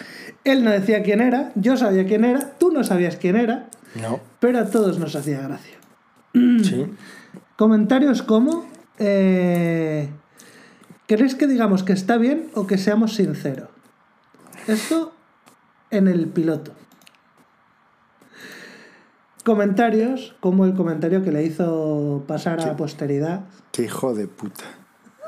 Él 0.43 0.63
no 0.63 0.71
decía 0.71 1.03
quién 1.03 1.21
era, 1.21 1.51
yo 1.55 1.77
sabía 1.77 2.05
quién 2.05 2.25
era, 2.25 2.51
tú 2.59 2.71
no 2.71 2.83
sabías 2.83 3.15
quién 3.15 3.35
era, 3.35 3.69
No. 4.01 4.19
pero 4.39 4.59
a 4.59 4.65
todos 4.65 4.99
nos 4.99 5.15
hacía 5.15 5.41
gracia. 5.41 5.75
Sí. 6.63 6.85
Comentarios 7.55 8.23
como... 8.23 8.67
eh, 8.99 10.09
¿Queréis 11.07 11.35
que 11.35 11.45
digamos 11.47 11.83
que 11.83 11.93
está 11.93 12.17
bien 12.17 12.47
o 12.55 12.65
que 12.65 12.77
seamos 12.77 13.15
sinceros? 13.15 13.69
Esto 14.67 15.13
en 15.91 16.07
el 16.07 16.27
piloto. 16.27 16.73
Comentarios 19.43 20.35
como 20.39 20.65
el 20.65 20.73
comentario 20.73 21.21
que 21.21 21.31
le 21.31 21.43
hizo 21.43 22.23
pasar 22.27 22.61
a 22.61 22.77
posteridad. 22.77 23.41
Qué 23.71 23.83
hijo 23.83 24.13
de 24.13 24.27
puta. 24.27 24.63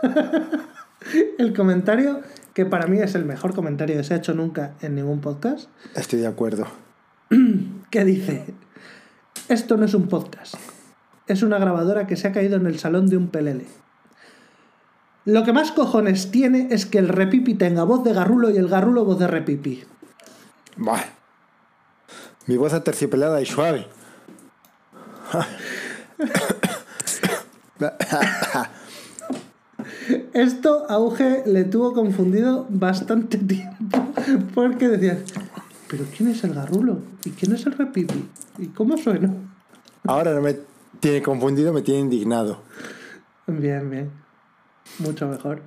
El 1.38 1.54
comentario 1.54 2.22
que 2.54 2.66
para 2.66 2.88
mí 2.88 2.98
es 2.98 3.14
el 3.14 3.26
mejor 3.26 3.54
comentario 3.54 3.98
que 3.98 4.04
se 4.04 4.14
ha 4.16 4.18
hecho 4.18 4.34
nunca 4.34 4.76
en 4.82 4.96
ningún 4.96 5.22
podcast. 5.22 5.70
Estoy 5.94 6.20
de 6.20 6.28
acuerdo. 6.28 6.66
que 7.92 8.06
dice, 8.06 8.46
esto 9.50 9.78
no 9.78 9.86
es 9.86 9.94
un 9.94 10.08
podcast, 10.08 10.56
es 11.28 11.44
una 11.44 11.60
grabadora 11.60 12.08
que 12.08 12.16
se 12.16 12.28
ha 12.28 12.32
caído 12.32 12.56
en 12.56 12.66
el 12.66 12.80
salón 12.80 13.08
de 13.08 13.18
un 13.18 13.28
pelele. 13.28 13.66
Lo 15.26 15.44
que 15.44 15.54
más 15.54 15.72
cojones 15.72 16.30
tiene 16.30 16.68
es 16.70 16.86
que 16.86 17.00
el 17.00 17.10
repipi 17.10 17.56
tenga 17.56 17.84
voz 17.84 18.04
de 18.04 18.14
garrulo 18.14 18.52
y 18.52 18.58
el 18.58 18.68
garrulo 18.68 19.06
voz 19.06 19.18
de 19.18 19.26
repipi. 19.28 19.84
Buah. 20.78 21.02
Mi 22.46 22.58
voz 22.58 22.74
aterciopelada 22.74 23.42
y 23.42 23.48
suave. 23.48 23.88
Esto 30.34 30.86
a 30.88 31.00
Uge 31.00 31.42
le 31.48 31.64
tuvo 31.64 31.94
confundido 31.94 32.68
bastante 32.70 33.40
tiempo 33.40 34.14
porque 34.54 34.90
decía, 34.90 35.18
pero 35.90 36.06
¿quién 36.16 36.30
es 36.30 36.44
el 36.44 36.54
garrulo? 36.54 37.00
¿Y 37.24 37.32
quién 37.32 37.54
es 37.54 37.66
el 37.66 37.74
repipi? 37.74 38.30
¿Y 38.60 38.68
cómo 38.68 38.96
suena? 38.98 39.34
Ahora 40.04 40.36
no 40.36 40.42
me 40.42 40.56
tiene 41.00 41.24
confundido, 41.24 41.74
me 41.74 41.82
tiene 41.82 42.02
indignado. 42.02 42.62
Bien, 43.48 43.90
bien. 43.90 44.25
Mucho 45.00 45.28
mejor. 45.28 45.62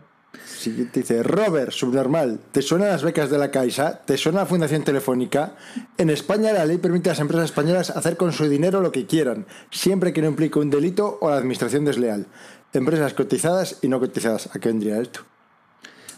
Siguiente 0.45 1.01
dice, 1.01 1.23
Robert, 1.23 1.73
subnormal, 1.73 2.41
¿te 2.53 2.61
suenan 2.63 2.89
las 2.89 3.03
becas 3.03 3.31
de 3.31 3.39
la 3.39 3.51
Caixa? 3.51 4.03
¿Te 4.05 4.17
suena 4.17 4.41
la 4.41 4.47
Fundación 4.47 4.85
Telefónica? 4.85 5.55
En 5.97 6.11
España 6.11 6.53
la 6.53 6.67
ley 6.67 6.79
permite 6.79 7.09
a 7.09 7.13
las 7.13 7.21
empresas 7.21 7.47
españolas 7.47 7.91
hacer 7.91 8.17
con 8.17 8.33
su 8.33 8.49
dinero 8.49 8.81
lo 8.81 8.93
que 8.93 9.07
quieran, 9.07 9.47
siempre 9.71 10.13
que 10.13 10.21
no 10.21 10.29
implique 10.29 10.59
un 10.59 10.71
delito 10.71 11.19
o 11.21 11.31
la 11.31 11.37
administración 11.37 11.85
desleal. 11.85 12.27
Empresas 12.73 13.15
cotizadas 13.15 13.79
y 13.81 13.89
no 13.89 14.01
cotizadas. 14.01 14.55
¿A 14.55 14.59
qué 14.59 14.69
vendría 14.69 15.01
esto? 15.01 15.21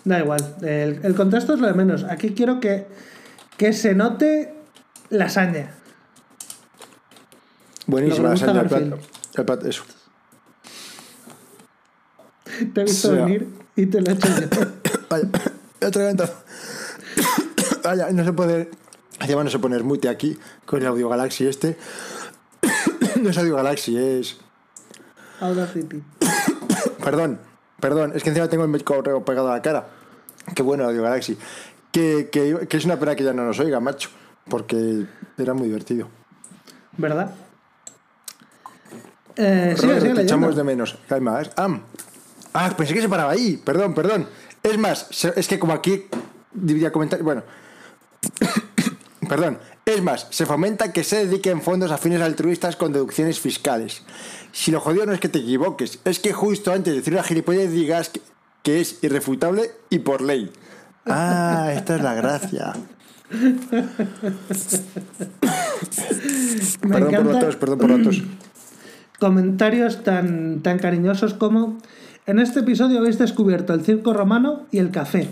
Da 0.05 0.19
igual, 0.19 0.57
el, 0.63 1.01
el 1.05 1.15
contexto 1.15 1.55
es 1.55 1.61
lo 1.61 1.69
de 1.69 1.75
menos. 1.75 2.05
Aquí 2.05 2.31
quiero 2.31 2.59
que, 2.59 2.89
que 3.57 3.73
se 3.73 3.95
note 3.95 4.55
la 5.11 5.29
saña. 5.29 5.75
Buenísima 7.87 8.35
la 8.35 8.65
plato. 8.65 8.99
El 9.37 9.45
plato, 9.45 9.69
eso. 9.69 9.85
Te 12.75 12.81
he 12.81 12.85
visto 12.85 13.13
venir 13.13 13.49
y 13.77 13.87
te 13.87 13.99
hecho 13.99 14.29
yo. 14.29 14.49
Vaya, 15.11 15.29
he 15.81 15.87
atragantado. 15.87 16.33
Vaya, 17.85 18.11
no 18.13 18.25
se 18.25 18.33
puede. 18.33 18.71
Encima 19.21 19.45
no 19.45 19.51
se 19.51 19.59
pone 19.59 19.79
mute 19.81 20.09
aquí 20.09 20.39
con 20.65 20.81
el 20.81 20.87
Audio 20.87 21.09
Galaxy 21.09 21.47
este. 21.47 21.77
no 23.23 23.31
es 23.31 23.39
Audio 23.39 23.57
Galaxy, 23.57 23.97
es. 23.97 24.39
Audacity. 25.41 26.03
Perdón, 27.03 27.39
perdón, 27.81 28.13
es 28.15 28.23
que 28.23 28.31
encima 28.31 28.49
tengo 28.49 28.65
el 28.65 28.85
correo 28.85 29.25
pegado 29.25 29.51
a 29.51 29.57
la 29.57 29.63
cara. 29.63 29.89
Qué 30.55 30.63
bueno 30.63 30.85
Audio 30.85 31.03
Galaxy. 31.03 31.37
Que, 31.93 32.29
que, 32.31 32.67
que 32.69 32.77
es 32.77 32.85
una 32.85 32.99
pena 32.99 33.17
que 33.17 33.25
ya 33.25 33.33
no 33.33 33.45
nos 33.45 33.59
oiga, 33.59 33.81
macho. 33.81 34.11
Porque 34.49 35.07
era 35.37 35.55
muy 35.55 35.69
divertido. 35.69 36.09
¿Verdad? 36.97 37.35
Eh, 39.37 39.75
Robert, 39.81 40.01
sigue 40.03 40.15
te 40.15 40.23
echamos 40.23 40.57
de 40.57 40.65
menos. 40.65 40.99
¿Qué 41.09 41.15
hay 41.15 41.21
más? 41.21 41.51
Ah, 41.57 41.81
ah, 42.55 42.75
pensé 42.77 42.95
que 42.95 43.03
se 43.03 43.09
paraba 43.09 43.33
ahí. 43.33 43.61
Perdón, 43.65 43.95
perdón. 43.95 44.27
Es 44.63 44.79
más, 44.79 45.07
es 45.37 45.49
que 45.49 45.59
como 45.59 45.73
aquí 45.73 46.07
dividía 46.53 46.93
comentarios. 46.93 47.25
Bueno. 47.25 47.43
perdón. 49.29 49.59
Es 49.87 50.03
más, 50.03 50.29
se 50.31 50.47
fomenta 50.47 50.93
que 50.93 51.03
se 51.03 51.27
dediquen 51.27 51.63
fondos 51.63 51.91
a 51.91 51.99
fines 51.99 52.21
altruistas 52.21 52.77
con 52.77 52.93
deducciones 52.93 53.41
fiscales. 53.41 54.03
Si 54.53 54.71
lo 54.71 54.81
jodido 54.81 55.07
no 55.07 55.13
es 55.13 55.21
que 55.21 55.29
te 55.29 55.41
equivoques, 55.41 55.99
es 56.05 56.21
que 56.21 56.33
justo 56.33 56.73
antes 56.73 56.93
de 56.93 57.01
decir 57.01 57.15
una 57.15 57.23
gilipollez 57.23 57.73
digas 57.73 58.11
que, 58.11 58.21
que 58.63 58.81
es 58.81 59.03
irrefutable 59.03 59.73
y 59.89 60.01
por 60.01 60.21
ley. 60.21 60.53
Ah, 61.07 61.73
esta 61.75 61.97
es 61.97 62.03
la 62.03 62.15
gracia. 62.15 62.75
Me 66.83 66.89
perdón 66.89 67.15
por 67.15 67.25
los 67.25 67.39
tos, 67.41 67.57
perdón 67.57 67.79
por 67.79 68.03
tos. 68.03 68.23
comentarios 69.19 70.03
tan, 70.03 70.63
tan 70.63 70.79
cariñosos 70.79 71.35
como 71.35 71.79
en 72.31 72.39
este 72.39 72.61
episodio 72.61 72.99
habéis 72.99 73.19
descubierto 73.19 73.75
el 73.75 73.83
circo 73.85 74.13
romano 74.13 74.67
y 74.71 74.79
el 74.79 74.91
café. 74.91 75.29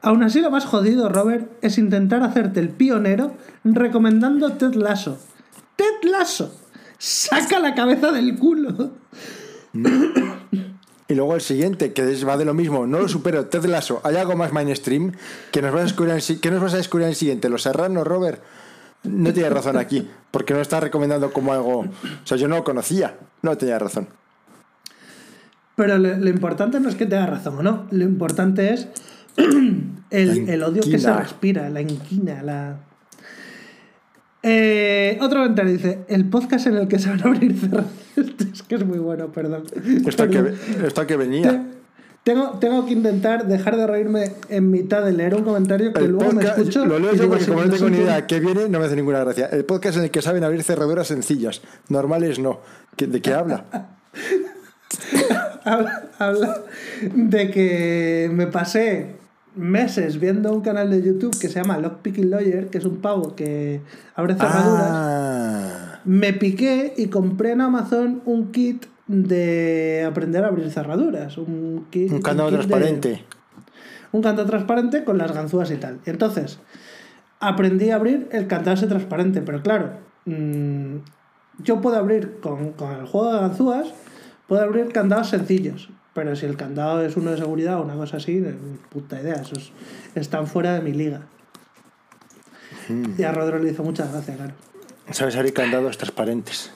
Aún 0.00 0.22
así 0.22 0.40
lo 0.40 0.50
más 0.50 0.64
jodido, 0.64 1.08
Robert, 1.08 1.50
es 1.62 1.78
intentar 1.78 2.22
hacerte 2.22 2.60
el 2.60 2.70
pionero 2.70 3.32
recomendando 3.64 4.52
Ted 4.52 4.74
Lasso. 4.74 5.18
¡Ted 5.76 6.10
Lasso! 6.10 6.54
¡Saca 6.98 7.58
la 7.58 7.74
cabeza 7.74 8.10
del 8.12 8.38
culo! 8.38 8.92
Y 11.08 11.14
luego 11.14 11.34
el 11.34 11.42
siguiente, 11.42 11.92
que 11.92 12.24
va 12.24 12.38
de 12.38 12.46
lo 12.46 12.54
mismo, 12.54 12.86
no 12.86 12.98
lo 13.00 13.06
supero, 13.06 13.44
Ted 13.44 13.66
Lasso, 13.66 14.00
hay 14.02 14.16
algo 14.16 14.34
más 14.34 14.50
mainstream 14.50 15.12
que 15.50 15.60
nos 15.60 15.70
vas 15.70 15.82
a 15.82 15.84
descubrir 15.84 16.40
que 16.40 16.50
nos 16.50 16.74
en 16.94 17.02
el 17.02 17.14
siguiente. 17.14 17.50
Los 17.50 17.64
Serranos, 17.64 18.06
Robert, 18.06 18.42
no 19.02 19.30
tienes 19.34 19.52
razón 19.52 19.76
aquí, 19.76 20.08
porque 20.30 20.54
no 20.54 20.60
estás 20.62 20.82
recomendando 20.82 21.30
como 21.30 21.52
algo. 21.52 21.80
O 21.80 21.86
sea, 22.24 22.38
yo 22.38 22.48
no 22.48 22.56
lo 22.56 22.64
conocía, 22.64 23.18
no 23.42 23.58
tenía 23.58 23.78
razón. 23.78 24.08
Pero 25.76 25.98
lo, 25.98 26.16
lo 26.16 26.28
importante 26.28 26.80
no 26.80 26.88
es 26.88 26.94
que 26.96 27.06
te 27.06 27.24
razón 27.26 27.58
o 27.58 27.62
no. 27.62 27.86
Lo 27.90 28.04
importante 28.04 28.72
es 28.74 28.88
el, 30.10 30.48
el 30.48 30.62
odio 30.62 30.82
que 30.82 30.98
se 30.98 31.12
respira, 31.12 31.68
la 31.70 31.80
inquina, 31.80 32.42
la. 32.42 32.76
Eh, 34.42 35.18
otro 35.20 35.40
comentario 35.40 35.72
dice: 35.72 36.00
el 36.08 36.24
podcast 36.28 36.66
en 36.66 36.76
el 36.76 36.88
que 36.88 36.98
se 36.98 37.08
van 37.10 37.20
a 37.20 37.24
abrir 37.24 37.58
cerrar. 37.58 37.84
es 38.52 38.62
que 38.62 38.74
es 38.74 38.84
muy 38.84 38.98
bueno, 38.98 39.30
perdón. 39.32 39.64
Esto 40.06 40.28
que, 40.28 40.54
esto 40.84 41.06
que 41.06 41.16
venía. 41.16 41.66
Tengo, 42.24 42.50
tengo 42.60 42.86
que 42.86 42.92
intentar 42.92 43.48
dejar 43.48 43.76
de 43.76 43.84
reírme 43.86 44.32
en 44.48 44.70
mitad 44.70 45.04
de 45.04 45.12
leer 45.12 45.34
un 45.34 45.42
comentario 45.42 45.92
que 45.92 46.04
El 46.04 46.12
luego 46.12 46.32
me 46.32 46.44
escucho. 46.44 46.86
lo 46.86 47.00
leo 47.00 47.14
yo 47.16 47.28
porque 47.28 47.42
"Sí, 47.44 47.50
como 47.50 47.64
no 47.64 47.70
tengo 47.70 47.88
ni 47.88 47.96
siento". 47.96 48.12
idea 48.12 48.26
qué 48.28 48.38
viene, 48.38 48.68
no 48.68 48.78
me 48.78 48.84
hace 48.86 48.94
ninguna 48.94 49.18
gracia. 49.24 49.46
El 49.46 49.64
podcast 49.64 49.96
en 49.98 50.04
el 50.04 50.10
que 50.12 50.22
saben 50.22 50.44
abrir 50.44 50.62
cerraduras 50.62 51.08
sencillas, 51.08 51.62
normales 51.88 52.38
no. 52.38 52.60
¿Qué- 52.96 53.08
¿De 53.08 53.20
qué 53.20 53.32
habla? 53.34 53.64
habla, 55.64 56.02
habla 56.18 56.60
de 57.14 57.50
que 57.50 58.30
me 58.32 58.46
pasé 58.46 59.16
meses 59.54 60.18
viendo 60.18 60.52
un 60.52 60.62
canal 60.62 60.90
de 60.90 61.02
YouTube 61.02 61.36
que 61.38 61.48
se 61.48 61.54
llama 61.60 61.78
Lockpicking 61.78 62.30
Lawyer, 62.30 62.68
que 62.68 62.78
es 62.78 62.84
un 62.84 62.96
pavo 62.98 63.34
que 63.36 63.80
abre 64.14 64.34
cerraduras. 64.34 64.86
Ah, 64.90 66.00
Me 66.04 66.32
piqué 66.32 66.94
y 66.96 67.08
compré 67.08 67.52
en 67.52 67.60
Amazon 67.60 68.22
un 68.24 68.50
kit 68.52 68.86
de 69.08 70.04
aprender 70.08 70.44
a 70.44 70.48
abrir 70.48 70.70
cerraduras. 70.70 71.36
Un, 71.36 71.86
kit, 71.90 72.10
un 72.10 72.22
candado 72.22 72.48
kit 72.50 72.58
de- 72.60 72.66
transparente. 72.66 73.24
un 74.12 74.22
candado 74.22 74.48
transparente 74.48 75.04
con 75.04 75.18
las 75.18 75.32
ganzúas 75.32 75.70
y 75.70 75.76
tal. 75.76 75.98
Entonces, 76.06 76.58
aprendí 77.40 77.90
a 77.90 77.96
abrir 77.96 78.28
el 78.32 78.46
candado 78.46 78.76
ese 78.76 78.86
transparente, 78.86 79.42
pero 79.42 79.62
claro, 79.62 79.90
mm, 80.24 80.96
yo 81.62 81.80
puedo 81.82 81.96
abrir 81.96 82.38
con, 82.40 82.72
con 82.72 82.92
el 82.92 83.04
juego 83.06 83.34
de 83.34 83.40
ganzúas, 83.40 83.88
puedo 84.46 84.62
abrir 84.62 84.92
candados 84.92 85.30
sencillos, 85.30 85.90
pero 86.14 86.36
si 86.36 86.46
el 86.46 86.56
candado 86.56 87.02
es 87.04 87.16
uno 87.16 87.30
de 87.30 87.38
seguridad 87.38 87.78
o 87.80 87.84
una 87.84 87.94
cosa 87.94 88.18
así, 88.18 88.44
puta 88.90 89.20
idea, 89.20 89.36
esos 89.36 89.72
están 90.14 90.46
fuera 90.46 90.74
de 90.74 90.80
mi 90.80 90.92
liga. 90.92 91.22
Y 93.16 93.22
a 93.22 93.32
Rodro 93.32 93.58
le 93.58 93.70
hizo 93.70 93.82
muchas 93.82 94.12
gracias, 94.12 94.36
claro. 94.36 94.54
Sabes 95.10 95.36
abrir 95.36 95.52
candados 95.52 95.98
transparentes. 95.98 96.70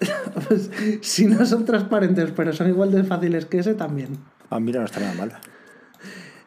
Pues, 0.48 0.70
si 1.02 1.26
no 1.26 1.46
son 1.46 1.64
transparentes, 1.64 2.32
pero 2.34 2.52
son 2.52 2.68
igual 2.68 2.90
de 2.90 3.04
fáciles 3.04 3.44
que 3.44 3.58
ese, 3.58 3.74
también. 3.74 4.18
Ah, 4.50 4.58
mira, 4.58 4.80
no 4.80 4.86
está 4.86 4.98
nada 4.98 5.14
mal. 5.14 5.32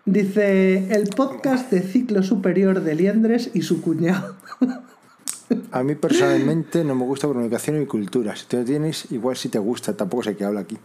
Dice 0.04 0.94
el 0.94 1.08
podcast 1.10 1.72
de 1.72 1.82
ciclo 1.82 2.22
superior 2.22 2.82
de 2.82 2.96
Liendres 2.96 3.52
y 3.54 3.62
su 3.62 3.82
cuñado. 3.82 4.36
A 5.72 5.84
mí 5.84 5.96
personalmente 5.96 6.84
no 6.84 6.96
me 6.96 7.04
gusta 7.04 7.28
comunicación 7.28 7.82
y 7.82 7.86
cultura. 7.86 8.36
Si 8.36 8.48
te 8.48 8.58
lo 8.58 8.66
tienes, 8.66 9.12
igual 9.12 9.36
si 9.36 9.50
te 9.50 9.60
gusta, 9.60 9.96
tampoco 9.96 10.24
sé 10.24 10.36
qué 10.36 10.46
habla 10.46 10.62
aquí. 10.62 10.78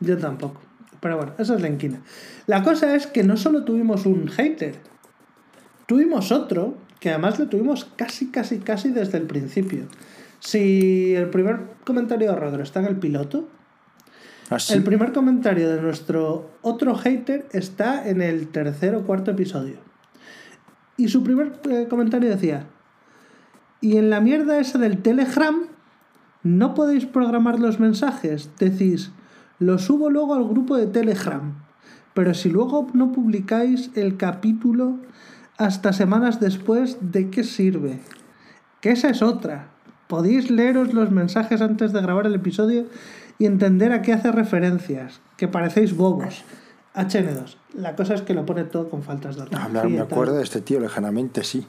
Yo 0.00 0.18
tampoco. 0.18 0.60
Pero 1.00 1.16
bueno, 1.16 1.32
esa 1.38 1.54
es 1.54 1.60
la 1.60 1.68
inquina. 1.68 2.00
La 2.46 2.62
cosa 2.62 2.94
es 2.94 3.06
que 3.06 3.22
no 3.22 3.36
solo 3.36 3.64
tuvimos 3.64 4.06
un 4.06 4.28
hater, 4.28 4.76
tuvimos 5.86 6.32
otro 6.32 6.74
que 7.00 7.10
además 7.10 7.38
le 7.38 7.46
tuvimos 7.46 7.84
casi, 7.96 8.28
casi, 8.30 8.58
casi 8.58 8.90
desde 8.90 9.18
el 9.18 9.24
principio. 9.24 9.86
Si 10.40 11.14
el 11.14 11.28
primer 11.30 11.60
comentario 11.84 12.30
de 12.30 12.36
Rodro 12.36 12.62
está 12.62 12.80
en 12.80 12.86
el 12.86 12.96
piloto, 12.96 13.48
¿Ah, 14.48 14.60
sí? 14.60 14.74
El 14.74 14.84
primer 14.84 15.12
comentario 15.12 15.68
de 15.68 15.80
nuestro 15.82 16.50
otro 16.62 16.94
hater 16.94 17.46
está 17.52 18.08
en 18.08 18.22
el 18.22 18.48
tercer 18.48 18.94
o 18.94 19.02
cuarto 19.02 19.32
episodio. 19.32 19.78
Y 20.96 21.08
su 21.08 21.22
primer 21.22 21.52
eh, 21.68 21.86
comentario 21.90 22.30
decía, 22.30 22.66
y 23.80 23.96
en 23.96 24.10
la 24.10 24.20
mierda 24.20 24.58
esa 24.58 24.78
del 24.78 25.02
Telegram 25.02 25.56
no 26.42 26.74
podéis 26.74 27.06
programar 27.06 27.58
los 27.58 27.80
mensajes, 27.80 28.50
decís, 28.58 29.10
lo 29.58 29.78
subo 29.78 30.10
luego 30.10 30.34
al 30.34 30.48
grupo 30.48 30.76
de 30.76 30.86
Telegram, 30.86 31.54
pero 32.14 32.34
si 32.34 32.50
luego 32.50 32.86
no 32.92 33.12
publicáis 33.12 33.90
el 33.94 34.16
capítulo 34.16 34.98
hasta 35.58 35.92
semanas 35.92 36.40
después, 36.40 36.98
¿de 37.00 37.30
qué 37.30 37.44
sirve? 37.44 38.00
Que 38.80 38.90
esa 38.90 39.08
es 39.08 39.22
otra. 39.22 39.68
Podéis 40.06 40.50
leeros 40.50 40.94
los 40.94 41.10
mensajes 41.10 41.60
antes 41.60 41.92
de 41.92 42.00
grabar 42.00 42.26
el 42.26 42.34
episodio 42.34 42.86
y 43.38 43.46
entender 43.46 43.92
a 43.92 44.02
qué 44.02 44.12
hace 44.12 44.30
referencias, 44.30 45.20
que 45.36 45.48
parecéis 45.48 45.96
bobos. 45.96 46.44
HN2. 46.94 47.56
La 47.74 47.94
cosa 47.94 48.14
es 48.14 48.22
que 48.22 48.32
lo 48.32 48.46
pone 48.46 48.64
todo 48.64 48.88
con 48.88 49.02
faltas 49.02 49.36
de 49.36 49.42
ortografía. 49.42 49.84
me, 49.84 50.00
acuerdo 50.00 50.36
de 50.36 50.42
este 50.42 50.62
tío 50.62 50.80
lejanamente, 50.80 51.44
sí. 51.44 51.66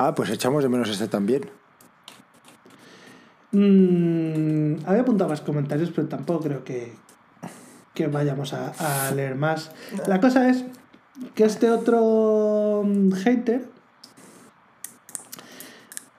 Ah, 0.00 0.14
pues 0.14 0.30
echamos 0.30 0.62
de 0.62 0.68
menos 0.68 0.88
este 0.88 1.08
también. 1.08 1.50
Mm, 3.50 4.86
había 4.86 5.02
apuntado 5.02 5.28
más 5.28 5.40
comentarios, 5.40 5.90
pero 5.90 6.06
tampoco 6.06 6.44
creo 6.44 6.62
que, 6.62 6.94
que 7.94 8.06
vayamos 8.06 8.54
a, 8.54 9.10
leer 9.10 9.34
más. 9.34 9.72
La 10.06 10.20
cosa 10.20 10.48
es 10.48 10.64
que 11.34 11.42
este 11.42 11.68
otro 11.68 12.84
mm, 12.86 13.10
hater 13.10 13.68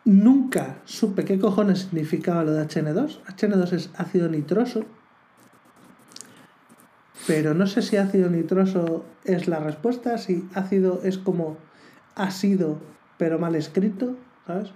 nunca 0.03 0.79
supe 0.83 1.23
qué 1.23 1.39
cojones 1.39 1.79
significaba 1.79 2.43
lo 2.43 2.51
de 2.51 2.67
HN2. 2.67 3.21
HN2 3.23 3.71
es 3.71 3.91
ácido 3.95 4.27
nitroso. 4.27 4.83
Pero 7.27 7.53
no 7.53 7.65
sé 7.65 7.81
si 7.81 7.95
ácido 7.95 8.29
nitroso 8.29 9.05
es 9.23 9.47
la 9.47 9.59
respuesta, 9.59 10.17
si 10.17 10.49
ácido 10.53 10.99
es 11.05 11.17
como 11.17 11.57
ácido 12.15 12.79
pero 13.19 13.37
mal 13.37 13.53
escrito, 13.55 14.15
¿sabes? 14.47 14.69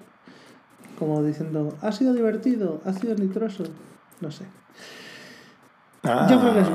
Como 0.99 1.23
diciendo, 1.23 1.75
ha 1.81 1.91
sido 1.91 2.13
divertido, 2.13 2.81
ha 2.85 2.93
sido 2.93 3.15
nitroso. 3.15 3.63
No 4.21 4.29
sé. 4.31 4.45
Ah, 6.03 6.27
Yo 6.29 6.39
creo 6.39 6.53
que 6.53 6.59
es. 6.59 6.67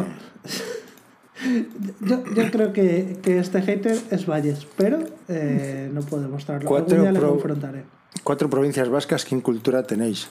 Yo, 2.00 2.24
yo 2.34 2.50
creo 2.50 2.72
que, 2.72 3.18
que 3.22 3.38
este 3.38 3.62
hater 3.62 3.96
es 4.10 4.26
Valles, 4.26 4.66
pero 4.76 4.98
eh, 5.28 5.88
no 5.92 6.00
puedo 6.00 6.28
mostrarlo. 6.28 6.68
Cuatro 6.68 7.00
día 7.02 7.12
pro- 7.12 7.30
confrontaré. 7.32 7.84
Cuatro 8.24 8.50
provincias 8.50 8.88
vascas, 8.88 9.24
¿qué 9.24 9.40
cultura 9.40 9.84
tenéis? 9.84 10.28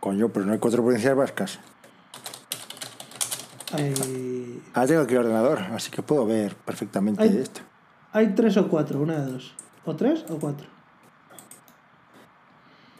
Coño, 0.00 0.28
pero 0.28 0.44
no 0.44 0.52
hay 0.52 0.58
cuatro 0.58 0.82
provincias 0.82 1.16
vascas. 1.16 1.58
Hay, 3.72 4.62
Ah, 4.74 4.86
tengo 4.86 5.00
aquí 5.02 5.14
el 5.14 5.20
ordenador, 5.20 5.58
así 5.72 5.90
que 5.90 6.02
puedo 6.02 6.26
ver 6.26 6.54
perfectamente 6.54 7.24
esto. 7.40 7.62
hay 8.12 8.34
tres 8.34 8.56
o 8.58 8.68
cuatro, 8.68 9.00
una 9.00 9.24
de 9.24 9.32
dos. 9.32 9.54
¿O 9.86 9.96
tres 9.96 10.24
o 10.28 10.36
cuatro? 10.38 10.66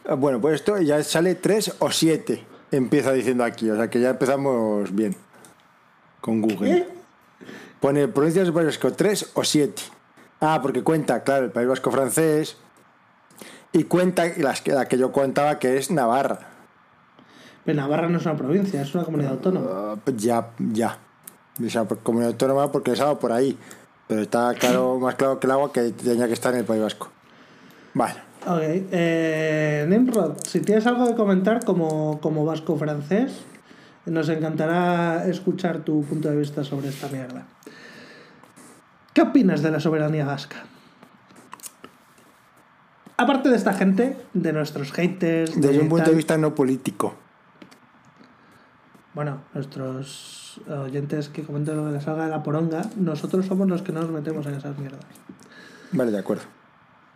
Ah, 0.07 0.15
Bueno, 0.15 0.39
pues 0.41 0.55
esto 0.55 0.79
ya 0.81 1.03
sale 1.03 1.35
tres 1.35 1.75
o 1.79 1.91
siete. 1.91 2.45
Empieza 2.71 3.11
diciendo 3.13 3.43
aquí, 3.43 3.69
o 3.69 3.75
sea 3.75 3.89
que 3.89 3.99
ya 3.99 4.09
empezamos 4.09 4.93
bien 4.93 5.15
con 6.21 6.41
Google. 6.41 6.85
¿Qué? 6.85 6.97
Pone 7.79 8.07
provincias 8.07 8.45
del 8.45 8.53
País 8.53 8.67
Vasco 8.67 8.91
3 8.91 9.31
o 9.35 9.43
7. 9.43 9.81
Ah, 10.41 10.59
porque 10.61 10.83
cuenta, 10.83 11.23
claro, 11.23 11.45
el 11.45 11.51
País 11.51 11.67
Vasco 11.67 11.91
francés. 11.91 12.57
Y 13.71 13.83
cuenta 13.83 14.25
las 14.37 14.61
que, 14.61 14.71
la 14.71 14.87
que 14.87 14.97
yo 14.97 15.11
contaba 15.11 15.59
que 15.59 15.77
es 15.77 15.91
Navarra. 15.91 16.39
Pero 17.63 17.75
Navarra 17.75 18.09
no 18.09 18.17
es 18.17 18.25
una 18.25 18.35
provincia, 18.35 18.81
es 18.81 18.95
una 18.95 19.03
comunidad 19.03 19.33
autónoma. 19.33 19.67
Ah, 19.71 19.95
ya, 20.15 20.49
ya. 20.57 20.97
Por 21.87 21.99
comunidad 21.99 22.31
autónoma 22.31 22.71
porque 22.71 22.91
he 22.91 22.93
estado 22.93 23.19
por 23.19 23.31
ahí. 23.31 23.57
Pero 24.07 24.21
está 24.21 24.53
claro, 24.55 24.99
más 25.01 25.15
claro 25.15 25.39
que 25.39 25.47
el 25.47 25.51
agua 25.51 25.71
que 25.71 25.91
tenía 25.91 26.27
que 26.27 26.33
estar 26.33 26.53
en 26.53 26.59
el 26.59 26.65
País 26.65 26.81
Vasco. 26.81 27.09
Vale. 27.93 28.15
Ok. 28.45 28.61
Eh, 28.61 29.85
Nimrod, 29.89 30.37
si 30.45 30.61
tienes 30.61 30.85
algo 30.87 31.07
de 31.07 31.15
comentar 31.15 31.65
como, 31.65 32.19
como 32.21 32.45
vasco 32.45 32.77
francés, 32.77 33.43
nos 34.05 34.29
encantará 34.29 35.27
escuchar 35.27 35.79
tu 35.79 36.03
punto 36.03 36.29
de 36.29 36.37
vista 36.37 36.63
sobre 36.63 36.89
esta 36.89 37.09
mierda. 37.09 37.45
¿Qué 39.13 39.21
opinas 39.21 39.61
de 39.61 39.71
la 39.71 39.79
soberanía 39.79 40.25
vasca? 40.25 40.57
Aparte 43.17 43.49
de 43.49 43.55
esta 43.55 43.73
gente, 43.73 44.15
de 44.33 44.53
nuestros 44.53 44.91
haters. 44.91 45.59
Desde 45.59 45.79
un 45.81 45.89
punto 45.89 46.11
de 46.11 46.15
vista 46.15 46.37
no 46.37 46.53
político. 46.53 47.15
Bueno, 49.17 49.41
nuestros 49.55 50.61
oyentes 50.69 51.29
que 51.29 51.41
comenten 51.41 51.75
lo 51.75 51.85
que 51.87 51.91
les 51.93 52.03
salga 52.03 52.25
de 52.25 52.29
la 52.29 52.43
poronga, 52.43 52.83
nosotros 52.97 53.47
somos 53.47 53.67
los 53.67 53.81
que 53.81 53.91
no 53.91 54.01
nos 54.01 54.11
metemos 54.11 54.45
en 54.45 54.53
esas 54.53 54.77
mierdas. 54.77 54.99
Vale, 55.91 56.11
de 56.11 56.19
acuerdo. 56.19 56.43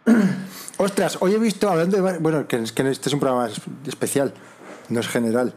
Ostras, 0.77 1.19
hoy 1.21 1.35
he 1.35 1.37
visto, 1.37 1.69
hablando 1.69 2.01
de... 2.01 2.17
Bueno, 2.17 2.47
que, 2.47 2.63
que 2.73 2.89
este 2.89 3.09
es 3.09 3.13
un 3.13 3.19
programa 3.19 3.47
es- 3.47 3.61
especial, 3.85 4.33
no 4.89 4.99
es 4.99 5.07
general. 5.07 5.53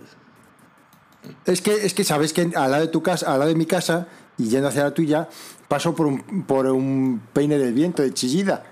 Es 1.46 1.62
que, 1.62 1.72
es 1.86 1.94
que 1.94 2.04
sabes 2.04 2.34
que 2.34 2.42
al 2.54 2.70
lado 2.70 2.82
de 2.82 2.88
tu 2.88 3.02
casa, 3.02 3.32
al 3.32 3.38
lado 3.38 3.48
de 3.48 3.56
mi 3.56 3.64
casa, 3.64 4.06
y 4.36 4.48
yendo 4.50 4.68
hacia 4.68 4.82
la 4.84 4.90
tuya, 4.92 5.26
paso 5.66 5.94
por 5.94 6.06
un, 6.06 6.44
por 6.46 6.66
un 6.66 7.22
peine 7.32 7.56
del 7.56 7.72
viento 7.72 8.02
de 8.02 8.12
Chillida. 8.12 8.64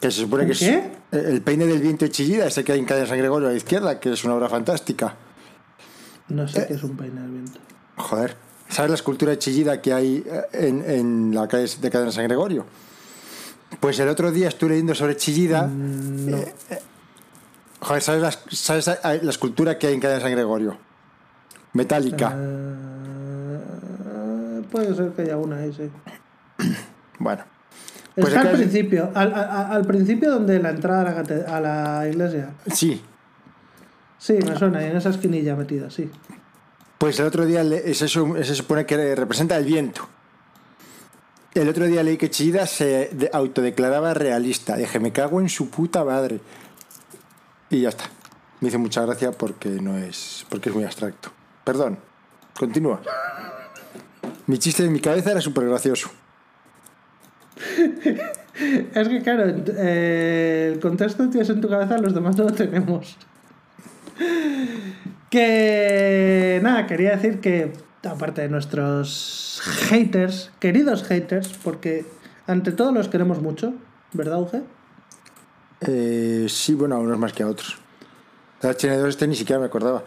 Que 0.00 0.10
se 0.10 0.22
supone 0.22 0.42
¿Un 0.42 0.50
que 0.50 0.58
qué? 0.58 0.92
es 1.12 1.24
el 1.24 1.40
peine 1.42 1.66
del 1.66 1.78
viento 1.80 2.04
de 2.04 2.10
Chillida, 2.10 2.46
ese 2.48 2.64
que 2.64 2.72
hay 2.72 2.80
en 2.80 2.84
calle 2.84 3.06
San 3.06 3.16
Gregorio 3.18 3.46
a 3.46 3.52
la 3.52 3.56
izquierda, 3.56 4.00
que 4.00 4.12
es 4.12 4.24
una 4.24 4.34
obra 4.34 4.48
fantástica. 4.48 5.14
No 6.30 6.44
Eh. 6.44 6.48
sé 6.48 6.66
qué 6.66 6.74
es 6.74 6.82
un 6.82 6.96
peine 6.96 7.20
del 7.20 7.30
viento. 7.30 7.60
Joder, 7.96 8.36
¿sabes 8.68 8.90
la 8.90 8.94
escultura 8.94 9.32
de 9.32 9.38
Chillida 9.38 9.80
que 9.82 9.92
hay 9.92 10.24
eh, 10.26 10.42
en, 10.52 10.84
en 10.88 11.34
la 11.34 11.46
calle 11.48 11.68
de 11.80 11.90
Cadena 11.90 12.12
San 12.12 12.24
Gregorio? 12.24 12.64
Pues 13.78 13.98
el 14.00 14.08
otro 14.08 14.32
día 14.32 14.48
estuve 14.48 14.70
leyendo 14.70 14.94
sobre 14.94 15.16
Chillida. 15.16 15.66
No. 15.66 16.36
Eh, 16.36 16.54
Joder, 17.82 18.02
¿sabes, 18.02 18.20
la, 18.22 18.30
sabes 18.54 18.86
la- 18.86 19.30
escultura 19.30 19.78
que 19.78 19.86
hay 19.86 19.94
en 19.94 20.00
Cadena 20.00 20.20
San 20.20 20.32
Gregorio? 20.32 20.76
Metálica. 21.72 22.34
Eh, 22.36 23.58
puede 24.70 24.94
ser 24.94 25.10
que 25.12 25.22
haya 25.22 25.36
una 25.36 25.56
ahí, 25.56 25.72
sí. 25.72 25.90
Bueno. 27.18 27.44
Pues 28.14 28.28
Está 28.34 28.40
al 28.40 28.50
principio, 28.56 29.10
al, 29.14 29.32
al 29.34 29.86
principio 29.86 30.32
donde 30.32 30.58
la 30.58 30.70
entrada 30.70 31.02
a 31.02 31.04
la, 31.04 31.14
cate- 31.22 31.44
a 31.46 31.60
la 31.60 32.08
iglesia. 32.08 32.50
Sí. 32.72 33.02
Sí, 34.20 34.34
me 34.46 34.54
suena, 34.56 34.82
y 34.82 34.86
en 34.86 34.96
esa 34.96 35.08
esquinilla 35.08 35.56
metida, 35.56 35.88
sí. 35.90 36.10
Pues 36.98 37.18
el 37.18 37.26
otro 37.26 37.46
día 37.46 37.64
su- 37.94 38.36
se 38.44 38.54
supone 38.54 38.84
que 38.84 39.14
representa 39.14 39.56
el 39.56 39.64
viento. 39.64 40.06
El 41.54 41.68
otro 41.70 41.86
día 41.86 42.02
leí 42.02 42.18
que 42.18 42.28
Chillida 42.30 42.66
se 42.66 43.08
de- 43.12 43.30
autodeclaraba 43.32 44.12
realista. 44.12 44.76
Dije, 44.76 45.00
me 45.00 45.10
cago 45.10 45.40
en 45.40 45.48
su 45.48 45.70
puta 45.70 46.04
madre. 46.04 46.38
Y 47.70 47.80
ya 47.80 47.88
está. 47.88 48.04
Me 48.60 48.68
hizo 48.68 48.78
mucha 48.78 49.00
gracia 49.06 49.32
porque 49.32 49.70
no 49.70 49.96
es. 49.96 50.44
porque 50.50 50.68
es 50.68 50.74
muy 50.74 50.84
abstracto. 50.84 51.30
Perdón. 51.64 51.98
Continúa. 52.58 53.00
Mi 54.46 54.58
chiste 54.58 54.82
de 54.82 54.90
mi 54.90 55.00
cabeza 55.00 55.30
era 55.30 55.40
súper 55.40 55.66
gracioso. 55.66 56.10
Es 58.94 59.08
que, 59.08 59.22
claro, 59.22 59.44
eh, 59.78 60.72
el 60.74 60.80
contexto 60.80 61.22
que 61.24 61.30
tienes 61.30 61.48
en 61.48 61.62
tu 61.62 61.68
cabeza, 61.70 61.96
los 61.96 62.14
demás 62.14 62.36
no 62.36 62.44
lo 62.44 62.52
tenemos. 62.52 63.16
Que 65.30 66.58
nada, 66.60 66.88
quería 66.88 67.12
decir 67.12 67.40
que, 67.40 67.72
aparte 68.02 68.42
de 68.42 68.48
nuestros 68.48 69.62
haters, 69.88 70.50
queridos 70.58 71.04
haters, 71.04 71.56
porque 71.62 72.04
ante 72.48 72.72
todo 72.72 72.90
los 72.90 73.08
queremos 73.08 73.40
mucho, 73.40 73.74
¿verdad, 74.12 74.40
Uge? 74.40 74.62
Eh, 75.82 76.46
sí, 76.48 76.74
bueno, 76.74 76.96
a 76.96 76.98
unos 76.98 77.16
más 77.16 77.32
que 77.32 77.44
a 77.44 77.46
otros. 77.46 77.78
El 78.60 78.70
HN2 78.70 79.06
este 79.06 79.28
ni 79.28 79.36
siquiera 79.36 79.60
me 79.60 79.66
acordaba. 79.66 80.02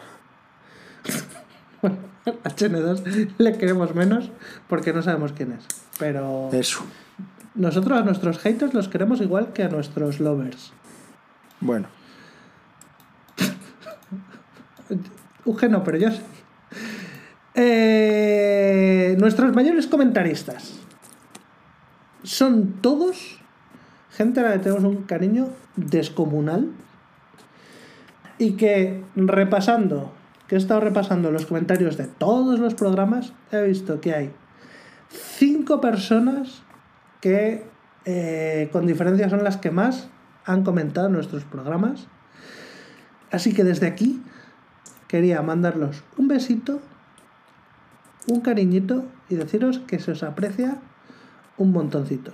Bueno, 1.81 1.97
a 2.25 2.49
HN2 2.49 3.33
le 3.37 3.57
queremos 3.57 3.95
menos 3.95 4.29
porque 4.67 4.91
no 4.91 5.01
sabemos 5.01 5.31
quién 5.31 5.53
es. 5.53 5.65
Pero 5.99 6.49
Eso. 6.51 6.83
nosotros 7.55 7.97
a 7.97 8.03
nuestros 8.03 8.39
haters 8.39 8.73
los 8.73 8.89
queremos 8.89 9.21
igual 9.21 9.53
que 9.53 9.63
a 9.63 9.69
nuestros 9.69 10.19
lovers. 10.19 10.73
Bueno. 11.61 11.87
Uge 15.45 15.69
no, 15.69 15.83
pero 15.83 15.97
yo 15.97 16.11
sí. 16.11 16.21
Eh, 17.55 19.15
nuestros 19.19 19.53
mayores 19.53 19.85
comentaristas 19.85 20.79
son 22.23 22.81
todos 22.81 23.39
gente 24.11 24.39
a 24.39 24.43
la 24.43 24.53
que 24.53 24.59
tenemos 24.59 24.83
un 24.83 25.03
cariño 25.03 25.49
descomunal 25.75 26.71
y 28.37 28.53
que 28.53 29.03
repasando, 29.15 30.11
que 30.47 30.55
he 30.55 30.57
estado 30.57 30.79
repasando 30.79 31.31
los 31.31 31.45
comentarios 31.45 31.97
de 31.97 32.07
todos 32.07 32.59
los 32.59 32.73
programas, 32.73 33.33
he 33.51 33.61
visto 33.61 34.01
que 34.01 34.13
hay 34.13 34.31
cinco 35.09 35.79
personas 35.81 36.63
que 37.21 37.65
eh, 38.05 38.69
con 38.71 38.85
diferencia 38.85 39.29
son 39.29 39.43
las 39.43 39.57
que 39.57 39.71
más 39.71 40.09
han 40.45 40.63
comentado 40.63 41.09
nuestros 41.09 41.43
programas. 41.43 42.07
Así 43.31 43.53
que 43.53 43.63
desde 43.63 43.87
aquí 43.87 44.21
quería 45.13 45.43
mandarlos 45.43 46.01
un 46.17 46.27
besito 46.27 46.81
un 48.25 48.41
cariñito 48.41 49.05
y 49.29 49.35
deciros 49.35 49.77
que 49.77 49.99
se 49.99 50.13
os 50.13 50.23
aprecia 50.23 50.77
un 51.57 51.71
montoncito. 51.71 52.33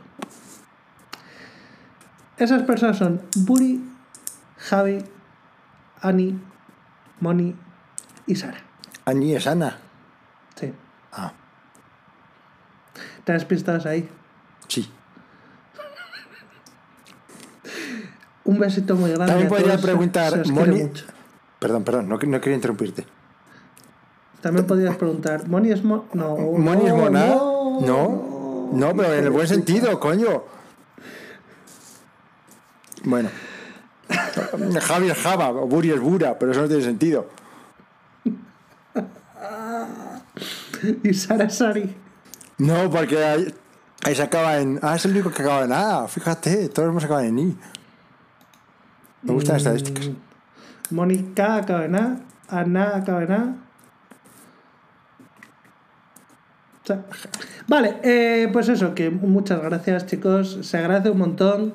Esas 2.38 2.62
personas 2.64 2.96
son 2.96 3.22
Buri, 3.36 3.84
Javi, 4.56 5.04
Ani, 6.00 6.40
Moni 7.20 7.54
y 8.28 8.36
Sara. 8.36 8.64
Añi 9.04 9.36
es 9.36 9.46
Ana. 9.46 9.76
Sí. 10.56 10.72
Ah, 11.12 11.34
¿Te 13.26 13.34
has 13.34 13.44
pistas 13.44 13.86
ahí? 13.86 14.08
sí. 14.70 14.90
Un 18.46 18.58
besito 18.58 18.96
muy 18.96 19.12
grande. 19.12 19.34
También 19.34 19.48
a 19.48 19.50
podría 19.50 19.78
preguntar, 19.78 20.48
Moni. 20.48 20.84
mucho. 20.84 21.19
Perdón, 21.60 21.84
perdón, 21.84 22.10
no, 22.10 22.18
no 22.18 22.42
quería 22.42 22.56
interrumpirte. 22.56 23.06
También 24.42 24.66
podrías 24.66 24.96
preguntar, 24.96 25.48
¿Moni 25.48 25.72
es 25.72 25.84
mo 25.84 26.06
No. 26.14 26.38
¿Moni 26.38 26.86
es 26.86 26.94
no, 26.94 26.98
mona? 26.98 27.26
No. 27.28 27.82
No, 27.82 28.70
no, 28.74 28.96
pero 28.96 29.14
en 29.14 29.26
el 29.26 29.30
buen 29.30 29.48
sentido, 29.48 30.00
coño. 30.00 30.44
Bueno. 33.04 33.30
Javi 34.82 35.10
es 35.10 35.18
Java, 35.18 35.50
o 35.50 35.68
Buri 35.68 35.92
es 35.92 36.00
Bura, 36.00 36.38
pero 36.38 36.52
eso 36.52 36.62
no 36.62 36.68
tiene 36.68 36.84
sentido. 36.84 37.28
Y 41.04 41.14
Sara 41.14 41.44
es 41.44 41.56
Sari. 41.56 41.94
No, 42.58 42.90
porque 42.90 43.22
ahí, 43.22 43.54
ahí 44.04 44.16
se 44.16 44.24
acaba 44.24 44.60
en. 44.60 44.80
Ah, 44.82 44.96
es 44.96 45.04
el 45.04 45.12
único 45.12 45.30
que 45.30 45.42
acaba 45.42 45.66
en 45.66 45.74
A. 45.74 46.08
Fíjate, 46.08 46.70
todos 46.70 46.88
hemos 46.88 47.04
acabado 47.04 47.26
en 47.26 47.38
I. 47.38 47.58
Me 49.24 49.34
gustan 49.34 49.56
las 49.56 49.64
estadísticas. 49.64 50.10
Mónica 50.92 51.56
acaba 51.56 51.86
Ana 52.50 52.96
acaba 52.96 53.56
Vale, 57.68 57.98
eh, 58.04 58.50
pues 58.52 58.68
eso, 58.70 58.96
que 58.96 59.12
muchas 59.12 59.62
gracias 59.62 60.08
chicos, 60.08 60.60
se 60.64 60.78
agradece 60.78 61.12
un 61.12 61.20
montón 61.20 61.74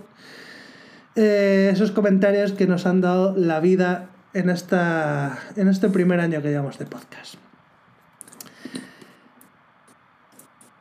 eh, 1.15 1.71
esos 1.73 1.93
comentarios 1.93 2.53
que 2.53 2.67
nos 2.67 2.87
han 2.87 3.01
dado 3.01 3.37
la 3.37 3.61
vida 3.61 4.11
en, 4.33 4.51
esta, 4.51 5.39
en 5.55 5.69
este 5.69 5.89
primer 5.89 6.19
año 6.19 6.43
que 6.43 6.49
llevamos 6.49 6.79
de 6.79 6.87
podcast. 6.87 7.37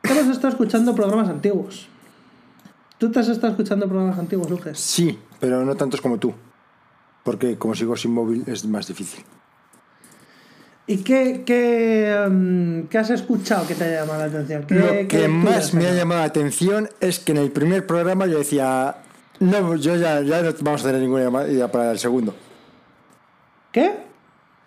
Hemos 0.01 0.27
estado 0.27 0.49
escuchando 0.49 0.95
programas 0.95 1.30
antiguos. 1.30 1.88
¿Tú 2.97 3.11
te 3.11 3.19
has 3.19 3.27
estado 3.27 3.51
escuchando 3.51 3.88
programas 3.88 4.18
antiguos, 4.18 4.49
Lucas? 4.49 4.80
Sí, 4.80 5.19
pero 5.39 5.64
no 5.64 5.76
tantos 5.76 6.01
como 6.01 6.18
tú. 6.18 6.34
Porque 7.23 7.57
como 7.57 7.75
sigo 7.75 7.95
sin 7.95 8.11
móvil 8.11 8.43
es 8.47 8.65
más 8.65 8.87
difícil. 8.87 9.23
¿Y 10.85 10.97
qué, 10.97 11.43
qué, 11.45 12.27
mm, 12.29 12.87
qué 12.89 12.97
has 12.97 13.09
escuchado 13.09 13.65
que 13.65 13.73
te 13.75 13.85
haya 13.85 14.01
llamado 14.01 14.19
la 14.19 14.25
atención? 14.25 14.65
¿Qué- 14.67 14.75
Lo 14.75 15.07
que 15.07 15.27
más 15.29 15.73
me 15.73 15.87
ha 15.87 15.93
llamado 15.93 16.19
la 16.19 16.25
atención 16.27 16.89
es 16.99 17.19
que 17.19 17.31
en 17.31 17.37
el 17.37 17.51
primer 17.51 17.87
programa 17.87 18.25
yo 18.25 18.39
decía, 18.39 18.97
no, 19.39 19.75
yo 19.77 19.95
ya, 19.95 20.19
ya 20.21 20.41
no 20.41 20.51
vamos 20.59 20.81
a 20.83 20.87
tener 20.87 21.01
ninguna 21.01 21.47
idea 21.47 21.71
para 21.71 21.91
el 21.91 21.99
segundo. 21.99 22.35
¿Qué? 23.71 23.93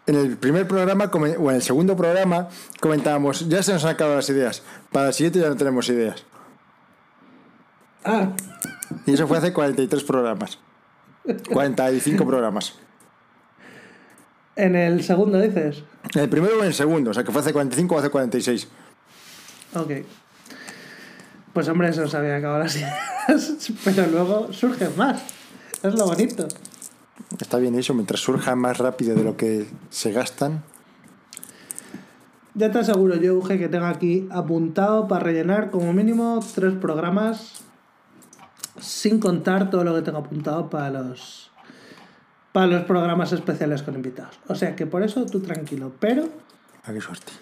En 0.07 0.15
el 0.15 0.39
primer 0.39 0.67
programa, 0.67 1.11
o 1.13 1.51
en 1.51 1.57
el 1.57 1.63
segundo 1.63 1.95
programa, 1.97 2.49
comentábamos, 2.81 3.49
ya 3.49 3.63
se 3.63 3.73
nos 3.75 3.85
han 3.85 3.91
acabado 3.95 4.17
las 4.17 4.29
ideas. 4.31 4.63
Para 4.93 5.09
el 5.09 5.15
siguiente 5.15 5.41
ya 5.41 5.49
no 5.51 5.57
tenemos 5.57 5.87
ideas. 5.91 6.25
Ah, 8.05 8.29
Y 9.05 9.13
eso 9.15 9.27
fue 9.27 9.37
hace 9.39 9.53
43 9.53 10.03
programas. 10.05 10.59
45 11.53 12.27
programas. 12.27 12.75
en 14.57 14.75
el 14.77 15.03
segundo 15.03 15.41
dices. 15.41 15.83
En 16.15 16.23
el 16.23 16.29
primero 16.29 16.57
o 16.57 16.61
en 16.61 16.67
el 16.67 16.75
segundo, 16.75 17.11
o 17.11 17.15
sea 17.15 17.25
que 17.25 17.33
fue 17.33 17.41
hace 17.41 17.53
45 17.53 17.95
o 17.95 17.99
hace 17.99 18.11
46. 18.11 18.69
Ok. 19.75 19.91
Pues 21.53 21.69
hombre, 21.69 21.89
eso 21.89 22.07
se 22.07 22.17
había 22.17 22.37
acabado 22.37 22.65
las 22.65 22.77
ideas, 22.77 23.73
pero 23.85 24.07
luego 24.07 24.53
surgen 24.53 24.97
más. 24.97 25.23
Es 25.83 25.95
lo 25.95 26.07
bonito. 26.07 26.47
Está 27.41 27.59
bien 27.59 27.75
eso, 27.75 27.95
mientras 27.95 28.21
surja 28.21 28.55
más 28.57 28.79
rápido 28.79 29.15
de 29.15 29.25
lo 29.25 29.37
que 29.37 29.67
se 29.91 30.13
gastan. 30.13 30.63
Ya 32.55 32.71
te 32.71 32.79
aseguro 32.79 33.17
yo, 33.17 33.35
Uge, 33.35 33.59
que 33.59 33.69
tengo 33.69 33.85
aquí 33.87 34.27
apuntado 34.31 35.09
para 35.09 35.25
rellenar 35.25 35.71
como 35.71 35.93
mínimo 35.93 36.41
tres 36.55 36.73
programas, 36.75 37.63
sin 38.81 39.21
contar 39.21 39.71
todo 39.71 39.85
lo 39.85 39.95
que 39.95 40.03
tengo 40.03 40.19
apuntado 40.19 40.69
para 40.71 40.91
los, 40.91 41.51
para 42.53 42.67
los 42.67 42.85
programas 42.85 43.33
especiales 43.33 43.83
con 43.83 43.95
invitados. 43.95 44.39
O 44.49 44.55
sea 44.55 44.75
que 44.77 44.87
por 44.87 45.03
eso 45.03 45.25
tú 45.27 45.41
tranquilo, 45.41 45.93
pero 46.01 46.29
Ah, 46.85 46.93
qué 46.93 47.01
suerte. 47.01 47.33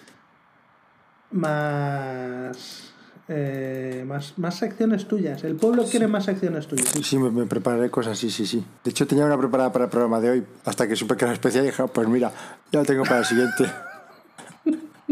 más, 1.31 2.91
eh, 3.27 4.03
más, 4.07 4.37
más 4.37 4.55
secciones 4.55 5.07
tuyas. 5.07 5.43
El 5.43 5.55
pueblo 5.55 5.83
quiere 5.85 6.07
más 6.07 6.25
secciones 6.25 6.67
tuyas. 6.67 6.89
Sí, 6.89 7.03
sí, 7.03 7.17
me, 7.17 7.29
me 7.29 7.45
prepararé 7.45 7.89
cosas, 7.89 8.17
sí, 8.17 8.29
sí, 8.31 8.45
sí. 8.45 8.65
De 8.83 8.91
hecho, 8.91 9.05
tenía 9.07 9.25
una 9.25 9.37
preparada 9.37 9.71
para 9.71 9.85
el 9.85 9.91
programa 9.91 10.19
de 10.19 10.29
hoy, 10.31 10.45
hasta 10.65 10.87
que 10.87 10.95
supe 10.95 11.15
que 11.15 11.25
era 11.25 11.33
especial 11.33 11.63
y 11.63 11.67
dije, 11.67 11.83
"Ah, 11.83 11.87
pues 11.87 12.07
mira, 12.07 12.31
ya 12.71 12.79
la 12.79 12.85
tengo 12.85 13.03
para 13.03 13.19
el 13.19 13.25
siguiente. 13.25 13.65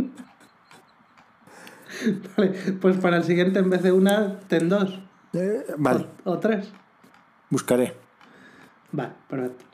Vale, 2.38 2.50
pues 2.82 2.98
para 2.98 3.18
el 3.18 3.24
siguiente 3.24 3.60
en 3.60 3.70
vez 3.70 3.82
de 3.84 3.92
una, 3.92 4.40
ten 4.48 4.68
dos 4.70 5.00
Eh, 5.34 5.66
vale, 5.78 6.08
o, 6.26 6.32
o 6.32 6.40
tres. 6.40 6.68
buscaré. 7.50 7.96
Vale, 8.92 9.12
perfecto. 9.28 9.66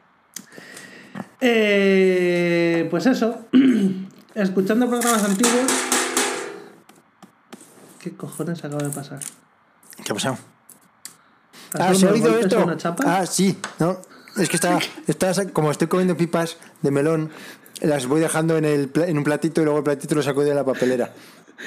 Eh, 1.41 2.87
pues 2.89 3.05
eso, 3.05 3.45
escuchando 4.35 4.87
programas 4.89 5.23
antiguos. 5.23 5.71
¿Qué 7.99 8.15
cojones 8.15 8.63
acaba 8.63 8.83
de 8.83 8.89
pasar? 8.89 9.19
¿Qué 10.03 10.11
ha 10.11 10.15
pasado? 10.15 10.37
¿Has 11.73 11.81
Ah, 11.81 11.93
¿se 11.93 12.07
ha 12.07 12.11
oído 12.11 12.37
esto? 12.37 12.59
o 12.59 12.63
una 12.63 12.77
chapa? 12.77 13.03
Ah, 13.05 13.25
sí, 13.25 13.57
no. 13.79 13.99
Es 14.37 14.47
que 14.49 14.55
estaba, 14.55 14.79
estaba 15.07 15.33
sa- 15.33 15.49
como 15.49 15.69
estoy 15.71 15.87
comiendo 15.87 16.15
pipas 16.15 16.57
de 16.81 16.91
melón, 16.91 17.29
las 17.81 18.05
voy 18.05 18.21
dejando 18.21 18.57
en, 18.57 18.63
el, 18.65 18.91
en 18.95 19.17
un 19.17 19.23
platito 19.23 19.61
y 19.61 19.65
luego 19.65 19.79
el 19.79 19.83
platito 19.83 20.15
lo 20.15 20.23
saco 20.23 20.43
de 20.43 20.53
la 20.53 20.63
papelera. 20.63 21.13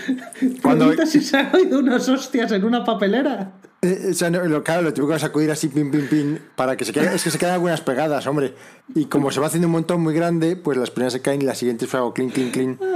Cuando, 0.63 0.95
si 1.07 1.21
se 1.21 1.37
han 1.37 1.55
oído 1.55 1.79
unas 1.81 2.09
hostias 2.09 2.51
en 2.53 2.65
una 2.65 2.83
papelera. 2.85 3.53
Eh, 3.83 4.09
o 4.11 4.15
sea, 4.15 4.31
no, 4.31 4.43
lo, 4.45 4.63
claro, 4.65 4.83
lo 4.83 4.93
tengo 4.93 5.09
que 5.09 5.19
sacudir 5.19 5.51
así, 5.51 5.69
pim, 5.69 5.91
pim, 5.91 6.09
pim, 6.09 6.39
para 6.57 6.77
que 6.77 6.85
se 6.85 6.93
queden, 6.93 7.13
es 7.13 7.23
que 7.25 7.31
se 7.31 7.39
quedan 7.39 7.55
algunas 7.55 7.81
pegadas, 7.81 8.27
hombre. 8.27 8.55
Y 8.95 9.07
como 9.07 9.31
se 9.31 9.41
va 9.41 9.49
haciendo 9.49 9.67
un 9.69 9.73
montón 9.73 10.01
muy 10.01 10.15
grande, 10.15 10.57
pues 10.57 10.79
las 10.79 10.91
primeras 10.91 11.13
se 11.13 11.21
caen 11.21 11.43
y 11.43 11.45
las 11.45 11.59
siguientes 11.59 11.89
fue 11.89 11.99
hago 12.01 12.15
clean, 12.15 12.31
clean, 12.31 12.51
clean. 12.51 12.79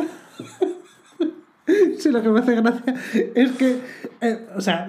Sí, 1.98 2.10
lo 2.10 2.22
que 2.22 2.28
me 2.28 2.40
hace 2.40 2.54
gracia 2.54 2.94
es 3.34 3.52
que. 3.52 3.80
eh, 4.20 4.46
o 4.54 4.60
sea, 4.60 4.88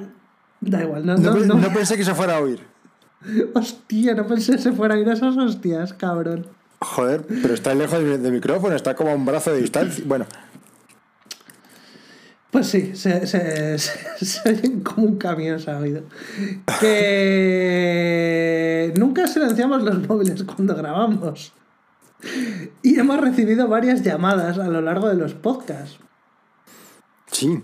da 0.62 0.84
igual, 0.84 1.06
no, 1.06 1.18
No, 1.18 1.34
no, 1.34 1.46
no- 1.46 1.56
no 1.56 1.74
pensé 1.74 1.98
que 1.98 2.04
se 2.06 2.14
fuera 2.14 2.38
a 2.38 2.42
oír. 2.42 2.60
Hostia, 3.56 4.14
no 4.14 4.28
pensé 4.28 4.54
que 4.54 4.58
se 4.60 4.72
fuera 4.74 4.94
a 4.96 5.00
ir 5.00 5.10
a 5.10 5.14
esas 5.14 5.36
hostias, 5.38 5.94
cabrón. 5.94 6.46
Joder, 6.80 7.26
pero 7.42 7.56
está 7.56 7.74
lejos 7.74 8.00
del 8.04 8.32
micrófono, 8.32 8.76
está 8.76 8.96
como 8.96 9.10
a 9.10 9.16
un 9.16 9.26
brazo 9.26 9.52
de 9.52 9.62
distancia. 9.62 10.04
Bueno, 10.08 10.28
Pues 12.52 12.68
sí, 12.68 12.96
se, 12.96 13.26
se, 13.28 13.78
se, 13.80 14.26
se 14.26 14.50
oyen 14.50 14.82
como 14.82 15.08
un 15.08 15.18
camión 15.18 15.60
se 15.60 15.72
ha 15.72 15.78
oído. 15.80 16.04
Que 16.80 18.94
nunca 18.98 19.28
silenciamos 19.28 19.84
los 19.84 20.08
móviles 20.08 20.44
cuando 20.44 20.76
grabamos. 20.76 21.54
Y 22.82 23.00
hemos 23.00 23.20
recibido 23.22 23.68
varias 23.68 24.02
llamadas 24.02 24.58
a 24.58 24.68
lo 24.68 24.82
largo 24.82 25.08
de 25.10 25.16
los 25.16 25.34
podcasts. 25.34 26.00
sí, 27.32 27.62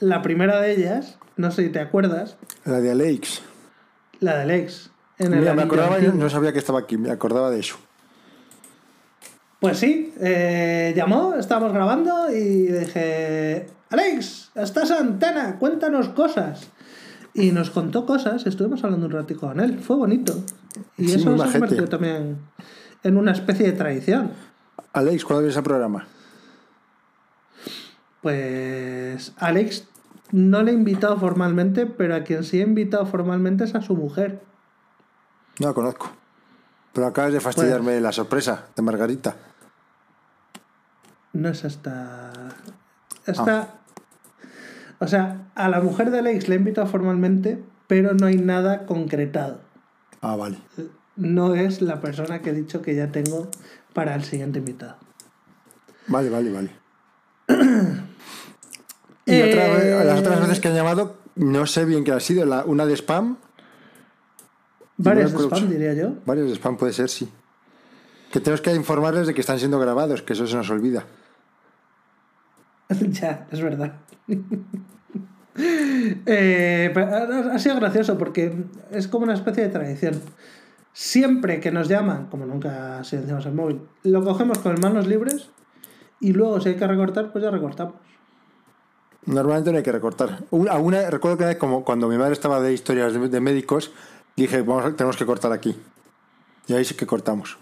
La 0.00 0.22
primera 0.22 0.60
de 0.60 0.72
ellas, 0.72 1.18
no 1.36 1.50
sé 1.50 1.64
si 1.64 1.68
te 1.70 1.80
acuerdas, 1.80 2.36
la 2.64 2.80
de 2.80 2.90
Alex. 2.90 3.42
la 4.20 4.38
del 4.38 4.50
ex. 4.50 4.90
En 5.18 5.32
el 5.34 5.40
Mira, 5.40 5.54
me 5.54 5.62
acordaba, 5.62 5.96
y 6.00 6.06
antiguo. 6.06 6.24
no 6.24 6.30
sabía 6.30 6.52
que 6.52 6.58
estaba 6.58 6.80
aquí, 6.80 6.96
me 6.98 7.10
acordaba 7.10 7.50
de 7.50 7.60
eso. 7.60 7.76
Pues 9.60 9.78
sí, 9.78 10.14
eh, 10.20 10.92
llamó, 10.96 11.34
estábamos 11.34 11.72
grabando 11.72 12.30
y 12.30 12.66
dije, 12.68 13.66
Alex, 13.90 14.50
estás 14.54 14.90
en 14.90 14.96
antena, 14.98 15.58
cuéntanos 15.58 16.08
cosas. 16.10 16.68
Y 17.32 17.52
nos 17.52 17.70
contó 17.70 18.06
cosas, 18.06 18.46
estuvimos 18.46 18.82
hablando 18.82 19.06
un 19.06 19.12
ratico 19.12 19.46
con 19.48 19.60
él, 19.60 19.78
fue 19.80 19.96
bonito. 19.96 20.42
Y 20.96 21.06
Sí, 21.08 21.14
eso 21.14 21.36
se 21.36 21.42
ha 21.42 21.52
convertido 21.52 21.86
también 21.88 22.38
en 23.02 23.16
una 23.16 23.32
especie 23.32 23.66
de 23.66 23.72
tradición. 23.72 24.32
Alex, 24.92 25.24
¿cuándo 25.24 25.42
vienes 25.42 25.56
al 25.56 25.62
programa? 25.62 26.06
Pues 28.20 29.32
Alex 29.38 29.86
no 30.32 30.62
le 30.62 30.72
he 30.72 30.74
invitado 30.74 31.18
formalmente, 31.18 31.86
pero 31.86 32.14
a 32.14 32.22
quien 32.24 32.44
sí 32.44 32.60
he 32.60 32.64
invitado 32.64 33.06
formalmente 33.06 33.64
es 33.64 33.74
a 33.74 33.80
su 33.82 33.96
mujer. 33.96 34.42
No 35.58 35.68
la 35.68 35.74
conozco. 35.74 36.10
Pero 36.92 37.06
acabas 37.06 37.32
de 37.32 37.40
fastidiarme 37.40 37.92
Pues- 37.92 38.02
la 38.02 38.12
sorpresa 38.12 38.66
de 38.74 38.82
Margarita. 38.82 39.36
No 41.32 41.48
es 41.48 41.64
esta. 41.64 42.32
Esta. 43.24 43.74
O 45.00 45.08
sea, 45.08 45.50
a 45.54 45.68
la 45.68 45.80
mujer 45.80 46.10
de 46.10 46.18
Alex 46.20 46.46
le 46.48 46.54
he 46.54 46.58
invitado 46.58 46.86
formalmente, 46.86 47.60
pero 47.88 48.14
no 48.14 48.26
hay 48.26 48.36
nada 48.36 48.86
concretado. 48.86 49.60
Ah, 50.20 50.36
vale. 50.36 50.58
No 51.16 51.54
es 51.54 51.80
la 51.82 52.00
persona 52.00 52.40
que 52.40 52.50
he 52.50 52.52
dicho 52.52 52.80
que 52.82 52.94
ya 52.94 53.10
tengo 53.10 53.48
para 53.94 54.14
el 54.14 54.22
siguiente 54.24 54.58
invitado. 54.60 54.96
Vale, 56.06 56.30
vale, 56.30 56.52
vale. 56.52 56.70
Y 59.26 59.42
otra 59.42 59.66
Eh, 59.66 59.94
vez- 59.94 60.06
las 60.06 60.20
otras 60.20 60.40
veces 60.40 60.60
que 60.60 60.68
han 60.68 60.74
llamado, 60.74 61.16
no 61.36 61.66
sé 61.66 61.84
bien 61.84 62.04
qué 62.04 62.12
ha 62.12 62.20
sido. 62.20 62.44
La, 62.46 62.64
una 62.64 62.84
de 62.86 62.94
spam, 62.96 63.36
Varias 64.96 65.32
de 65.32 65.38
spam, 65.38 65.68
diría 65.68 65.94
yo. 65.94 66.14
varios 66.26 66.48
de 66.48 66.54
spam 66.56 66.76
puede 66.76 66.92
ser, 66.92 67.08
sí. 67.08 67.28
Que 68.32 68.40
tenemos 68.40 68.60
que 68.60 68.74
informarles 68.74 69.26
de 69.26 69.34
que 69.34 69.40
están 69.40 69.58
siendo 69.58 69.78
grabados, 69.78 70.22
que 70.22 70.32
eso 70.32 70.46
se 70.46 70.56
nos 70.56 70.68
olvida. 70.70 71.04
ya, 73.10 73.46
es 73.50 73.60
verdad. 73.60 73.94
Eh, 76.26 76.94
ha 76.96 77.58
sido 77.58 77.76
gracioso 77.76 78.16
porque 78.16 78.64
es 78.92 79.08
como 79.08 79.24
una 79.24 79.34
especie 79.34 79.64
de 79.64 79.68
tradición. 79.68 80.22
Siempre 80.94 81.60
que 81.60 81.70
nos 81.70 81.88
llaman, 81.88 82.28
como 82.28 82.46
nunca 82.46 83.04
silenciamos 83.04 83.44
el 83.44 83.52
móvil, 83.52 83.82
lo 84.04 84.24
cogemos 84.24 84.58
con 84.60 84.80
manos 84.80 85.06
libres 85.06 85.50
y 86.18 86.32
luego 86.32 86.60
si 86.60 86.70
hay 86.70 86.76
que 86.76 86.86
recortar, 86.86 87.30
pues 87.30 87.44
ya 87.44 87.50
recortamos. 87.50 87.94
Normalmente 89.26 89.70
no 89.70 89.78
hay 89.78 89.82
que 89.82 89.92
recortar. 89.92 90.44
Una, 90.50 91.10
recuerdo 91.10 91.36
que 91.36 91.58
como 91.58 91.84
cuando 91.84 92.08
mi 92.08 92.16
madre 92.16 92.32
estaba 92.32 92.60
de 92.60 92.72
historias 92.72 93.12
de, 93.12 93.40
médicos, 93.40 93.92
dije, 94.36 94.62
vamos, 94.62 94.96
tenemos 94.96 95.16
que 95.16 95.26
cortar 95.26 95.52
aquí. 95.52 95.76
Y 96.68 96.72
ahí 96.72 96.84
sí 96.84 96.94
que 96.94 97.06
cortamos. 97.06 97.58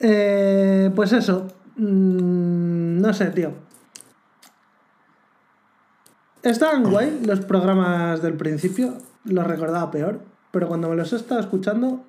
Eh, 0.00 0.90
pues 0.96 1.12
eso. 1.12 1.46
Mm, 1.76 3.00
no 3.00 3.12
sé, 3.12 3.26
tío. 3.26 3.52
Estaban 6.42 6.90
guay 6.90 7.20
los 7.24 7.40
programas 7.40 8.22
del 8.22 8.34
principio. 8.34 8.96
Los 9.24 9.46
recordaba 9.46 9.90
peor. 9.90 10.22
Pero 10.50 10.68
cuando 10.68 10.88
me 10.88 10.96
los 10.96 11.12
he 11.12 11.16
estado 11.16 11.40
escuchando. 11.40 12.04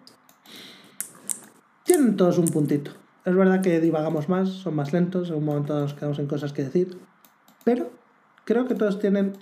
Tienen 1.83 2.15
todos 2.15 2.37
un 2.37 2.47
puntito. 2.47 2.91
Es 3.25 3.35
verdad 3.35 3.61
que 3.61 3.79
divagamos 3.79 4.29
más, 4.29 4.49
son 4.49 4.75
más 4.75 4.93
lentos. 4.93 5.29
En 5.29 5.35
un 5.35 5.45
momento 5.45 5.77
nos 5.77 5.93
quedamos 5.93 6.17
en 6.19 6.27
cosas 6.27 6.53
que 6.53 6.63
decir. 6.63 6.97
Pero 7.65 7.91
creo 8.45 8.65
que 8.67 8.75
todos 8.75 8.99
tienen 8.99 9.33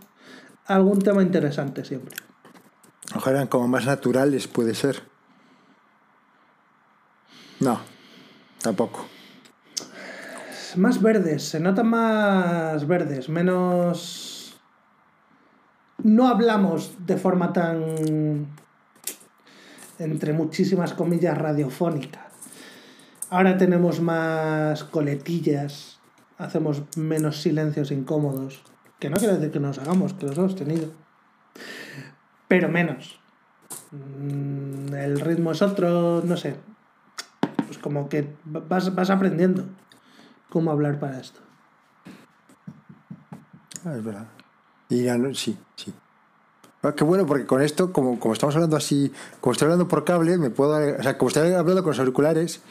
algún 0.66 1.00
tema 1.00 1.22
interesante 1.22 1.86
siempre. 1.86 2.16
Ojalá 3.16 3.38
eran 3.38 3.48
como 3.48 3.68
más 3.68 3.86
naturales, 3.86 4.48
puede 4.48 4.74
ser. 4.74 5.02
No, 7.60 7.80
tampoco. 8.62 9.06
Más 10.76 11.02
verdes, 11.02 11.44
se 11.44 11.60
notan 11.60 11.88
más 11.88 12.88
verdes, 12.88 13.30
menos... 13.30 14.60
No 16.02 16.28
hablamos 16.30 16.94
de 17.06 17.18
forma 17.18 17.52
tan, 17.52 18.48
entre 19.98 20.32
muchísimas 20.32 20.94
comillas, 20.94 21.38
radiofónica. 21.38 22.28
Ahora 23.30 23.58
tenemos 23.58 24.00
más 24.00 24.86
coletillas, 24.86 26.00
hacemos 26.38 26.84
menos 26.96 27.42
silencios 27.42 27.92
incómodos, 27.92 28.64
que 29.00 29.10
no 29.10 29.18
quiere 29.18 29.36
decir 29.36 29.52
que 29.52 29.60
nos 29.60 29.78
hagamos, 29.78 30.14
que 30.14 30.26
los 30.26 30.38
hemos 30.38 30.56
tenido, 30.56 30.88
pero 32.48 32.70
menos. 32.70 33.20
Mm, 33.92 34.94
El 34.94 35.20
ritmo 35.20 35.52
es 35.52 35.62
otro, 35.62 36.22
no 36.24 36.38
sé. 36.38 36.56
Como 37.82 38.10
que 38.10 38.28
vas, 38.46 38.94
vas 38.96 39.10
aprendiendo 39.10 39.64
cómo 40.50 40.72
hablar 40.72 41.00
para 41.00 41.20
esto. 41.20 41.40
Ah, 43.86 43.96
es 43.96 44.04
verdad. 44.04 44.28
Y 44.90 45.04
ya 45.04 45.18
no- 45.18 45.34
sí, 45.34 45.58
sí. 45.76 45.94
Ah, 46.82 46.94
qué 46.96 47.04
bueno, 47.04 47.26
porque 47.26 47.46
con 47.46 47.62
esto, 47.62 47.92
como, 47.92 48.20
como 48.20 48.34
estamos 48.34 48.56
hablando 48.56 48.78
así, 48.78 49.12
como 49.42 49.52
estoy 49.52 49.66
hablando 49.66 49.88
por 49.88 50.06
cable, 50.06 50.38
me 50.38 50.50
puedo. 50.50 50.72
O 50.98 51.04
sea, 51.04 51.18
como 51.18 51.28
estoy 51.30 51.52
hablando 51.52 51.84
con 51.84 51.92
los 51.92 52.00
auriculares, 52.00 52.62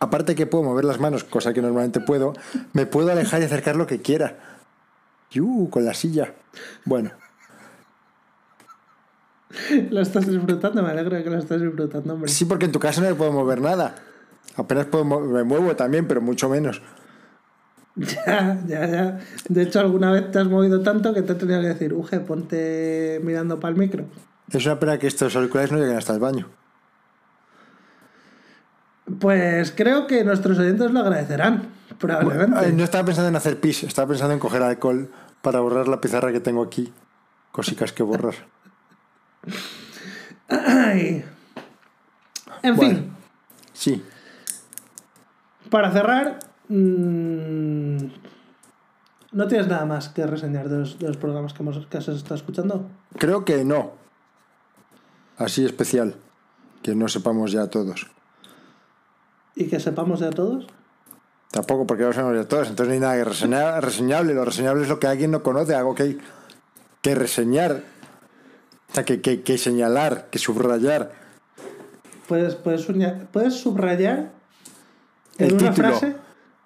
aparte 0.00 0.34
que 0.34 0.46
puedo 0.46 0.64
mover 0.64 0.84
las 0.84 1.00
manos, 1.00 1.24
cosa 1.24 1.52
que 1.52 1.62
normalmente 1.62 2.00
puedo, 2.00 2.32
me 2.72 2.86
puedo 2.86 3.10
alejar 3.10 3.42
y 3.42 3.44
acercar 3.44 3.76
lo 3.76 3.86
que 3.86 4.00
quiera. 4.02 4.38
¡Yu! 5.30 5.68
Con 5.70 5.84
la 5.84 5.94
silla. 5.94 6.32
Bueno, 6.84 7.10
Lo 9.90 10.00
estás 10.00 10.26
disfrutando, 10.26 10.82
me 10.82 10.90
alegro 10.90 11.16
de 11.16 11.22
que 11.24 11.30
lo 11.30 11.38
estás 11.38 11.60
disfrutando, 11.60 12.14
hombre. 12.14 12.30
sí, 12.30 12.44
porque 12.44 12.66
en 12.66 12.72
tu 12.72 12.78
casa 12.80 13.00
no 13.00 13.08
me 13.08 13.14
puedo 13.14 13.32
mover 13.32 13.60
nada. 13.60 13.94
Apenas 14.56 14.86
puedo 14.86 15.04
me 15.04 15.44
muevo 15.44 15.74
también, 15.76 16.06
pero 16.06 16.20
mucho 16.20 16.48
menos. 16.48 16.80
Ya, 17.98 18.58
ya, 18.66 18.86
ya. 18.86 19.18
De 19.48 19.62
hecho, 19.62 19.80
alguna 19.80 20.12
vez 20.12 20.30
te 20.30 20.38
has 20.38 20.46
movido 20.46 20.82
tanto 20.82 21.14
que 21.14 21.22
te 21.22 21.32
he 21.32 21.34
tenido 21.36 21.62
que 21.62 21.68
decir, 21.68 21.94
Uge, 21.94 22.20
ponte 22.20 23.18
mirando 23.24 23.58
para 23.58 23.72
el 23.72 23.78
micro. 23.78 24.04
Es 24.52 24.66
una 24.66 24.78
pena 24.78 24.98
que 24.98 25.06
estos 25.06 25.34
auriculares 25.34 25.72
no 25.72 25.78
lleguen 25.78 25.96
hasta 25.96 26.12
el 26.12 26.20
baño. 26.20 26.46
Pues 29.18 29.72
creo 29.74 30.06
que 30.06 30.24
nuestros 30.24 30.58
oyentes 30.58 30.90
lo 30.90 31.00
agradecerán, 31.00 31.68
probablemente. 31.98 32.58
Ay, 32.58 32.72
no 32.72 32.84
estaba 32.84 33.04
pensando 33.06 33.28
en 33.30 33.36
hacer 33.36 33.60
pis, 33.60 33.82
estaba 33.84 34.08
pensando 34.08 34.34
en 34.34 34.40
coger 34.40 34.62
alcohol 34.62 35.10
para 35.40 35.60
borrar 35.60 35.88
la 35.88 36.00
pizarra 36.00 36.32
que 36.32 36.40
tengo 36.40 36.62
aquí. 36.62 36.92
Cositas 37.52 37.92
que 37.92 38.02
borrar. 38.02 38.34
Ay. 40.48 41.24
En 42.62 42.76
Bueno. 42.76 42.94
fin, 42.94 43.12
Sí. 43.72 44.04
Para 45.70 45.92
cerrar, 45.92 46.38
mm, 46.68 47.96
¿no 49.32 49.48
tienes 49.48 49.68
nada 49.68 49.84
más 49.84 50.08
que 50.08 50.26
reseñar 50.26 50.68
de 50.68 50.78
los, 50.78 50.98
de 50.98 51.08
los 51.08 51.16
programas 51.16 51.52
que, 51.52 51.62
hemos, 51.62 51.86
que 51.86 51.98
has 51.98 52.08
estado 52.08 52.34
escuchando? 52.34 52.88
Creo 53.18 53.44
que 53.44 53.64
no. 53.64 53.92
Así 55.38 55.64
especial. 55.64 56.16
Que 56.82 56.94
no 56.94 57.08
sepamos 57.08 57.52
ya 57.52 57.68
todos. 57.68 58.06
Y 59.54 59.66
que 59.68 59.80
sepamos 59.80 60.20
de 60.20 60.28
a 60.28 60.30
todos. 60.30 60.66
Tampoco 61.50 61.86
porque 61.86 62.04
no 62.04 62.12
sabemos 62.12 62.36
ya 62.36 62.48
todos. 62.48 62.68
Entonces 62.68 62.88
no 62.88 62.94
hay 62.94 63.00
nada 63.00 63.16
que 63.16 63.24
reseñar, 63.24 63.84
reseñable. 63.84 64.34
Lo 64.34 64.44
reseñable 64.44 64.82
es 64.82 64.88
lo 64.88 64.98
que 64.98 65.06
alguien 65.06 65.30
no 65.30 65.42
conoce, 65.42 65.74
algo 65.74 65.94
que 65.94 66.02
hay 66.02 66.18
que 67.00 67.14
reseñar. 67.14 67.82
O 68.90 68.94
sea, 68.94 69.04
que, 69.04 69.20
que, 69.20 69.42
que 69.42 69.58
señalar, 69.58 70.28
que 70.30 70.38
subrayar. 70.38 71.12
Puedes, 72.28 72.54
puedes, 72.54 72.86
puedes 73.32 73.54
subrayar 73.54 74.35
en 75.38 75.46
El 75.46 75.52
una 75.54 75.70
título. 75.70 75.88
frase 75.88 76.16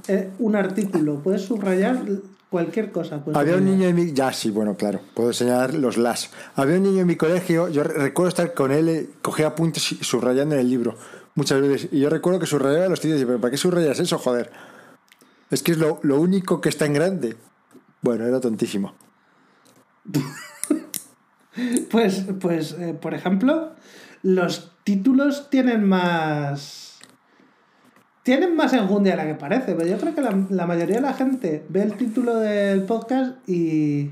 eh, 0.09 0.31
un 0.39 0.57
artículo. 0.57 1.17
Puedes 1.23 1.43
subrayar 1.43 2.03
cualquier 2.49 2.91
cosa. 2.91 3.23
puedes 3.23 3.39
Había 3.39 3.57
un 3.57 3.65
niño 3.65 3.87
en 3.89 3.95
mi... 3.97 4.13
Ya, 4.13 4.33
sí, 4.33 4.51
bueno, 4.51 4.77
claro. 4.77 5.01
Puedo 5.15 5.33
señalar 5.33 5.75
los 5.75 5.97
las. 5.99 6.31
Había 6.57 6.77
un 6.77 6.83
niño 6.85 7.01
en 7.01 7.07
mi 7.07 7.17
colegio, 7.17 7.69
yo 7.69 7.83
re- 7.85 7.95
recuerdo 7.95 8.29
estar 8.29 8.55
con 8.55 8.73
él, 8.73 8.89
eh, 8.89 9.11
cogía 9.23 9.49
apuntes 9.49 9.93
y 9.93 9.97
subrayando 9.97 10.55
en 10.55 10.61
el 10.63 10.71
libro. 10.71 10.97
Muchas 11.35 11.61
veces. 11.61 11.89
Y 11.93 12.01
yo 12.01 12.11
recuerdo 12.11 12.41
que 12.41 12.47
subrayaba 12.47 12.89
los 12.89 13.01
títulos 13.01 13.23
y 13.23 13.25
pero 13.27 13.41
¿para 13.41 13.51
qué 13.53 13.57
subrayas 13.57 14.01
eso, 14.01 14.19
joder? 14.19 14.51
Es 15.51 15.63
que 15.63 15.73
es 15.73 15.79
lo, 15.79 16.01
lo 16.03 16.21
único 16.21 16.61
que 16.61 16.69
está 16.69 16.87
en 16.87 16.95
grande. 16.95 17.37
Bueno, 18.03 18.27
era 18.27 18.41
tontísimo. 18.41 18.95
Pues, 21.91 22.25
pues 22.41 22.73
eh, 22.79 22.95
por 22.99 23.13
ejemplo, 23.13 23.73
los 24.23 24.73
títulos 24.85 25.51
tienen 25.51 25.85
más. 25.85 26.90
Tienen 28.23 28.55
más 28.55 28.73
enjundia 28.73 29.13
de 29.13 29.17
la 29.17 29.27
que 29.27 29.35
parece, 29.35 29.75
pero 29.75 29.89
yo 29.89 29.99
creo 29.99 30.15
que 30.15 30.21
la, 30.21 30.47
la 30.51 30.67
mayoría 30.67 30.97
de 30.97 31.03
la 31.03 31.15
gente 31.15 31.65
ve 31.69 31.83
el 31.83 31.95
título 31.95 32.37
del 32.37 32.83
podcast 32.85 33.49
y. 33.49 34.11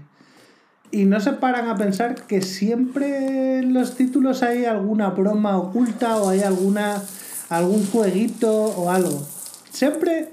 Y 0.90 1.04
no 1.04 1.20
se 1.20 1.32
paran 1.32 1.68
a 1.68 1.76
pensar 1.76 2.14
que 2.26 2.40
siempre 2.40 3.58
en 3.58 3.74
los 3.74 3.94
títulos 3.94 4.42
hay 4.42 4.64
alguna 4.64 5.10
broma 5.10 5.58
oculta 5.58 6.16
o 6.16 6.30
hay 6.30 6.40
alguna 6.40 7.02
algún 7.50 7.86
jueguito 7.86 8.50
o 8.50 8.90
algo. 8.90 9.26
Siempre 9.70 10.30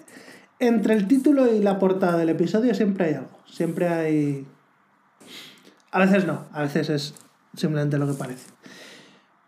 entre 0.60 0.94
el 0.94 1.10
título 1.10 1.54
y 1.54 1.60
la 1.60 1.78
portada 1.78 2.18
del 2.18 2.30
episodio 2.30 2.74
siempre 2.74 3.08
hay 3.08 3.14
algo. 3.16 3.38
Siempre 3.46 3.90
hay 3.90 4.48
a 5.96 6.00
veces 6.00 6.26
no, 6.26 6.44
a 6.52 6.62
veces 6.64 6.90
es 6.90 7.14
simplemente 7.56 7.98
lo 7.98 8.06
que 8.06 8.16
parece. 8.16 8.48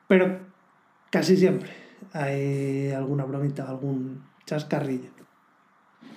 Pero 0.07 0.39
casi 1.09 1.35
siempre 1.35 1.69
hay 2.13 2.91
alguna 2.91 3.25
bromita, 3.25 3.67
algún 3.67 4.23
chascarrillo. 4.45 5.09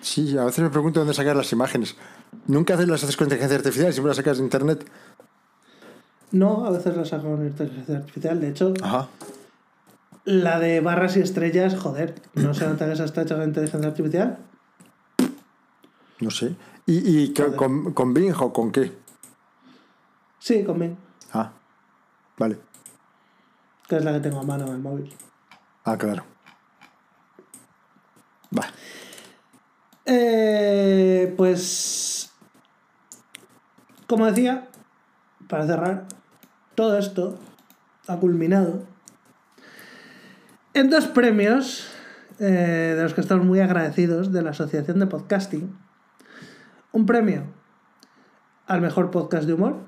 Sí, 0.00 0.36
a 0.38 0.44
veces 0.44 0.64
me 0.64 0.70
pregunto 0.70 1.00
dónde 1.00 1.14
sacar 1.14 1.36
las 1.36 1.52
imágenes. 1.52 1.96
Nunca 2.46 2.74
haces 2.74 2.88
las 2.88 3.02
haces 3.02 3.16
con 3.16 3.26
inteligencia 3.26 3.58
artificial, 3.58 3.92
siempre 3.92 4.08
las 4.10 4.16
sacas 4.16 4.38
de 4.38 4.44
internet. 4.44 4.86
No, 6.32 6.64
a 6.64 6.70
veces 6.70 6.96
lo 6.96 7.04
saco 7.04 7.24
con 7.36 7.46
inteligencia 7.46 7.96
artificial. 7.98 8.40
De 8.40 8.48
hecho, 8.48 8.72
Ajá. 8.82 9.08
la 10.24 10.58
de 10.60 10.80
barras 10.80 11.16
y 11.16 11.20
estrellas, 11.20 11.76
joder, 11.76 12.14
no 12.34 12.54
se 12.54 12.66
nota 12.66 12.86
que 12.86 12.92
esa 12.92 13.04
está 13.04 13.22
hecha 13.22 13.34
con 13.36 13.44
inteligencia 13.48 13.88
artificial. 13.88 14.38
No 16.20 16.30
sé. 16.30 16.54
¿Y, 16.86 16.98
y 17.22 17.34
Joder. 17.36 17.56
con, 17.56 17.92
con 17.92 18.14
Bing 18.14 18.34
o 18.38 18.52
con 18.52 18.70
qué? 18.72 18.92
Sí, 20.38 20.64
con 20.64 20.78
Bing, 20.78 20.96
Ah, 21.32 21.52
vale. 22.38 22.58
que 23.88 23.96
es 23.96 24.04
la 24.04 24.12
que 24.12 24.20
tengo 24.20 24.40
a 24.40 24.42
mano 24.42 24.66
en 24.66 24.72
el 24.74 24.78
móvil. 24.78 25.12
Ah, 25.84 25.96
claro. 25.96 26.24
Va. 28.56 28.66
Eh, 30.06 31.34
pues, 31.36 32.30
como 34.06 34.26
decía, 34.26 34.68
para 35.48 35.66
cerrar, 35.66 36.06
todo 36.74 36.98
esto 36.98 37.38
ha 38.08 38.16
culminado 38.16 38.84
en 40.74 40.90
dos 40.90 41.06
premios 41.06 41.88
eh, 42.38 42.94
de 42.96 43.02
los 43.02 43.14
que 43.14 43.20
estamos 43.20 43.44
muy 43.44 43.60
agradecidos, 43.60 44.32
de 44.32 44.42
la 44.42 44.50
Asociación 44.50 44.98
de 44.98 45.06
Podcasting, 45.06 45.76
un 46.92 47.06
premio 47.06 47.44
al 48.66 48.80
mejor 48.80 49.10
podcast 49.10 49.46
de 49.46 49.54
humor 49.54 49.78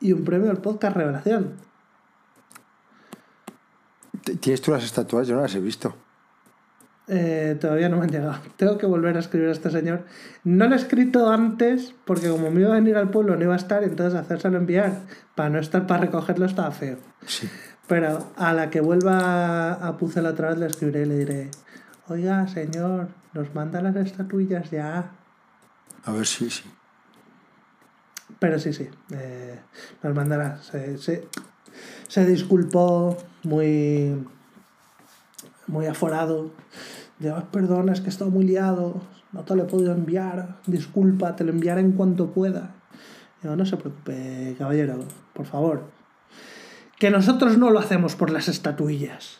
y 0.00 0.12
un 0.12 0.24
premio 0.24 0.50
al 0.50 0.58
podcast 0.58 0.96
Revelación. 0.96 1.65
¿Tienes 4.40 4.60
tú 4.60 4.72
las 4.72 4.84
estatuas? 4.84 5.28
Yo 5.28 5.36
no 5.36 5.42
las 5.42 5.54
he 5.54 5.60
visto. 5.60 5.94
Eh, 7.08 7.56
todavía 7.60 7.88
no 7.88 7.98
me 7.98 8.04
han 8.04 8.10
llegado. 8.10 8.36
Tengo 8.56 8.78
que 8.78 8.86
volver 8.86 9.16
a 9.16 9.20
escribir 9.20 9.48
a 9.48 9.52
este 9.52 9.70
señor. 9.70 10.04
No 10.42 10.66
lo 10.66 10.74
he 10.74 10.78
escrito 10.78 11.30
antes 11.30 11.94
porque 12.04 12.28
como 12.28 12.50
me 12.50 12.62
iba 12.62 12.72
a 12.72 12.74
venir 12.74 12.96
al 12.96 13.10
pueblo 13.10 13.36
no 13.36 13.42
iba 13.44 13.54
a 13.54 13.58
estar, 13.58 13.84
entonces 13.84 14.18
hacérselo 14.18 14.58
enviar 14.58 15.02
para 15.36 15.50
no 15.50 15.60
estar 15.60 15.86
para 15.86 16.00
recogerlo 16.00 16.46
estaba 16.46 16.72
feo. 16.72 16.98
Sí. 17.26 17.48
Pero 17.86 18.32
a 18.36 18.52
la 18.52 18.70
que 18.70 18.80
vuelva 18.80 19.74
a 19.74 19.96
Pucel 19.96 20.26
otra 20.26 20.48
vez 20.48 20.58
le 20.58 20.66
escribiré 20.66 21.02
y 21.02 21.06
le 21.06 21.18
diré, 21.18 21.50
oiga 22.08 22.48
señor, 22.48 23.08
nos 23.32 23.54
manda 23.54 23.80
las 23.80 23.94
estatuillas 23.94 24.68
ya. 24.72 25.12
A 26.04 26.10
ver 26.10 26.26
si 26.26 26.50
sí. 26.50 26.64
Pero 28.40 28.58
sí, 28.58 28.72
sí, 28.72 28.88
eh, 29.12 29.60
nos 30.02 30.14
mandará. 30.14 30.58
Se, 30.58 30.98
se, 30.98 31.28
se 32.08 32.24
disculpó 32.26 33.16
muy, 33.42 34.14
muy 35.66 35.86
aforado. 35.86 36.50
"Ay, 37.20 37.44
perdona, 37.50 37.92
es 37.92 38.00
que 38.00 38.06
he 38.06 38.10
estado 38.10 38.30
muy 38.30 38.44
liado, 38.44 39.00
no 39.32 39.42
te 39.42 39.54
lo 39.54 39.64
he 39.64 39.66
podido 39.66 39.92
enviar, 39.92 40.56
disculpa, 40.66 41.36
te 41.36 41.44
lo 41.44 41.52
enviaré 41.52 41.80
en 41.80 41.92
cuanto 41.92 42.30
pueda. 42.30 42.74
Digo, 43.42 43.56
no 43.56 43.66
se 43.66 43.76
preocupe, 43.76 44.54
caballero, 44.58 44.98
por 45.32 45.46
favor. 45.46 45.84
Que 46.98 47.10
nosotros 47.10 47.58
no 47.58 47.70
lo 47.70 47.78
hacemos 47.78 48.16
por 48.16 48.30
las 48.30 48.48
estatuillas. 48.48 49.38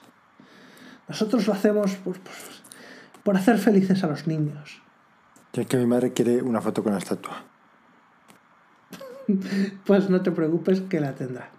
Nosotros 1.09 1.47
lo 1.47 1.55
hacemos 1.55 1.95
por, 1.97 2.19
por, 2.21 2.35
por 3.23 3.37
hacer 3.37 3.59
felices 3.59 4.05
a 4.05 4.09
los 4.09 4.27
niños. 4.27 4.83
Ya 5.53 5.65
que 5.65 5.79
mi 5.79 5.87
madre 5.87 6.13
quiere 6.13 6.43
una 6.43 6.61
foto 6.61 6.83
con 6.83 6.93
la 6.93 6.99
estatua. 6.99 7.45
Pues 9.87 10.09
no 10.09 10.21
te 10.21 10.31
preocupes 10.31 10.83
que 10.83 11.01
la 11.01 11.15
tendrá. 11.15 11.51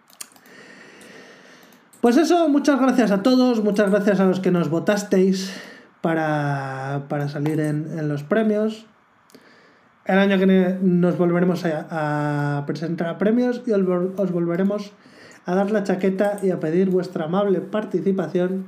Pues 2.08 2.16
eso, 2.16 2.48
muchas 2.48 2.80
gracias 2.80 3.12
a 3.12 3.22
todos, 3.22 3.62
muchas 3.62 3.92
gracias 3.92 4.22
a 4.22 4.24
los 4.24 4.40
que 4.40 4.50
nos 4.50 4.70
votasteis 4.70 5.54
para, 6.00 7.04
para 7.10 7.28
salir 7.28 7.60
en, 7.60 8.00
en 8.00 8.08
los 8.08 8.24
premios. 8.24 8.86
El 10.06 10.18
año 10.18 10.38
que 10.38 10.46
viene 10.46 10.80
nos 10.82 11.18
volveremos 11.18 11.66
a, 11.66 12.60
a 12.60 12.66
presentar 12.66 13.10
a 13.10 13.18
premios 13.18 13.62
y 13.68 13.72
os 13.74 14.32
volveremos 14.32 14.94
a 15.46 15.54
dar 15.54 15.70
la 15.70 15.84
chaqueta 15.84 16.40
y 16.42 16.52
a 16.52 16.62
pedir 16.62 16.90
vuestra 16.92 17.26
amable 17.26 17.60
participación 17.60 18.68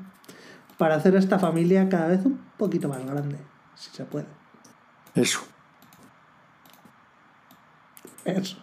para 0.78 0.95
hacer 0.95 1.16
esta 1.16 1.40
familia 1.40 1.88
cada 1.88 2.07
vez 2.07 2.26
un 2.26 2.41
poquito 2.57 2.90
más 2.90 3.06
grande, 3.06 3.38
si 3.76 3.90
se 3.91 4.03
puede. 4.03 4.28
Eso. 5.16 5.40
Eso. 8.26 8.57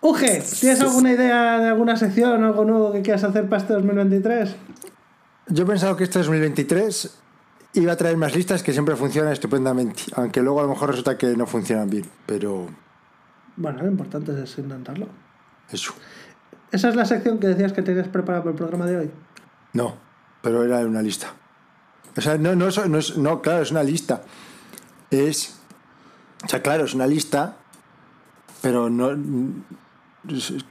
Uge, 0.00 0.42
¿tienes 0.60 0.80
alguna 0.80 1.12
idea 1.12 1.58
de 1.58 1.68
alguna 1.68 1.96
sección, 1.96 2.44
algo 2.44 2.64
nuevo 2.64 2.92
que 2.92 3.02
quieras 3.02 3.24
hacer 3.24 3.48
para 3.48 3.60
este 3.62 3.72
2023? 3.74 4.54
Yo 5.48 5.64
he 5.64 5.66
pensado 5.66 5.96
que 5.96 6.04
este 6.04 6.18
2023 6.20 7.18
iba 7.74 7.92
a 7.92 7.96
traer 7.96 8.16
más 8.16 8.34
listas 8.36 8.62
que 8.62 8.72
siempre 8.72 8.94
funcionan 8.96 9.32
estupendamente. 9.32 10.04
Aunque 10.14 10.40
luego 10.40 10.60
a 10.60 10.62
lo 10.64 10.68
mejor 10.68 10.90
resulta 10.90 11.18
que 11.18 11.36
no 11.36 11.46
funcionan 11.46 11.90
bien. 11.90 12.04
Pero 12.26 12.68
Bueno, 13.56 13.82
lo 13.82 13.88
importante 13.88 14.40
es 14.42 14.56
intentarlo. 14.58 15.08
eso. 15.70 15.92
Esa 16.70 16.90
es 16.90 16.96
la 16.96 17.04
sección 17.06 17.38
que 17.38 17.48
decías 17.48 17.72
que 17.72 17.82
tenías 17.82 18.08
preparada 18.08 18.42
para 18.44 18.52
el 18.52 18.56
programa 18.58 18.86
de 18.86 18.98
hoy. 18.98 19.10
No, 19.72 19.96
pero 20.42 20.62
era 20.64 20.78
una 20.80 21.02
lista. 21.02 21.28
O 22.16 22.20
sea, 22.20 22.36
no, 22.38 22.54
no, 22.54 22.68
no, 22.88 22.98
es- 22.98 23.16
no, 23.16 23.40
claro, 23.42 23.62
es 23.62 23.70
una 23.70 23.82
lista. 23.82 24.22
Es. 25.10 25.58
O 26.44 26.48
sea, 26.48 26.62
claro, 26.62 26.84
es 26.84 26.94
una 26.94 27.06
lista, 27.06 27.56
pero 28.62 28.90
no. 28.90 29.10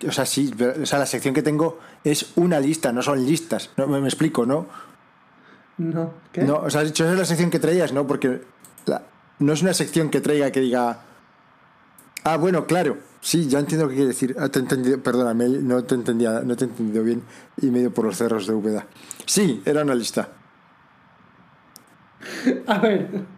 O 0.07 0.11
sea, 0.11 0.25
sí, 0.25 0.53
pero- 0.57 0.81
o 0.83 0.85
sea, 0.85 0.99
la 0.99 1.05
sección 1.05 1.33
que 1.33 1.41
tengo 1.41 1.79
es 2.03 2.33
una 2.35 2.59
lista, 2.59 2.91
no 2.91 3.01
son 3.01 3.25
listas. 3.25 3.69
No, 3.77 3.87
me, 3.87 3.99
me 4.01 4.07
explico, 4.07 4.45
¿no? 4.45 4.67
No, 5.77 6.11
¿qué? 6.31 6.41
No, 6.43 6.57
o 6.57 6.69
sea, 6.69 6.81
has 6.81 6.87
dicho, 6.87 7.03
esa 7.03 7.13
es 7.13 7.19
la 7.19 7.25
sección 7.25 7.49
que 7.49 7.59
traías, 7.59 7.93
¿no? 7.93 8.05
Porque 8.07 8.41
la- 8.85 9.03
no 9.39 9.53
es 9.53 9.61
una 9.61 9.73
sección 9.73 10.09
que 10.09 10.21
traiga 10.21 10.51
que 10.51 10.59
diga. 10.59 10.99
Ah, 12.23 12.37
bueno, 12.37 12.65
claro. 12.65 12.97
Sí, 13.21 13.47
ya 13.47 13.59
entiendo 13.59 13.85
lo 13.85 13.89
que 13.89 13.95
quiere 13.95 14.09
decir. 14.09 14.35
Ah, 14.39 14.49
te 14.49 14.59
he 14.59 14.61
entendido, 14.61 15.01
perdóname, 15.01 15.47
no 15.49 15.83
te 15.83 15.95
entendía, 15.95 16.41
no 16.43 16.55
te 16.55 16.65
he 16.65 16.67
entendido 16.67 17.03
bien 17.03 17.23
y 17.61 17.67
me 17.67 17.79
he 17.79 17.81
ido 17.81 17.91
por 17.91 18.05
los 18.05 18.17
cerros 18.17 18.47
de 18.47 18.53
Úbeda. 18.53 18.85
Sí, 19.25 19.61
era 19.65 19.83
una 19.83 19.95
lista. 19.95 20.29
A 22.67 22.77
ver. 22.79 23.36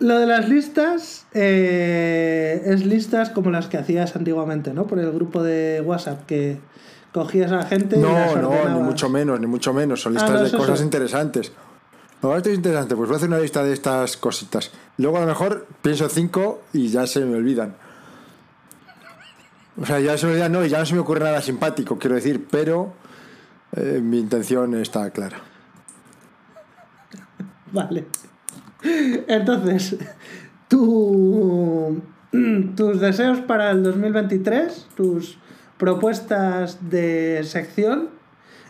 Lo 0.00 0.18
de 0.18 0.26
las 0.26 0.48
listas 0.48 1.26
eh, 1.34 2.62
es 2.64 2.84
listas 2.86 3.30
como 3.30 3.50
las 3.50 3.66
que 3.66 3.76
hacías 3.76 4.16
antiguamente, 4.16 4.72
¿no? 4.72 4.86
Por 4.86 4.98
el 4.98 5.12
grupo 5.12 5.42
de 5.42 5.82
WhatsApp 5.84 6.24
que 6.26 6.58
cogías 7.12 7.52
a 7.52 7.56
la 7.56 7.66
gente 7.66 7.98
y 7.98 8.02
las 8.02 8.34
No, 8.34 8.42
no, 8.42 8.78
ni 8.78 8.82
mucho 8.82 9.08
menos, 9.10 9.38
ni 9.40 9.46
mucho 9.46 9.74
menos. 9.74 10.00
Son 10.00 10.16
Ah, 10.16 10.20
listas 10.20 10.40
no, 10.40 10.48
de 10.48 10.56
cosas 10.56 10.78
sí. 10.78 10.84
interesantes. 10.84 11.52
No, 12.22 12.36
esto 12.36 12.48
es 12.50 12.56
interesante, 12.56 12.96
pues 12.96 13.08
voy 13.08 13.14
a 13.14 13.16
hacer 13.18 13.28
una 13.28 13.38
lista 13.38 13.62
de 13.62 13.72
estas 13.72 14.16
cositas. 14.16 14.70
Luego 14.98 15.18
a 15.18 15.20
lo 15.20 15.26
mejor 15.26 15.66
pienso 15.82 16.08
cinco 16.08 16.62
y 16.72 16.88
ya 16.88 17.06
se 17.06 17.20
me 17.24 17.36
olvidan. 17.36 17.74
O 19.80 19.86
sea, 19.86 20.00
ya 20.00 20.16
se 20.18 20.26
me 20.26 20.32
olvidan, 20.32 20.52
no, 20.52 20.64
y 20.64 20.68
ya 20.68 20.78
no 20.78 20.86
se 20.86 20.94
me 20.94 21.00
ocurre 21.00 21.24
nada 21.24 21.40
simpático, 21.40 21.98
quiero 21.98 22.16
decir, 22.16 22.46
pero 22.50 22.92
eh, 23.76 24.00
mi 24.02 24.18
intención 24.18 24.74
está 24.74 25.10
clara. 25.10 25.38
Vale. 27.72 28.06
Entonces, 28.82 29.96
tu, 30.68 32.02
tus 32.76 33.00
deseos 33.00 33.40
para 33.40 33.70
el 33.70 33.82
2023, 33.82 34.88
tus 34.96 35.38
propuestas 35.78 36.78
de 36.90 37.42
sección, 37.44 38.10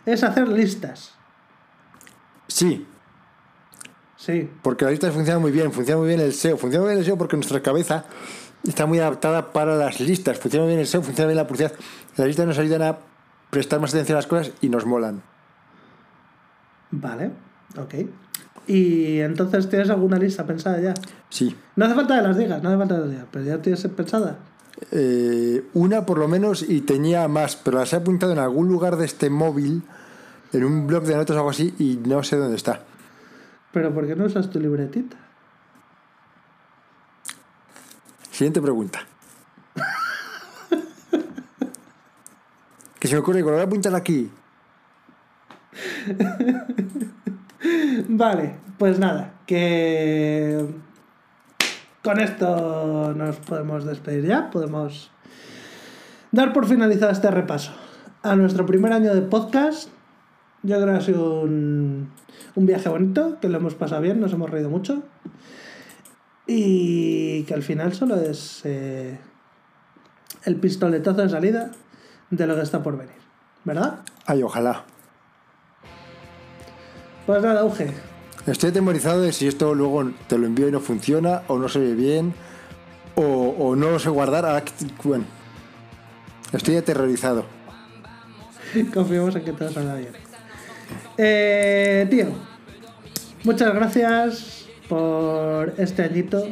es 0.05 0.23
hacer 0.23 0.47
listas. 0.47 1.15
Sí, 2.47 2.85
Sí. 4.17 4.49
porque 4.61 4.85
las 4.85 4.91
listas 4.91 5.13
funcionan 5.13 5.41
muy 5.41 5.51
bien, 5.51 5.71
funciona 5.71 5.99
muy 5.99 6.07
bien 6.09 6.19
el 6.19 6.33
SEO, 6.33 6.55
funciona 6.57 6.83
muy 6.85 6.89
bien 6.91 6.99
el 6.99 7.05
SEO 7.05 7.17
porque 7.17 7.35
nuestra 7.37 7.61
cabeza 7.61 8.05
está 8.63 8.85
muy 8.85 8.99
adaptada 8.99 9.51
para 9.51 9.75
las 9.75 9.99
listas, 9.99 10.37
funciona 10.37 10.65
muy 10.65 10.73
bien 10.73 10.81
el 10.81 10.87
SEO, 10.87 11.01
funciona 11.01 11.27
bien 11.27 11.37
la 11.37 11.47
publicidad. 11.47 11.73
Las 12.17 12.27
listas 12.27 12.45
nos 12.45 12.59
ayudan 12.59 12.83
a 12.83 12.97
prestar 13.49 13.79
más 13.79 13.91
atención 13.93 14.15
a 14.17 14.19
las 14.19 14.27
cosas 14.27 14.51
y 14.61 14.69
nos 14.69 14.85
molan. 14.85 15.23
Vale. 16.91 17.31
Ok. 17.77 17.95
Y 18.67 19.19
entonces, 19.19 19.69
¿tienes 19.69 19.89
alguna 19.89 20.17
lista 20.17 20.45
pensada 20.45 20.79
ya? 20.79 20.93
Sí. 21.29 21.55
No 21.75 21.85
hace 21.85 21.95
falta 21.95 22.15
que 22.15 22.21
las 22.21 22.37
digas, 22.37 22.61
no 22.61 22.69
hace 22.69 22.77
falta 22.77 22.95
que 22.95 23.01
las 23.01 23.09
digas, 23.09 23.25
pero 23.31 23.45
ya 23.45 23.61
tienes 23.61 23.81
pensada. 23.87 24.37
Eh, 24.91 25.63
una 25.73 26.05
por 26.05 26.17
lo 26.17 26.27
menos 26.27 26.65
y 26.67 26.81
tenía 26.81 27.27
más, 27.27 27.55
pero 27.55 27.79
las 27.79 27.93
he 27.93 27.97
apuntado 27.97 28.31
en 28.31 28.39
algún 28.39 28.67
lugar 28.67 28.97
de 28.97 29.05
este 29.05 29.29
móvil, 29.29 29.83
en 30.53 30.63
un 30.63 30.87
blog 30.87 31.03
de 31.03 31.15
notas 31.15 31.35
o 31.35 31.39
algo 31.39 31.51
así, 31.51 31.73
y 31.77 31.99
no 32.07 32.23
sé 32.23 32.37
dónde 32.37 32.55
está. 32.55 32.81
Pero 33.71 33.93
¿por 33.93 34.07
qué 34.07 34.15
no 34.15 34.25
usas 34.25 34.49
tu 34.49 34.59
libretita? 34.59 35.17
Siguiente 38.31 38.61
pregunta. 38.61 39.05
que 42.99 43.07
se 43.07 43.13
me 43.13 43.19
ocurre, 43.19 43.39
que 43.39 43.45
lo 43.45 43.51
voy 43.51 43.61
a 43.61 43.65
apuntar 43.65 43.93
aquí. 43.95 44.31
Vale, 48.07 48.55
pues 48.77 48.99
nada, 48.99 49.33
que 49.45 50.65
con 52.03 52.19
esto 52.19 53.13
nos 53.15 53.35
podemos 53.37 53.85
despedir 53.85 54.25
ya, 54.25 54.49
podemos 54.49 55.11
dar 56.31 56.53
por 56.53 56.65
finalizado 56.65 57.11
este 57.11 57.29
repaso 57.29 57.71
a 58.23 58.35
nuestro 58.35 58.65
primer 58.65 58.93
año 58.93 59.13
de 59.13 59.21
podcast. 59.21 59.89
Yo 60.63 60.75
creo 60.75 60.93
que 60.93 60.99
ha 60.99 61.01
sido 61.01 61.41
un, 61.41 62.11
viaje 62.55 62.89
bonito, 62.89 63.39
que 63.39 63.49
lo 63.49 63.57
hemos 63.57 63.75
pasado 63.75 64.01
bien, 64.01 64.19
nos 64.19 64.33
hemos 64.33 64.49
reído 64.49 64.69
mucho 64.69 65.03
y 66.47 67.43
que 67.43 67.53
al 67.53 67.63
final 67.63 67.93
solo 67.93 68.15
es 68.15 68.61
eh, 68.65 69.19
el 70.43 70.55
pistoletazo 70.57 71.21
de 71.21 71.29
salida 71.29 71.71
de 72.29 72.47
lo 72.47 72.55
que 72.55 72.61
está 72.61 72.83
por 72.83 72.97
venir, 72.97 73.15
¿verdad? 73.63 73.99
Ay, 74.25 74.43
ojalá. 74.43 74.85
Pues 77.31 77.43
nada, 77.43 77.65
Estoy 78.45 78.71
atemorizado 78.71 79.21
de 79.21 79.31
si 79.31 79.47
esto 79.47 79.73
luego 79.73 80.11
te 80.27 80.37
lo 80.37 80.47
envío 80.47 80.67
y 80.67 80.71
no 80.73 80.81
funciona, 80.81 81.43
o 81.47 81.57
no 81.57 81.69
se 81.69 81.79
ve 81.79 81.93
bien, 81.95 82.33
o, 83.15 83.23
o 83.57 83.73
no 83.77 83.91
lo 83.91 83.99
sé 83.99 84.09
guardar. 84.09 84.61
Bueno, 85.01 85.23
estoy 86.51 86.75
aterrorizado. 86.75 87.45
Confiamos 88.93 89.33
en 89.37 89.45
que 89.45 89.53
todo 89.53 89.71
salga 89.71 89.95
bien. 89.95 90.11
Eh, 91.17 92.05
tío, 92.09 92.25
muchas 93.45 93.73
gracias 93.75 94.65
por 94.89 95.73
este 95.77 96.03
añito. 96.03 96.45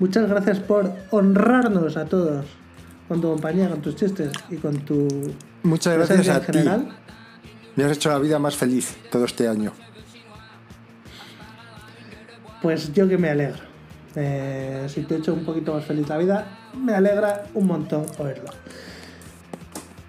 Muchas 0.00 0.28
gracias 0.28 0.58
por 0.58 0.92
honrarnos 1.10 1.96
a 1.96 2.04
todos 2.04 2.44
con 3.08 3.22
tu 3.22 3.30
compañía, 3.30 3.70
con 3.70 3.80
tus 3.80 3.96
chistes 3.96 4.32
y 4.50 4.56
con 4.56 4.80
tu 4.80 5.08
Muchas 5.62 5.94
gracias 5.96 6.28
a 6.28 6.34
en 6.34 6.40
ti. 6.40 6.46
general. 6.52 6.88
Me 7.78 7.84
has 7.84 7.92
hecho 7.92 8.08
la 8.08 8.18
vida 8.18 8.40
más 8.40 8.56
feliz 8.56 8.96
todo 9.08 9.24
este 9.24 9.46
año. 9.46 9.70
Pues 12.60 12.92
yo 12.92 13.08
que 13.08 13.16
me 13.16 13.30
alegro. 13.30 13.62
Eh, 14.16 14.86
si 14.88 15.02
te 15.02 15.14
he 15.14 15.18
hecho 15.18 15.32
un 15.32 15.44
poquito 15.44 15.74
más 15.74 15.84
feliz 15.84 16.08
la 16.08 16.18
vida, 16.18 16.46
me 16.76 16.92
alegra 16.92 17.44
un 17.54 17.68
montón 17.68 18.04
oírlo. 18.18 18.50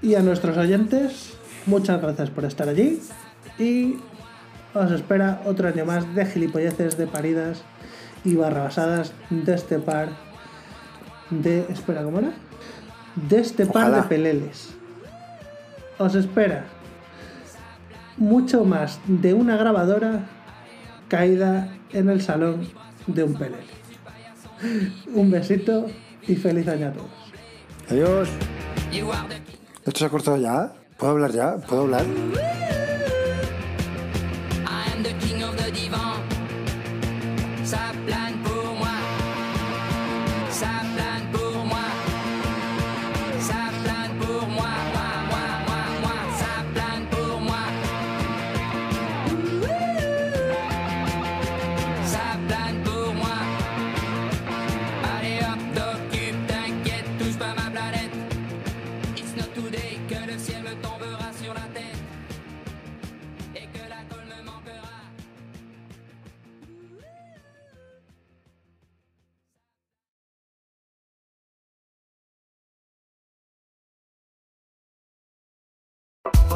Y 0.01 0.15
a 0.15 0.21
nuestros 0.21 0.57
oyentes, 0.57 1.37
muchas 1.67 2.01
gracias 2.01 2.31
por 2.31 2.43
estar 2.43 2.67
allí. 2.67 3.03
Y 3.59 3.97
os 4.73 4.91
espera 4.91 5.43
otro 5.45 5.67
año 5.67 5.85
más 5.85 6.15
de 6.15 6.25
gilipolleces, 6.25 6.97
de 6.97 7.05
paridas 7.05 7.61
y 8.23 8.33
barrabasadas 8.33 9.13
de 9.29 9.53
este 9.53 9.77
par 9.77 10.09
de. 11.29 11.67
Espera, 11.69 12.01
¿cómo 12.01 12.17
era? 12.17 12.33
De 13.15 13.41
este 13.41 13.67
par 13.67 13.91
de 13.91 14.01
peleles. 14.09 14.69
Os 15.99 16.15
espera 16.15 16.78
mucho 18.19 18.65
más 18.65 18.99
de 19.07 19.33
una 19.33 19.57
grabadora 19.57 20.27
caída 21.07 21.73
en 21.91 22.09
el 22.09 22.21
salón 22.21 22.67
de 23.07 23.23
un 23.23 23.33
pelele. 23.33 23.63
Un 25.13 25.31
besito 25.31 25.87
y 26.27 26.35
feliz 26.35 26.67
año 26.67 26.89
a 26.89 26.91
todos. 26.91 27.09
Adiós. 27.89 28.29
¿Esto 29.85 29.99
se 29.99 30.05
ha 30.05 30.09
cortado 30.09 30.37
ya? 30.37 30.73
¿Puedo 30.97 31.13
hablar 31.13 31.31
ya? 31.31 31.57
¿Puedo 31.57 31.83
hablar? 31.83 32.05
I 34.65 34.91
am 34.93 35.01
the 35.01 35.13
king 35.25 35.41
of 35.43 35.55
the 35.55 35.71
divan. 35.71 36.19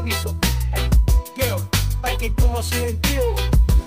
Bonito. 0.04 0.36
Girl, 1.38 1.62
hay 2.02 2.18
que 2.18 2.34
como 2.34 2.62
sentido. 2.62 3.24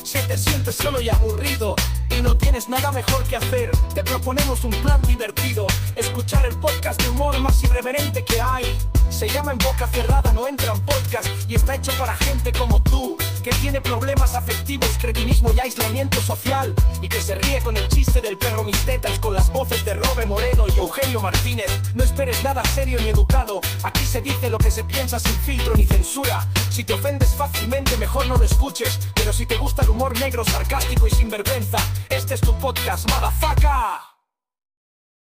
Si 0.02 0.18
te 0.20 0.38
sientes 0.38 0.74
solo 0.74 0.98
y 0.98 1.10
aburrido 1.10 1.76
y 2.08 2.22
no 2.22 2.34
tienes 2.34 2.70
nada 2.70 2.90
mejor 2.90 3.22
que 3.24 3.36
hacer, 3.36 3.70
te 3.92 4.02
proponemos 4.02 4.64
un 4.64 4.70
plan 4.70 4.98
divertido. 5.02 5.66
Escuchar 5.94 6.46
el 6.46 6.56
podcast 6.56 7.02
de 7.02 7.10
humor 7.10 7.38
más 7.40 7.62
irreverente 7.64 8.24
que 8.24 8.40
hay. 8.40 8.64
Se 9.10 9.28
llama 9.28 9.52
En 9.52 9.58
Boca 9.58 9.86
Cerrada, 9.88 10.32
no 10.32 10.48
entra 10.48 10.72
en 10.72 10.80
podcast 10.86 11.28
y 11.48 11.54
está 11.54 11.74
hecho 11.74 11.92
para 11.98 12.16
gente 12.16 12.50
como 12.50 12.82
tú, 12.82 13.18
que 13.46 13.52
tiene 13.60 13.80
problemas 13.80 14.34
afectivos, 14.34 14.98
cretinismo 15.00 15.52
y 15.52 15.60
aislamiento 15.60 16.20
social, 16.20 16.74
y 17.00 17.08
que 17.08 17.20
se 17.20 17.36
ríe 17.36 17.60
con 17.60 17.76
el 17.76 17.86
chiste 17.86 18.20
del 18.20 18.36
perro 18.36 18.64
mis 18.64 18.76
tetas, 18.84 19.20
con 19.20 19.34
las 19.34 19.52
voces 19.52 19.84
de 19.84 19.94
Robe 19.94 20.26
Moreno 20.26 20.64
y 20.66 20.76
Eugenio 20.76 21.20
Martínez. 21.20 21.68
No 21.94 22.02
esperes 22.02 22.42
nada 22.42 22.64
serio 22.64 22.98
ni 23.00 23.08
educado, 23.08 23.60
aquí 23.84 24.04
se 24.04 24.20
dice 24.20 24.50
lo 24.50 24.58
que 24.58 24.72
se 24.72 24.82
piensa 24.82 25.20
sin 25.20 25.36
filtro 25.42 25.76
ni 25.76 25.86
censura. 25.86 26.44
Si 26.70 26.82
te 26.82 26.94
ofendes 26.94 27.36
fácilmente, 27.36 27.96
mejor 27.98 28.26
no 28.26 28.36
lo 28.36 28.42
escuches, 28.42 28.98
pero 29.14 29.32
si 29.32 29.46
te 29.46 29.56
gusta 29.58 29.82
el 29.82 29.90
humor 29.90 30.18
negro, 30.18 30.44
sarcástico 30.44 31.06
y 31.06 31.10
sin 31.10 31.30
vergüenza, 31.30 31.78
este 32.10 32.34
es 32.34 32.40
tu 32.40 32.52
podcast, 32.58 33.08
motherfucker. 33.08 34.15